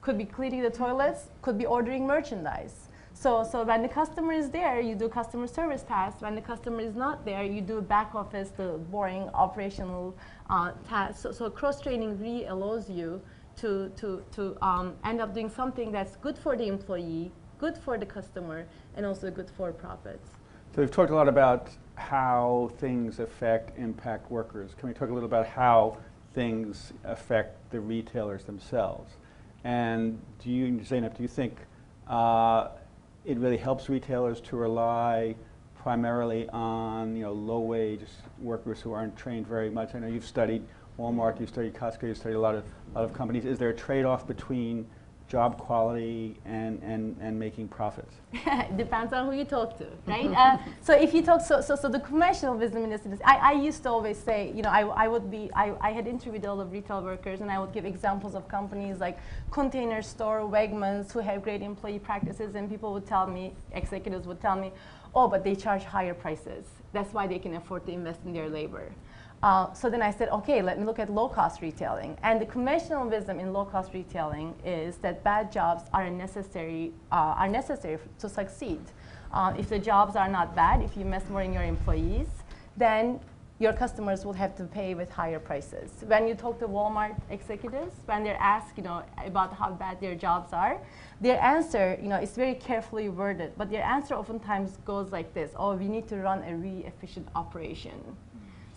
could 0.00 0.18
be 0.18 0.24
cleaning 0.24 0.62
the 0.62 0.70
toilets, 0.70 1.28
could 1.42 1.56
be 1.56 1.64
ordering 1.64 2.06
merchandise. 2.06 2.88
So, 3.20 3.44
so 3.44 3.64
when 3.64 3.82
the 3.82 3.88
customer 3.88 4.32
is 4.32 4.48
there, 4.48 4.80
you 4.80 4.94
do 4.94 5.06
customer 5.06 5.46
service 5.46 5.82
tasks. 5.82 6.22
When 6.22 6.34
the 6.34 6.40
customer 6.40 6.80
is 6.80 6.96
not 6.96 7.22
there, 7.22 7.44
you 7.44 7.60
do 7.60 7.82
back 7.82 8.14
office, 8.14 8.48
the 8.56 8.80
boring 8.90 9.28
operational 9.34 10.16
uh, 10.48 10.72
tasks. 10.88 11.20
So, 11.20 11.30
so 11.30 11.50
cross 11.50 11.82
training 11.82 12.18
really 12.18 12.46
allows 12.46 12.88
you 12.88 13.20
to, 13.56 13.90
to, 13.96 14.24
to 14.32 14.56
um, 14.62 14.96
end 15.04 15.20
up 15.20 15.34
doing 15.34 15.50
something 15.50 15.92
that's 15.92 16.16
good 16.16 16.38
for 16.38 16.56
the 16.56 16.66
employee, 16.66 17.30
good 17.58 17.76
for 17.76 17.98
the 17.98 18.06
customer, 18.06 18.66
and 18.96 19.04
also 19.04 19.30
good 19.30 19.50
for 19.54 19.70
profits. 19.70 20.30
So 20.74 20.80
we've 20.80 20.90
talked 20.90 21.10
a 21.10 21.14
lot 21.14 21.28
about 21.28 21.68
how 21.96 22.70
things 22.78 23.18
affect, 23.20 23.78
impact 23.78 24.30
workers. 24.30 24.74
Can 24.78 24.88
we 24.88 24.94
talk 24.94 25.10
a 25.10 25.12
little 25.12 25.28
about 25.28 25.46
how 25.46 25.98
things 26.32 26.94
affect 27.04 27.70
the 27.70 27.80
retailers 27.80 28.44
themselves? 28.44 29.12
And 29.64 30.18
do 30.42 30.50
you, 30.50 30.78
Zeynep, 30.78 31.18
do 31.18 31.22
you 31.22 31.28
think 31.28 31.58
uh, 32.08 32.68
it 33.24 33.38
really 33.38 33.56
helps 33.56 33.88
retailers 33.88 34.40
to 34.40 34.56
rely 34.56 35.34
primarily 35.76 36.48
on 36.50 37.16
you 37.16 37.22
know 37.22 37.32
low-wage 37.32 38.02
workers 38.38 38.80
who 38.80 38.92
aren't 38.92 39.16
trained 39.16 39.46
very 39.46 39.70
much? 39.70 39.94
I 39.94 39.98
know 39.98 40.06
you've 40.06 40.26
studied 40.26 40.62
Walmart, 40.98 41.40
you've 41.40 41.48
studied 41.48 41.74
Costco, 41.74 42.02
you've 42.02 42.16
studied 42.16 42.36
a 42.36 42.40
lot 42.40 42.54
of, 42.54 42.64
a 42.94 42.98
lot 42.98 43.04
of 43.04 43.14
companies. 43.14 43.44
Is 43.44 43.58
there 43.58 43.70
a 43.70 43.74
trade-off 43.74 44.26
between 44.26 44.86
job 45.30 45.56
quality 45.58 46.36
and, 46.44 46.82
and, 46.82 47.16
and 47.20 47.38
making 47.38 47.68
profits? 47.68 48.16
Depends 48.76 49.12
on 49.12 49.26
who 49.26 49.32
you 49.32 49.44
talk 49.44 49.78
to, 49.78 49.86
right? 50.06 50.26
uh, 50.26 50.58
so 50.82 50.92
if 50.92 51.14
you 51.14 51.22
talk, 51.22 51.40
so, 51.40 51.60
so, 51.60 51.76
so 51.76 51.88
the 51.88 52.00
commercial 52.00 52.52
wisdom 52.54 52.82
in 52.82 52.90
this 52.90 53.06
is, 53.06 53.20
I, 53.24 53.36
I 53.36 53.52
used 53.52 53.84
to 53.84 53.90
always 53.90 54.18
say, 54.18 54.52
you 54.56 54.62
know, 54.62 54.70
I, 54.70 54.80
I 55.04 55.06
would 55.06 55.30
be, 55.30 55.48
I, 55.54 55.72
I 55.80 55.92
had 55.92 56.08
interviewed 56.08 56.44
all 56.44 56.60
of 56.60 56.72
retail 56.72 57.00
workers 57.02 57.40
and 57.40 57.50
I 57.50 57.60
would 57.60 57.72
give 57.72 57.84
examples 57.84 58.34
of 58.34 58.48
companies 58.48 58.98
like 58.98 59.18
Container 59.52 60.02
Store, 60.02 60.40
Wegmans, 60.40 61.12
who 61.12 61.20
have 61.20 61.42
great 61.42 61.62
employee 61.62 62.00
practices 62.00 62.56
and 62.56 62.68
people 62.68 62.92
would 62.92 63.06
tell 63.06 63.28
me, 63.28 63.54
executives 63.72 64.26
would 64.26 64.40
tell 64.40 64.56
me, 64.56 64.72
oh, 65.14 65.28
but 65.28 65.44
they 65.44 65.54
charge 65.54 65.84
higher 65.84 66.14
prices. 66.14 66.66
That's 66.92 67.14
why 67.14 67.28
they 67.28 67.38
can 67.38 67.54
afford 67.54 67.86
to 67.86 67.92
invest 67.92 68.20
in 68.24 68.32
their 68.32 68.48
labor. 68.48 68.90
Uh, 69.42 69.72
so 69.72 69.88
then 69.88 70.02
I 70.02 70.10
said, 70.10 70.28
okay, 70.28 70.60
let 70.60 70.78
me 70.78 70.84
look 70.84 70.98
at 70.98 71.08
low 71.08 71.28
cost 71.28 71.62
retailing. 71.62 72.18
And 72.22 72.40
the 72.40 72.46
conventional 72.46 73.08
wisdom 73.08 73.40
in 73.40 73.52
low 73.52 73.64
cost 73.64 73.94
retailing 73.94 74.54
is 74.64 74.96
that 74.98 75.24
bad 75.24 75.50
jobs 75.50 75.84
are 75.94 76.10
necessary, 76.10 76.92
uh, 77.10 77.34
are 77.38 77.48
necessary 77.48 77.98
to 78.18 78.28
succeed. 78.28 78.80
Uh, 79.32 79.54
if 79.58 79.68
the 79.70 79.78
jobs 79.78 80.14
are 80.14 80.28
not 80.28 80.54
bad, 80.54 80.82
if 80.82 80.94
you 80.96 81.02
invest 81.02 81.30
more 81.30 81.42
in 81.42 81.54
your 81.54 81.62
employees, 81.62 82.28
then 82.76 83.18
your 83.60 83.72
customers 83.74 84.24
will 84.24 84.32
have 84.32 84.56
to 84.56 84.64
pay 84.64 84.94
with 84.94 85.10
higher 85.10 85.38
prices. 85.38 85.90
When 86.06 86.26
you 86.26 86.34
talk 86.34 86.58
to 86.60 86.66
Walmart 86.66 87.20
executives, 87.30 87.94
when 88.06 88.24
they're 88.24 88.40
asked, 88.40 88.76
you 88.76 88.82
know, 88.82 89.02
about 89.24 89.54
how 89.54 89.70
bad 89.70 90.00
their 90.00 90.14
jobs 90.14 90.52
are, 90.52 90.78
their 91.20 91.38
answer, 91.42 91.98
you 92.02 92.08
know, 92.08 92.16
is 92.16 92.32
very 92.32 92.54
carefully 92.54 93.10
worded, 93.10 93.52
but 93.58 93.70
their 93.70 93.84
answer 93.84 94.14
oftentimes 94.14 94.78
goes 94.86 95.12
like 95.12 95.34
this: 95.34 95.52
"Oh, 95.56 95.76
we 95.76 95.88
need 95.88 96.08
to 96.08 96.16
run 96.16 96.42
a 96.42 96.56
really 96.56 96.86
efficient 96.86 97.28
operation." 97.34 98.16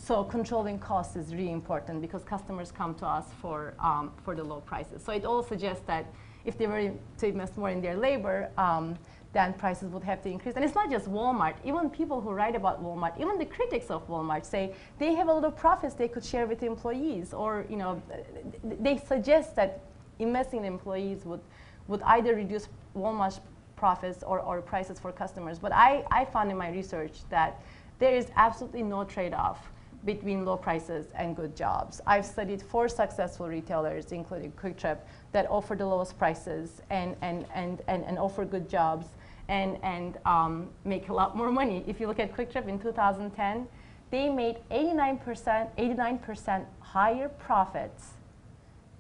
So 0.04 0.22
controlling 0.26 0.80
costs 0.80 1.16
is 1.16 1.34
really 1.34 1.54
important 1.54 2.02
because 2.02 2.26
customers 2.26 2.74
come 2.74 2.94
to 2.96 3.06
us 3.06 3.24
for, 3.42 3.74
um, 3.80 4.12
for 4.26 4.36
the 4.36 4.44
low 4.44 4.60
prices. 4.60 5.02
So 5.02 5.14
it 5.14 5.24
all 5.24 5.42
suggests 5.42 5.82
that 5.88 6.06
if 6.44 6.58
they 6.58 6.68
were 6.68 6.92
to 7.20 7.26
invest 7.26 7.58
more 7.58 7.70
in 7.70 7.82
their 7.82 7.96
labor, 7.96 8.50
um, 8.58 8.98
then 9.32 9.54
prices 9.54 9.90
would 9.94 10.04
have 10.04 10.22
to 10.24 10.30
increase. 10.30 10.56
And 10.56 10.66
it's 10.66 10.76
not 10.76 10.92
just 10.92 11.10
Walmart. 11.10 11.56
Even 11.64 11.90
people 11.90 12.20
who 12.20 12.32
write 12.32 12.54
about 12.54 12.84
Walmart, 12.84 13.18
even 13.18 13.40
the 13.40 13.46
critics 13.46 13.90
of 13.90 14.06
Walmart 14.10 14.44
say 14.44 14.76
they 15.00 15.16
have 15.16 15.30
a 15.30 15.34
lot 15.34 15.46
of 15.46 15.56
profits 15.56 15.94
they 15.94 16.10
could 16.10 16.26
share 16.26 16.48
with 16.48 16.64
employees, 16.64 17.34
or 17.34 17.66
you 17.70 17.78
know, 17.78 18.02
they 18.82 18.98
suggest 18.98 19.56
that 19.56 19.80
investing 20.20 20.60
in 20.60 20.66
employees 20.66 21.24
would, 21.24 21.40
would 21.88 22.02
either 22.02 22.36
reduce 22.36 22.68
Walmart's 22.94 23.40
profits 23.78 24.22
or, 24.22 24.42
or 24.42 24.62
prices 24.62 25.00
for 25.00 25.14
customers. 25.14 25.60
But 25.60 25.72
I, 25.72 26.04
I 26.12 26.26
found 26.26 26.52
in 26.52 26.58
my 26.58 26.72
research 26.72 27.22
that 27.30 27.62
there 28.00 28.14
is 28.14 28.28
absolutely 28.36 28.84
no 28.84 29.06
trade-off 29.06 29.70
between 30.06 30.46
low 30.46 30.58
prices 30.58 31.08
and 31.16 31.36
good 31.36 31.56
jobs. 31.56 32.02
I've 32.06 32.26
studied 32.26 32.62
four 32.62 32.88
successful 32.90 33.48
retailers, 33.48 34.12
including 34.12 34.52
QuikTrip, 34.54 34.98
that 35.32 35.50
offer 35.50 35.76
the 35.76 35.86
lowest 35.86 36.18
prices 36.18 36.82
and, 36.90 37.16
and, 37.22 37.46
and, 37.54 37.82
and, 37.88 38.04
and 38.04 38.20
offer 38.20 38.46
good 38.46 38.70
jobs 38.70 39.08
and, 39.48 39.78
and 39.84 40.18
um, 40.26 40.70
make 40.86 41.10
a 41.10 41.14
lot 41.14 41.36
more 41.36 41.52
money. 41.52 41.84
If 41.88 42.00
you 42.00 42.08
look 42.08 42.20
at 42.20 42.36
QuikTrip 42.36 42.68
in 42.68 42.80
2010, 42.80 43.68
they 44.12 44.30
made 44.30 44.58
89%, 44.70 45.70
89% 45.78 46.66
higher 46.80 47.30
profits 47.30 48.12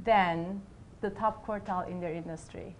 than 0.03 0.61
the 1.01 1.09
top 1.11 1.45
quartile 1.45 1.87
in 1.87 1.99
their 1.99 2.13
industry. 2.13 2.75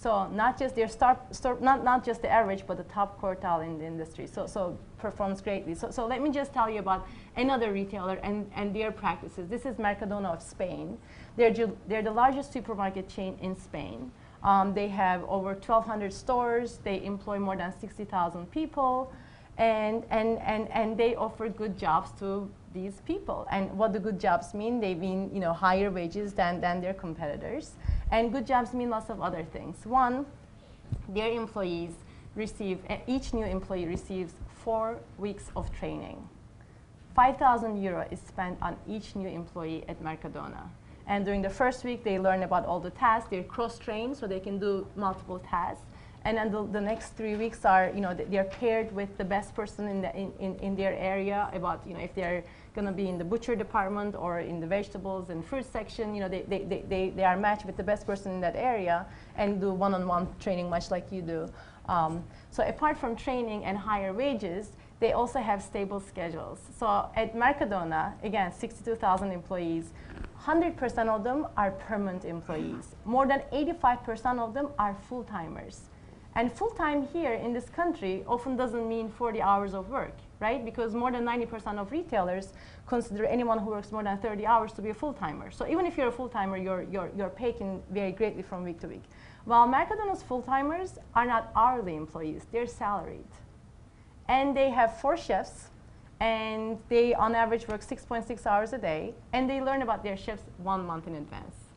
So 0.00 0.28
not 0.28 0.58
just 0.58 0.76
their 0.76 0.88
start, 0.88 1.18
start 1.36 1.60
not, 1.60 1.84
not 1.84 2.02
just 2.06 2.22
the 2.22 2.30
average, 2.30 2.66
but 2.66 2.78
the 2.78 2.84
top 2.84 3.20
quartile 3.20 3.62
in 3.62 3.78
the 3.78 3.84
industry. 3.84 4.26
So, 4.26 4.46
so 4.46 4.78
performs 4.96 5.42
greatly. 5.42 5.74
So, 5.74 5.90
so 5.90 6.06
let 6.06 6.22
me 6.22 6.30
just 6.30 6.54
tell 6.54 6.70
you 6.70 6.78
about 6.78 7.06
another 7.36 7.70
retailer 7.70 8.14
and, 8.22 8.50
and 8.56 8.74
their 8.74 8.92
practices. 8.92 9.50
This 9.50 9.66
is 9.66 9.76
Mercadona 9.76 10.32
of 10.32 10.40
Spain. 10.40 10.96
They're, 11.36 11.52
they're 11.86 12.00
the 12.00 12.12
largest 12.12 12.50
supermarket 12.50 13.10
chain 13.10 13.36
in 13.42 13.54
Spain. 13.54 14.10
Um, 14.42 14.72
they 14.72 14.88
have 14.88 15.22
over 15.24 15.52
1,200 15.52 16.14
stores. 16.14 16.78
They 16.82 17.04
employ 17.04 17.38
more 17.38 17.56
than 17.56 17.78
60,000 17.78 18.50
people. 18.50 19.12
And, 19.58 20.04
and, 20.08 20.38
and, 20.38 20.70
and 20.70 20.96
they 20.96 21.14
offer 21.14 21.50
good 21.50 21.76
jobs 21.76 22.10
to 22.20 22.50
these 22.72 23.00
people. 23.06 23.46
And 23.50 23.76
what 23.76 23.92
the 23.92 23.98
good 23.98 24.20
jobs 24.20 24.54
mean, 24.54 24.80
they 24.80 24.94
mean 24.94 25.30
you 25.32 25.40
know, 25.40 25.52
higher 25.52 25.90
wages 25.90 26.32
than, 26.32 26.60
than 26.60 26.80
their 26.80 26.94
competitors. 26.94 27.72
And 28.10 28.32
good 28.32 28.46
jobs 28.46 28.74
mean 28.74 28.90
lots 28.90 29.10
of 29.10 29.20
other 29.20 29.44
things. 29.44 29.84
One, 29.84 30.26
their 31.08 31.30
employees 31.30 31.92
receive, 32.34 32.78
uh, 32.88 32.96
each 33.06 33.32
new 33.32 33.44
employee 33.44 33.86
receives 33.86 34.34
four 34.64 34.98
weeks 35.18 35.50
of 35.56 35.72
training. 35.72 36.28
5,000 37.14 37.82
euro 37.82 38.06
is 38.10 38.20
spent 38.20 38.56
on 38.62 38.76
each 38.88 39.16
new 39.16 39.28
employee 39.28 39.84
at 39.88 40.02
Mercadona. 40.02 40.68
And 41.06 41.24
during 41.24 41.42
the 41.42 41.50
first 41.50 41.82
week, 41.84 42.04
they 42.04 42.18
learn 42.18 42.44
about 42.44 42.66
all 42.66 42.78
the 42.78 42.90
tasks. 42.90 43.30
They're 43.30 43.42
cross-trained, 43.42 44.16
so 44.16 44.28
they 44.28 44.38
can 44.38 44.58
do 44.60 44.86
multiple 44.94 45.40
tasks. 45.40 45.82
And 46.24 46.36
then 46.36 46.52
the, 46.52 46.66
the 46.66 46.80
next 46.80 47.16
three 47.16 47.34
weeks 47.34 47.64
are, 47.64 47.90
you 47.94 48.00
know, 48.00 48.14
th- 48.14 48.28
they're 48.30 48.44
paired 48.44 48.92
with 48.92 49.16
the 49.16 49.24
best 49.24 49.54
person 49.54 49.88
in, 49.88 50.02
the, 50.02 50.14
in, 50.14 50.32
in, 50.38 50.54
in 50.56 50.76
their 50.76 50.92
area 50.92 51.48
about, 51.52 51.82
you 51.86 51.94
know, 51.94 52.00
if 52.00 52.14
they're 52.14 52.44
going 52.74 52.86
to 52.86 52.92
be 52.92 53.08
in 53.08 53.18
the 53.18 53.24
butcher 53.24 53.56
department 53.56 54.14
or 54.14 54.40
in 54.40 54.60
the 54.60 54.66
vegetables 54.66 55.30
and 55.30 55.44
fruit 55.44 55.66
section, 55.70 56.14
you 56.14 56.20
know, 56.20 56.28
they, 56.28 56.42
they, 56.42 56.84
they, 56.88 57.10
they, 57.10 57.24
are 57.24 57.36
matched 57.36 57.66
with 57.66 57.76
the 57.76 57.82
best 57.82 58.06
person 58.06 58.32
in 58.32 58.40
that 58.40 58.56
area 58.56 59.06
and 59.36 59.60
do 59.60 59.72
one-on-one 59.72 60.28
training 60.38 60.70
much 60.70 60.90
like 60.90 61.10
you 61.10 61.22
do. 61.22 61.48
Um, 61.88 62.22
so 62.50 62.62
apart 62.64 62.96
from 62.96 63.16
training 63.16 63.64
and 63.64 63.76
higher 63.76 64.12
wages, 64.12 64.70
they 65.00 65.12
also 65.12 65.40
have 65.40 65.62
stable 65.62 65.98
schedules. 65.98 66.60
So 66.78 67.08
at 67.16 67.34
Mercadona, 67.34 68.12
again, 68.22 68.52
62,000 68.52 69.32
employees, 69.32 69.90
100% 70.44 71.08
of 71.08 71.24
them 71.24 71.46
are 71.56 71.70
permanent 71.72 72.24
employees. 72.24 72.94
More 73.04 73.26
than 73.26 73.42
85% 73.52 74.38
of 74.38 74.54
them 74.54 74.68
are 74.78 74.94
full-timers. 75.08 75.82
And 76.34 76.52
full-time 76.52 77.08
here 77.08 77.32
in 77.32 77.52
this 77.52 77.68
country 77.68 78.24
often 78.26 78.56
doesn't 78.56 78.88
mean 78.88 79.10
40 79.10 79.42
hours 79.42 79.74
of 79.74 79.90
work, 79.90 80.16
right? 80.40 80.64
Because 80.64 80.94
more 80.94 81.12
than 81.12 81.24
90% 81.24 81.78
of 81.78 81.92
retailers 81.92 82.54
consider 82.86 83.26
anyone 83.26 83.58
who 83.58 83.70
works 83.70 83.92
more 83.92 84.02
than 84.02 84.18
30 84.18 84.46
hours 84.46 84.72
to 84.72 84.82
be 84.82 84.88
a 84.88 84.94
full-timer. 84.94 85.50
So 85.50 85.66
even 85.68 85.86
if 85.86 85.96
you're 85.96 86.08
a 86.08 86.12
full-timer, 86.12 86.56
your, 86.56 86.82
your, 86.82 87.10
your 87.16 87.28
pay 87.28 87.52
can 87.52 87.82
vary 87.90 88.12
greatly 88.12 88.42
from 88.42 88.64
week 88.64 88.80
to 88.80 88.88
week. 88.88 89.04
While 89.44 89.66
Mercadona's 89.66 90.22
full-timers 90.22 90.98
are 91.14 91.26
not 91.26 91.52
hourly 91.54 91.94
employees, 91.94 92.46
they're 92.50 92.66
salaried. 92.66 93.24
And 94.28 94.56
they 94.56 94.70
have 94.70 95.00
four 95.00 95.16
shifts, 95.16 95.68
and 96.20 96.78
they 96.88 97.14
on 97.14 97.34
average 97.34 97.68
work 97.68 97.82
6.6 97.82 98.46
hours 98.46 98.72
a 98.72 98.78
day, 98.78 99.14
and 99.32 99.48
they 99.48 99.60
learn 99.60 99.82
about 99.82 100.02
their 100.02 100.16
shifts 100.16 100.44
one 100.58 100.86
month 100.86 101.06
in 101.06 101.16
advance. 101.16 101.69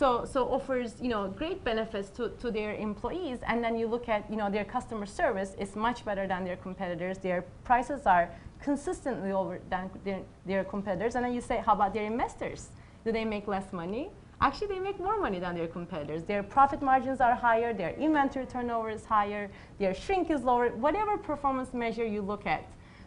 So, 0.00 0.24
so 0.24 0.48
offers 0.50 0.94
you 1.02 1.10
know 1.10 1.28
great 1.28 1.62
benefits 1.62 2.08
to, 2.16 2.30
to 2.40 2.50
their 2.50 2.74
employees, 2.74 3.40
and 3.46 3.62
then 3.62 3.76
you 3.76 3.86
look 3.86 4.08
at 4.08 4.24
you 4.30 4.36
know 4.36 4.48
their 4.50 4.64
customer 4.64 5.04
service 5.04 5.54
is 5.58 5.76
much 5.76 6.06
better 6.06 6.26
than 6.26 6.42
their 6.42 6.56
competitors. 6.56 7.18
Their 7.18 7.42
prices 7.64 8.06
are 8.06 8.30
consistently 8.62 9.30
over 9.30 9.60
than 9.68 9.90
their, 10.02 10.20
their 10.46 10.64
competitors, 10.64 11.16
and 11.16 11.24
then 11.26 11.34
you 11.34 11.42
say, 11.42 11.62
how 11.66 11.74
about 11.74 11.92
their 11.92 12.06
investors? 12.06 12.70
Do 13.04 13.12
they 13.12 13.26
make 13.26 13.46
less 13.46 13.74
money? 13.74 14.08
Actually, 14.40 14.68
they 14.68 14.78
make 14.78 14.98
more 14.98 15.20
money 15.20 15.38
than 15.38 15.54
their 15.54 15.68
competitors. 15.68 16.22
Their 16.22 16.42
profit 16.42 16.80
margins 16.80 17.20
are 17.20 17.34
higher, 17.34 17.74
their 17.74 17.90
inventory 17.90 18.46
turnover 18.46 18.88
is 18.88 19.04
higher, 19.04 19.50
their 19.78 19.92
shrink 19.92 20.30
is 20.30 20.42
lower. 20.44 20.70
Whatever 20.70 21.18
performance 21.18 21.74
measure 21.74 22.06
you 22.06 22.22
look 22.22 22.46
at, 22.46 22.64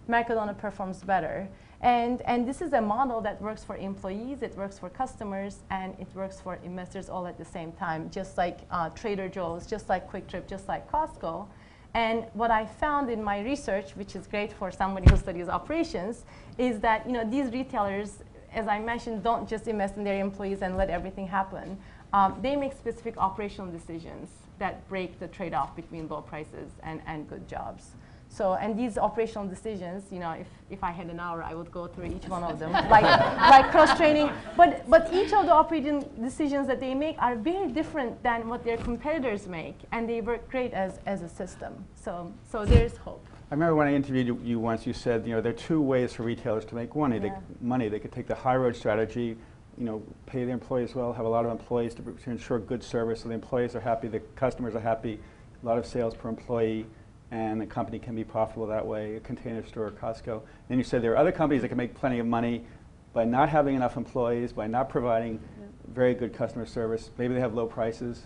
Mercadona 0.08 0.56
performs 0.56 1.02
better. 1.02 1.50
And, 1.84 2.22
and 2.22 2.48
this 2.48 2.62
is 2.62 2.72
a 2.72 2.82
model 2.82 3.20
that 3.22 3.42
works 3.42 3.66
for 3.66 3.76
employees, 3.76 4.42
it 4.42 4.56
works 4.58 4.80
for 4.80 4.90
customers, 4.90 5.58
and 5.70 5.94
it 6.00 6.08
works 6.16 6.40
for 6.40 6.58
investors 6.64 7.10
all 7.10 7.28
at 7.28 7.38
the 7.38 7.44
same 7.44 7.74
time, 7.74 8.10
just 8.10 8.38
like 8.38 8.60
uh, 8.72 8.88
Trader 8.92 9.28
Joe's, 9.28 9.68
just 9.68 9.90
like 9.90 10.10
QuikTrip, 10.10 10.48
just 10.48 10.70
like 10.70 10.90
Costco. 10.90 11.46
And 11.94 12.26
what 12.34 12.52
I 12.52 12.66
found 12.66 13.10
in 13.10 13.22
my 13.22 13.42
research, 13.42 13.92
which 13.98 14.16
is 14.16 14.28
great 14.28 14.54
for 14.54 14.72
somebody 14.72 15.12
who 15.12 15.18
studies 15.18 15.50
operations, 15.50 16.24
is 16.58 16.80
that 16.80 17.06
you 17.06 17.12
know, 17.12 17.30
these 17.30 17.52
retailers, 17.52 18.24
as 18.54 18.70
I 18.70 18.80
mentioned, 18.80 19.22
don't 19.22 19.48
just 19.48 19.68
invest 19.68 19.98
in 19.98 20.06
their 20.06 20.22
employees 20.22 20.62
and 20.62 20.78
let 20.78 20.90
everything 20.90 21.28
happen. 21.28 21.78
Um, 22.14 22.40
they 22.42 22.56
make 22.56 22.72
specific 22.72 23.18
operational 23.18 23.70
decisions 23.70 24.30
that 24.58 24.88
break 24.88 25.20
the 25.20 25.28
trade-off 25.28 25.76
between 25.76 26.08
low 26.08 26.22
prices 26.22 26.72
and, 26.82 27.02
and 27.06 27.28
good 27.28 27.46
jobs. 27.50 27.92
So, 28.34 28.56
and 28.56 28.78
these 28.78 28.98
operational 28.98 29.48
decisions, 29.48 30.06
you 30.12 30.20
know, 30.20 30.32
if, 30.32 30.48
if 30.72 30.84
I 30.84 30.90
had 30.90 31.06
an 31.12 31.20
hour, 31.20 31.44
I 31.44 31.54
would 31.54 31.72
go 31.72 31.86
through 31.86 32.06
each 32.06 32.28
one 32.28 32.44
of 32.44 32.58
them, 32.58 32.72
like, 32.90 33.04
like 33.04 33.70
cross-training. 33.70 34.32
But, 34.58 34.90
but 34.90 35.14
each 35.14 35.32
of 35.34 35.46
the 35.46 35.54
operating 35.54 36.04
decisions 36.20 36.66
that 36.66 36.80
they 36.80 36.96
make 36.96 37.16
are 37.20 37.36
very 37.36 37.72
different 37.72 38.24
than 38.24 38.50
what 38.50 38.64
their 38.64 38.78
competitors 38.78 39.46
make, 39.46 39.78
and 39.92 40.10
they 40.10 40.22
work 40.22 40.50
great 40.50 40.74
as, 40.74 41.00
as 41.06 41.22
a 41.22 41.30
system. 41.30 41.86
So, 41.94 42.34
so 42.52 42.66
there's 42.66 42.98
hope. 42.98 43.24
I 43.52 43.54
remember 43.54 43.76
when 43.76 43.88
I 43.88 43.94
interviewed 43.94 44.26
you, 44.26 44.40
you 44.44 44.60
once, 44.60 44.88
you 44.88 44.94
said, 44.94 45.28
you 45.28 45.36
know, 45.36 45.42
there 45.42 45.52
are 45.52 45.56
two 45.56 45.80
ways 45.80 46.14
for 46.14 46.24
retailers 46.24 46.66
to 46.66 46.76
make 46.76 46.96
money. 46.96 47.20
They, 47.20 47.32
money. 47.62 47.88
They 47.88 48.00
could 48.00 48.12
take 48.12 48.26
the 48.26 48.34
high 48.34 48.56
road 48.56 48.76
strategy, 48.76 49.38
you 49.78 49.86
know, 49.86 50.02
pay 50.26 50.44
their 50.44 50.56
employees 50.56 50.96
well, 50.96 51.14
have 51.14 51.28
a 51.28 51.30
lot 51.30 51.46
of 51.46 51.52
employees 51.52 51.94
to, 51.96 52.02
to 52.02 52.30
ensure 52.32 52.58
good 52.58 52.82
service, 52.82 53.22
so 53.22 53.28
the 53.28 53.36
employees 53.36 53.76
are 53.76 53.80
happy, 53.80 54.08
the 54.08 54.22
customers 54.36 54.74
are 54.74 54.80
happy, 54.80 55.20
a 55.62 55.66
lot 55.68 55.78
of 55.78 55.86
sales 55.86 56.16
per 56.16 56.30
employee, 56.30 56.88
and 57.34 57.60
the 57.60 57.66
company 57.66 57.98
can 57.98 58.16
be 58.16 58.24
profitable 58.24 58.68
that 58.68 58.86
way, 58.86 59.16
a 59.16 59.20
container 59.20 59.66
store, 59.66 59.90
Costco. 59.90 60.44
Then 60.70 60.78
you 60.78 60.84
said 60.84 61.02
there 61.02 61.14
are 61.14 61.18
other 61.18 61.32
companies 61.32 61.64
that 61.64 61.70
can 61.70 61.78
make 61.78 61.96
plenty 61.96 62.20
of 62.20 62.28
money 62.28 62.64
by 63.12 63.26
not 63.26 63.50
having 63.50 63.76
enough 63.76 63.98
employees, 63.98 64.54
by 64.54 64.68
not 64.68 64.88
providing 64.88 65.40
very 65.88 66.14
good 66.14 66.32
customer 66.32 66.68
service. 66.68 67.10
Maybe 67.18 67.34
they 67.34 67.40
have 67.40 67.56
low 67.56 67.66
prices, 67.66 68.26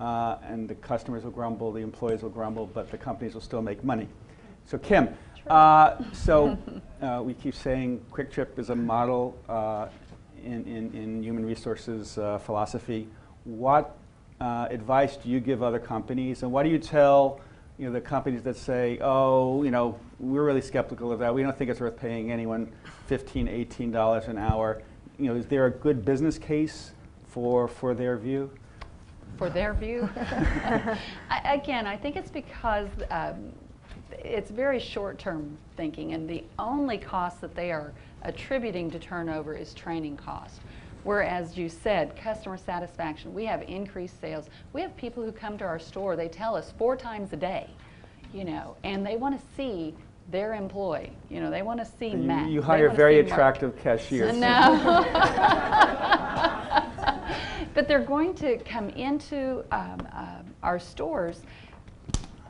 uh, 0.00 0.38
and 0.42 0.68
the 0.68 0.74
customers 0.74 1.22
will 1.22 1.30
grumble, 1.30 1.70
the 1.70 1.82
employees 1.82 2.22
will 2.22 2.30
grumble, 2.30 2.66
but 2.66 2.90
the 2.90 2.98
companies 2.98 3.34
will 3.34 3.40
still 3.40 3.62
make 3.62 3.84
money. 3.84 4.08
So 4.64 4.76
Kim, 4.76 5.10
uh, 5.46 6.02
so 6.12 6.58
uh, 7.00 7.22
we 7.24 7.34
keep 7.34 7.54
saying 7.54 8.04
QuikTrip 8.10 8.58
is 8.58 8.70
a 8.70 8.76
model 8.76 9.38
uh, 9.48 9.86
in, 10.42 10.64
in, 10.66 10.92
in 10.94 11.22
human 11.22 11.46
resources 11.46 12.18
uh, 12.18 12.38
philosophy. 12.38 13.06
What 13.44 13.96
uh, 14.40 14.66
advice 14.68 15.16
do 15.16 15.28
you 15.28 15.38
give 15.38 15.62
other 15.62 15.78
companies, 15.78 16.42
and 16.42 16.50
what 16.50 16.64
do 16.64 16.70
you 16.70 16.78
tell 16.80 17.40
you 17.78 17.86
know, 17.86 17.92
the 17.92 18.00
companies 18.00 18.42
that 18.42 18.56
say, 18.56 18.98
oh, 19.00 19.62
you 19.62 19.70
know, 19.70 19.98
we're 20.18 20.44
really 20.44 20.60
skeptical 20.60 21.12
of 21.12 21.20
that. 21.20 21.32
We 21.32 21.42
don't 21.42 21.56
think 21.56 21.70
it's 21.70 21.80
worth 21.80 21.96
paying 21.96 22.32
anyone 22.32 22.72
$15, 23.08 23.48
18 23.48 23.92
dollars 23.92 24.26
an 24.26 24.36
hour. 24.36 24.82
You 25.18 25.26
know, 25.26 25.36
is 25.36 25.46
there 25.46 25.66
a 25.66 25.70
good 25.70 26.04
business 26.04 26.38
case 26.38 26.92
for 27.28 27.68
for 27.68 27.94
their 27.94 28.16
view? 28.16 28.50
for 29.36 29.48
their 29.48 29.72
view. 29.72 30.08
I, 30.16 30.98
again, 31.44 31.86
I 31.86 31.96
think 31.96 32.16
it's 32.16 32.30
because 32.30 32.88
um, 33.10 33.52
it's 34.10 34.50
very 34.50 34.80
short-term 34.80 35.56
thinking, 35.76 36.12
and 36.12 36.28
the 36.28 36.42
only 36.58 36.98
cost 36.98 37.40
that 37.42 37.54
they 37.54 37.70
are 37.70 37.92
attributing 38.22 38.90
to 38.90 38.98
turnover 38.98 39.54
is 39.54 39.74
training 39.74 40.16
cost. 40.16 40.60
Whereas 41.04 41.56
you 41.56 41.68
said, 41.68 42.16
customer 42.16 42.56
satisfaction, 42.56 43.32
we 43.32 43.44
have 43.46 43.62
increased 43.62 44.20
sales. 44.20 44.48
We 44.72 44.82
have 44.82 44.96
people 44.96 45.22
who 45.22 45.32
come 45.32 45.56
to 45.58 45.64
our 45.64 45.78
store, 45.78 46.16
they 46.16 46.28
tell 46.28 46.56
us 46.56 46.72
four 46.76 46.96
times 46.96 47.32
a 47.32 47.36
day, 47.36 47.70
you 48.32 48.44
know, 48.44 48.76
and 48.84 49.06
they 49.06 49.16
want 49.16 49.38
to 49.38 49.46
see 49.56 49.94
their 50.30 50.54
employee. 50.54 51.12
You 51.30 51.40
know, 51.40 51.50
they 51.50 51.62
want 51.62 51.80
to 51.80 51.86
see 51.86 52.08
You, 52.10 52.18
Matt. 52.18 52.50
you 52.50 52.60
hire 52.60 52.90
very 52.90 53.14
see 53.16 53.22
Mark. 53.22 53.32
attractive 53.32 53.78
cashiers. 53.82 54.36
No. 54.36 55.04
but 57.74 57.88
they're 57.88 58.04
going 58.04 58.34
to 58.34 58.58
come 58.58 58.90
into 58.90 59.64
um, 59.72 60.06
um, 60.12 60.44
our 60.62 60.78
stores, 60.78 61.40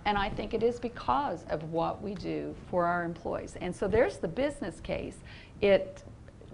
and 0.07 0.19
I 0.19 0.31
think 0.31 0.55
it 0.55 0.63
is 0.63 0.81
because 0.81 1.45
of 1.51 1.71
what 1.71 2.03
we 2.03 2.15
do 2.15 2.55
for 2.71 2.87
our 2.87 3.05
employees. 3.05 3.57
And 3.61 3.75
so 3.75 3.87
there's 3.87 4.17
the 4.17 4.29
business 4.29 4.81
case. 4.81 5.19
It 5.61 6.03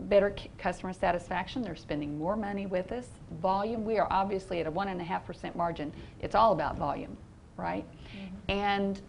better 0.01 0.35
customer 0.59 0.93
satisfaction. 0.93 1.63
They're 1.63 1.77
spending 1.77 2.19
more 2.19 2.37
money 2.37 2.67
with 2.67 2.93
us. 2.93 3.07
Volume. 3.41 3.85
We 3.85 3.99
are 3.99 4.09
obviously 4.11 4.61
at 4.61 4.67
a 4.67 4.71
one 4.71 4.89
and 4.89 5.01
a 5.01 5.05
half 5.05 5.27
percent 5.27 5.57
margin. 5.57 5.93
It's 6.21 6.35
all 6.35 6.53
about 6.53 6.77
volume, 6.77 7.17
right? 7.57 7.85
Mm-hmm. 7.87 8.51
And 8.51 9.01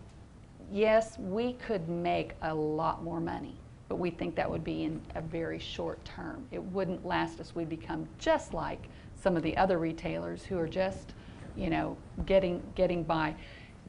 yes, 0.72 1.18
we 1.20 1.54
could 1.54 1.88
make 1.90 2.34
a 2.42 2.54
lot 2.54 3.04
more 3.04 3.20
money, 3.20 3.56
but 3.90 3.98
we 3.98 4.10
think 4.10 4.36
that 4.36 4.50
would 4.50 4.64
be 4.64 4.84
in 4.84 5.02
a 5.16 5.22
very 5.22 5.60
short 5.60 6.04
term. 6.06 6.46
It 6.52 6.64
wouldn't 6.64 7.06
last 7.06 7.40
us. 7.40 7.56
We'd 7.56 7.70
become 7.70 8.08
just 8.18 8.54
like 8.54 8.88
some 9.16 9.36
of 9.36 9.44
the 9.44 9.56
other 9.58 9.78
retailers 9.78 10.44
who 10.44 10.58
are 10.58 10.68
just, 10.68 11.14
you 11.56 11.70
know, 11.70 11.98
getting 12.26 12.62
getting 12.76 13.04
by. 13.04 13.36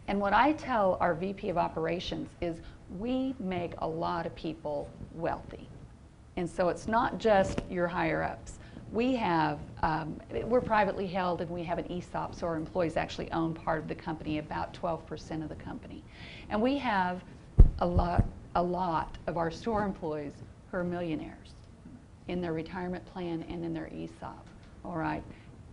And 0.09 0.21
what 0.21 0.33
I 0.33 0.53
tell 0.53 0.97
our 1.01 1.15
VP 1.15 1.49
of 1.49 1.59
operations 1.59 2.29
is 2.41 2.61
we 2.99 3.35
make 3.41 3.73
a 3.79 3.89
lot 3.89 4.25
of 4.27 4.35
people 4.37 4.89
wealthy. 5.15 5.69
And 6.37 6.49
so 6.49 6.69
it's 6.69 6.87
not 6.87 7.19
just 7.19 7.63
your 7.71 7.87
higher 7.87 8.23
ups. 8.23 8.59
We 8.93 9.17
have, 9.17 9.59
um, 9.83 10.21
we're 10.45 10.61
privately 10.61 11.07
held 11.07 11.41
and 11.41 11.51
we 11.51 11.65
have 11.65 11.79
an 11.79 11.91
ESOP, 11.91 12.35
so 12.35 12.47
our 12.47 12.57
employees 12.57 12.97
actually 12.97 13.31
own 13.33 13.53
part 13.53 13.81
of 13.81 13.89
the 13.89 13.95
company, 13.95 14.39
about 14.39 14.73
12% 14.75 15.43
of 15.43 15.49
the 15.49 15.57
company. 15.57 16.05
And 16.51 16.61
we 16.61 16.79
have 16.79 17.23
a 17.81 17.87
lot, 17.87 18.25
a 18.55 18.63
lot 18.63 19.17
of 19.27 19.37
our 19.37 19.51
store 19.51 19.83
employees 19.83 20.33
who 20.71 20.79
are 20.79 20.85
millionaires 20.85 21.55
in 22.29 22.41
their 22.41 22.53
retirement 22.53 23.05
plan 23.07 23.45
and 23.49 23.65
in 23.65 23.73
their 23.73 23.89
ESOP. 23.93 24.47
All 24.85 24.97
right? 24.97 25.23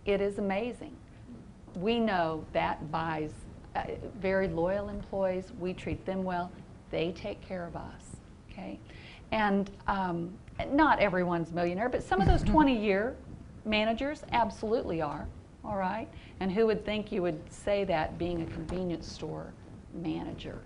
It 0.06 0.20
is 0.20 0.38
amazing. 0.38 0.96
We 1.76 1.98
know 1.98 2.44
that 2.52 2.90
buys 2.90 3.32
uh, 3.76 3.82
very 4.20 4.48
loyal 4.48 4.88
employees. 4.88 5.52
We 5.58 5.72
treat 5.74 6.04
them 6.04 6.24
well. 6.24 6.50
They 6.90 7.12
take 7.12 7.40
care 7.40 7.66
of 7.66 7.76
us. 7.76 8.16
Okay? 8.50 8.78
And 9.32 9.70
um, 9.88 10.32
not 10.70 10.98
everyone's 10.98 11.52
millionaire, 11.52 11.88
but 11.88 12.02
some 12.02 12.20
of 12.20 12.26
those 12.26 12.42
20 12.50 12.76
year 12.76 13.16
managers 13.64 14.22
absolutely 14.32 15.00
are. 15.00 15.26
All 15.64 15.76
right? 15.76 16.08
And 16.40 16.52
who 16.52 16.66
would 16.66 16.84
think 16.84 17.10
you 17.10 17.22
would 17.22 17.40
say 17.50 17.84
that 17.84 18.18
being 18.18 18.42
a 18.42 18.46
convenience 18.46 19.10
store 19.10 19.52
manager? 19.94 20.60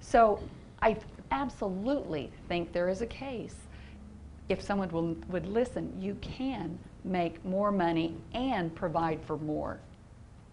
So 0.00 0.42
I 0.82 0.96
absolutely 1.30 2.32
think 2.48 2.72
there 2.72 2.88
is 2.88 3.00
a 3.02 3.06
case 3.06 3.54
if 4.50 4.60
someone 4.60 4.88
will, 4.90 5.16
would 5.28 5.46
listen, 5.46 5.94
you 5.98 6.16
can 6.20 6.76
make 7.04 7.42
more 7.44 7.70
money 7.70 8.16
and 8.34 8.74
provide 8.74 9.22
for 9.22 9.38
more 9.38 9.78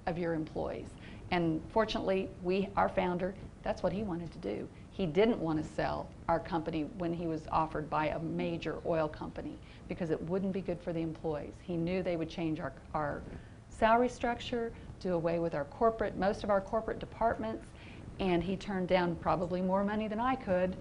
of 0.06 0.18
your 0.20 0.34
employees. 0.36 0.90
And 1.32 1.60
fortunately, 1.70 2.30
we, 2.44 2.70
our 2.78 2.90
founder, 2.90 3.34
that's 3.64 3.82
what 3.82 3.92
he 3.92 4.04
wanted 4.04 4.32
to 4.32 4.38
do. 4.38 4.68
He 4.92 5.08
didn't 5.08 5.40
want 5.40 5.62
to 5.62 5.68
sell 5.74 6.08
our 6.28 6.40
company 6.40 6.86
when 6.98 7.14
he 7.14 7.28
was 7.28 7.44
offered 7.52 7.90
by 7.90 8.08
a 8.08 8.20
major 8.20 8.78
oil 8.86 9.08
company 9.08 9.58
because 9.88 10.10
it 10.10 10.22
wouldn't 10.24 10.52
be 10.52 10.62
good 10.62 10.80
for 10.82 10.92
the 10.92 11.00
employees. 11.00 11.54
He 11.62 11.78
knew 11.78 12.04
they 12.04 12.18
would 12.18 12.30
change 12.30 12.60
our, 12.60 12.74
our 12.94 13.22
salary 13.70 14.10
structure, 14.10 14.72
do 15.00 15.14
away 15.14 15.40
with 15.40 15.56
our 15.56 15.66
corporate, 15.66 16.18
most 16.18 16.44
of 16.44 16.50
our 16.50 16.60
corporate 16.60 17.00
departments, 17.00 17.68
and 18.20 18.44
he 18.44 18.58
turned 18.58 18.88
down 18.88 19.16
probably 19.16 19.62
more 19.62 19.84
money 19.84 20.08
than 20.08 20.20
I 20.20 20.36
could, 20.36 20.76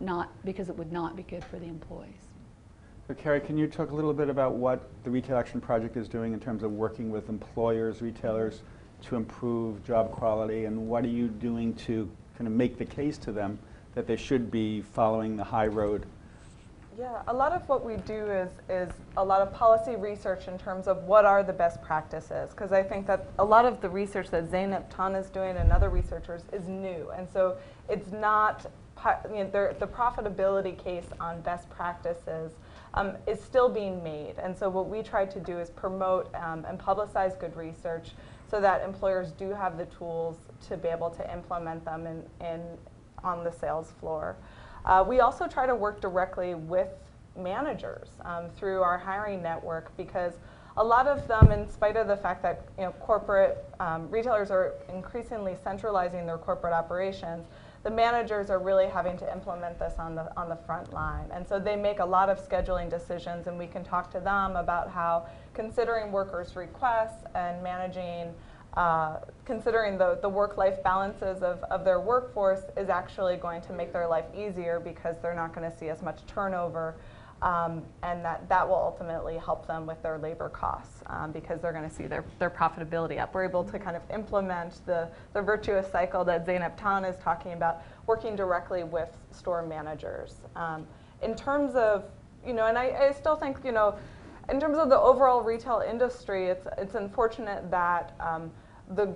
not 0.00 0.30
because 0.44 0.68
it 0.68 0.76
would 0.76 0.92
not 0.92 1.16
be 1.16 1.22
good 1.22 1.44
for 1.44 1.58
the 1.58 1.66
employees. 1.66 2.12
So 3.06 3.14
Carrie, 3.14 3.40
can 3.40 3.56
you 3.56 3.66
talk 3.66 3.90
a 3.90 3.94
little 3.94 4.12
bit 4.12 4.28
about 4.28 4.54
what 4.54 4.90
the 5.02 5.10
Retail 5.10 5.38
Action 5.38 5.62
Project 5.62 5.96
is 5.96 6.08
doing 6.08 6.34
in 6.34 6.40
terms 6.40 6.62
of 6.62 6.72
working 6.72 7.10
with 7.10 7.30
employers, 7.30 8.02
retailers 8.02 8.60
to 9.04 9.16
improve 9.16 9.82
job 9.82 10.10
quality, 10.10 10.66
and 10.66 10.88
what 10.88 11.04
are 11.04 11.08
you 11.08 11.28
doing 11.28 11.72
to 11.74 12.10
kind 12.36 12.46
of 12.46 12.52
make 12.52 12.76
the 12.76 12.84
case 12.84 13.16
to 13.18 13.32
them 13.32 13.58
that 13.94 14.06
they 14.06 14.16
should 14.16 14.50
be 14.50 14.82
following 14.82 15.36
the 15.36 15.44
high 15.44 15.66
road? 15.66 16.06
Yeah, 16.98 17.22
a 17.28 17.32
lot 17.32 17.52
of 17.52 17.68
what 17.68 17.84
we 17.84 17.94
do 17.98 18.26
is, 18.26 18.50
is 18.68 18.92
a 19.16 19.24
lot 19.24 19.40
of 19.40 19.54
policy 19.54 19.94
research 19.94 20.48
in 20.48 20.58
terms 20.58 20.88
of 20.88 21.04
what 21.04 21.24
are 21.24 21.44
the 21.44 21.52
best 21.52 21.80
practices. 21.80 22.50
Because 22.50 22.72
I 22.72 22.82
think 22.82 23.06
that 23.06 23.26
a 23.38 23.44
lot 23.44 23.64
of 23.64 23.80
the 23.80 23.88
research 23.88 24.30
that 24.30 24.50
Zeynep 24.50 24.90
Ton 24.90 25.14
is 25.14 25.30
doing 25.30 25.56
and 25.56 25.70
other 25.70 25.90
researchers 25.90 26.42
is 26.52 26.66
new. 26.66 27.10
And 27.16 27.28
so 27.32 27.56
it's 27.88 28.10
not, 28.10 28.66
you 29.30 29.44
know, 29.44 29.72
the 29.78 29.86
profitability 29.86 30.76
case 30.76 31.06
on 31.20 31.40
best 31.42 31.70
practices 31.70 32.50
um, 32.94 33.12
is 33.28 33.40
still 33.40 33.68
being 33.68 34.02
made. 34.02 34.34
And 34.42 34.56
so 34.56 34.68
what 34.68 34.88
we 34.88 35.02
try 35.02 35.24
to 35.24 35.38
do 35.38 35.58
is 35.60 35.70
promote 35.70 36.34
um, 36.34 36.64
and 36.68 36.80
publicize 36.80 37.38
good 37.38 37.56
research 37.56 38.10
so 38.50 38.60
that 38.60 38.82
employers 38.82 39.30
do 39.32 39.50
have 39.50 39.78
the 39.78 39.86
tools 39.86 40.36
to 40.68 40.76
be 40.76 40.88
able 40.88 41.10
to 41.10 41.32
implement 41.32 41.84
them 41.84 42.06
in, 42.06 42.24
in, 42.44 42.60
on 43.24 43.44
the 43.44 43.52
sales 43.52 43.92
floor. 44.00 44.36
Uh, 44.84 45.04
we 45.06 45.20
also 45.20 45.46
try 45.46 45.66
to 45.66 45.74
work 45.74 46.00
directly 46.00 46.54
with 46.54 46.88
managers 47.36 48.08
um, 48.24 48.48
through 48.50 48.82
our 48.82 48.98
hiring 48.98 49.42
network 49.42 49.96
because 49.96 50.34
a 50.76 50.84
lot 50.84 51.08
of 51.08 51.26
them, 51.26 51.50
in 51.50 51.68
spite 51.68 51.96
of 51.96 52.06
the 52.06 52.16
fact 52.16 52.40
that 52.42 52.64
you 52.78 52.84
know, 52.84 52.92
corporate 52.92 53.64
um, 53.80 54.08
retailers 54.10 54.50
are 54.50 54.74
increasingly 54.92 55.56
centralizing 55.62 56.24
their 56.24 56.38
corporate 56.38 56.72
operations, 56.72 57.46
the 57.82 57.90
managers 57.90 58.48
are 58.48 58.58
really 58.58 58.86
having 58.86 59.16
to 59.18 59.32
implement 59.32 59.78
this 59.78 59.94
on 59.98 60.14
the 60.14 60.36
on 60.36 60.48
the 60.48 60.56
front 60.56 60.92
line, 60.92 61.26
and 61.32 61.46
so 61.46 61.58
they 61.58 61.76
make 61.76 62.00
a 62.00 62.04
lot 62.04 62.28
of 62.28 62.38
scheduling 62.38 62.90
decisions, 62.90 63.46
and 63.46 63.58
we 63.58 63.66
can 63.66 63.84
talk 63.84 64.10
to 64.10 64.20
them 64.20 64.56
about 64.56 64.90
how 64.90 65.26
considering 65.54 66.12
workers' 66.12 66.54
requests 66.56 67.24
and 67.34 67.62
managing 67.62 68.34
uh, 68.78 69.18
considering 69.44 69.98
the, 69.98 70.20
the 70.22 70.28
work-life 70.28 70.80
balances 70.84 71.42
of, 71.42 71.60
of 71.64 71.84
their 71.84 71.98
workforce 71.98 72.62
is 72.76 72.88
actually 72.88 73.36
going 73.36 73.60
to 73.60 73.72
make 73.72 73.92
their 73.92 74.06
life 74.06 74.26
easier 74.36 74.78
because 74.78 75.16
they're 75.20 75.34
not 75.34 75.52
going 75.52 75.68
to 75.68 75.76
see 75.76 75.88
as 75.88 76.00
much 76.00 76.24
turnover 76.28 76.94
um, 77.42 77.82
and 78.04 78.24
that, 78.24 78.48
that 78.48 78.68
will 78.68 78.76
ultimately 78.76 79.36
help 79.36 79.66
them 79.66 79.84
with 79.84 80.00
their 80.00 80.16
labor 80.18 80.48
costs 80.48 81.02
um, 81.06 81.32
because 81.32 81.60
they're 81.60 81.72
going 81.72 81.88
to 81.88 81.94
see 81.94 82.06
their, 82.06 82.24
their 82.38 82.50
profitability 82.50 83.18
up. 83.18 83.34
We're 83.34 83.44
able 83.44 83.64
to 83.64 83.80
kind 83.80 83.96
of 83.96 84.02
implement 84.14 84.86
the, 84.86 85.08
the 85.32 85.42
virtuous 85.42 85.90
cycle 85.90 86.24
that 86.26 86.46
Zeynep 86.46 86.76
Ton 86.76 87.04
is 87.04 87.16
talking 87.16 87.54
about, 87.54 87.82
working 88.06 88.36
directly 88.36 88.84
with 88.84 89.08
store 89.32 89.62
managers. 89.62 90.36
Um, 90.54 90.86
in 91.20 91.34
terms 91.34 91.74
of, 91.74 92.04
you 92.46 92.52
know, 92.52 92.66
and 92.66 92.78
I, 92.78 93.08
I 93.08 93.12
still 93.12 93.34
think, 93.34 93.58
you 93.64 93.72
know, 93.72 93.98
in 94.48 94.60
terms 94.60 94.78
of 94.78 94.88
the 94.88 94.98
overall 94.98 95.42
retail 95.42 95.82
industry, 95.88 96.46
it's, 96.46 96.66
it's 96.78 96.94
unfortunate 96.94 97.70
that 97.72 98.14
um, 98.20 98.52
the, 98.94 99.14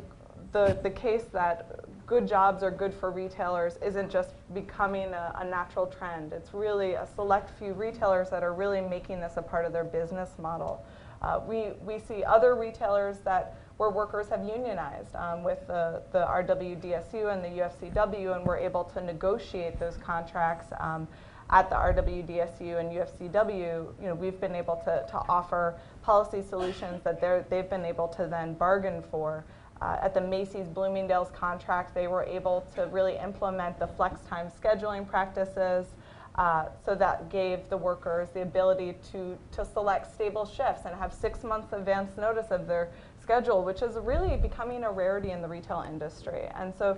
the, 0.53 0.79
the 0.83 0.91
case 0.91 1.25
that 1.33 1.81
good 2.07 2.27
jobs 2.27 2.63
are 2.63 2.71
good 2.71 2.93
for 2.93 3.11
retailers 3.11 3.79
isn't 3.85 4.11
just 4.11 4.31
becoming 4.53 5.13
a, 5.15 5.35
a 5.39 5.45
natural 5.45 5.87
trend. 5.87 6.33
It's 6.33 6.53
really 6.53 6.95
a 6.95 7.07
select 7.15 7.51
few 7.59 7.73
retailers 7.73 8.29
that 8.31 8.43
are 8.43 8.53
really 8.53 8.81
making 8.81 9.21
this 9.21 9.35
a 9.37 9.43
part 9.43 9.65
of 9.65 9.73
their 9.73 9.85
business 9.85 10.31
model. 10.39 10.85
Uh, 11.23 11.41
we, 11.47 11.71
we 11.85 11.99
see 11.99 12.25
other 12.25 12.57
retailers 12.57 13.19
that 13.21 13.57
where 13.77 13.91
workers 13.91 14.29
have 14.29 14.45
unionized 14.45 15.15
um, 15.15 15.43
with 15.43 15.67
the, 15.67 16.03
the 16.13 16.19
RWDSU 16.19 17.33
and 17.33 17.43
the 17.43 17.63
UFCW, 17.63 18.37
and 18.37 18.45
we're 18.45 18.59
able 18.59 18.85
to 18.85 19.01
negotiate 19.01 19.79
those 19.81 19.97
contracts 19.97 20.67
um, 20.79 21.09
at 21.51 21.69
the 21.69 21.77
RWDSU 21.77 22.79
and 22.79 22.91
UFCW. 22.91 23.87
You 24.01 24.07
know, 24.07 24.15
we've 24.15 24.41
been 24.41 24.55
able 24.55 24.77
to, 24.85 25.05
to 25.11 25.17
offer 25.29 25.79
policy 26.03 26.43
solutions 26.43 27.03
that 27.05 27.21
they've 27.51 27.69
been 27.69 27.85
able 27.85 28.09
to 28.09 28.27
then 28.27 28.55
bargain 28.55 29.03
for. 29.11 29.45
Uh, 29.83 29.99
at 30.01 30.15
the 30.15 30.21
Macy's 30.21 30.69
Bloomingdale's 30.69 31.31
contract, 31.31 31.93
they 31.93 32.07
were 32.07 32.23
able 32.23 32.65
to 32.73 32.87
really 32.87 33.19
implement 33.19 33.81
the 33.81 33.87
flex 33.87 34.21
time 34.21 34.49
scheduling 34.49 35.05
practices. 35.05 35.89
Uh, 36.37 36.67
so 36.87 36.95
that 36.95 37.29
gave 37.31 37.69
the 37.69 37.77
workers 37.77 38.29
the 38.33 38.43
ability 38.43 38.95
to, 39.11 39.37
to 39.51 39.65
select 39.65 40.15
stable 40.15 40.47
shifts 40.47 40.83
and 40.87 40.95
have 40.95 41.13
six 41.13 41.43
months 41.43 41.73
advance 41.73 42.17
notice 42.17 42.53
of 42.53 42.69
their 42.69 42.91
schedule, 43.21 43.65
which 43.65 43.83
is 43.83 43.97
really 43.97 44.37
becoming 44.37 44.85
a 44.85 44.91
rarity 44.91 45.33
in 45.33 45.43
the 45.43 45.49
retail 45.49 45.85
industry. 45.87 46.49
And 46.55 46.73
so 46.73 46.97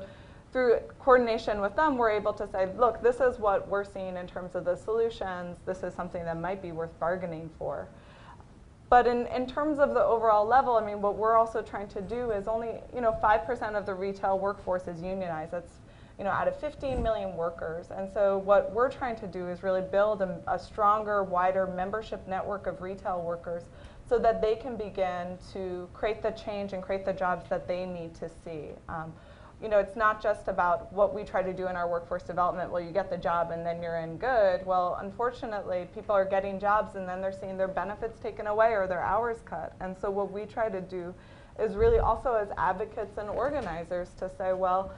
through 0.52 0.78
coordination 0.98 1.62
with 1.62 1.74
them, 1.74 1.96
we're 1.96 2.10
able 2.10 2.34
to 2.34 2.46
say, 2.46 2.68
look, 2.76 3.02
this 3.02 3.18
is 3.18 3.38
what 3.38 3.66
we're 3.66 3.84
seeing 3.84 4.18
in 4.18 4.26
terms 4.26 4.54
of 4.54 4.66
the 4.66 4.76
solutions. 4.76 5.56
This 5.64 5.82
is 5.82 5.94
something 5.94 6.22
that 6.24 6.38
might 6.38 6.60
be 6.60 6.70
worth 6.70 6.96
bargaining 7.00 7.48
for. 7.58 7.88
But 8.90 9.06
in, 9.06 9.26
in 9.28 9.46
terms 9.46 9.78
of 9.78 9.94
the 9.94 10.04
overall 10.04 10.46
level, 10.46 10.76
I 10.76 10.84
mean, 10.84 11.00
what 11.00 11.16
we're 11.16 11.36
also 11.36 11.62
trying 11.62 11.88
to 11.88 12.00
do 12.00 12.30
is 12.30 12.46
only, 12.46 12.80
you 12.94 13.00
know, 13.00 13.18
5% 13.22 13.74
of 13.74 13.86
the 13.86 13.94
retail 13.94 14.38
workforce 14.38 14.86
is 14.86 15.02
unionized. 15.02 15.52
That's, 15.52 15.72
you 16.18 16.24
know, 16.24 16.30
out 16.30 16.46
of 16.46 16.56
15 16.60 17.02
million 17.02 17.34
workers. 17.34 17.86
And 17.90 18.08
so 18.12 18.38
what 18.38 18.72
we're 18.72 18.90
trying 18.90 19.16
to 19.16 19.26
do 19.26 19.48
is 19.48 19.62
really 19.62 19.80
build 19.80 20.22
a, 20.22 20.40
a 20.46 20.58
stronger, 20.58 21.24
wider 21.24 21.66
membership 21.66 22.26
network 22.28 22.66
of 22.66 22.82
retail 22.82 23.22
workers 23.22 23.64
so 24.08 24.18
that 24.18 24.40
they 24.40 24.54
can 24.54 24.76
begin 24.76 25.38
to 25.52 25.88
create 25.94 26.22
the 26.22 26.30
change 26.32 26.72
and 26.72 26.82
create 26.82 27.04
the 27.04 27.12
jobs 27.12 27.48
that 27.48 27.66
they 27.66 27.86
need 27.86 28.14
to 28.16 28.28
see. 28.44 28.70
Um, 28.88 29.12
you 29.62 29.68
know, 29.68 29.78
it's 29.78 29.96
not 29.96 30.22
just 30.22 30.48
about 30.48 30.92
what 30.92 31.14
we 31.14 31.24
try 31.24 31.42
to 31.42 31.52
do 31.52 31.68
in 31.68 31.76
our 31.76 31.88
workforce 31.88 32.22
development. 32.22 32.70
Well, 32.70 32.82
you 32.82 32.90
get 32.90 33.10
the 33.10 33.16
job 33.16 33.50
and 33.50 33.64
then 33.64 33.82
you're 33.82 33.98
in 33.98 34.16
good. 34.16 34.66
Well, 34.66 34.98
unfortunately, 35.00 35.88
people 35.94 36.14
are 36.14 36.24
getting 36.24 36.58
jobs 36.58 36.96
and 36.96 37.08
then 37.08 37.20
they're 37.20 37.32
seeing 37.32 37.56
their 37.56 37.68
benefits 37.68 38.18
taken 38.20 38.46
away 38.46 38.72
or 38.72 38.86
their 38.86 39.02
hours 39.02 39.38
cut. 39.44 39.74
And 39.80 39.96
so 39.96 40.10
what 40.10 40.32
we 40.32 40.44
try 40.44 40.68
to 40.68 40.80
do 40.80 41.14
is 41.58 41.76
really 41.76 41.98
also 41.98 42.34
as 42.34 42.48
advocates 42.58 43.16
and 43.16 43.28
organizers 43.30 44.10
to 44.18 44.28
say, 44.28 44.52
well, 44.52 44.92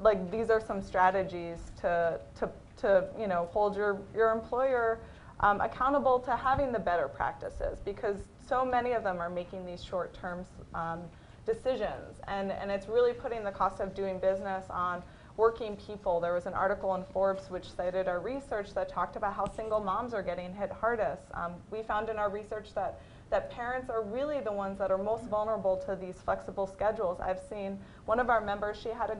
like 0.00 0.30
these 0.30 0.50
are 0.50 0.60
some 0.60 0.82
strategies 0.82 1.72
to, 1.80 2.20
to, 2.38 2.50
to 2.78 3.08
you 3.18 3.26
know, 3.26 3.48
hold 3.52 3.76
your, 3.76 4.00
your 4.14 4.30
employer 4.30 5.00
um, 5.40 5.60
accountable 5.60 6.18
to 6.20 6.36
having 6.36 6.72
the 6.72 6.78
better 6.78 7.08
practices 7.08 7.80
because 7.84 8.28
so 8.46 8.64
many 8.64 8.92
of 8.92 9.02
them 9.02 9.18
are 9.18 9.30
making 9.30 9.66
these 9.66 9.82
short-term 9.82 10.46
um, 10.74 11.00
decisions. 11.46 12.20
And, 12.28 12.50
and 12.50 12.70
it's 12.70 12.88
really 12.88 13.12
putting 13.12 13.44
the 13.44 13.50
cost 13.50 13.80
of 13.80 13.94
doing 13.94 14.18
business 14.18 14.66
on 14.68 15.02
working 15.36 15.76
people. 15.76 16.20
There 16.20 16.34
was 16.34 16.46
an 16.46 16.54
article 16.54 16.94
in 16.94 17.04
Forbes 17.12 17.50
which 17.50 17.70
cited 17.70 18.08
our 18.08 18.20
research 18.20 18.74
that 18.74 18.88
talked 18.88 19.16
about 19.16 19.34
how 19.34 19.46
single 19.54 19.80
moms 19.80 20.14
are 20.14 20.22
getting 20.22 20.54
hit 20.54 20.70
hardest. 20.72 21.22
Um, 21.34 21.54
we 21.70 21.82
found 21.82 22.08
in 22.08 22.16
our 22.16 22.30
research 22.30 22.74
that, 22.74 23.00
that 23.30 23.50
parents 23.50 23.90
are 23.90 24.02
really 24.02 24.40
the 24.40 24.52
ones 24.52 24.78
that 24.78 24.90
are 24.90 24.98
most 24.98 25.24
vulnerable 25.26 25.76
to 25.86 25.96
these 25.96 26.16
flexible 26.16 26.66
schedules. 26.66 27.20
I've 27.20 27.40
seen 27.50 27.78
one 28.06 28.18
of 28.18 28.30
our 28.30 28.40
members, 28.40 28.78
she 28.82 28.88
had 28.88 29.10
a 29.10 29.18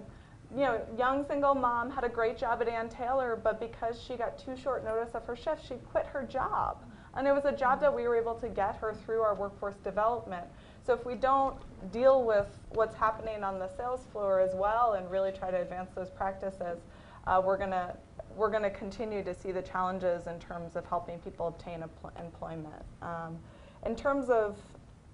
you 0.54 0.60
know, 0.60 0.80
young 0.96 1.26
single 1.26 1.54
mom, 1.54 1.90
had 1.90 2.04
a 2.04 2.08
great 2.08 2.38
job 2.38 2.62
at 2.62 2.68
Ann 2.68 2.88
Taylor, 2.88 3.38
but 3.42 3.58
because 3.58 4.00
she 4.00 4.16
got 4.16 4.38
too 4.38 4.56
short 4.56 4.84
notice 4.84 5.14
of 5.14 5.24
her 5.26 5.36
shift, 5.36 5.66
she 5.66 5.74
quit 5.90 6.06
her 6.06 6.22
job. 6.22 6.78
And 7.14 7.26
it 7.26 7.32
was 7.32 7.46
a 7.46 7.52
job 7.52 7.80
that 7.80 7.94
we 7.94 8.06
were 8.06 8.16
able 8.16 8.34
to 8.34 8.48
get 8.48 8.76
her 8.76 8.94
through 8.94 9.22
our 9.22 9.34
workforce 9.34 9.76
development. 9.76 10.46
So 10.86 10.92
if 10.94 11.04
we 11.04 11.16
don't 11.16 11.56
deal 11.90 12.22
with 12.22 12.46
what's 12.70 12.94
happening 12.94 13.42
on 13.42 13.58
the 13.58 13.66
sales 13.66 14.06
floor 14.12 14.38
as 14.38 14.54
well 14.54 14.92
and 14.92 15.10
really 15.10 15.32
try 15.32 15.50
to 15.50 15.60
advance 15.60 15.90
those 15.96 16.10
practices, 16.10 16.78
uh, 17.26 17.42
we're 17.44 17.58
going 17.58 17.70
to 17.70 17.96
we're 18.36 18.50
going 18.50 18.62
to 18.62 18.70
continue 18.70 19.24
to 19.24 19.34
see 19.34 19.50
the 19.50 19.62
challenges 19.62 20.26
in 20.26 20.38
terms 20.38 20.76
of 20.76 20.84
helping 20.86 21.18
people 21.20 21.48
obtain 21.48 21.82
employment. 22.20 22.84
Um, 23.00 23.38
in 23.86 23.96
terms 23.96 24.28
of, 24.28 24.58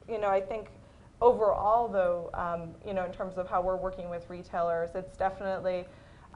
you 0.08 0.18
know, 0.18 0.28
I 0.28 0.40
think 0.40 0.70
overall 1.20 1.88
though, 1.88 2.30
um, 2.34 2.74
you 2.86 2.92
know, 2.92 3.06
in 3.06 3.12
terms 3.12 3.38
of 3.38 3.48
how 3.48 3.62
we're 3.62 3.76
working 3.76 4.10
with 4.10 4.28
retailers, 4.28 4.90
it's 4.94 5.16
definitely 5.16 5.86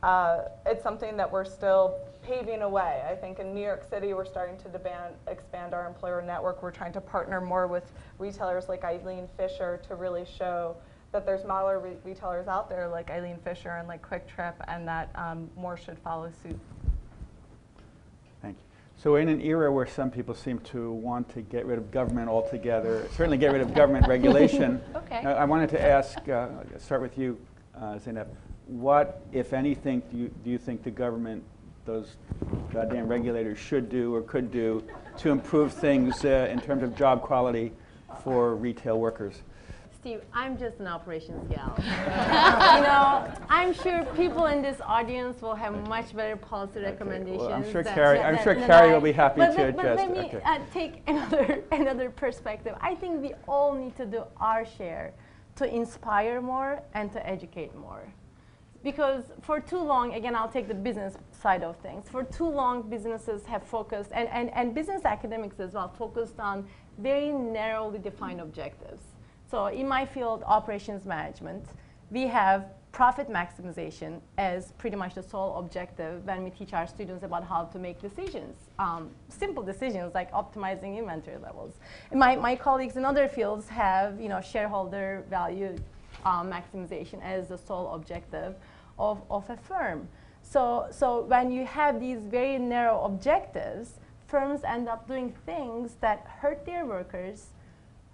uh, 0.02 0.42
it's 0.66 0.82
something 0.82 1.16
that 1.16 1.30
we're 1.30 1.44
still 1.44 1.96
paving 2.22 2.62
away. 2.62 3.02
I 3.08 3.14
think 3.14 3.38
in 3.38 3.54
New 3.54 3.62
York 3.62 3.88
City, 3.88 4.12
we're 4.12 4.24
starting 4.24 4.56
to 4.58 4.68
demand, 4.68 5.14
expand 5.28 5.74
our 5.74 5.86
employer 5.86 6.22
network. 6.22 6.62
We're 6.62 6.72
trying 6.72 6.92
to 6.94 7.00
partner 7.00 7.40
more 7.40 7.66
with 7.66 7.92
retailers 8.18 8.68
like 8.68 8.84
Eileen 8.84 9.28
Fisher 9.36 9.80
to 9.88 9.94
really 9.94 10.24
show 10.24 10.76
that 11.12 11.24
there's 11.24 11.42
smaller 11.42 11.78
re 11.78 11.92
retailers 12.04 12.48
out 12.48 12.68
there 12.68 12.88
like 12.88 13.10
Eileen 13.10 13.38
Fisher 13.44 13.70
and 13.70 13.88
like 13.88 14.06
QuikTrip, 14.06 14.54
and 14.68 14.86
that 14.88 15.10
um, 15.14 15.48
more 15.56 15.76
should 15.76 15.98
follow 16.00 16.30
suit. 16.42 16.58
Thank 18.42 18.56
you. 18.56 18.62
So 18.98 19.16
in 19.16 19.28
an 19.28 19.40
era 19.40 19.72
where 19.72 19.86
some 19.86 20.10
people 20.10 20.34
seem 20.34 20.58
to 20.60 20.90
want 20.92 21.28
to 21.30 21.42
get 21.42 21.64
rid 21.64 21.78
of 21.78 21.90
government 21.90 22.28
altogether, 22.28 23.06
certainly 23.12 23.38
get 23.38 23.52
rid 23.52 23.60
of 23.60 23.72
government 23.72 24.08
regulation, 24.08 24.80
okay. 24.96 25.18
I, 25.18 25.32
I 25.32 25.44
wanted 25.44 25.70
to 25.70 25.80
ask, 25.80 26.28
uh, 26.28 26.48
start 26.78 27.02
with 27.02 27.16
you, 27.16 27.38
uh, 27.76 27.94
Zeynep 27.94 28.26
what, 28.66 29.22
if 29.32 29.52
anything, 29.52 30.02
do 30.10 30.18
you, 30.18 30.30
do 30.44 30.50
you 30.50 30.58
think 30.58 30.82
the 30.82 30.90
government, 30.90 31.42
those 31.84 32.16
goddamn 32.72 33.06
regulators, 33.06 33.58
should 33.58 33.88
do 33.88 34.14
or 34.14 34.22
could 34.22 34.50
do 34.50 34.82
to 35.18 35.30
improve 35.30 35.72
things 35.72 36.24
uh, 36.24 36.48
in 36.50 36.60
terms 36.60 36.82
of 36.82 36.96
job 36.96 37.22
quality 37.22 37.72
for 38.22 38.56
retail 38.56 38.98
workers? 38.98 39.42
Steve, 39.92 40.20
I'm 40.32 40.56
just 40.56 40.78
an 40.78 40.86
operations 40.86 41.48
gal. 41.48 41.74
you 41.78 41.84
know, 41.84 43.32
I'm 43.48 43.72
sure 43.74 44.04
people 44.14 44.46
in 44.46 44.62
this 44.62 44.80
audience 44.84 45.42
will 45.42 45.56
have 45.56 45.88
much 45.88 46.14
better 46.14 46.36
policy 46.36 46.78
okay. 46.78 46.90
recommendations. 46.90 47.42
Well, 47.42 47.52
I'm 47.52 47.72
sure 47.72 47.82
Carrie, 47.82 48.20
I'm 48.20 48.40
sure 48.42 48.54
Carrie 48.54 48.92
will 48.92 49.00
be 49.00 49.10
happy 49.10 49.40
but, 49.40 49.50
to 49.52 49.56
but, 49.56 49.68
adjust. 49.70 49.82
But 49.82 49.96
let 49.96 50.10
me 50.12 50.26
okay. 50.26 50.40
uh, 50.44 50.58
take 50.72 51.02
another 51.08 51.64
another 51.72 52.10
perspective. 52.10 52.76
I 52.80 52.94
think 52.94 53.20
we 53.20 53.32
all 53.48 53.74
need 53.74 53.96
to 53.96 54.06
do 54.06 54.22
our 54.36 54.64
share 54.64 55.12
to 55.56 55.74
inspire 55.74 56.40
more 56.40 56.80
and 56.94 57.10
to 57.12 57.26
educate 57.26 57.74
more 57.74 58.06
because 58.86 59.24
for 59.42 59.58
too 59.58 59.80
long, 59.80 60.14
again, 60.14 60.36
I'll 60.36 60.48
take 60.48 60.68
the 60.68 60.80
business 60.88 61.16
side 61.32 61.64
of 61.64 61.76
things. 61.78 62.08
For 62.08 62.22
too 62.22 62.48
long, 62.48 62.88
businesses 62.88 63.44
have 63.46 63.64
focused, 63.64 64.12
and, 64.14 64.28
and, 64.28 64.48
and 64.54 64.72
business 64.76 65.04
academics 65.04 65.58
as 65.58 65.72
well, 65.72 65.88
focused 65.88 66.38
on 66.38 66.64
very 66.98 67.30
narrowly 67.32 67.98
defined 67.98 68.40
objectives. 68.40 69.02
So 69.50 69.66
in 69.66 69.88
my 69.88 70.06
field, 70.06 70.44
operations 70.46 71.04
management, 71.04 71.64
we 72.12 72.28
have 72.28 72.66
profit 72.92 73.28
maximization 73.28 74.20
as 74.38 74.70
pretty 74.78 74.96
much 74.96 75.16
the 75.16 75.22
sole 75.22 75.56
objective 75.56 76.24
when 76.24 76.44
we 76.44 76.50
teach 76.50 76.72
our 76.72 76.86
students 76.86 77.24
about 77.24 77.42
how 77.42 77.64
to 77.64 77.80
make 77.80 78.00
decisions. 78.00 78.56
Um, 78.78 79.10
simple 79.28 79.64
decisions 79.64 80.14
like 80.14 80.30
optimizing 80.30 80.96
inventory 80.96 81.38
levels. 81.38 81.74
And 82.12 82.20
my, 82.20 82.36
my 82.36 82.54
colleagues 82.54 82.96
in 82.96 83.04
other 83.04 83.26
fields 83.26 83.68
have 83.68 84.20
you 84.20 84.28
know, 84.28 84.40
shareholder 84.40 85.24
value 85.28 85.76
um, 86.24 86.50
maximization 86.50 87.22
as 87.22 87.48
the 87.48 87.58
sole 87.58 87.92
objective 87.94 88.54
of, 88.98 89.22
of 89.30 89.48
a 89.50 89.56
firm. 89.56 90.08
So, 90.42 90.86
so 90.90 91.22
when 91.22 91.50
you 91.50 91.66
have 91.66 92.00
these 92.00 92.20
very 92.20 92.58
narrow 92.58 93.00
objectives, 93.04 93.98
firms 94.28 94.62
end 94.64 94.88
up 94.88 95.06
doing 95.08 95.34
things 95.44 95.96
that 96.00 96.26
hurt 96.40 96.64
their 96.64 96.86
workers, 96.86 97.48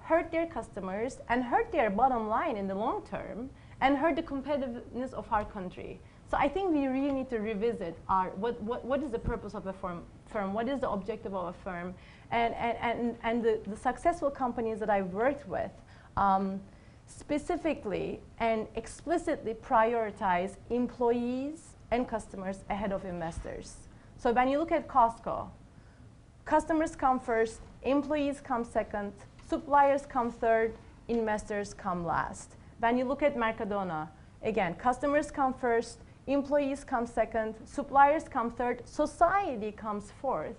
hurt 0.01 0.31
their 0.31 0.47
customers, 0.47 1.19
and 1.29 1.45
hurt 1.45 1.71
their 1.73 1.91
bottom 1.91 2.29
line 2.29 2.57
in 2.57 2.67
the 2.67 2.75
long 2.75 3.03
term, 3.07 3.51
and 3.81 3.97
hurt 3.97 4.17
the 4.17 4.23
competitiveness 4.23 5.13
of 5.13 5.27
our 5.31 5.45
country. 5.45 6.01
So 6.31 6.39
I 6.39 6.49
think 6.49 6.73
we 6.73 6.87
really 6.87 7.13
need 7.13 7.29
to 7.31 7.39
revisit 7.41 7.95
our, 8.09 8.31
what, 8.31 8.61
what, 8.63 8.85
what 8.85 9.03
is 9.03 9.11
the 9.11 9.19
purpose 9.19 9.55
of 9.55 9.67
a 9.67 9.73
firm, 9.73 10.03
firm, 10.27 10.55
what 10.55 10.69
is 10.69 10.81
the 10.81 10.89
objective 10.89 11.35
of 11.35 11.55
a 11.55 11.59
firm, 11.63 11.95
and, 12.31 12.55
and, 12.55 12.79
and, 12.81 13.17
and 13.23 13.45
the, 13.45 13.61
the 13.67 13.77
successful 13.77 14.31
companies 14.31 14.79
that 14.81 14.89
I've 14.89 15.13
worked 15.13 15.47
with, 15.47 15.71
um, 16.17 16.61
specifically 17.07 18.21
and 18.39 18.67
explicitly 18.75 19.55
prioritize 19.55 20.57
employees 20.71 21.75
and 21.91 22.09
customers 22.09 22.65
ahead 22.71 22.93
of 22.93 23.05
investors. 23.05 23.77
So 24.17 24.33
when 24.33 24.49
you 24.49 24.59
look 24.59 24.73
at 24.73 24.89
Costco, 24.89 25.49
customers 26.45 26.97
come 26.97 27.21
first, 27.21 27.61
employees 27.83 28.41
come 28.41 28.65
second, 28.65 29.13
suppliers 29.49 30.07
come 30.07 30.31
third, 30.31 30.75
investors 31.09 31.75
come 31.75 32.05
last. 32.05 32.57
When 32.79 32.97
you 32.97 33.05
look 33.05 33.23
at 33.23 33.37
Mercadona, 33.37 34.09
again, 34.43 34.75
customers 34.75 35.31
come 35.31 35.55
first, 35.55 35.99
employees 36.27 36.85
come 36.85 37.07
second, 37.07 37.55
suppliers 37.65 38.25
come 38.29 38.51
third, 38.51 38.83
society 38.89 39.73
comes 39.73 40.13
fourth, 40.21 40.57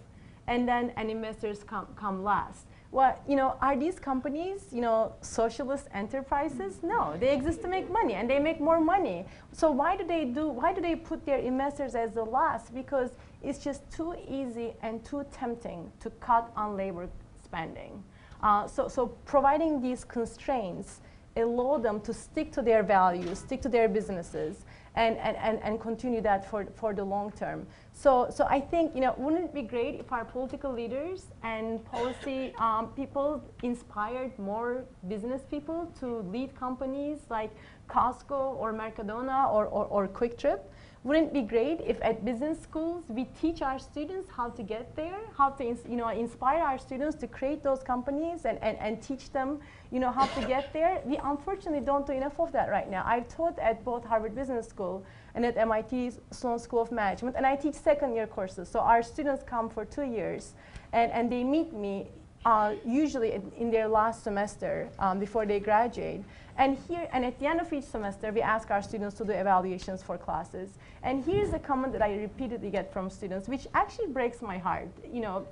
and 0.47 0.67
then 0.67 0.91
and 0.97 1.09
investors 1.09 1.63
come, 1.63 1.87
come 1.95 2.23
last. 2.23 2.67
What, 2.93 3.23
you 3.27 3.35
know, 3.35 3.55
are 3.59 3.75
these 3.75 3.97
companies, 3.97 4.67
you 4.71 4.79
know, 4.79 5.13
socialist 5.21 5.87
enterprises? 5.95 6.83
No, 6.83 7.17
they 7.19 7.33
exist 7.33 7.63
to 7.63 7.67
make 7.67 7.89
money 7.89 8.13
and 8.13 8.29
they 8.29 8.37
make 8.37 8.61
more 8.61 8.79
money. 8.79 9.25
So 9.51 9.71
why 9.71 9.97
do 9.97 10.05
they 10.05 10.25
do, 10.25 10.47
why 10.47 10.73
do 10.73 10.79
they 10.79 10.95
put 10.95 11.25
their 11.25 11.39
investors 11.39 11.95
as 11.95 12.11
the 12.11 12.23
last? 12.23 12.71
Because 12.71 13.09
it's 13.41 13.57
just 13.57 13.81
too 13.89 14.13
easy 14.29 14.75
and 14.83 15.03
too 15.03 15.25
tempting 15.31 15.91
to 16.01 16.11
cut 16.11 16.51
on 16.55 16.77
labor 16.77 17.09
spending. 17.43 18.03
Uh, 18.43 18.67
so, 18.67 18.87
so 18.87 19.07
providing 19.25 19.81
these 19.81 20.03
constraints 20.03 21.01
allow 21.35 21.79
them 21.79 21.99
to 22.01 22.13
stick 22.13 22.51
to 22.51 22.61
their 22.61 22.83
values, 22.83 23.39
stick 23.39 23.59
to 23.63 23.69
their 23.69 23.89
businesses, 23.89 24.65
and, 24.95 25.17
and, 25.17 25.35
and, 25.37 25.59
and 25.63 25.81
continue 25.81 26.21
that 26.21 26.49
for, 26.49 26.65
for 26.75 26.93
the 26.93 27.03
long 27.03 27.31
term. 27.31 27.65
So, 27.93 28.27
so 28.29 28.45
I 28.49 28.59
think, 28.59 28.93
you 28.95 29.01
know, 29.01 29.15
wouldn't 29.17 29.45
it 29.45 29.53
be 29.53 29.63
great 29.63 29.99
if 29.99 30.11
our 30.11 30.25
political 30.25 30.71
leaders 30.71 31.27
and 31.43 31.83
policy 31.85 32.53
um, 32.59 32.87
people 32.95 33.43
inspired 33.63 34.37
more 34.37 34.85
business 35.07 35.41
people 35.49 35.91
to 35.99 36.19
lead 36.31 36.55
companies 36.55 37.19
like 37.29 37.51
Costco 37.89 38.55
or 38.59 38.73
Mercadona 38.73 39.51
or, 39.51 39.65
or, 39.65 39.85
or 39.85 40.07
QuikTrip? 40.07 40.59
Wouldn't 41.03 41.27
it 41.27 41.33
be 41.33 41.41
great 41.41 41.81
if 41.81 42.01
at 42.01 42.23
business 42.23 42.61
schools 42.61 43.03
we 43.09 43.25
teach 43.41 43.61
our 43.61 43.77
students 43.77 44.29
how 44.29 44.49
to 44.49 44.63
get 44.63 44.95
there, 44.95 45.19
how 45.37 45.49
to 45.49 45.63
you 45.63 45.97
know 45.97 46.07
inspire 46.07 46.63
our 46.63 46.77
students 46.77 47.15
to 47.17 47.27
create 47.27 47.61
those 47.61 47.83
companies 47.83 48.45
and, 48.45 48.57
and, 48.63 48.77
and 48.79 49.01
teach 49.01 49.31
them 49.31 49.59
you 49.91 49.99
know 49.99 50.11
how 50.11 50.25
to 50.27 50.47
get 50.47 50.71
there. 50.71 51.01
We 51.05 51.17
unfortunately 51.17 51.81
don't 51.85 52.07
do 52.07 52.13
enough 52.13 52.39
of 52.39 52.51
that 52.53 52.69
right 52.69 52.89
now. 52.89 53.03
I've 53.05 53.27
taught 53.27 53.59
at 53.59 53.83
both 53.83 54.05
Harvard 54.05 54.33
Business 54.33 54.67
School 54.67 55.05
and 55.35 55.45
at 55.45 55.57
MIT 55.57 56.11
Sloan 56.31 56.57
School 56.57 56.81
of 56.81 56.91
Management, 56.91 57.35
and 57.35 57.45
I 57.45 57.57
teach 57.57 57.75
second 57.75 58.15
year 58.15 58.27
courses. 58.27 58.69
So 58.69 58.79
our 58.79 59.03
students 59.03 59.43
come 59.43 59.69
for 59.69 59.83
two 59.83 60.03
years, 60.03 60.53
and, 60.93 61.11
and 61.11 61.29
they 61.29 61.43
meet 61.43 61.73
me 61.73 62.11
uh, 62.45 62.73
usually 62.85 63.33
in, 63.33 63.51
in 63.57 63.71
their 63.71 63.87
last 63.87 64.23
semester 64.23 64.89
um, 64.99 65.19
before 65.19 65.45
they 65.45 65.59
graduate. 65.59 66.23
And 66.57 66.77
here, 66.87 67.07
and 67.11 67.25
at 67.25 67.39
the 67.39 67.47
end 67.47 67.59
of 67.59 67.71
each 67.73 67.85
semester, 67.85 68.31
we 68.31 68.41
ask 68.41 68.69
our 68.69 68.81
students 68.81 69.15
to 69.17 69.25
do 69.25 69.31
evaluations 69.31 70.03
for 70.03 70.17
classes. 70.17 70.69
And 71.01 71.23
here's 71.23 71.53
a 71.53 71.59
comment 71.59 71.93
that 71.93 72.01
I 72.01 72.15
repeatedly 72.15 72.69
get 72.69 72.93
from 72.93 73.09
students, 73.09 73.47
which 73.47 73.67
actually 73.73 74.07
breaks 74.07 74.41
my 74.41 74.57
heart. 74.57 74.89
You 75.11 75.21
know, 75.21 75.47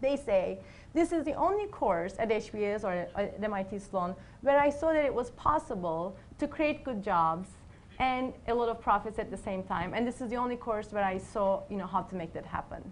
they 0.00 0.16
say, 0.16 0.58
this 0.92 1.12
is 1.12 1.24
the 1.24 1.34
only 1.34 1.66
course 1.66 2.14
at 2.18 2.30
HBS 2.30 2.84
or 2.84 2.92
at 3.20 3.42
MIT 3.42 3.78
Sloan 3.78 4.14
where 4.42 4.58
I 4.58 4.70
saw 4.70 4.92
that 4.92 5.04
it 5.04 5.14
was 5.14 5.30
possible 5.30 6.16
to 6.38 6.48
create 6.48 6.84
good 6.84 7.02
jobs 7.02 7.48
and 7.98 8.32
a 8.48 8.54
lot 8.54 8.68
of 8.68 8.80
profits 8.80 9.18
at 9.18 9.30
the 9.30 9.36
same 9.36 9.62
time. 9.62 9.94
And 9.94 10.06
this 10.06 10.20
is 10.20 10.28
the 10.30 10.36
only 10.36 10.56
course 10.56 10.92
where 10.92 11.04
I 11.04 11.18
saw, 11.18 11.62
you 11.70 11.76
know, 11.76 11.86
how 11.86 12.02
to 12.02 12.14
make 12.14 12.32
that 12.34 12.44
happen 12.44 12.82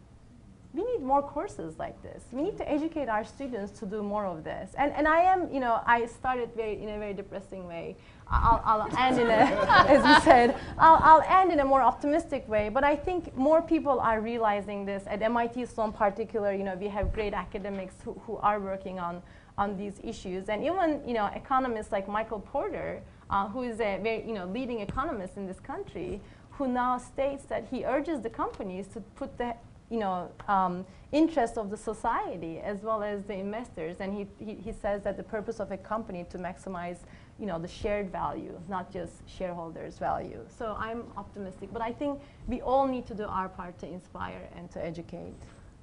we 0.74 0.82
need 0.84 1.02
more 1.02 1.22
courses 1.22 1.78
like 1.78 2.02
this. 2.02 2.24
We 2.32 2.42
need 2.42 2.56
to 2.56 2.70
educate 2.70 3.08
our 3.08 3.24
students 3.24 3.78
to 3.80 3.86
do 3.86 4.02
more 4.02 4.24
of 4.24 4.42
this. 4.42 4.70
And, 4.78 4.90
and 4.92 5.06
I 5.06 5.20
am, 5.20 5.52
you 5.52 5.60
know, 5.60 5.82
I 5.84 6.06
started 6.06 6.50
very, 6.56 6.82
in 6.82 6.88
a 6.88 6.98
very 6.98 7.12
depressing 7.12 7.66
way. 7.68 7.96
I'll, 8.26 8.62
I'll 8.64 8.96
end 8.96 9.20
in 9.20 9.26
a, 9.26 9.32
as 9.88 10.02
you 10.06 10.24
said, 10.24 10.56
I'll, 10.78 10.98
I'll 11.02 11.40
end 11.40 11.52
in 11.52 11.60
a 11.60 11.64
more 11.64 11.82
optimistic 11.82 12.48
way. 12.48 12.70
But 12.70 12.84
I 12.84 12.96
think 12.96 13.36
more 13.36 13.60
people 13.60 14.00
are 14.00 14.22
realizing 14.22 14.86
this. 14.86 15.02
At 15.06 15.20
MIT 15.20 15.66
Sloan 15.66 15.92
particular, 15.92 16.54
you 16.54 16.64
know, 16.64 16.74
we 16.74 16.88
have 16.88 17.12
great 17.12 17.34
academics 17.34 17.96
who, 18.02 18.14
who 18.26 18.38
are 18.38 18.58
working 18.58 18.98
on, 18.98 19.20
on 19.58 19.76
these 19.76 20.00
issues. 20.02 20.48
And 20.48 20.64
even, 20.64 21.02
you 21.06 21.12
know, 21.12 21.26
economists 21.34 21.92
like 21.92 22.08
Michael 22.08 22.40
Porter, 22.40 23.02
uh, 23.28 23.46
who 23.48 23.62
is 23.62 23.78
a 23.80 24.00
very, 24.02 24.26
you 24.26 24.32
know, 24.32 24.46
leading 24.46 24.80
economist 24.80 25.36
in 25.36 25.46
this 25.46 25.60
country, 25.60 26.22
who 26.52 26.66
now 26.66 26.96
states 26.96 27.44
that 27.44 27.66
he 27.70 27.84
urges 27.84 28.22
the 28.22 28.30
companies 28.30 28.86
to 28.88 29.00
put 29.00 29.36
the 29.36 29.54
you 29.92 29.98
know, 29.98 30.30
um, 30.48 30.86
interest 31.12 31.58
of 31.58 31.68
the 31.68 31.76
society 31.76 32.58
as 32.60 32.82
well 32.82 33.02
as 33.02 33.24
the 33.24 33.34
investors. 33.34 33.96
And 34.00 34.14
he, 34.14 34.26
he, 34.42 34.54
he, 34.54 34.72
says 34.72 35.02
that 35.02 35.18
the 35.18 35.22
purpose 35.22 35.60
of 35.60 35.70
a 35.70 35.76
company 35.76 36.24
to 36.30 36.38
maximize, 36.38 37.00
you 37.38 37.44
know, 37.44 37.58
the 37.58 37.68
shared 37.68 38.10
value, 38.10 38.58
not 38.70 38.90
just 38.90 39.12
shareholders' 39.28 39.98
value. 39.98 40.40
So 40.48 40.74
I'm 40.78 41.04
optimistic, 41.18 41.68
but 41.74 41.82
I 41.82 41.92
think 41.92 42.20
we 42.48 42.62
all 42.62 42.88
need 42.88 43.06
to 43.08 43.14
do 43.14 43.24
our 43.24 43.50
part 43.50 43.78
to 43.80 43.86
inspire 43.86 44.48
and 44.56 44.70
to 44.70 44.82
educate. 44.82 45.34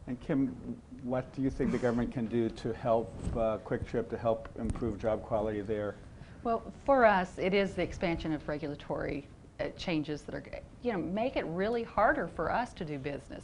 And 0.08 0.20
Kim, 0.20 0.56
what 1.04 1.32
do 1.36 1.44
you 1.44 1.52
think 1.52 1.72
the 1.72 1.78
government 1.78 2.12
can 2.12 2.26
do 2.26 2.50
to 2.50 2.74
help 2.74 3.14
uh, 3.34 3.60
QuikTrip 3.60 4.10
to 4.10 4.18
help 4.18 4.50
improve 4.58 5.00
job 5.00 5.22
quality 5.22 5.62
there? 5.62 5.98
Well, 6.44 6.64
for 6.84 7.06
us, 7.06 7.38
it 7.38 7.54
is 7.54 7.76
the 7.76 7.84
expansion 7.84 8.34
of 8.34 8.48
regulatory 8.48 9.28
uh, 9.60 9.66
changes 9.78 10.24
that 10.24 10.34
are, 10.34 10.44
you 10.82 10.94
know, 10.94 10.98
make 10.98 11.36
it 11.36 11.46
really 11.46 11.84
harder 11.84 12.28
for 12.28 12.52
us 12.52 12.74
to 12.74 12.86
do 12.86 12.98
business. 12.98 13.44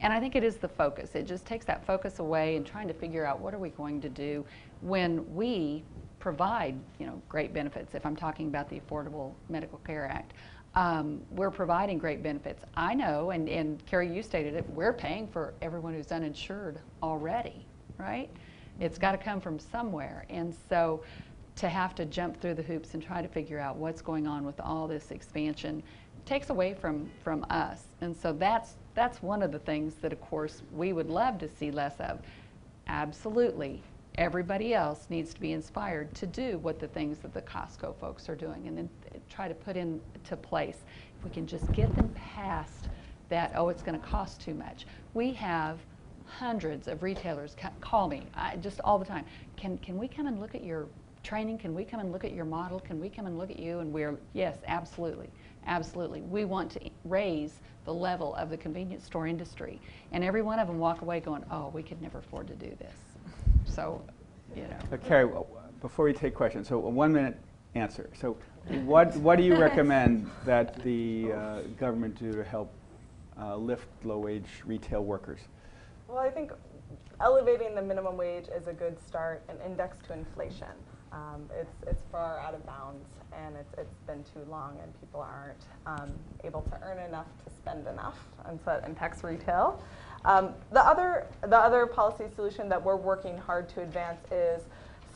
And 0.00 0.12
I 0.12 0.20
think 0.20 0.34
it 0.34 0.42
is 0.42 0.56
the 0.56 0.68
focus. 0.68 1.14
It 1.14 1.26
just 1.26 1.44
takes 1.44 1.66
that 1.66 1.84
focus 1.84 2.18
away 2.18 2.56
and 2.56 2.66
trying 2.66 2.88
to 2.88 2.94
figure 2.94 3.26
out 3.26 3.40
what 3.40 3.54
are 3.54 3.58
we 3.58 3.68
going 3.70 4.00
to 4.00 4.08
do 4.08 4.44
when 4.80 5.34
we 5.34 5.84
provide, 6.18 6.78
you 6.98 7.06
know, 7.06 7.20
great 7.28 7.52
benefits. 7.52 7.94
If 7.94 8.06
I'm 8.06 8.16
talking 8.16 8.48
about 8.48 8.68
the 8.68 8.80
Affordable 8.80 9.34
Medical 9.48 9.78
Care 9.78 10.06
Act, 10.06 10.32
um, 10.74 11.20
we're 11.32 11.50
providing 11.50 11.98
great 11.98 12.22
benefits. 12.22 12.64
I 12.76 12.94
know, 12.94 13.30
and, 13.30 13.48
and 13.48 13.84
Carrie, 13.86 14.14
you 14.14 14.22
stated 14.22 14.54
it, 14.54 14.68
we're 14.70 14.92
paying 14.92 15.26
for 15.26 15.54
everyone 15.60 15.94
who's 15.94 16.12
uninsured 16.12 16.78
already, 17.02 17.66
right? 17.98 18.30
It's 18.78 18.96
got 18.96 19.12
to 19.12 19.18
come 19.18 19.40
from 19.40 19.58
somewhere. 19.58 20.24
And 20.30 20.54
so 20.68 21.02
to 21.56 21.68
have 21.68 21.94
to 21.96 22.06
jump 22.06 22.40
through 22.40 22.54
the 22.54 22.62
hoops 22.62 22.94
and 22.94 23.02
try 23.02 23.20
to 23.20 23.28
figure 23.28 23.58
out 23.58 23.76
what's 23.76 24.00
going 24.00 24.26
on 24.26 24.44
with 24.44 24.58
all 24.60 24.86
this 24.86 25.10
expansion 25.10 25.82
takes 26.24 26.50
away 26.50 26.74
from, 26.74 27.10
from 27.22 27.44
us. 27.50 27.82
And 28.00 28.16
so 28.16 28.32
that's 28.32 28.74
that's 28.94 29.22
one 29.22 29.42
of 29.42 29.52
the 29.52 29.58
things 29.58 29.94
that, 29.96 30.12
of 30.12 30.20
course, 30.20 30.62
we 30.72 30.92
would 30.92 31.08
love 31.08 31.38
to 31.38 31.48
see 31.48 31.70
less 31.70 31.98
of. 32.00 32.20
Absolutely. 32.88 33.82
Everybody 34.16 34.74
else 34.74 35.06
needs 35.08 35.32
to 35.32 35.40
be 35.40 35.52
inspired 35.52 36.12
to 36.16 36.26
do 36.26 36.58
what 36.58 36.80
the 36.80 36.88
things 36.88 37.18
that 37.18 37.32
the 37.32 37.42
Costco 37.42 37.94
folks 37.96 38.28
are 38.28 38.34
doing 38.34 38.66
and 38.66 38.76
then 38.76 38.90
try 39.28 39.48
to 39.48 39.54
put 39.54 39.76
into 39.76 40.36
place. 40.36 40.78
If 41.18 41.24
we 41.24 41.30
can 41.30 41.46
just 41.46 41.70
get 41.72 41.94
them 41.94 42.10
past 42.14 42.88
that, 43.28 43.52
oh, 43.54 43.68
it's 43.68 43.82
going 43.82 43.98
to 43.98 44.06
cost 44.06 44.40
too 44.40 44.54
much. 44.54 44.86
We 45.14 45.32
have 45.34 45.78
hundreds 46.26 46.88
of 46.88 47.02
retailers 47.02 47.56
call 47.80 48.08
me 48.08 48.22
I, 48.34 48.56
just 48.56 48.80
all 48.82 48.98
the 48.98 49.04
time. 49.04 49.24
Can, 49.56 49.78
can 49.78 49.96
we 49.98 50.08
come 50.08 50.26
and 50.26 50.40
look 50.40 50.54
at 50.54 50.64
your 50.64 50.86
training? 51.22 51.58
Can 51.58 51.74
we 51.74 51.84
come 51.84 52.00
and 52.00 52.12
look 52.12 52.24
at 52.24 52.32
your 52.32 52.44
model? 52.44 52.80
Can 52.80 53.00
we 53.00 53.08
come 53.08 53.26
and 53.26 53.38
look 53.38 53.50
at 53.50 53.58
you? 53.58 53.80
And 53.80 53.92
we're, 53.92 54.18
yes, 54.32 54.58
absolutely. 54.66 55.28
Absolutely. 55.66 56.22
We 56.22 56.44
want 56.44 56.70
to 56.72 56.80
raise 57.04 57.60
the 57.84 57.94
level 57.94 58.34
of 58.34 58.50
the 58.50 58.56
convenience 58.56 59.04
store 59.04 59.26
industry. 59.26 59.80
And 60.12 60.22
every 60.22 60.42
one 60.42 60.58
of 60.58 60.68
them 60.68 60.78
walk 60.78 61.02
away 61.02 61.20
going, 61.20 61.44
oh, 61.50 61.70
we 61.72 61.82
could 61.82 62.00
never 62.02 62.18
afford 62.18 62.46
to 62.48 62.54
do 62.54 62.74
this. 62.78 62.94
So, 63.64 64.02
you 64.54 64.62
know. 64.62 64.78
So 64.90 64.96
Carrie, 64.98 65.30
before 65.80 66.04
we 66.04 66.12
take 66.12 66.34
questions, 66.34 66.68
so 66.68 66.76
a 66.76 66.88
one 66.88 67.12
minute 67.12 67.38
answer. 67.74 68.10
So 68.14 68.36
what, 68.84 69.16
what 69.16 69.36
do 69.36 69.44
you 69.44 69.56
recommend 69.60 70.28
that 70.44 70.82
the 70.82 71.32
uh, 71.32 71.60
government 71.78 72.18
do 72.18 72.32
to 72.32 72.44
help 72.44 72.72
uh, 73.40 73.56
lift 73.56 73.86
low 74.04 74.18
wage 74.18 74.48
retail 74.64 75.04
workers? 75.04 75.40
Well, 76.08 76.18
I 76.18 76.30
think 76.30 76.52
elevating 77.20 77.74
the 77.74 77.82
minimum 77.82 78.16
wage 78.16 78.46
is 78.54 78.66
a 78.66 78.72
good 78.72 78.98
start 78.98 79.42
and 79.48 79.58
index 79.64 79.96
to 80.06 80.12
inflation. 80.12 80.68
Um, 81.12 81.48
it's, 81.58 81.74
it's 81.86 82.02
far 82.12 82.38
out 82.38 82.54
of 82.54 82.64
bounds 82.64 83.08
and 83.32 83.56
it's, 83.56 83.74
it's 83.76 83.98
been 84.06 84.22
too 84.22 84.48
long 84.48 84.78
and 84.82 85.00
people 85.00 85.20
aren't 85.20 85.64
um, 85.86 86.10
able 86.44 86.62
to 86.62 86.80
earn 86.82 86.98
enough 86.98 87.26
to 87.44 87.50
spend 87.50 87.86
enough 87.88 88.18
and 88.46 88.60
so 88.64 88.72
it 88.72 88.84
impacts 88.86 89.24
retail. 89.24 89.82
Um, 90.24 90.50
the, 90.72 90.80
other, 90.80 91.26
the 91.42 91.56
other 91.56 91.86
policy 91.86 92.24
solution 92.34 92.68
that 92.68 92.82
we're 92.82 92.96
working 92.96 93.36
hard 93.38 93.68
to 93.70 93.82
advance 93.82 94.20
is 94.30 94.62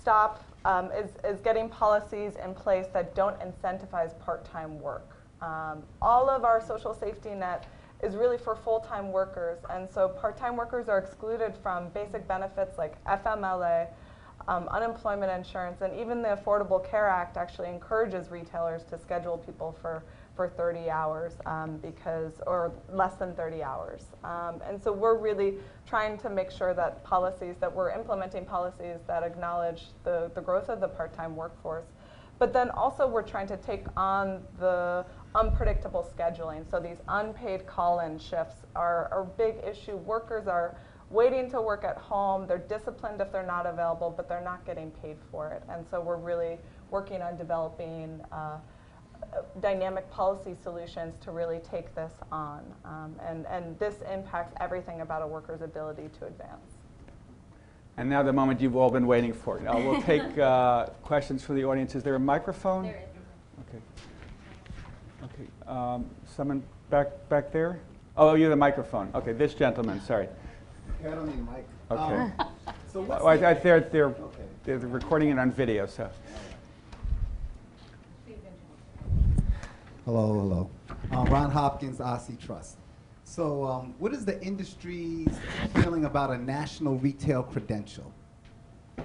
stop, 0.01 0.45
um, 0.65 0.91
is, 0.93 1.11
is 1.25 1.41
getting 1.41 1.69
policies 1.69 2.35
in 2.43 2.55
place 2.55 2.87
that 2.93 3.15
don't 3.15 3.39
incentivize 3.41 4.19
part-time 4.21 4.81
work. 4.81 5.11
Um, 5.43 5.83
all 6.01 6.29
of 6.29 6.45
our 6.45 6.65
social 6.65 6.95
safety 6.95 7.35
net 7.35 7.69
is 8.03 8.17
really 8.17 8.39
for 8.39 8.57
full-time 8.57 9.13
workers 9.13 9.59
and 9.71 9.89
so 9.89 10.09
part-time 10.09 10.57
workers 10.57 10.89
are 10.89 10.99
excluded 10.99 11.55
from 11.63 11.89
basic 11.91 12.27
benefits 12.27 12.79
like 12.79 13.03
FMLA, 13.05 13.89
um, 14.49 14.69
unemployment 14.69 15.31
insurance, 15.33 15.81
and 15.81 15.99
even 15.99 16.23
the 16.23 16.29
Affordable 16.29 16.89
Care 16.89 17.09
Act 17.09 17.37
actually 17.37 17.69
encourages 17.69 18.31
retailers 18.31 18.83
to 18.85 18.99
schedule 18.99 19.39
people 19.39 19.77
for, 19.81 20.05
for 20.37 20.49
30 20.49 20.91
hours 20.91 21.35
um, 21.47 21.79
because, 21.79 22.41
or 22.47 22.73
less 22.91 23.15
than 23.15 23.35
30 23.35 23.63
hours. 23.63 24.03
Um, 24.23 24.61
and 24.67 24.83
so 24.83 24.93
we're 24.93 25.19
really 25.19 25.55
trying 25.87 26.19
to 26.19 26.31
make 26.31 26.51
sure 26.51 26.75
that 26.75 27.03
policies, 27.05 27.57
that 27.61 27.75
we're 27.75 27.91
implementing 27.91 28.45
policies 28.45 28.99
that 29.07 29.23
acknowledge 29.23 29.89
the, 30.03 30.31
the 30.35 30.41
growth 30.41 30.69
of 30.69 30.81
the 30.81 30.89
part-time 30.89 31.37
workforce. 31.37 31.87
But 32.39 32.53
then 32.53 32.71
also 32.71 33.07
we're 33.07 33.23
trying 33.23 33.47
to 33.49 33.57
take 33.57 33.87
on 33.97 34.43
the 34.59 35.07
unpredictable 35.35 36.09
scheduling. 36.17 36.69
So 36.69 36.81
these 36.81 36.99
unpaid 37.09 37.67
call-in 37.67 38.19
shifts 38.19 38.57
are 38.75 39.09
a 39.13 39.25
big 39.25 39.57
issue. 39.65 39.97
Workers 39.97 40.47
are 40.47 40.77
waiting 41.11 41.51
to 41.51 41.61
work 41.61 41.85
at 41.85 41.97
home. 41.97 42.47
They're 42.47 42.59
disciplined 42.59 43.21
if 43.21 43.31
they're 43.31 43.47
not 43.47 43.67
available, 43.67 44.13
but 44.15 44.29
they're 44.29 44.41
not 44.41 44.65
getting 44.67 44.91
paid 44.91 45.17
for 45.31 45.51
it. 45.51 45.63
And 45.69 45.85
so 45.91 46.01
we're 46.01 46.17
really 46.17 46.59
working 46.91 47.23
on 47.23 47.37
developing 47.37 48.21
uh, 48.33 48.59
dynamic 49.61 50.11
policy 50.11 50.55
solutions 50.63 51.15
to 51.23 51.31
really 51.31 51.59
take 51.59 51.95
this 51.95 52.13
on. 52.31 52.65
Um, 52.85 53.15
and, 53.27 53.47
and 53.47 53.79
this 53.79 53.97
impacts 54.13 54.55
everything 54.61 55.01
about 55.01 55.23
a 55.23 55.27
worker's 55.27 55.63
ability 55.63 56.09
to 56.19 56.27
advance. 56.27 56.79
And 57.97 58.11
now 58.11 58.23
the 58.23 58.33
moment 58.33 58.61
you've 58.61 58.77
all 58.77 58.91
been 58.91 59.07
waiting 59.07 59.33
for. 59.33 59.61
Now 59.61 59.79
we'll 59.79 60.03
take 60.13 60.37
uh, 60.39 60.87
questions 61.03 61.45
from 61.45 61.57
the 61.57 61.65
audience. 61.65 61.95
Is 61.95 62.03
there 62.03 62.17
a 62.17 62.21
microphone? 62.21 62.85
There 62.85 62.97
is. 62.97 63.69
Okay. 63.69 63.83
Okay. 65.25 65.71
Um, 65.71 66.07
someone 66.27 66.63
back 66.91 67.29
back 67.29 67.53
there? 67.53 67.81
Oh, 68.17 68.35
you're 68.35 68.51
the 68.51 68.57
microphone. 68.57 69.11
Okay, 69.15 69.33
this 69.33 69.55
gentleman. 69.55 70.01
Sorry. 70.01 70.29
I 71.07 71.15
don't 71.15 71.27
need 71.27 71.39
a 71.39 71.51
mic. 71.53 71.67
Okay. 71.91 72.15
Um, 72.15 72.33
so 72.93 73.01
what's 73.03 73.23
Well, 73.23 73.29
I, 73.29 73.37
the- 73.37 73.49
I, 73.49 73.55
they're, 73.55 73.81
they're, 73.81 74.07
Okay. 74.07 74.43
they're 74.65 74.79
recording 74.79 75.29
it 75.31 75.39
on 75.39 75.51
video, 75.53 75.87
so. 75.87 76.09
Hello, 80.05 80.27
hello. 80.35 80.71
Uh, 81.13 81.25
Ron 81.31 81.51
Hopkins, 81.51 81.99
RC 81.99 82.39
Trust. 82.39 82.77
So, 83.25 83.65
um, 83.65 83.95
what 83.99 84.13
is 84.13 84.25
the 84.27 84.41
industry's 84.43 85.35
feeling 85.77 86.05
about 86.05 86.31
a 86.31 86.37
national 86.39 86.99
retail 86.99 87.43
credential? 87.43 88.13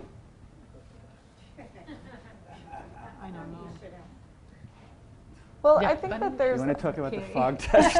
Well, 5.61 5.81
Yeah, 5.81 5.89
I 5.89 5.95
think 5.95 6.11
but- 6.13 6.19
that 6.21 6.31
You 6.31 6.37
there's 6.37 6.59
want 6.59 6.77
to 6.77 6.81
talk 6.81 6.97
about 6.97 7.11
the 7.11 7.19
fog 7.33 7.57
test? 7.59 7.97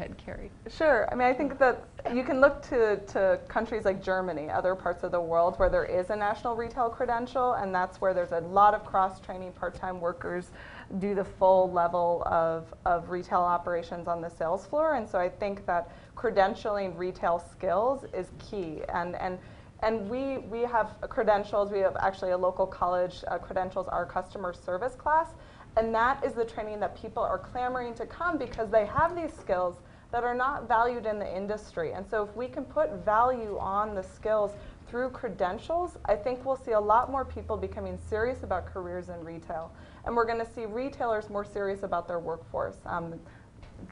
Ahead, 0.00 0.16
Carrie. 0.16 0.50
Sure. 0.66 1.06
I 1.12 1.14
mean, 1.14 1.28
I 1.28 1.34
think 1.34 1.58
that 1.58 1.84
you 2.14 2.24
can 2.24 2.40
look 2.40 2.62
to, 2.70 2.96
to 3.08 3.38
countries 3.48 3.84
like 3.84 4.02
Germany, 4.02 4.48
other 4.48 4.74
parts 4.74 5.04
of 5.04 5.12
the 5.12 5.20
world 5.20 5.58
where 5.58 5.68
there 5.68 5.84
is 5.84 6.08
a 6.08 6.16
national 6.16 6.56
retail 6.56 6.88
credential, 6.88 7.52
and 7.52 7.74
that's 7.74 8.00
where 8.00 8.14
there's 8.14 8.32
a 8.32 8.40
lot 8.40 8.72
of 8.72 8.82
cross 8.86 9.20
training. 9.20 9.52
Part 9.52 9.74
time 9.74 10.00
workers 10.00 10.52
do 11.00 11.14
the 11.14 11.24
full 11.24 11.70
level 11.70 12.22
of, 12.24 12.72
of 12.86 13.10
retail 13.10 13.40
operations 13.40 14.08
on 14.08 14.22
the 14.22 14.30
sales 14.30 14.64
floor. 14.64 14.94
And 14.94 15.06
so 15.06 15.18
I 15.18 15.28
think 15.28 15.66
that 15.66 15.92
credentialing 16.16 16.96
retail 16.96 17.38
skills 17.38 18.06
is 18.14 18.30
key. 18.38 18.78
And, 18.94 19.16
and, 19.16 19.38
and 19.80 20.08
we, 20.08 20.38
we 20.38 20.60
have 20.60 20.96
credentials, 21.10 21.70
we 21.70 21.80
have 21.80 21.98
actually 22.00 22.30
a 22.30 22.38
local 22.38 22.66
college 22.66 23.22
uh, 23.28 23.36
credentials, 23.36 23.86
our 23.88 24.06
customer 24.06 24.54
service 24.54 24.94
class. 24.94 25.34
And 25.76 25.94
that 25.94 26.24
is 26.24 26.32
the 26.32 26.44
training 26.44 26.80
that 26.80 27.00
people 27.00 27.22
are 27.22 27.38
clamoring 27.38 27.94
to 27.94 28.06
come 28.06 28.38
because 28.38 28.70
they 28.70 28.86
have 28.86 29.14
these 29.14 29.32
skills 29.32 29.76
that 30.12 30.24
are 30.24 30.34
not 30.34 30.66
valued 30.66 31.06
in 31.06 31.18
the 31.18 31.36
industry. 31.36 31.92
And 31.92 32.04
so 32.08 32.24
if 32.24 32.34
we 32.36 32.48
can 32.48 32.64
put 32.64 33.04
value 33.04 33.58
on 33.58 33.94
the 33.94 34.02
skills 34.02 34.52
through 34.88 35.10
credentials, 35.10 35.96
I 36.04 36.16
think 36.16 36.44
we'll 36.44 36.56
see 36.56 36.72
a 36.72 36.80
lot 36.80 37.10
more 37.10 37.24
people 37.24 37.56
becoming 37.56 37.98
serious 38.08 38.42
about 38.42 38.66
careers 38.66 39.08
in 39.08 39.22
retail. 39.24 39.70
And 40.04 40.16
we're 40.16 40.26
going 40.26 40.44
to 40.44 40.52
see 40.52 40.66
retailers 40.66 41.30
more 41.30 41.44
serious 41.44 41.84
about 41.84 42.08
their 42.08 42.18
workforce. 42.18 42.76
Um, 42.86 43.14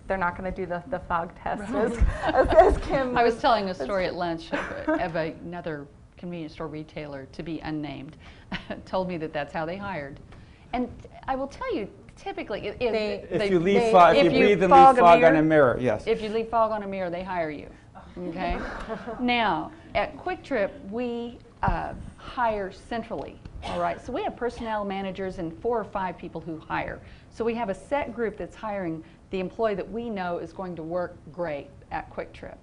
they're 0.06 0.18
not 0.18 0.36
going 0.36 0.52
to 0.52 0.56
do 0.56 0.66
the, 0.66 0.82
the 0.88 0.98
fog 0.98 1.30
test 1.42 1.62
as, 1.72 1.98
as, 2.24 2.48
as 2.48 2.78
Kim 2.78 3.16
I 3.16 3.22
was 3.22 3.38
telling 3.38 3.68
a 3.70 3.74
story 3.74 4.06
at 4.06 4.14
lunch 4.14 4.52
of, 4.52 5.00
of 5.00 5.16
another 5.16 5.86
convenience 6.16 6.52
store 6.52 6.66
retailer 6.66 7.26
to 7.32 7.42
be 7.42 7.60
unnamed, 7.60 8.16
told 8.84 9.08
me 9.08 9.16
that 9.18 9.32
that's 9.32 9.52
how 9.52 9.64
they 9.64 9.76
hired. 9.76 10.20
And 10.72 10.90
I 11.26 11.36
will 11.36 11.46
tell 11.46 11.74
you, 11.74 11.88
typically, 12.18 12.66
if, 12.66 12.78
They- 12.78 13.26
If 13.30 13.38
they- 13.38 13.50
you 13.50 13.58
leave 13.58 13.80
they- 13.80 13.92
fog, 13.92 14.16
if 14.16 14.24
you 14.24 14.30
if 14.30 14.36
you 14.36 14.46
breathe 14.46 14.62
and 14.62 14.70
fog 14.70 14.96
leave 14.96 15.04
a 15.04 15.06
fog 15.06 15.24
on 15.24 15.36
a 15.36 15.42
mirror, 15.42 15.78
yes. 15.80 16.06
If 16.06 16.20
you 16.20 16.28
leave 16.28 16.48
fog 16.48 16.72
on 16.72 16.82
a 16.82 16.86
mirror, 16.86 17.10
they 17.10 17.22
hire 17.22 17.50
you. 17.50 17.68
Okay? 18.28 18.58
now, 19.20 19.70
at 19.94 20.16
QuikTrip, 20.18 20.90
we 20.90 21.38
uh, 21.62 21.94
hire 22.16 22.72
centrally. 22.72 23.38
All 23.64 23.80
right? 23.80 24.00
So 24.04 24.12
we 24.12 24.22
have 24.22 24.36
personnel 24.36 24.84
managers 24.84 25.38
and 25.38 25.56
four 25.60 25.78
or 25.78 25.84
five 25.84 26.16
people 26.16 26.40
who 26.40 26.58
hire. 26.58 27.00
So 27.30 27.44
we 27.44 27.54
have 27.54 27.68
a 27.68 27.74
set 27.74 28.14
group 28.14 28.36
that's 28.36 28.54
hiring 28.56 29.02
the 29.30 29.40
employee 29.40 29.74
that 29.74 29.90
we 29.90 30.08
know 30.10 30.38
is 30.38 30.52
going 30.52 30.76
to 30.76 30.82
work 30.82 31.16
great 31.32 31.68
at 31.90 32.12
QuikTrip. 32.14 32.56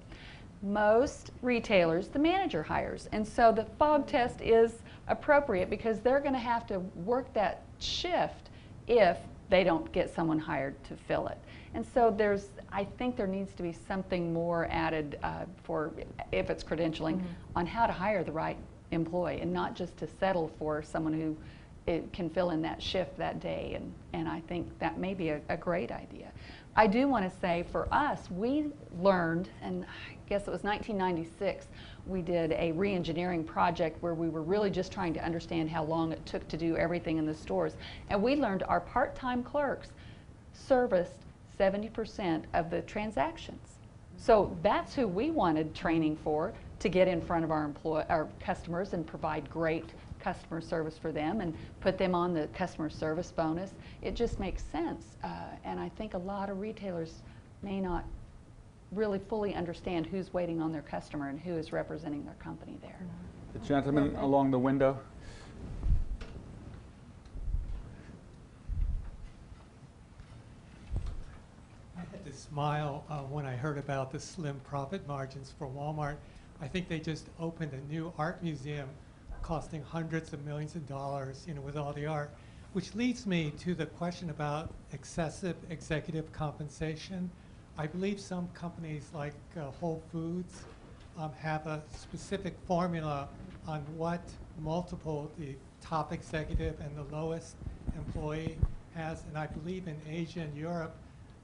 Most 0.62 1.32
retailers, 1.42 2.08
the 2.08 2.20
manager 2.20 2.64
hires. 2.64 3.08
And 3.12 3.28
so 3.28 3.52
the 3.52 3.66
fog 3.78 4.08
test 4.08 4.42
is 4.42 4.82
appropriate 5.08 5.70
because 5.70 6.00
they're 6.00 6.22
going 6.22 6.34
to 6.34 6.40
have 6.40 6.66
to 6.68 6.80
work 6.80 7.32
that 7.34 7.64
shift 7.80 8.50
if 8.88 9.18
they 9.50 9.64
don't 9.64 9.92
get 9.92 10.14
someone 10.14 10.40
hired 10.40 10.82
to 10.86 10.96
fill 10.96 11.28
it. 11.28 11.38
And 11.74 11.86
so 11.86 12.14
there's, 12.16 12.50
I 12.72 12.86
think 12.98 13.18
there 13.18 13.28
needs 13.28 13.54
to 13.54 13.64
be 13.64 13.74
something 13.74 14.34
more 14.34 14.68
added 14.72 15.20
uh, 15.24 15.46
for, 15.64 15.92
if 16.32 16.50
it's 16.50 16.64
credentialing, 16.64 17.22
on 17.56 17.66
how 17.66 17.86
to 17.86 17.94
hire 17.94 18.24
the 18.24 18.32
right 18.32 18.58
employee 18.92 19.42
and 19.42 19.52
not 19.52 19.76
just 19.76 19.98
to 19.98 20.08
settle 20.20 20.52
for 20.58 20.82
someone 20.82 21.14
who 21.14 21.36
it 21.86 22.12
can 22.14 22.30
fill 22.30 22.50
in 22.50 22.62
that 22.64 22.82
shift 22.82 23.18
that 23.18 23.40
day. 23.40 23.74
And, 23.76 23.94
and 24.14 24.28
I 24.28 24.40
think 24.42 24.68
that 24.80 24.98
may 24.98 25.14
be 25.14 25.30
a, 25.30 25.42
a 25.50 25.58
great 25.58 25.92
idea. 25.92 26.32
I 26.76 26.88
do 26.88 27.08
want 27.08 27.32
to 27.32 27.40
say 27.40 27.66
for 27.72 27.88
us, 27.94 28.30
we 28.30 28.66
learned, 29.00 29.50
and 29.62 29.86
I 29.86 30.16
guess 30.28 30.48
it 30.48 30.52
was 30.52 30.64
1996, 30.64 31.68
we 32.08 32.22
did 32.22 32.52
a 32.54 32.72
re-engineering 32.74 33.44
project 33.44 34.02
where 34.02 34.14
we 34.14 34.30
were 34.30 34.42
really 34.42 34.70
just 34.70 34.92
trying 34.92 35.14
to 35.14 35.24
understand 35.24 35.70
how 35.70 35.84
long 35.84 36.12
it 36.12 36.26
took 36.26 36.48
to 36.48 36.58
do 36.58 36.78
everything 36.78 37.18
in 37.18 37.26
the 37.26 37.34
stores. 37.34 37.74
And 38.10 38.22
we 38.22 38.36
learned 38.36 38.64
our 38.64 38.80
part-time 38.80 39.44
clerks 39.44 39.90
serviced 40.54 41.26
70% 41.60 42.44
of 42.54 42.70
the 42.70 42.82
transactions. 42.84 43.76
So 44.18 44.56
that's 44.62 44.94
who 44.94 45.08
we 45.08 45.32
wanted 45.32 45.74
training 45.76 46.18
for 46.18 46.54
to 46.80 46.90
get 46.90 47.08
in 47.08 47.22
front 47.22 47.44
of 47.44 47.52
our 47.52 47.64
employ 47.64 48.06
our 48.10 48.28
customers 48.40 48.94
and 48.94 49.06
provide 49.06 49.50
great 49.50 49.86
customer 50.20 50.62
service 50.62 50.98
for 50.98 51.12
them 51.12 51.42
and 51.42 51.56
put 51.82 51.98
them 51.98 52.16
on 52.16 52.34
the 52.34 52.48
customer 52.48 52.90
service 52.90 53.32
bonus. 53.32 53.72
It 54.02 54.16
just 54.16 54.40
makes 54.40 54.64
sense. 54.64 55.18
Uh, 55.24 55.30
and 55.64 55.80
I 55.80 55.90
think 55.90 56.14
a 56.14 56.20
lot 56.20 56.50
of 56.50 56.60
retailers 56.60 57.22
may 57.62 57.80
not 57.80 58.06
really 58.96 59.20
fully 59.20 59.54
understand 59.54 60.06
who's 60.06 60.34
waiting 60.34 60.62
on 60.62 60.72
their 60.72 60.82
customer 60.82 61.30
and 61.30 61.40
who 61.40 61.56
is 61.56 61.72
representing 61.72 62.24
their 62.24 62.36
company 62.36 62.78
there. 62.82 63.00
The 63.54 63.60
gentleman 63.60 64.16
along 64.16 64.52
the 64.52 64.60
window. 64.60 64.98
I 71.98 72.02
had 72.12 72.26
to 72.26 72.34
smile 72.34 73.04
uh, 73.10 73.20
when 73.20 73.46
I 73.46 73.56
heard 73.56 73.78
about 73.78 74.12
the 74.12 74.20
slim 74.20 74.60
profit 74.64 75.08
margins 75.08 75.54
for 75.58 75.68
Walmart. 75.68 76.18
I 76.62 76.68
think 76.68 76.88
they 76.88 77.00
just 77.00 77.28
opened 77.40 77.74
a 77.74 77.92
new 77.92 78.14
art 78.18 78.42
museum 78.42 78.90
costing 79.42 79.84
hundreds 79.84 80.34
of 80.34 80.44
millions 80.44 80.76
of 80.76 80.88
dollars, 80.88 81.46
you 81.48 81.54
know, 81.54 81.62
with 81.62 81.78
all 81.78 81.94
the 81.94 82.06
art, 82.06 82.32
which 82.74 82.96
leads 82.96 83.28
me 83.28 83.52
to 83.60 83.76
the 83.76 83.86
question 83.86 84.32
about 84.32 84.74
excessive 84.92 85.56
executive 85.70 86.32
compensation. 86.32 87.30
I 87.78 87.88
believe 87.88 88.22
some 88.22 88.48
companies 88.54 89.10
like 89.14 89.34
uh, 89.58 89.66
Whole 89.82 90.02
Foods 90.10 90.64
um, 91.20 91.34
have 91.34 91.68
a 91.68 91.84
specific 91.94 92.56
formula 92.66 93.28
on 93.68 93.82
what 93.98 94.22
multiple 94.62 95.30
the 95.38 95.56
top 95.82 96.14
executive 96.14 96.80
and 96.80 96.96
the 96.96 97.14
lowest 97.14 97.58
employee 97.98 98.58
has. 98.96 99.24
And 99.28 99.38
I 99.38 99.48
believe 99.48 99.90
in 99.90 99.98
Asia 100.10 100.40
and 100.40 100.56
Europe, 100.56 100.96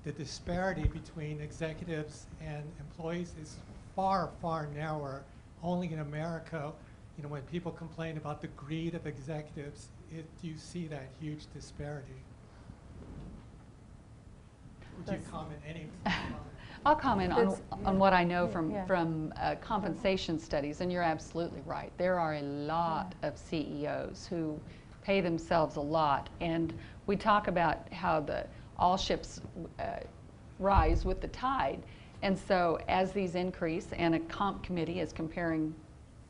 the 0.06 0.14
disparity 0.14 0.88
between 0.88 1.42
executives 1.42 2.28
and 2.42 2.64
employees 2.80 3.34
is 3.42 3.58
far, 3.94 4.30
far 4.42 4.68
narrower. 4.74 5.24
Only 5.62 5.92
in 5.92 6.00
America, 6.00 6.72
you 7.18 7.24
know, 7.24 7.30
when 7.30 7.42
people 7.44 7.74
complain 7.74 8.16
about 8.16 8.40
the 8.40 8.48
greed 8.48 8.96
of 8.96 9.06
executives, 9.06 9.90
it, 10.10 10.26
you 10.42 10.58
see 10.58 10.88
that 10.88 11.10
huge 11.20 11.46
disparity. 11.54 12.24
Would 15.08 15.20
you 15.20 15.22
comment 15.30 15.60
any? 15.68 15.88
I'll 16.86 16.96
comment 16.96 17.32
on, 17.32 17.46
That's- 17.46 17.62
on 17.86 18.00
what 18.00 18.14
I 18.14 18.24
know 18.24 18.48
from, 18.48 18.72
yeah. 18.72 18.86
from 18.86 19.34
uh, 19.40 19.56
compensation 19.62 20.40
studies, 20.40 20.82
and 20.82 20.92
you're 20.92 21.04
absolutely 21.04 21.62
right. 21.66 21.92
There 21.98 22.20
are 22.20 22.36
a 22.36 22.42
lot 22.42 23.14
of 23.22 23.38
CEOs 23.38 24.26
who 24.28 24.60
pay 25.04 25.22
themselves 25.22 25.76
a 25.76 25.82
lot, 25.82 26.30
and 26.40 26.74
we 27.06 27.16
talk 27.16 27.48
about 27.48 27.92
how 27.94 28.20
the, 28.20 28.46
all 28.78 28.98
ships 28.98 29.42
uh, 29.80 30.00
rise 30.58 31.06
with 31.06 31.22
the 31.22 31.28
tide. 31.28 31.84
And 32.24 32.38
so 32.38 32.80
as 32.88 33.12
these 33.12 33.36
increase, 33.36 33.88
and 33.94 34.16
a 34.16 34.20
comp 34.20 34.64
committee 34.64 35.00
is 35.00 35.12
comparing 35.14 35.74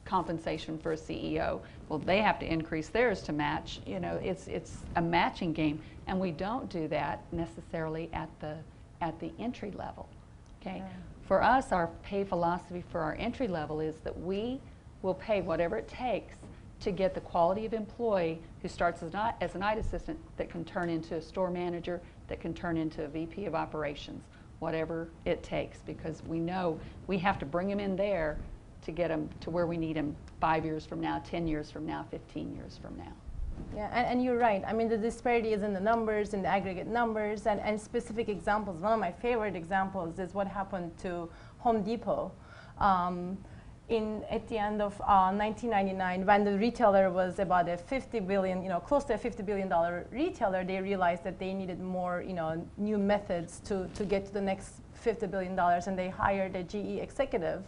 compensation 0.04 0.78
for 0.78 0.94
a 0.94 0.98
CEO, 0.98 1.62
well, 1.88 2.00
they 2.00 2.20
have 2.20 2.40
to 2.40 2.52
increase 2.52 2.90
theirs 2.90 3.22
to 3.24 3.34
match. 3.34 3.80
You 3.86 4.00
know, 4.00 4.20
it's, 4.24 4.48
it's 4.48 4.78
a 4.96 5.02
matching 5.02 5.54
game, 5.54 5.82
and 6.12 6.20
we 6.20 6.32
don't 6.32 6.70
do 6.70 6.90
that 6.90 7.24
necessarily 7.32 8.10
at 8.12 8.30
the, 8.42 8.58
at 9.00 9.18
the 9.22 9.32
entry 9.40 9.72
level. 9.72 10.10
Okay? 10.60 10.84
For 11.26 11.42
us, 11.42 11.72
our 11.72 11.88
pay 12.04 12.26
philosophy 12.26 12.84
for 12.92 13.00
our 13.00 13.16
entry 13.16 13.48
level 13.48 13.80
is 13.80 13.96
that 14.04 14.20
we 14.20 14.60
will 15.04 15.14
pay 15.14 15.42
whatever 15.42 15.78
it 15.78 15.88
takes 15.88 16.36
to 16.82 16.92
get 16.92 17.14
the 17.14 17.22
quality 17.22 17.66
of 17.66 17.74
employee 17.74 18.42
who 18.62 18.68
starts 18.68 19.02
as, 19.02 19.14
not, 19.14 19.38
as 19.40 19.56
a 19.56 19.58
night 19.58 19.78
assistant 19.78 20.20
that 20.36 20.50
can 20.50 20.66
turn 20.66 20.90
into 20.90 21.16
a 21.16 21.22
store 21.22 21.50
manager, 21.50 22.02
that 22.28 22.42
can 22.42 22.54
turn 22.54 22.76
into 22.76 23.06
a 23.06 23.08
VP 23.08 23.46
of 23.46 23.56
operations, 23.56 24.26
whatever 24.60 25.08
it 25.24 25.42
takes, 25.44 25.78
because 25.80 26.22
we 26.28 26.40
know 26.40 26.78
we 27.08 27.18
have 27.20 27.40
to 27.40 27.46
bring 27.46 27.70
them 27.70 27.80
in 27.80 27.96
there 27.96 28.38
to 28.84 28.92
get 28.92 29.08
them 29.08 29.30
to 29.40 29.50
where 29.50 29.66
we 29.66 29.78
need 29.78 29.96
them 29.96 30.14
five 30.42 30.66
years 30.66 30.86
from 30.86 31.00
now, 31.00 31.24
10 31.26 31.48
years 31.48 31.72
from 31.72 31.86
now, 31.86 32.06
15 32.12 32.54
years 32.54 32.78
from 32.82 32.98
now. 32.98 33.14
Yeah, 33.76 33.90
and, 33.94 34.06
and 34.08 34.24
you're 34.24 34.38
right. 34.38 34.64
I 34.68 34.74
mean, 34.74 34.90
the 34.90 34.98
disparity 34.98 35.54
is 35.54 35.64
in 35.64 35.74
the 35.74 35.80
numbers, 35.80 36.34
in 36.34 36.42
the 36.42 36.48
aggregate 36.48 36.88
numbers, 36.88 37.48
and, 37.48 37.60
and 37.62 37.80
specific 37.80 38.28
examples. 38.28 38.82
One 38.82 38.94
of 38.94 39.00
my 39.00 39.12
favorite 39.12 39.56
examples 39.56 40.20
is 40.20 40.34
what 40.34 40.48
happened 40.48 40.98
to 41.00 41.30
Home 41.60 41.82
Depot. 41.84 42.32
Um, 42.80 43.38
in, 43.92 44.24
at 44.30 44.48
the 44.48 44.58
end 44.58 44.82
of 44.82 45.00
uh, 45.02 45.32
1999, 45.32 46.26
when 46.26 46.44
the 46.46 46.58
retailer 46.58 47.10
was 47.10 47.40
about 47.40 47.68
a 47.68 47.78
50 47.78 48.22
billion, 48.22 48.64
you 48.64 48.70
know, 48.70 48.80
close 48.80 49.04
to 49.06 49.14
a 49.14 49.18
50 49.18 49.44
billion 49.44 49.68
dollar 49.68 50.08
retailer, 50.12 50.64
they 50.64 50.82
realized 50.82 51.24
that 51.24 51.40
they 51.40 51.54
needed 51.54 51.80
more, 51.80 52.24
you 52.26 52.34
know, 52.34 52.66
new 52.78 52.98
methods 52.98 53.60
to, 53.66 53.90
to 53.96 54.06
get 54.06 54.26
to 54.26 54.34
the 54.34 54.42
next 54.42 54.76
50 54.94 55.28
billion 55.28 55.56
dollars, 55.56 55.88
and 55.88 55.98
they 55.98 56.10
hired 56.10 56.56
a 56.56 56.64
GE 56.64 57.02
executive, 57.02 57.64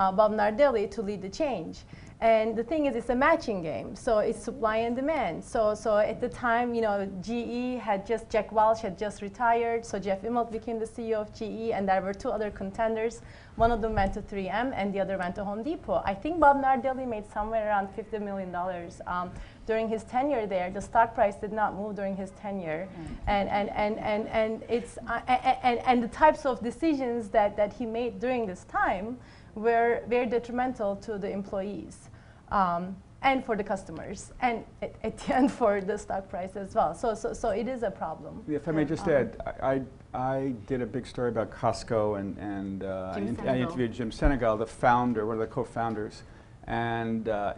uh, 0.00 0.10
Bob 0.10 0.32
Nardelli, 0.32 0.90
to 0.90 1.02
lead 1.02 1.20
the 1.20 1.28
change. 1.28 1.80
And 2.22 2.54
the 2.54 2.64
thing 2.64 2.84
is, 2.84 2.96
it's 2.96 3.08
a 3.08 3.14
matching 3.14 3.62
game. 3.62 3.96
So 3.96 4.18
it's 4.18 4.42
supply 4.42 4.78
and 4.78 4.94
demand. 4.94 5.42
So, 5.42 5.74
so 5.74 5.96
at 5.96 6.20
the 6.20 6.28
time, 6.28 6.74
you 6.74 6.82
know, 6.82 7.10
GE 7.22 7.80
had 7.80 8.06
just, 8.06 8.28
Jack 8.28 8.52
Welch 8.52 8.82
had 8.82 8.98
just 8.98 9.22
retired. 9.22 9.86
So 9.86 9.98
Jeff 9.98 10.20
Immelt 10.22 10.52
became 10.52 10.78
the 10.78 10.84
CEO 10.84 11.14
of 11.14 11.32
GE, 11.32 11.72
and 11.72 11.88
there 11.88 12.02
were 12.02 12.12
two 12.12 12.28
other 12.28 12.50
contenders. 12.50 13.22
One 13.56 13.72
of 13.72 13.80
them 13.80 13.94
went 13.94 14.12
to 14.14 14.22
3M, 14.22 14.72
and 14.74 14.92
the 14.92 15.00
other 15.00 15.16
went 15.16 15.34
to 15.36 15.44
Home 15.44 15.62
Depot. 15.62 16.02
I 16.04 16.14
think 16.14 16.40
Bob 16.40 16.62
Nardelli 16.62 17.08
made 17.08 17.24
somewhere 17.30 17.68
around 17.68 17.88
$50 17.96 18.22
million 18.22 18.54
um, 19.06 19.30
during 19.66 19.88
his 19.88 20.04
tenure 20.04 20.46
there. 20.46 20.70
The 20.70 20.82
stock 20.82 21.14
price 21.14 21.36
did 21.36 21.52
not 21.52 21.74
move 21.74 21.96
during 21.96 22.16
his 22.16 22.30
tenure, 22.42 22.88
and 23.26 23.48
and 23.48 23.70
and 23.70 23.98
and 23.98 24.28
and 24.28 24.64
it's 24.68 24.98
uh, 25.06 25.20
and 25.62 25.78
and 25.86 26.02
the 26.02 26.08
types 26.08 26.44
of 26.44 26.60
decisions 26.60 27.28
that 27.28 27.56
that 27.56 27.72
he 27.72 27.86
made 27.86 28.18
during 28.18 28.46
this 28.46 28.64
time 28.64 29.18
were 29.60 30.02
very 30.08 30.26
detrimental 30.26 30.96
to 30.96 31.18
the 31.18 31.30
employees. 31.30 32.08
Um, 32.50 32.96
and 33.22 33.44
for 33.44 33.54
the 33.54 33.62
customers, 33.62 34.32
and 34.40 34.64
at, 34.80 34.94
at 35.04 35.18
the 35.18 35.36
end 35.40 35.52
for 35.52 35.82
the 35.82 35.98
stock 35.98 36.30
price 36.30 36.56
as 36.56 36.74
well. 36.74 36.94
So, 36.94 37.14
so, 37.14 37.34
so 37.34 37.50
it 37.50 37.68
is 37.68 37.82
a 37.82 37.90
problem. 37.90 38.42
If 38.48 38.66
I 38.66 38.72
may 38.72 38.86
just 38.86 39.06
Um, 39.06 39.12
add, 39.12 39.36
I, 39.62 39.72
I 39.72 39.82
I 40.12 40.54
did 40.66 40.82
a 40.82 40.86
big 40.86 41.06
story 41.06 41.28
about 41.28 41.52
Costco 41.52 42.18
and, 42.18 42.36
and 42.38 42.82
uh, 42.82 43.12
I 43.14 43.18
in- 43.18 43.48
I 43.48 43.60
interviewed 43.60 43.92
Jim 43.92 44.10
Sinegal, 44.10 44.58
the 44.58 44.66
founder, 44.66 45.24
one 45.24 45.36
of 45.36 45.40
the 45.40 45.46
co-founders. 45.46 46.24
And 46.66 47.28
uh, 47.28 47.54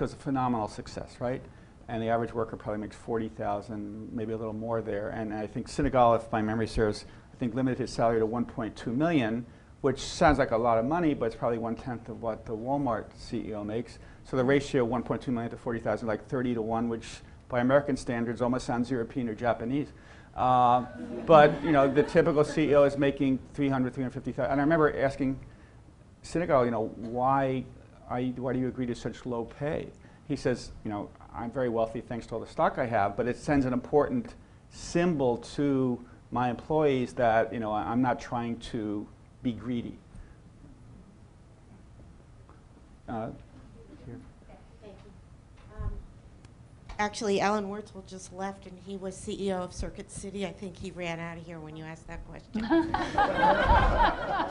is 0.00 0.12
a 0.12 0.16
phenomenal 0.16 0.68
success, 0.68 1.16
right? 1.20 1.42
And 1.88 2.02
the 2.02 2.08
average 2.08 2.32
worker 2.32 2.56
probably 2.56 2.80
makes 2.80 2.96
40,000, 2.96 4.10
maybe 4.12 4.32
a 4.32 4.36
little 4.36 4.54
more 4.54 4.80
there. 4.80 5.10
And 5.10 5.34
I 5.34 5.46
think 5.46 5.68
Sinegal, 5.68 6.16
if 6.16 6.32
my 6.32 6.40
memory 6.40 6.66
serves, 6.66 7.04
I 7.32 7.36
think 7.36 7.54
limited 7.54 7.78
his 7.80 7.90
salary 7.90 8.20
to 8.20 8.26
1.2 8.26 8.86
million, 8.96 9.44
which 9.84 10.00
sounds 10.00 10.38
like 10.38 10.50
a 10.50 10.56
lot 10.56 10.78
of 10.78 10.86
money, 10.86 11.12
but 11.12 11.26
it's 11.26 11.36
probably 11.36 11.58
one 11.58 11.76
tenth 11.76 12.08
of 12.08 12.22
what 12.22 12.46
the 12.46 12.56
Walmart 12.56 13.04
CEO 13.20 13.62
makes. 13.66 13.98
So 14.24 14.34
the 14.34 14.42
ratio 14.42 14.86
1.2 14.86 15.28
million 15.28 15.50
to 15.50 15.58
40,000, 15.58 16.08
like 16.08 16.26
30 16.26 16.54
to 16.54 16.62
1, 16.62 16.88
which 16.88 17.06
by 17.50 17.60
American 17.60 17.94
standards 17.94 18.40
almost 18.40 18.64
sounds 18.64 18.90
European 18.90 19.28
or 19.28 19.34
Japanese. 19.34 19.88
Uh, 20.34 20.86
but 21.26 21.62
you 21.62 21.70
know, 21.70 21.86
the 21.86 22.02
typical 22.02 22.44
CEO 22.44 22.86
is 22.86 22.96
making 22.96 23.38
300, 23.52 23.92
350,000. 23.92 24.50
And 24.50 24.58
I 24.58 24.64
remember 24.64 24.98
asking 24.98 25.38
Sinegal, 26.22 26.64
you 26.64 26.70
know, 26.70 26.86
why, 26.96 27.66
you, 28.18 28.32
why 28.38 28.54
do 28.54 28.58
you 28.58 28.68
agree 28.68 28.86
to 28.86 28.94
such 28.94 29.26
low 29.26 29.44
pay? 29.44 29.88
He 30.26 30.34
says, 30.34 30.72
you 30.86 30.90
know, 30.90 31.10
I'm 31.34 31.50
very 31.50 31.68
wealthy 31.68 32.00
thanks 32.00 32.26
to 32.28 32.36
all 32.36 32.40
the 32.40 32.46
stock 32.46 32.78
I 32.78 32.86
have, 32.86 33.18
but 33.18 33.28
it 33.28 33.36
sends 33.36 33.66
an 33.66 33.74
important 33.74 34.34
symbol 34.70 35.36
to 35.36 36.02
my 36.30 36.48
employees 36.48 37.12
that 37.12 37.52
you 37.52 37.60
know 37.60 37.72
I'm 37.72 38.02
not 38.02 38.18
trying 38.18 38.58
to 38.72 39.06
be 39.44 39.52
greedy. 39.52 39.96
Uh, 43.08 43.28
Actually, 46.96 47.40
Alan 47.40 47.64
Wurtzel 47.64 48.06
just 48.06 48.32
left, 48.32 48.66
and 48.66 48.78
he 48.86 48.96
was 48.96 49.16
CEO 49.16 49.56
of 49.56 49.72
Circuit 49.72 50.12
City. 50.12 50.46
I 50.46 50.52
think 50.52 50.76
he 50.76 50.92
ran 50.92 51.18
out 51.18 51.36
of 51.36 51.44
here 51.44 51.58
when 51.58 51.76
you 51.76 51.84
asked 51.84 52.06
that 52.06 52.24
question. 52.28 52.64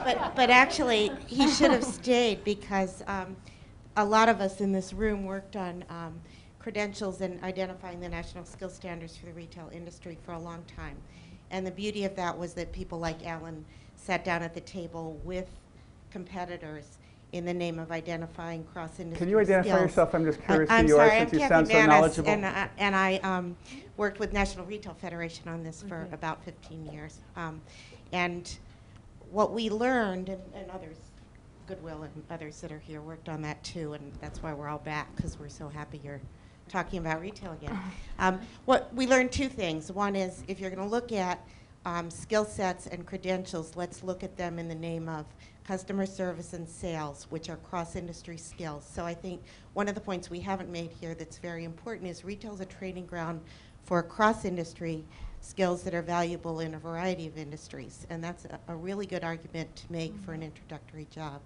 but, 0.03 0.35
but 0.35 0.49
actually, 0.49 1.09
he 1.25 1.49
should 1.49 1.71
have 1.71 1.85
stayed 1.85 2.43
because 2.43 3.01
um, 3.07 3.37
a 3.95 4.03
lot 4.03 4.27
of 4.27 4.41
us 4.41 4.59
in 4.59 4.73
this 4.73 4.91
room 4.91 5.23
worked 5.23 5.55
on 5.55 5.85
um, 5.89 6.19
credentials 6.59 7.21
and 7.21 7.41
identifying 7.45 8.01
the 8.01 8.09
national 8.09 8.43
skill 8.43 8.69
standards 8.69 9.15
for 9.15 9.25
the 9.25 9.33
retail 9.33 9.69
industry 9.73 10.17
for 10.25 10.33
a 10.33 10.39
long 10.39 10.65
time. 10.75 10.97
And 11.49 11.65
the 11.65 11.71
beauty 11.71 12.03
of 12.03 12.13
that 12.17 12.37
was 12.37 12.53
that 12.55 12.73
people 12.73 12.99
like 12.99 13.25
Alan 13.25 13.63
sat 14.03 14.25
down 14.25 14.43
at 14.43 14.53
the 14.53 14.61
table 14.61 15.19
with 15.23 15.47
competitors 16.11 16.97
in 17.31 17.45
the 17.45 17.53
name 17.53 17.79
of 17.79 17.91
identifying 17.91 18.63
cross-industry 18.65 19.25
Can 19.25 19.29
you 19.29 19.39
identify 19.39 19.69
skills. 19.69 19.81
yourself? 19.81 20.13
I'm 20.13 20.25
just 20.25 20.43
curious 20.43 20.69
I- 20.69 20.73
who 20.75 20.79
I'm 20.81 20.87
you 20.87 20.97
are 20.97 21.07
sorry, 21.07 21.19
since 21.21 21.33
you 21.33 21.41
I'm 21.41 21.49
sound 21.49 21.67
Kathy 21.67 21.73
so 21.73 21.87
Manis, 21.87 21.95
knowledgeable. 21.95 22.29
And 22.29 22.45
I, 22.45 22.69
and 22.77 22.95
I 22.95 23.15
um, 23.23 23.57
worked 23.97 24.19
with 24.19 24.33
National 24.33 24.65
Retail 24.65 24.93
Federation 24.93 25.47
on 25.47 25.63
this 25.63 25.83
for 25.87 26.07
about 26.11 26.43
15 26.43 26.85
years. 26.91 27.19
Um, 27.35 27.61
and 28.11 28.55
what 29.31 29.51
we 29.51 29.69
learned, 29.69 30.29
and, 30.29 30.41
and 30.53 30.69
others, 30.69 30.97
Goodwill 31.65 32.03
and 32.03 32.11
others 32.29 32.59
that 32.61 32.71
are 32.71 32.79
here 32.79 33.01
worked 33.01 33.29
on 33.29 33.41
that 33.43 33.63
too, 33.63 33.93
and 33.93 34.11
that's 34.19 34.43
why 34.43 34.53
we're 34.53 34.67
all 34.67 34.79
back 34.79 35.15
because 35.15 35.39
we're 35.39 35.49
so 35.49 35.69
happy 35.69 35.99
you're 36.03 36.21
talking 36.67 36.99
about 36.99 37.21
retail 37.21 37.53
again. 37.53 37.77
Um, 38.19 38.39
what 38.65 38.93
we 38.93 39.07
learned 39.07 39.31
two 39.31 39.49
things. 39.49 39.91
One 39.91 40.15
is 40.15 40.43
if 40.47 40.59
you're 40.59 40.69
going 40.69 40.87
to 40.87 40.89
look 40.89 41.11
at 41.11 41.43
um, 41.85 42.09
skill 42.09 42.45
sets 42.45 42.87
and 42.87 43.05
credentials, 43.05 43.75
let's 43.75 44.03
look 44.03 44.23
at 44.23 44.37
them 44.37 44.59
in 44.59 44.67
the 44.67 44.75
name 44.75 45.09
of 45.09 45.25
customer 45.63 46.05
service 46.05 46.53
and 46.53 46.67
sales, 46.67 47.27
which 47.29 47.49
are 47.49 47.57
cross-industry 47.57 48.37
skills. 48.37 48.89
So 48.91 49.05
I 49.05 49.13
think 49.13 49.41
one 49.73 49.87
of 49.87 49.95
the 49.95 50.01
points 50.01 50.29
we 50.29 50.39
haven't 50.39 50.69
made 50.69 50.91
here 50.99 51.15
that's 51.15 51.37
very 51.37 51.63
important 51.63 52.09
is 52.09 52.25
retail 52.25 52.53
is 52.53 52.59
a 52.59 52.65
training 52.65 53.05
ground 53.05 53.41
for 53.83 54.01
cross-industry 54.03 55.03
skills 55.41 55.83
that 55.83 55.93
are 55.93 56.01
valuable 56.01 56.61
in 56.61 56.73
a 56.73 56.79
variety 56.79 57.27
of 57.27 57.37
industries. 57.37 58.07
And 58.09 58.23
that's 58.23 58.45
a, 58.45 58.59
a 58.69 58.75
really 58.75 59.05
good 59.05 59.23
argument 59.23 59.75
to 59.75 59.91
make 59.91 60.13
for 60.25 60.33
an 60.33 60.43
introductory 60.43 61.07
job. 61.11 61.41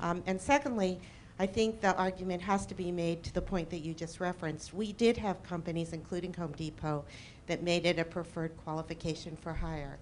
Um, 0.00 0.22
and 0.26 0.40
secondly, 0.40 0.98
I 1.38 1.46
think 1.46 1.80
the 1.80 1.96
argument 1.96 2.42
has 2.42 2.66
to 2.66 2.74
be 2.74 2.92
made 2.92 3.22
to 3.22 3.32
the 3.32 3.40
point 3.40 3.70
that 3.70 3.78
you 3.78 3.94
just 3.94 4.20
referenced. 4.20 4.74
We 4.74 4.92
did 4.92 5.16
have 5.16 5.42
companies, 5.42 5.94
including 5.94 6.34
Home 6.34 6.52
Depot, 6.52 7.04
that 7.50 7.64
made 7.64 7.84
it 7.84 7.98
a 7.98 8.04
preferred 8.04 8.56
qualification 8.58 9.36
for 9.36 9.52
hire. 9.52 9.98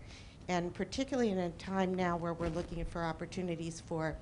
And 0.49 0.75
particularly 0.75 1.31
in 1.31 1.39
a 1.39 1.49
time 1.53 1.95
now 1.95 2.15
where 2.15 2.35
we're 2.35 2.51
looking 2.51 2.85
for 2.85 3.03
opportunities 3.03 3.81
for 3.81 4.15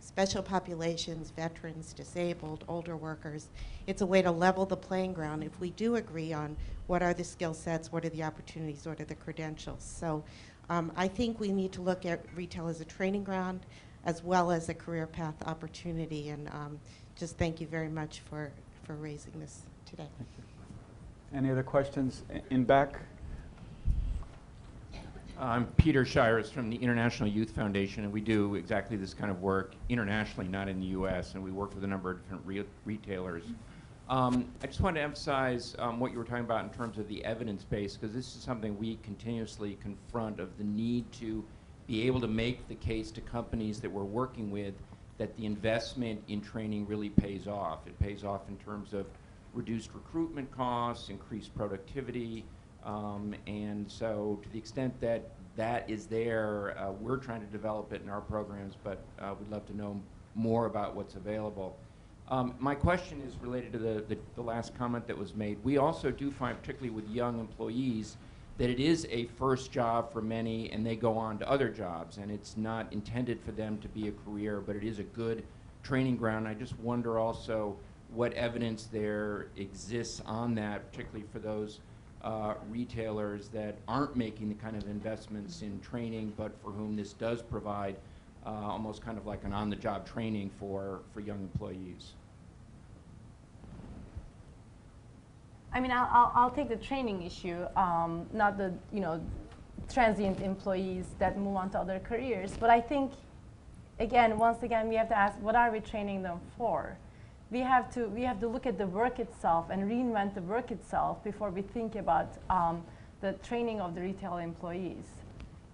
special 0.00 0.42
populations, 0.42 1.30
veterans, 1.30 1.92
disabled, 1.92 2.64
older 2.66 2.96
workers, 2.96 3.46
it's 3.86 4.02
a 4.02 4.06
way 4.06 4.20
to 4.20 4.32
level 4.32 4.66
the 4.66 4.76
playing 4.76 5.12
ground 5.12 5.44
if 5.44 5.60
we 5.60 5.70
do 5.70 5.94
agree 5.94 6.32
on 6.32 6.56
what 6.88 7.04
are 7.04 7.14
the 7.14 7.22
skill 7.22 7.54
sets, 7.54 7.92
what 7.92 8.04
are 8.04 8.08
the 8.08 8.24
opportunities, 8.24 8.84
what 8.84 9.00
are 9.00 9.04
the 9.04 9.14
credentials. 9.14 9.84
So 9.84 10.24
um, 10.68 10.90
I 10.96 11.06
think 11.06 11.38
we 11.38 11.52
need 11.52 11.70
to 11.74 11.82
look 11.82 12.04
at 12.04 12.24
retail 12.34 12.66
as 12.66 12.80
a 12.80 12.84
training 12.84 13.22
ground 13.22 13.60
as 14.06 14.24
well 14.24 14.50
as 14.50 14.68
a 14.68 14.74
career 14.74 15.06
path 15.06 15.36
opportunity. 15.46 16.30
And 16.30 16.48
um, 16.48 16.80
just 17.14 17.38
thank 17.38 17.60
you 17.60 17.68
very 17.68 17.88
much 17.88 18.22
for, 18.28 18.50
for 18.82 18.94
raising 18.94 19.38
this 19.38 19.60
today. 19.86 20.08
Any 21.34 21.50
other 21.50 21.62
questions 21.62 22.24
in 22.50 22.64
back? 22.64 23.00
I'm 25.38 25.64
Peter 25.78 26.04
Shiras 26.04 26.52
from 26.52 26.68
the 26.68 26.76
International 26.76 27.26
Youth 27.26 27.52
Foundation, 27.52 28.04
and 28.04 28.12
we 28.12 28.20
do 28.20 28.54
exactly 28.54 28.98
this 28.98 29.14
kind 29.14 29.30
of 29.30 29.40
work 29.40 29.74
internationally, 29.88 30.46
not 30.46 30.68
in 30.68 30.78
the 30.78 30.86
U.S., 30.88 31.34
and 31.34 31.42
we 31.42 31.50
work 31.50 31.74
with 31.74 31.84
a 31.84 31.86
number 31.86 32.10
of 32.10 32.22
different 32.22 32.42
re- 32.44 32.64
retailers. 32.84 33.44
Um, 34.10 34.46
I 34.62 34.66
just 34.66 34.82
wanted 34.82 34.98
to 35.00 35.04
emphasize 35.04 35.74
um, 35.78 35.98
what 35.98 36.12
you 36.12 36.18
were 36.18 36.24
talking 36.24 36.44
about 36.44 36.64
in 36.64 36.70
terms 36.70 36.98
of 36.98 37.08
the 37.08 37.24
evidence 37.24 37.64
base, 37.64 37.96
because 37.96 38.14
this 38.14 38.36
is 38.36 38.42
something 38.42 38.78
we 38.78 38.96
continuously 39.02 39.78
confront 39.80 40.38
of 40.38 40.58
the 40.58 40.64
need 40.64 41.10
to 41.12 41.42
be 41.86 42.06
able 42.06 42.20
to 42.20 42.28
make 42.28 42.68
the 42.68 42.74
case 42.74 43.10
to 43.12 43.22
companies 43.22 43.80
that 43.80 43.90
we're 43.90 44.04
working 44.04 44.50
with 44.50 44.74
that 45.16 45.34
the 45.38 45.46
investment 45.46 46.22
in 46.28 46.42
training 46.42 46.86
really 46.86 47.08
pays 47.08 47.48
off. 47.48 47.86
It 47.86 47.98
pays 47.98 48.22
off 48.22 48.42
in 48.50 48.58
terms 48.58 48.92
of 48.92 49.06
reduced 49.54 49.90
recruitment 49.94 50.50
costs, 50.50 51.08
increased 51.08 51.54
productivity, 51.54 52.44
um, 52.84 53.34
and 53.46 53.90
so 53.90 54.40
to 54.42 54.48
the 54.50 54.58
extent 54.58 54.98
that 55.00 55.30
that 55.56 55.88
is 55.88 56.06
there, 56.06 56.76
uh, 56.78 56.92
we're 56.92 57.18
trying 57.18 57.40
to 57.40 57.46
develop 57.46 57.92
it 57.92 58.02
in 58.02 58.08
our 58.08 58.20
programs, 58.20 58.74
but 58.82 59.02
uh, 59.20 59.34
we'd 59.38 59.50
love 59.50 59.66
to 59.66 59.76
know 59.76 60.00
more 60.34 60.66
about 60.66 60.94
what's 60.96 61.14
available. 61.14 61.76
Um, 62.28 62.54
my 62.58 62.74
question 62.74 63.20
is 63.26 63.36
related 63.42 63.72
to 63.72 63.78
the, 63.78 64.04
the, 64.08 64.18
the 64.34 64.42
last 64.42 64.74
comment 64.76 65.06
that 65.06 65.18
was 65.18 65.34
made. 65.34 65.62
We 65.62 65.76
also 65.76 66.10
do 66.10 66.30
find, 66.30 66.58
particularly 66.58 66.90
with 66.90 67.08
young 67.10 67.38
employees, 67.38 68.16
that 68.58 68.70
it 68.70 68.80
is 68.80 69.06
a 69.10 69.26
first 69.38 69.72
job 69.72 70.12
for 70.12 70.22
many 70.22 70.70
and 70.70 70.86
they 70.86 70.96
go 70.96 71.16
on 71.16 71.38
to 71.38 71.50
other 71.50 71.68
jobs 71.68 72.18
and 72.18 72.30
it's 72.30 72.56
not 72.56 72.92
intended 72.92 73.40
for 73.40 73.52
them 73.52 73.78
to 73.78 73.88
be 73.88 74.08
a 74.08 74.12
career, 74.12 74.62
but 74.64 74.76
it 74.76 74.84
is 74.84 74.98
a 74.98 75.02
good 75.02 75.42
training 75.82 76.16
ground. 76.16 76.46
I 76.46 76.54
just 76.54 76.78
wonder 76.78 77.18
also 77.18 77.76
what 78.14 78.32
evidence 78.34 78.88
there 78.92 79.46
exists 79.56 80.20
on 80.26 80.54
that, 80.54 80.90
particularly 80.90 81.26
for 81.32 81.38
those 81.38 81.80
uh, 82.22 82.54
retailers 82.70 83.48
that 83.48 83.76
aren't 83.88 84.16
making 84.16 84.48
the 84.48 84.54
kind 84.54 84.76
of 84.76 84.88
investments 84.88 85.62
in 85.62 85.80
training, 85.80 86.32
but 86.36 86.52
for 86.62 86.70
whom 86.70 86.94
this 86.94 87.12
does 87.14 87.42
provide 87.42 87.96
uh, 88.46 88.50
almost 88.50 89.02
kind 89.02 89.18
of 89.18 89.26
like 89.26 89.44
an 89.44 89.52
on-the-job 89.52 90.06
training 90.06 90.50
for, 90.58 91.00
for 91.12 91.20
young 91.20 91.40
employees. 91.40 92.12
I 95.72 95.80
mean, 95.80 95.90
I'll, 95.90 96.08
I'll, 96.12 96.32
I'll 96.34 96.50
take 96.50 96.68
the 96.68 96.76
training 96.76 97.22
issue, 97.22 97.66
um, 97.76 98.26
not 98.32 98.58
the, 98.58 98.74
you 98.92 99.00
know, 99.00 99.20
transient 99.92 100.40
employees 100.40 101.06
that 101.18 101.38
move 101.38 101.56
on 101.56 101.70
to 101.70 101.78
other 101.78 101.98
careers. 101.98 102.52
But 102.60 102.68
I 102.68 102.80
think, 102.80 103.12
again, 103.98 104.38
once 104.38 104.62
again, 104.62 104.88
we 104.88 104.96
have 104.96 105.08
to 105.08 105.16
ask, 105.16 105.40
what 105.40 105.56
are 105.56 105.72
we 105.72 105.80
training 105.80 106.22
them 106.22 106.40
for? 106.58 106.98
We 107.52 107.60
have 107.60 107.92
to, 107.94 108.06
we 108.08 108.22
have 108.22 108.40
to 108.40 108.48
look 108.48 108.66
at 108.66 108.78
the 108.78 108.86
work 108.86 109.18
itself 109.18 109.66
and 109.70 109.82
reinvent 109.84 110.34
the 110.34 110.40
work 110.40 110.70
itself 110.70 111.22
before 111.22 111.50
we 111.50 111.60
think 111.60 111.96
about 111.96 112.28
um, 112.48 112.82
the 113.20 113.34
training 113.44 113.78
of 113.80 113.94
the 113.94 114.00
retail 114.00 114.38
employees. 114.38 115.04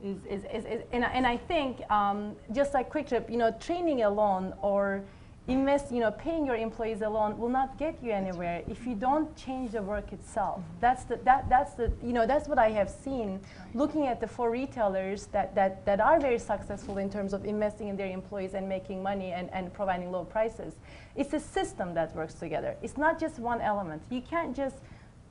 Is, 0.02 0.18
is, 0.28 0.42
is, 0.52 0.82
and, 0.92 1.04
I- 1.04 1.08
and 1.10 1.24
I 1.26 1.36
think, 1.36 1.88
um, 1.90 2.34
just 2.52 2.74
like 2.74 2.92
QuikTrip, 2.92 3.30
you 3.30 3.36
know, 3.36 3.52
training 3.60 4.02
alone 4.02 4.54
or 4.60 5.02
invest, 5.48 5.90
you 5.90 6.00
know, 6.00 6.10
paying 6.10 6.44
your 6.44 6.56
employees 6.56 7.00
alone 7.00 7.38
will 7.38 7.48
not 7.48 7.78
get 7.78 8.02
you 8.02 8.12
anywhere 8.12 8.62
if 8.68 8.86
you 8.86 8.94
don't 8.94 9.34
change 9.34 9.72
the 9.72 9.82
work 9.82 10.12
itself. 10.12 10.60
That's 10.78 11.04
the, 11.04 11.16
that, 11.24 11.48
that's 11.48 11.72
the, 11.72 11.90
you 12.02 12.12
know, 12.12 12.26
that's 12.26 12.46
what 12.48 12.58
I 12.58 12.70
have 12.70 12.90
seen 12.90 13.40
looking 13.72 14.06
at 14.06 14.20
the 14.20 14.26
four 14.26 14.50
retailers 14.50 15.26
that, 15.26 15.54
that, 15.54 15.86
that 15.86 16.00
are 16.00 16.20
very 16.20 16.38
successful 16.38 16.98
in 16.98 17.08
terms 17.10 17.32
of 17.32 17.46
investing 17.46 17.88
in 17.88 17.96
their 17.96 18.10
employees 18.10 18.52
and 18.52 18.68
making 18.68 19.02
money 19.02 19.32
and, 19.32 19.48
and 19.54 19.72
providing 19.72 20.12
low 20.12 20.24
prices. 20.24 20.74
It's 21.16 21.32
a 21.32 21.40
system 21.40 21.94
that 21.94 22.14
works 22.14 22.34
together. 22.34 22.76
It's 22.82 22.98
not 22.98 23.18
just 23.18 23.38
one 23.38 23.62
element. 23.62 24.02
You 24.10 24.20
can't 24.20 24.54
just, 24.54 24.76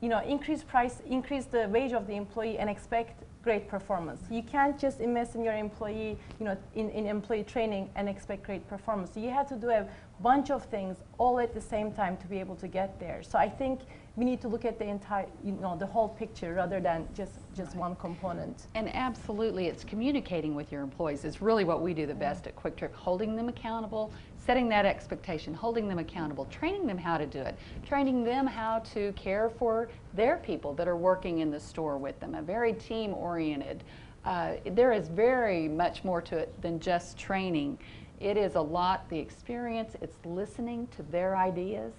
you 0.00 0.08
know, 0.08 0.20
increase 0.22 0.64
price, 0.64 1.00
increase 1.06 1.44
the 1.44 1.68
wage 1.68 1.92
of 1.92 2.08
the 2.08 2.14
employee 2.14 2.58
and 2.58 2.68
expect 2.68 3.22
great 3.42 3.68
performance. 3.68 4.20
You 4.30 4.42
can't 4.42 4.78
just 4.78 5.00
invest 5.00 5.34
in 5.34 5.42
your 5.42 5.54
employee, 5.54 6.18
you 6.38 6.44
know, 6.44 6.56
in, 6.74 6.90
in 6.90 7.06
employee 7.06 7.44
training 7.44 7.88
and 7.94 8.08
expect 8.08 8.42
great 8.42 8.68
performance. 8.68 9.16
You 9.16 9.30
have 9.30 9.48
to 9.48 9.56
do 9.56 9.70
a 9.70 9.86
bunch 10.22 10.50
of 10.50 10.64
things 10.64 10.96
all 11.18 11.38
at 11.38 11.54
the 11.54 11.60
same 11.60 11.92
time 11.92 12.16
to 12.18 12.26
be 12.26 12.40
able 12.40 12.56
to 12.56 12.68
get 12.68 12.98
there. 12.98 13.22
So 13.22 13.38
I 13.38 13.48
think 13.48 13.80
we 14.16 14.24
need 14.24 14.40
to 14.40 14.48
look 14.48 14.64
at 14.64 14.78
the 14.80 14.84
entire, 14.84 15.26
you 15.44 15.52
know, 15.52 15.76
the 15.76 15.86
whole 15.86 16.08
picture 16.08 16.54
rather 16.54 16.80
than 16.80 17.06
just, 17.14 17.34
just 17.54 17.76
one 17.76 17.94
component. 17.96 18.66
And 18.74 18.92
absolutely, 18.94 19.66
it's 19.66 19.84
communicating 19.84 20.56
with 20.56 20.72
your 20.72 20.82
employees. 20.82 21.24
It's 21.24 21.40
really 21.40 21.64
what 21.64 21.82
we 21.82 21.94
do 21.94 22.04
the 22.04 22.14
best 22.14 22.48
at 22.48 22.56
QuikTrip, 22.56 22.92
holding 22.92 23.36
them 23.36 23.48
accountable, 23.48 24.12
setting 24.44 24.68
that 24.70 24.84
expectation, 24.84 25.54
holding 25.54 25.86
them 25.86 25.98
accountable, 25.98 26.46
training 26.46 26.86
them 26.86 26.98
how 26.98 27.16
to 27.16 27.26
do 27.26 27.40
it, 27.40 27.56
training 27.86 28.24
them 28.24 28.46
how 28.46 28.80
to 28.80 29.12
care 29.12 29.50
for 29.50 29.88
their 30.14 30.38
people 30.38 30.74
that 30.74 30.88
are 30.88 30.96
working 30.96 31.38
in 31.38 31.50
the 31.50 31.60
store 31.60 31.96
with 31.96 32.18
them, 32.18 32.34
a 32.34 32.42
very 32.42 32.72
team 32.72 33.14
oriented. 33.14 33.84
Uh, 34.24 34.54
there 34.72 34.92
is 34.92 35.08
very 35.08 35.68
much 35.68 36.02
more 36.02 36.20
to 36.20 36.36
it 36.36 36.60
than 36.60 36.80
just 36.80 37.16
training. 37.16 37.78
It 38.20 38.36
is 38.36 38.56
a 38.56 38.60
lot 38.60 39.08
the 39.08 39.18
experience, 39.18 39.94
it's 40.00 40.16
listening 40.24 40.88
to 40.96 41.02
their 41.04 41.36
ideas. 41.36 41.92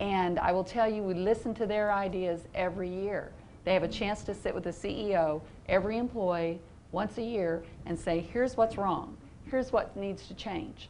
And 0.00 0.38
I 0.38 0.50
will 0.52 0.64
tell 0.64 0.90
you, 0.90 1.02
we 1.02 1.14
listen 1.14 1.54
to 1.54 1.66
their 1.66 1.92
ideas 1.92 2.42
every 2.54 2.88
year. 2.88 3.30
They 3.64 3.72
have 3.74 3.82
a 3.82 3.86
mm-hmm. 3.86 3.96
chance 3.96 4.22
to 4.24 4.34
sit 4.34 4.54
with 4.54 4.64
the 4.64 4.70
CEO, 4.70 5.40
every 5.68 5.98
employee, 5.98 6.60
once 6.92 7.18
a 7.18 7.22
year, 7.22 7.64
and 7.86 7.98
say, 7.98 8.20
here's 8.20 8.56
what's 8.56 8.76
wrong, 8.76 9.16
here's 9.50 9.72
what 9.72 9.96
needs 9.96 10.26
to 10.28 10.34
change. 10.34 10.88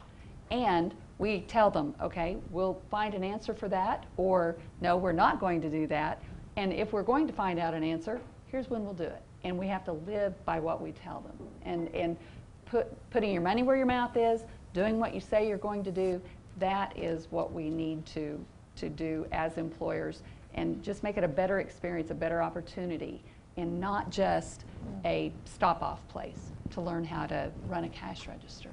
And 0.51 0.93
we 1.17 1.41
tell 1.41 1.71
them, 1.71 1.95
okay, 2.01 2.37
we'll 2.51 2.79
find 2.91 3.13
an 3.13 3.23
answer 3.23 3.53
for 3.53 3.69
that, 3.69 4.05
or 4.17 4.55
no, 4.81 4.97
we're 4.97 5.11
not 5.11 5.39
going 5.39 5.61
to 5.61 5.69
do 5.69 5.87
that. 5.87 6.21
And 6.57 6.73
if 6.73 6.93
we're 6.93 7.03
going 7.03 7.27
to 7.27 7.33
find 7.33 7.59
out 7.59 7.73
an 7.73 7.83
answer, 7.83 8.21
here's 8.47 8.69
when 8.69 8.83
we'll 8.83 8.93
do 8.93 9.03
it. 9.03 9.21
And 9.43 9.57
we 9.57 9.67
have 9.67 9.83
to 9.85 9.93
live 9.93 10.33
by 10.45 10.59
what 10.59 10.81
we 10.81 10.91
tell 10.91 11.21
them. 11.21 11.47
And, 11.63 11.93
and 11.95 12.17
put, 12.65 13.09
putting 13.09 13.31
your 13.31 13.41
money 13.41 13.63
where 13.63 13.75
your 13.75 13.85
mouth 13.85 14.15
is, 14.17 14.43
doing 14.75 14.99
what 14.99 15.15
you 15.15 15.21
say 15.21 15.47
you're 15.47 15.57
going 15.57 15.83
to 15.85 15.91
do, 15.91 16.21
that 16.59 16.95
is 16.99 17.27
what 17.31 17.53
we 17.53 17.69
need 17.69 18.05
to, 18.05 18.37
to 18.75 18.89
do 18.89 19.25
as 19.31 19.57
employers 19.57 20.21
and 20.53 20.83
just 20.83 21.01
make 21.01 21.15
it 21.15 21.23
a 21.23 21.27
better 21.27 21.59
experience, 21.59 22.11
a 22.11 22.13
better 22.13 22.43
opportunity, 22.43 23.23
and 23.55 23.79
not 23.79 24.09
just 24.09 24.65
a 25.05 25.31
stop 25.45 25.81
off 25.81 26.05
place 26.09 26.51
to 26.71 26.81
learn 26.81 27.05
how 27.05 27.25
to 27.25 27.49
run 27.67 27.85
a 27.85 27.89
cash 27.89 28.27
register. 28.27 28.69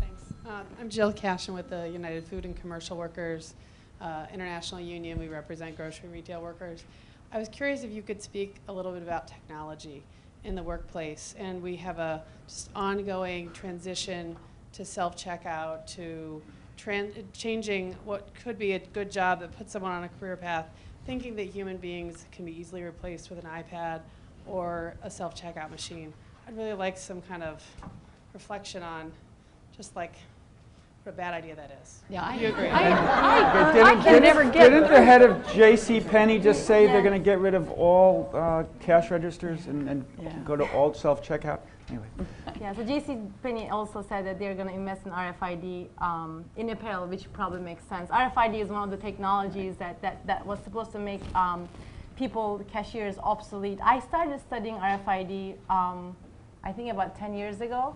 Thanks. 0.00 0.22
Uh, 0.48 0.62
I'm 0.80 0.88
Jill 0.88 1.12
Cashen 1.12 1.52
with 1.52 1.68
the 1.68 1.88
United 1.88 2.24
Food 2.24 2.44
and 2.44 2.56
Commercial 2.56 2.96
Workers 2.96 3.54
uh, 4.00 4.26
International 4.32 4.80
Union. 4.80 5.18
We 5.18 5.26
represent 5.26 5.76
grocery 5.76 6.10
retail 6.10 6.40
workers. 6.40 6.84
I 7.32 7.38
was 7.38 7.48
curious 7.48 7.82
if 7.82 7.90
you 7.90 8.02
could 8.02 8.22
speak 8.22 8.56
a 8.68 8.72
little 8.72 8.92
bit 8.92 9.02
about 9.02 9.26
technology 9.26 10.04
in 10.46 10.54
the 10.54 10.62
workplace. 10.62 11.34
And 11.38 11.62
we 11.62 11.76
have 11.76 11.98
a 11.98 12.22
just 12.48 12.70
ongoing 12.74 13.50
transition 13.50 14.36
to 14.72 14.84
self-checkout, 14.84 15.86
to 15.96 16.40
changing 17.32 17.96
what 18.04 18.28
could 18.42 18.58
be 18.58 18.72
a 18.72 18.78
good 18.78 19.10
job 19.10 19.40
that 19.40 19.50
puts 19.56 19.72
someone 19.72 19.92
on 19.92 20.04
a 20.04 20.08
career 20.08 20.36
path, 20.36 20.66
thinking 21.04 21.34
that 21.36 21.46
human 21.46 21.76
beings 21.76 22.26
can 22.30 22.44
be 22.44 22.52
easily 22.52 22.82
replaced 22.82 23.28
with 23.30 23.42
an 23.44 23.50
iPad 23.50 24.02
or 24.46 24.94
a 25.02 25.10
self-checkout 25.10 25.70
machine. 25.70 26.12
I'd 26.46 26.56
really 26.56 26.74
like 26.74 26.96
some 26.96 27.20
kind 27.22 27.42
of 27.42 27.62
reflection 28.32 28.82
on 28.82 29.12
just 29.76 29.96
like 29.96 30.14
what 31.06 31.14
a 31.14 31.16
bad 31.16 31.34
idea 31.34 31.54
that 31.54 31.70
is. 31.82 32.00
Yeah, 32.10 32.24
I, 32.24 32.34
You 32.34 32.48
agree? 32.48 32.68
I, 32.68 32.90
I, 32.90 33.70
I 33.70 33.72
Didn't- 33.72 34.02
can 34.02 34.22
never 34.24 34.44
get 34.44 34.70
Didn't 34.70 34.90
the 34.90 35.00
head 35.02 35.22
of 35.22 35.46
J.C. 35.52 36.00
Penney 36.00 36.40
just 36.40 36.66
say 36.66 36.86
they're 36.86 37.00
going 37.02 37.18
to 37.18 37.24
get 37.24 37.38
rid 37.38 37.54
of 37.54 37.70
all 37.70 38.28
uh, 38.34 38.64
cash 38.80 39.12
registers 39.12 39.66
and, 39.68 39.88
and 39.88 40.04
Yeah. 40.20 40.36
go 40.44 40.56
to 40.56 40.64
all 40.72 40.92
self-checkout? 40.92 41.60
Anyway, 41.88 42.06
Yeah, 42.60 42.74
so 42.74 42.82
JC 42.82 43.30
Penney 43.44 43.70
also 43.70 44.02
said 44.08 44.26
that 44.26 44.40
they're 44.40 44.54
going 44.56 44.66
to 44.66 44.74
invest 44.74 45.06
in 45.06 45.12
RFID 45.12 45.86
um, 45.98 46.44
in 46.56 46.70
apparel, 46.70 47.06
which 47.06 47.32
probably 47.32 47.60
makes 47.60 47.84
sense. 47.84 48.10
RFID 48.10 48.60
is 48.60 48.68
one 48.70 48.82
of 48.82 48.90
the 48.90 48.96
technologies 48.96 49.76
that, 49.76 50.02
that, 50.02 50.26
that 50.26 50.44
was 50.44 50.58
supposed 50.64 50.90
to 50.92 50.98
make 50.98 51.20
um, 51.36 51.68
people, 52.16 52.60
cashiers, 52.72 53.16
obsolete. 53.22 53.78
I 53.84 54.00
started 54.00 54.40
studying 54.40 54.74
RFID, 54.76 55.54
um, 55.70 56.16
I 56.64 56.72
think 56.72 56.90
about 56.90 57.16
10 57.16 57.34
years 57.34 57.60
ago. 57.60 57.94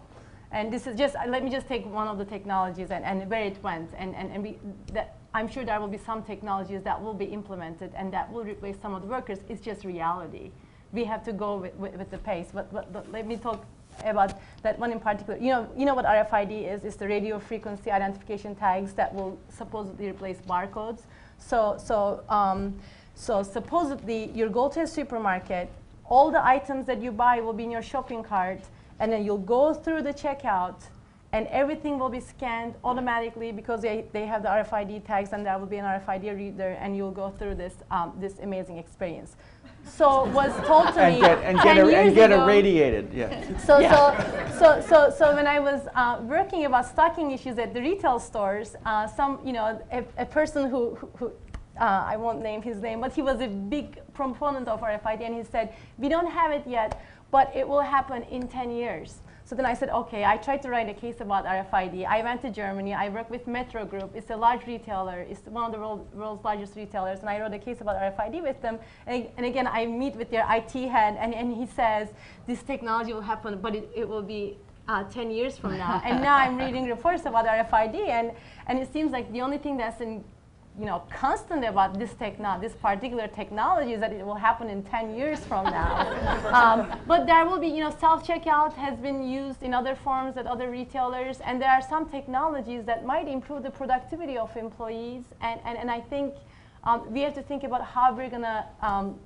And 0.53 0.73
this 0.73 0.87
is 0.87 0.97
just, 0.97 1.15
uh, 1.15 1.21
let 1.29 1.45
me 1.45 1.51
just 1.51 1.69
take 1.69 1.87
one 1.87 2.09
of 2.09 2.19
the 2.19 2.25
technologies 2.25 2.91
and, 2.91 3.05
and 3.05 3.31
where 3.31 3.45
it 3.45 3.63
went. 3.63 3.91
And, 3.97 4.15
and, 4.17 4.33
and 4.33 4.43
we, 4.43 4.59
that, 4.93 5.17
I'm 5.33 5.47
sure 5.47 5.65
there 5.65 5.81
will 5.81 5.89
be 5.89 5.99
some 5.99 6.23
technologies 6.25 6.83
that 6.83 7.01
will 7.01 7.15
be 7.15 7.27
implemented 7.27 7.93
and 7.95 8.13
that 8.13 8.33
will 8.33 8.45
replace 8.45 8.77
some 8.83 8.93
of 8.95 9.03
the 9.03 9.09
workers. 9.09 9.39
It's 9.49 9.61
just 9.61 9.85
reality. 9.85 10.51
We 10.93 11.05
have 11.05 11.25
to 11.25 11.33
go 11.33 11.59
with, 11.59 11.75
with, 11.77 11.95
with 11.95 12.11
the 12.11 12.19
pace. 12.19 12.49
But, 12.53 12.73
but, 12.73 12.93
but 12.93 13.11
let 13.13 13.29
me 13.29 13.37
talk 13.37 13.65
about 14.05 14.35
that 14.63 14.77
one 14.79 14.91
in 14.91 14.99
particular. 14.99 15.39
You 15.39 15.51
know, 15.51 15.69
you 15.77 15.85
know 15.85 15.95
what 15.95 16.05
RFID 16.05 16.73
is? 16.73 16.85
It's 16.85 16.97
the 16.97 17.07
radio 17.07 17.39
frequency 17.39 17.91
identification 17.93 18.57
tags 18.57 18.93
that 18.95 19.15
will 19.15 19.39
supposedly 19.51 20.11
replace 20.11 20.39
barcodes. 20.39 21.03
So, 21.39 21.79
so, 21.83 22.25
um, 22.29 22.77
so 23.15 23.45
supposedly 23.45 24.31
you 24.35 24.49
go 24.49 24.69
to 24.69 24.83
a 24.83 24.87
supermarket, 24.87 25.71
all 26.07 26.33
the 26.33 26.45
items 26.45 26.87
that 26.87 27.01
you 27.01 27.13
buy 27.13 27.41
will 27.41 27.53
be 27.53 27.65
in 27.65 27.71
your 27.71 27.83
shopping 27.83 28.23
cart, 28.23 28.61
and 29.01 29.11
then 29.11 29.25
you'll 29.25 29.39
go 29.39 29.75
through 29.75 30.03
the 30.03 30.13
checkout, 30.13 30.83
and 31.33 31.47
everything 31.49 31.99
will 31.99 32.09
be 32.09 32.21
scanned 32.21 32.75
automatically 32.85 33.51
because 33.51 33.81
they, 33.83 34.05
they 34.13 34.27
have 34.27 34.43
the 34.43 34.49
RFID 34.49 35.05
tags, 35.05 35.33
and 35.33 35.45
there 35.45 35.59
will 35.59 35.67
be 35.67 35.79
an 35.79 35.85
RFID 35.85 36.37
reader, 36.37 36.77
and 36.81 36.97
you'll 36.97 37.11
go 37.11 37.31
through 37.31 37.55
this, 37.55 37.75
um, 37.91 38.13
this 38.21 38.39
amazing 38.41 38.79
experience. 38.79 39.37
So 39.87 40.27
was 40.27 40.53
told 40.67 40.93
to 40.95 41.09
me 41.09 41.15
and 41.15 41.21
get, 41.23 41.39
and 41.43 41.59
10 41.59 41.65
get, 41.65 41.77
ir- 41.79 41.91
years 41.91 42.07
and 42.09 42.15
get 42.15 42.33
ago, 42.33 42.45
irradiated, 42.45 43.15
yeah. 43.15 43.59
so, 43.59 43.81
so, 43.81 44.59
so, 44.59 44.81
so, 44.87 45.15
so 45.17 45.35
when 45.35 45.47
I 45.47 45.59
was 45.59 45.89
uh, 45.95 46.21
working 46.23 46.67
about 46.67 46.87
stocking 46.87 47.31
issues 47.31 47.59
at 47.59 47.73
the 47.73 47.81
retail 47.81 48.19
stores, 48.19 48.77
uh, 48.85 49.07
some, 49.07 49.41
you 49.43 49.55
know, 49.55 49.81
a, 49.91 50.05
a 50.19 50.27
person 50.27 50.69
who, 50.69 50.95
who, 50.97 51.11
who 51.17 51.33
uh, 51.81 52.05
I 52.07 52.17
won't 52.19 52.43
name 52.43 52.61
his 52.61 52.83
name, 52.83 53.01
but 53.01 53.15
he 53.15 53.23
was 53.23 53.41
a 53.41 53.49
big 53.49 54.01
proponent 54.13 54.69
of 54.69 54.83
RFID, 54.83 55.23
and 55.23 55.35
he 55.35 55.45
said, 55.45 55.73
"We 55.97 56.11
don't 56.11 56.31
have 56.31 56.51
it 56.51 56.65
yet, 56.67 57.01
but 57.31 57.55
it 57.55 57.69
will 57.69 57.81
happen 57.81 58.23
in 58.25 58.49
10 58.49 58.71
years." 58.71 59.21
So 59.51 59.57
then 59.57 59.67
I 59.67 59.75
said, 59.75 59.91
"Okay." 59.91 60.25
I 60.25 60.37
tried 60.37 60.63
to 60.63 60.69
write 60.71 60.89
a 60.89 60.95
case 60.95 61.21
about 61.21 61.45
RFID. 61.45 62.07
I 62.07 62.23
went 62.23 62.41
to 62.43 62.51
Germany. 62.51 62.95
I 62.95 63.09
worked 63.09 63.33
with 63.33 63.49
Metro 63.49 63.85
Group. 63.85 64.11
It's 64.15 64.31
a 64.31 64.37
large 64.37 64.65
retailer. 64.65 65.19
It's 65.29 65.45
one 65.47 65.65
of 65.65 65.73
the 65.73 65.81
world, 65.81 66.07
world's 66.15 66.45
largest 66.45 66.77
retailers, 66.77 67.19
and 67.19 67.29
I 67.29 67.41
wrote 67.41 67.53
a 67.53 67.59
case 67.59 67.81
about 67.81 67.97
RFID 67.97 68.43
with 68.43 68.63
them. 68.63 68.79
And, 69.09 69.29
and 69.37 69.45
again, 69.45 69.67
I 69.67 69.87
meet 69.87 70.15
with 70.15 70.31
their 70.31 70.47
IT 70.57 70.73
head, 70.89 71.17
and, 71.19 71.35
and 71.35 71.53
he 71.53 71.67
says, 71.67 72.09
"This 72.47 72.63
technology 72.63 73.13
will 73.13 73.29
happen, 73.33 73.59
but 73.61 73.75
it, 73.75 73.91
it 73.95 74.09
will 74.09 74.23
be." 74.23 74.59
Uh, 74.89 75.05
10 75.05 75.31
years 75.31 75.57
from 75.57 75.79
now 75.79 76.03
and 76.05 76.21
now 76.21 76.35
i'm 76.35 76.57
reading 76.59 76.85
reports 76.97 77.25
about 77.25 77.47
rfid 77.47 77.95
and, 78.09 78.33
and 78.67 78.77
it 78.77 78.93
seems 78.93 79.13
like 79.13 79.31
the 79.31 79.41
only 79.41 79.59
thing 79.59 79.77
that's 79.77 80.01
in 80.01 80.25
you 80.79 80.87
know, 80.87 81.03
constant 81.11 81.65
about 81.65 81.99
this 81.99 82.15
techno- 82.15 82.59
this 82.61 82.75
particular 82.75 83.27
technology 83.27 83.93
is 83.93 84.01
that 84.01 84.13
it 84.13 84.25
will 84.25 84.37
happen 84.37 84.69
in 84.69 84.83
10 84.83 85.15
years 85.15 85.41
from 85.41 85.65
now. 85.65 86.09
um, 86.53 87.01
but 87.07 87.27
there 87.27 87.45
will 87.45 87.59
be, 87.59 87.69
you 87.69 87.81
know, 87.81 87.95
self-checkout 88.01 88.75
has 88.75 88.99
been 88.99 89.29
used 89.29 89.63
in 89.63 89.75
other 89.75 89.95
forms 89.95 90.37
at 90.37 90.47
other 90.47 90.71
retailers, 90.71 91.41
and 91.41 91.61
there 91.61 91.71
are 91.71 91.83
some 91.83 92.09
technologies 92.09 92.85
that 92.85 93.05
might 93.05 93.29
improve 93.29 93.63
the 93.63 93.71
productivity 93.71 94.39
of 94.39 94.57
employees. 94.57 95.25
And, 95.43 95.61
and, 95.65 95.77
and 95.77 95.91
I 95.91 96.01
think 96.01 96.35
um, 96.85 97.13
we 97.13 97.21
have 97.23 97.35
to 97.35 97.43
think 97.43 97.65
about 97.65 97.85
how 97.85 98.15
we're 98.15 98.31
going 98.31 98.43
to 98.43 98.65
um, 98.81 99.19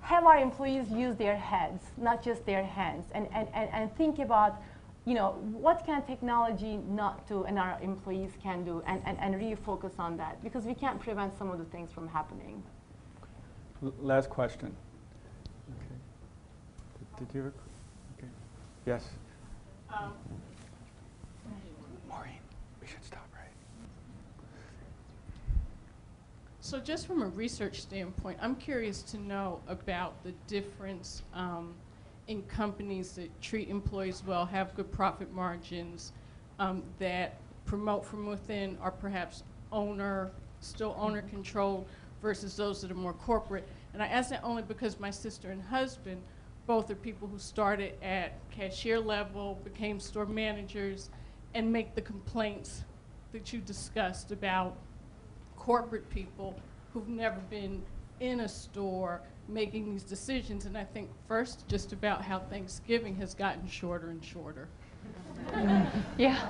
have 0.00 0.24
our 0.26 0.38
employees 0.38 0.90
use 0.90 1.16
their 1.16 1.36
heads, 1.36 1.82
not 1.96 2.22
just 2.22 2.44
their 2.44 2.62
hands, 2.62 3.06
and, 3.14 3.26
and, 3.34 3.48
and, 3.54 3.70
and 3.72 3.96
think 3.96 4.18
about 4.18 4.60
you 5.06 5.14
know, 5.14 5.32
what 5.52 5.84
can 5.84 6.02
technology 6.02 6.78
not 6.88 7.26
do 7.28 7.44
and 7.44 7.58
our 7.58 7.78
employees 7.82 8.32
can 8.42 8.64
do 8.64 8.82
and, 8.86 9.02
and, 9.04 9.18
and 9.20 9.34
really 9.36 9.54
focus 9.54 9.94
on 9.98 10.16
that 10.16 10.42
because 10.42 10.64
we 10.64 10.74
can't 10.74 10.98
prevent 10.98 11.36
some 11.36 11.50
of 11.50 11.58
the 11.58 11.64
things 11.66 11.92
from 11.92 12.08
happening. 12.08 12.62
L- 13.82 13.92
Last 14.00 14.30
question. 14.30 14.74
Okay. 15.68 17.08
Did, 17.18 17.26
did 17.26 17.34
you? 17.34 17.44
have 17.44 17.52
Okay. 18.18 18.28
Yes. 18.86 19.10
Maureen, 22.08 22.32
we 22.80 22.86
should 22.86 23.04
stop, 23.04 23.26
right? 23.34 23.50
So 26.60 26.80
just 26.80 27.06
from 27.06 27.22
a 27.22 27.26
research 27.26 27.82
standpoint, 27.82 28.38
I'm 28.40 28.56
curious 28.56 29.02
to 29.02 29.18
know 29.18 29.60
about 29.68 30.24
the 30.24 30.32
difference 30.46 31.22
um, 31.34 31.74
in 32.28 32.42
companies 32.42 33.12
that 33.12 33.40
treat 33.40 33.68
employees 33.68 34.22
well, 34.26 34.46
have 34.46 34.74
good 34.74 34.90
profit 34.90 35.32
margins, 35.32 36.12
um, 36.58 36.82
that 36.98 37.36
promote 37.66 38.04
from 38.04 38.26
within 38.26 38.78
are 38.80 38.90
perhaps 38.90 39.42
owner, 39.72 40.30
still 40.60 40.94
owner 40.98 41.22
controlled 41.22 41.86
versus 42.22 42.56
those 42.56 42.80
that 42.80 42.90
are 42.90 42.94
more 42.96 43.12
corporate. 43.12 43.68
And 43.92 44.02
I 44.02 44.06
ask 44.06 44.30
that 44.30 44.42
only 44.42 44.62
because 44.62 44.98
my 44.98 45.10
sister 45.10 45.50
and 45.50 45.62
husband 45.62 46.20
both 46.66 46.90
are 46.90 46.94
people 46.94 47.28
who 47.28 47.38
started 47.38 47.92
at 48.02 48.32
cashier 48.50 48.98
level, 48.98 49.60
became 49.64 50.00
store 50.00 50.24
managers, 50.24 51.10
and 51.54 51.70
make 51.70 51.94
the 51.94 52.00
complaints 52.00 52.84
that 53.32 53.52
you 53.52 53.60
discussed 53.60 54.32
about 54.32 54.76
corporate 55.56 56.08
people 56.08 56.58
who've 56.92 57.08
never 57.08 57.38
been 57.50 57.82
in 58.20 58.40
a 58.40 58.48
store 58.48 59.20
making 59.48 59.90
these 59.90 60.02
decisions. 60.02 60.64
And 60.66 60.76
I 60.76 60.84
think 60.84 61.10
first 61.28 61.68
just 61.68 61.92
about 61.92 62.22
how 62.22 62.38
Thanksgiving 62.38 63.16
has 63.16 63.34
gotten 63.34 63.68
shorter 63.68 64.10
and 64.10 64.24
shorter. 64.24 64.68
Yeah. 66.18 66.48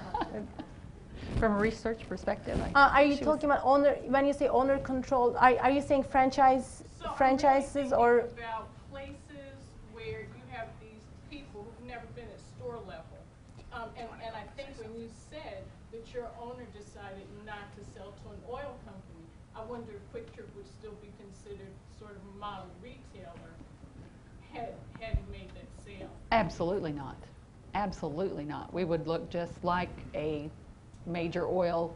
From 1.38 1.52
a 1.54 1.58
research 1.58 2.06
perspective, 2.08 2.60
I 2.60 2.68
Uh, 2.78 2.90
are 2.90 3.04
you 3.04 3.16
talking 3.16 3.50
about 3.50 3.64
owner, 3.64 3.94
when 4.06 4.26
you 4.26 4.32
say 4.32 4.46
owner 4.48 4.78
controlled, 4.78 5.36
are, 5.36 5.56
are 5.58 5.70
you 5.70 5.80
saying 5.80 6.04
franchise, 6.04 6.84
So 7.00 7.06
I'm 7.08 7.16
franchises 7.16 7.90
really 7.90 7.94
or? 7.94 8.18
about 8.38 8.68
places 8.92 9.56
where 9.94 10.20
you 10.20 10.42
have 10.52 10.68
these 10.80 11.02
people 11.30 11.64
who've 11.66 11.88
never 11.88 12.06
been 12.14 12.28
at 12.28 12.40
store 12.54 12.78
level. 12.86 13.18
Um, 13.72 13.88
and, 13.98 14.06
and 14.22 14.32
I 14.36 14.44
think 14.54 14.68
when 14.78 14.94
you 15.00 15.08
said 15.30 15.64
that 15.92 16.04
your 16.14 16.28
owner 16.38 16.66
decided 16.76 17.26
not 17.44 17.66
to 17.76 17.82
sell 17.96 18.12
to 18.22 18.26
an 18.30 18.40
oil 18.48 18.78
company, 18.86 19.24
I 19.56 19.64
wonder 19.64 19.90
if 19.98 20.02
QuikTrip 20.14 20.46
would 20.54 20.68
still 20.78 20.94
be 21.02 21.10
considered 21.18 21.72
sort 21.98 22.12
of 22.12 22.22
a 22.22 22.38
model 22.38 22.70
retailer 22.82 23.52
had, 24.52 24.74
had 25.00 25.18
he 25.18 25.24
made 25.32 25.50
that 25.58 25.66
sale. 25.82 26.14
Absolutely 26.34 26.90
not. 26.90 27.16
Absolutely 27.76 28.44
not. 28.44 28.74
We 28.74 28.82
would 28.82 29.06
look 29.06 29.30
just 29.30 29.62
like 29.62 30.04
a 30.16 30.50
major 31.06 31.46
oil 31.46 31.94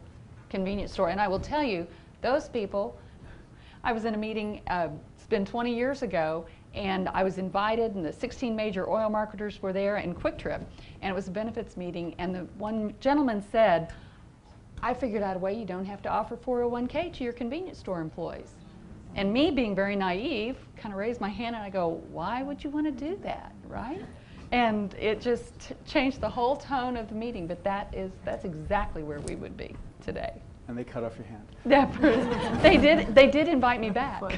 convenience 0.49 0.93
store. 0.93 1.09
And 1.09 1.19
I 1.19 1.27
will 1.27 1.41
tell 1.41 1.61
you, 1.61 1.85
those 2.21 2.47
people, 2.47 2.97
I 3.83 3.91
was 3.91 4.05
in 4.05 4.13
a 4.13 4.17
meeting, 4.17 4.61
uh, 4.67 4.87
it's 5.17 5.27
been 5.27 5.43
20 5.43 5.75
years 5.75 6.03
ago, 6.03 6.45
and 6.73 7.09
I 7.09 7.21
was 7.21 7.37
invited, 7.37 7.95
and 7.95 8.05
the 8.05 8.13
16 8.13 8.55
major 8.55 8.89
oil 8.89 9.09
marketers 9.09 9.61
were 9.61 9.73
there, 9.73 9.97
and 9.97 10.15
QuikTrip, 10.15 10.63
and 11.01 11.11
it 11.11 11.13
was 11.13 11.27
a 11.27 11.31
benefits 11.31 11.75
meeting, 11.75 12.15
and 12.17 12.33
the 12.33 12.47
one 12.57 12.93
gentleman 13.01 13.41
said, 13.41 13.91
I 14.81 14.93
figured 14.93 15.21
out 15.21 15.35
a 15.35 15.39
way 15.39 15.53
you 15.53 15.65
don't 15.65 15.85
have 15.85 16.01
to 16.03 16.09
offer 16.09 16.37
401k 16.37 17.11
to 17.11 17.23
your 17.25 17.33
convenience 17.33 17.79
store 17.79 17.99
employees. 17.99 18.55
And 19.15 19.33
me 19.33 19.51
being 19.51 19.75
very 19.75 19.97
naive, 19.97 20.57
kind 20.77 20.93
of 20.93 20.97
raised 20.97 21.19
my 21.19 21.27
hand 21.27 21.57
and 21.57 21.65
I 21.65 21.69
go, 21.69 22.01
why 22.09 22.41
would 22.43 22.63
you 22.63 22.69
want 22.69 22.85
to 22.85 22.91
do 22.91 23.19
that, 23.23 23.53
right? 23.67 24.01
And 24.51 24.93
it 24.95 25.21
just 25.21 25.73
changed 25.85 26.21
the 26.21 26.29
whole 26.29 26.55
tone 26.55 26.97
of 26.97 27.07
the 27.07 27.15
meeting, 27.15 27.45
but 27.45 27.63
that 27.63 27.93
is, 27.93 28.11
that's 28.25 28.45
exactly 28.45 29.03
where 29.03 29.19
we 29.21 29.35
would 29.35 29.55
be 29.55 29.75
today. 30.03 30.41
And 30.67 30.77
they 30.77 30.83
cut 30.83 31.03
off 31.03 31.17
your 31.17 31.27
hand. 31.27 31.45
That 31.65 31.91
person- 32.01 32.61
they 32.61 32.77
did, 32.77 33.13
they 33.13 33.27
did 33.27 33.47
invite 33.47 33.79
me 33.79 33.89
back. 33.89 34.21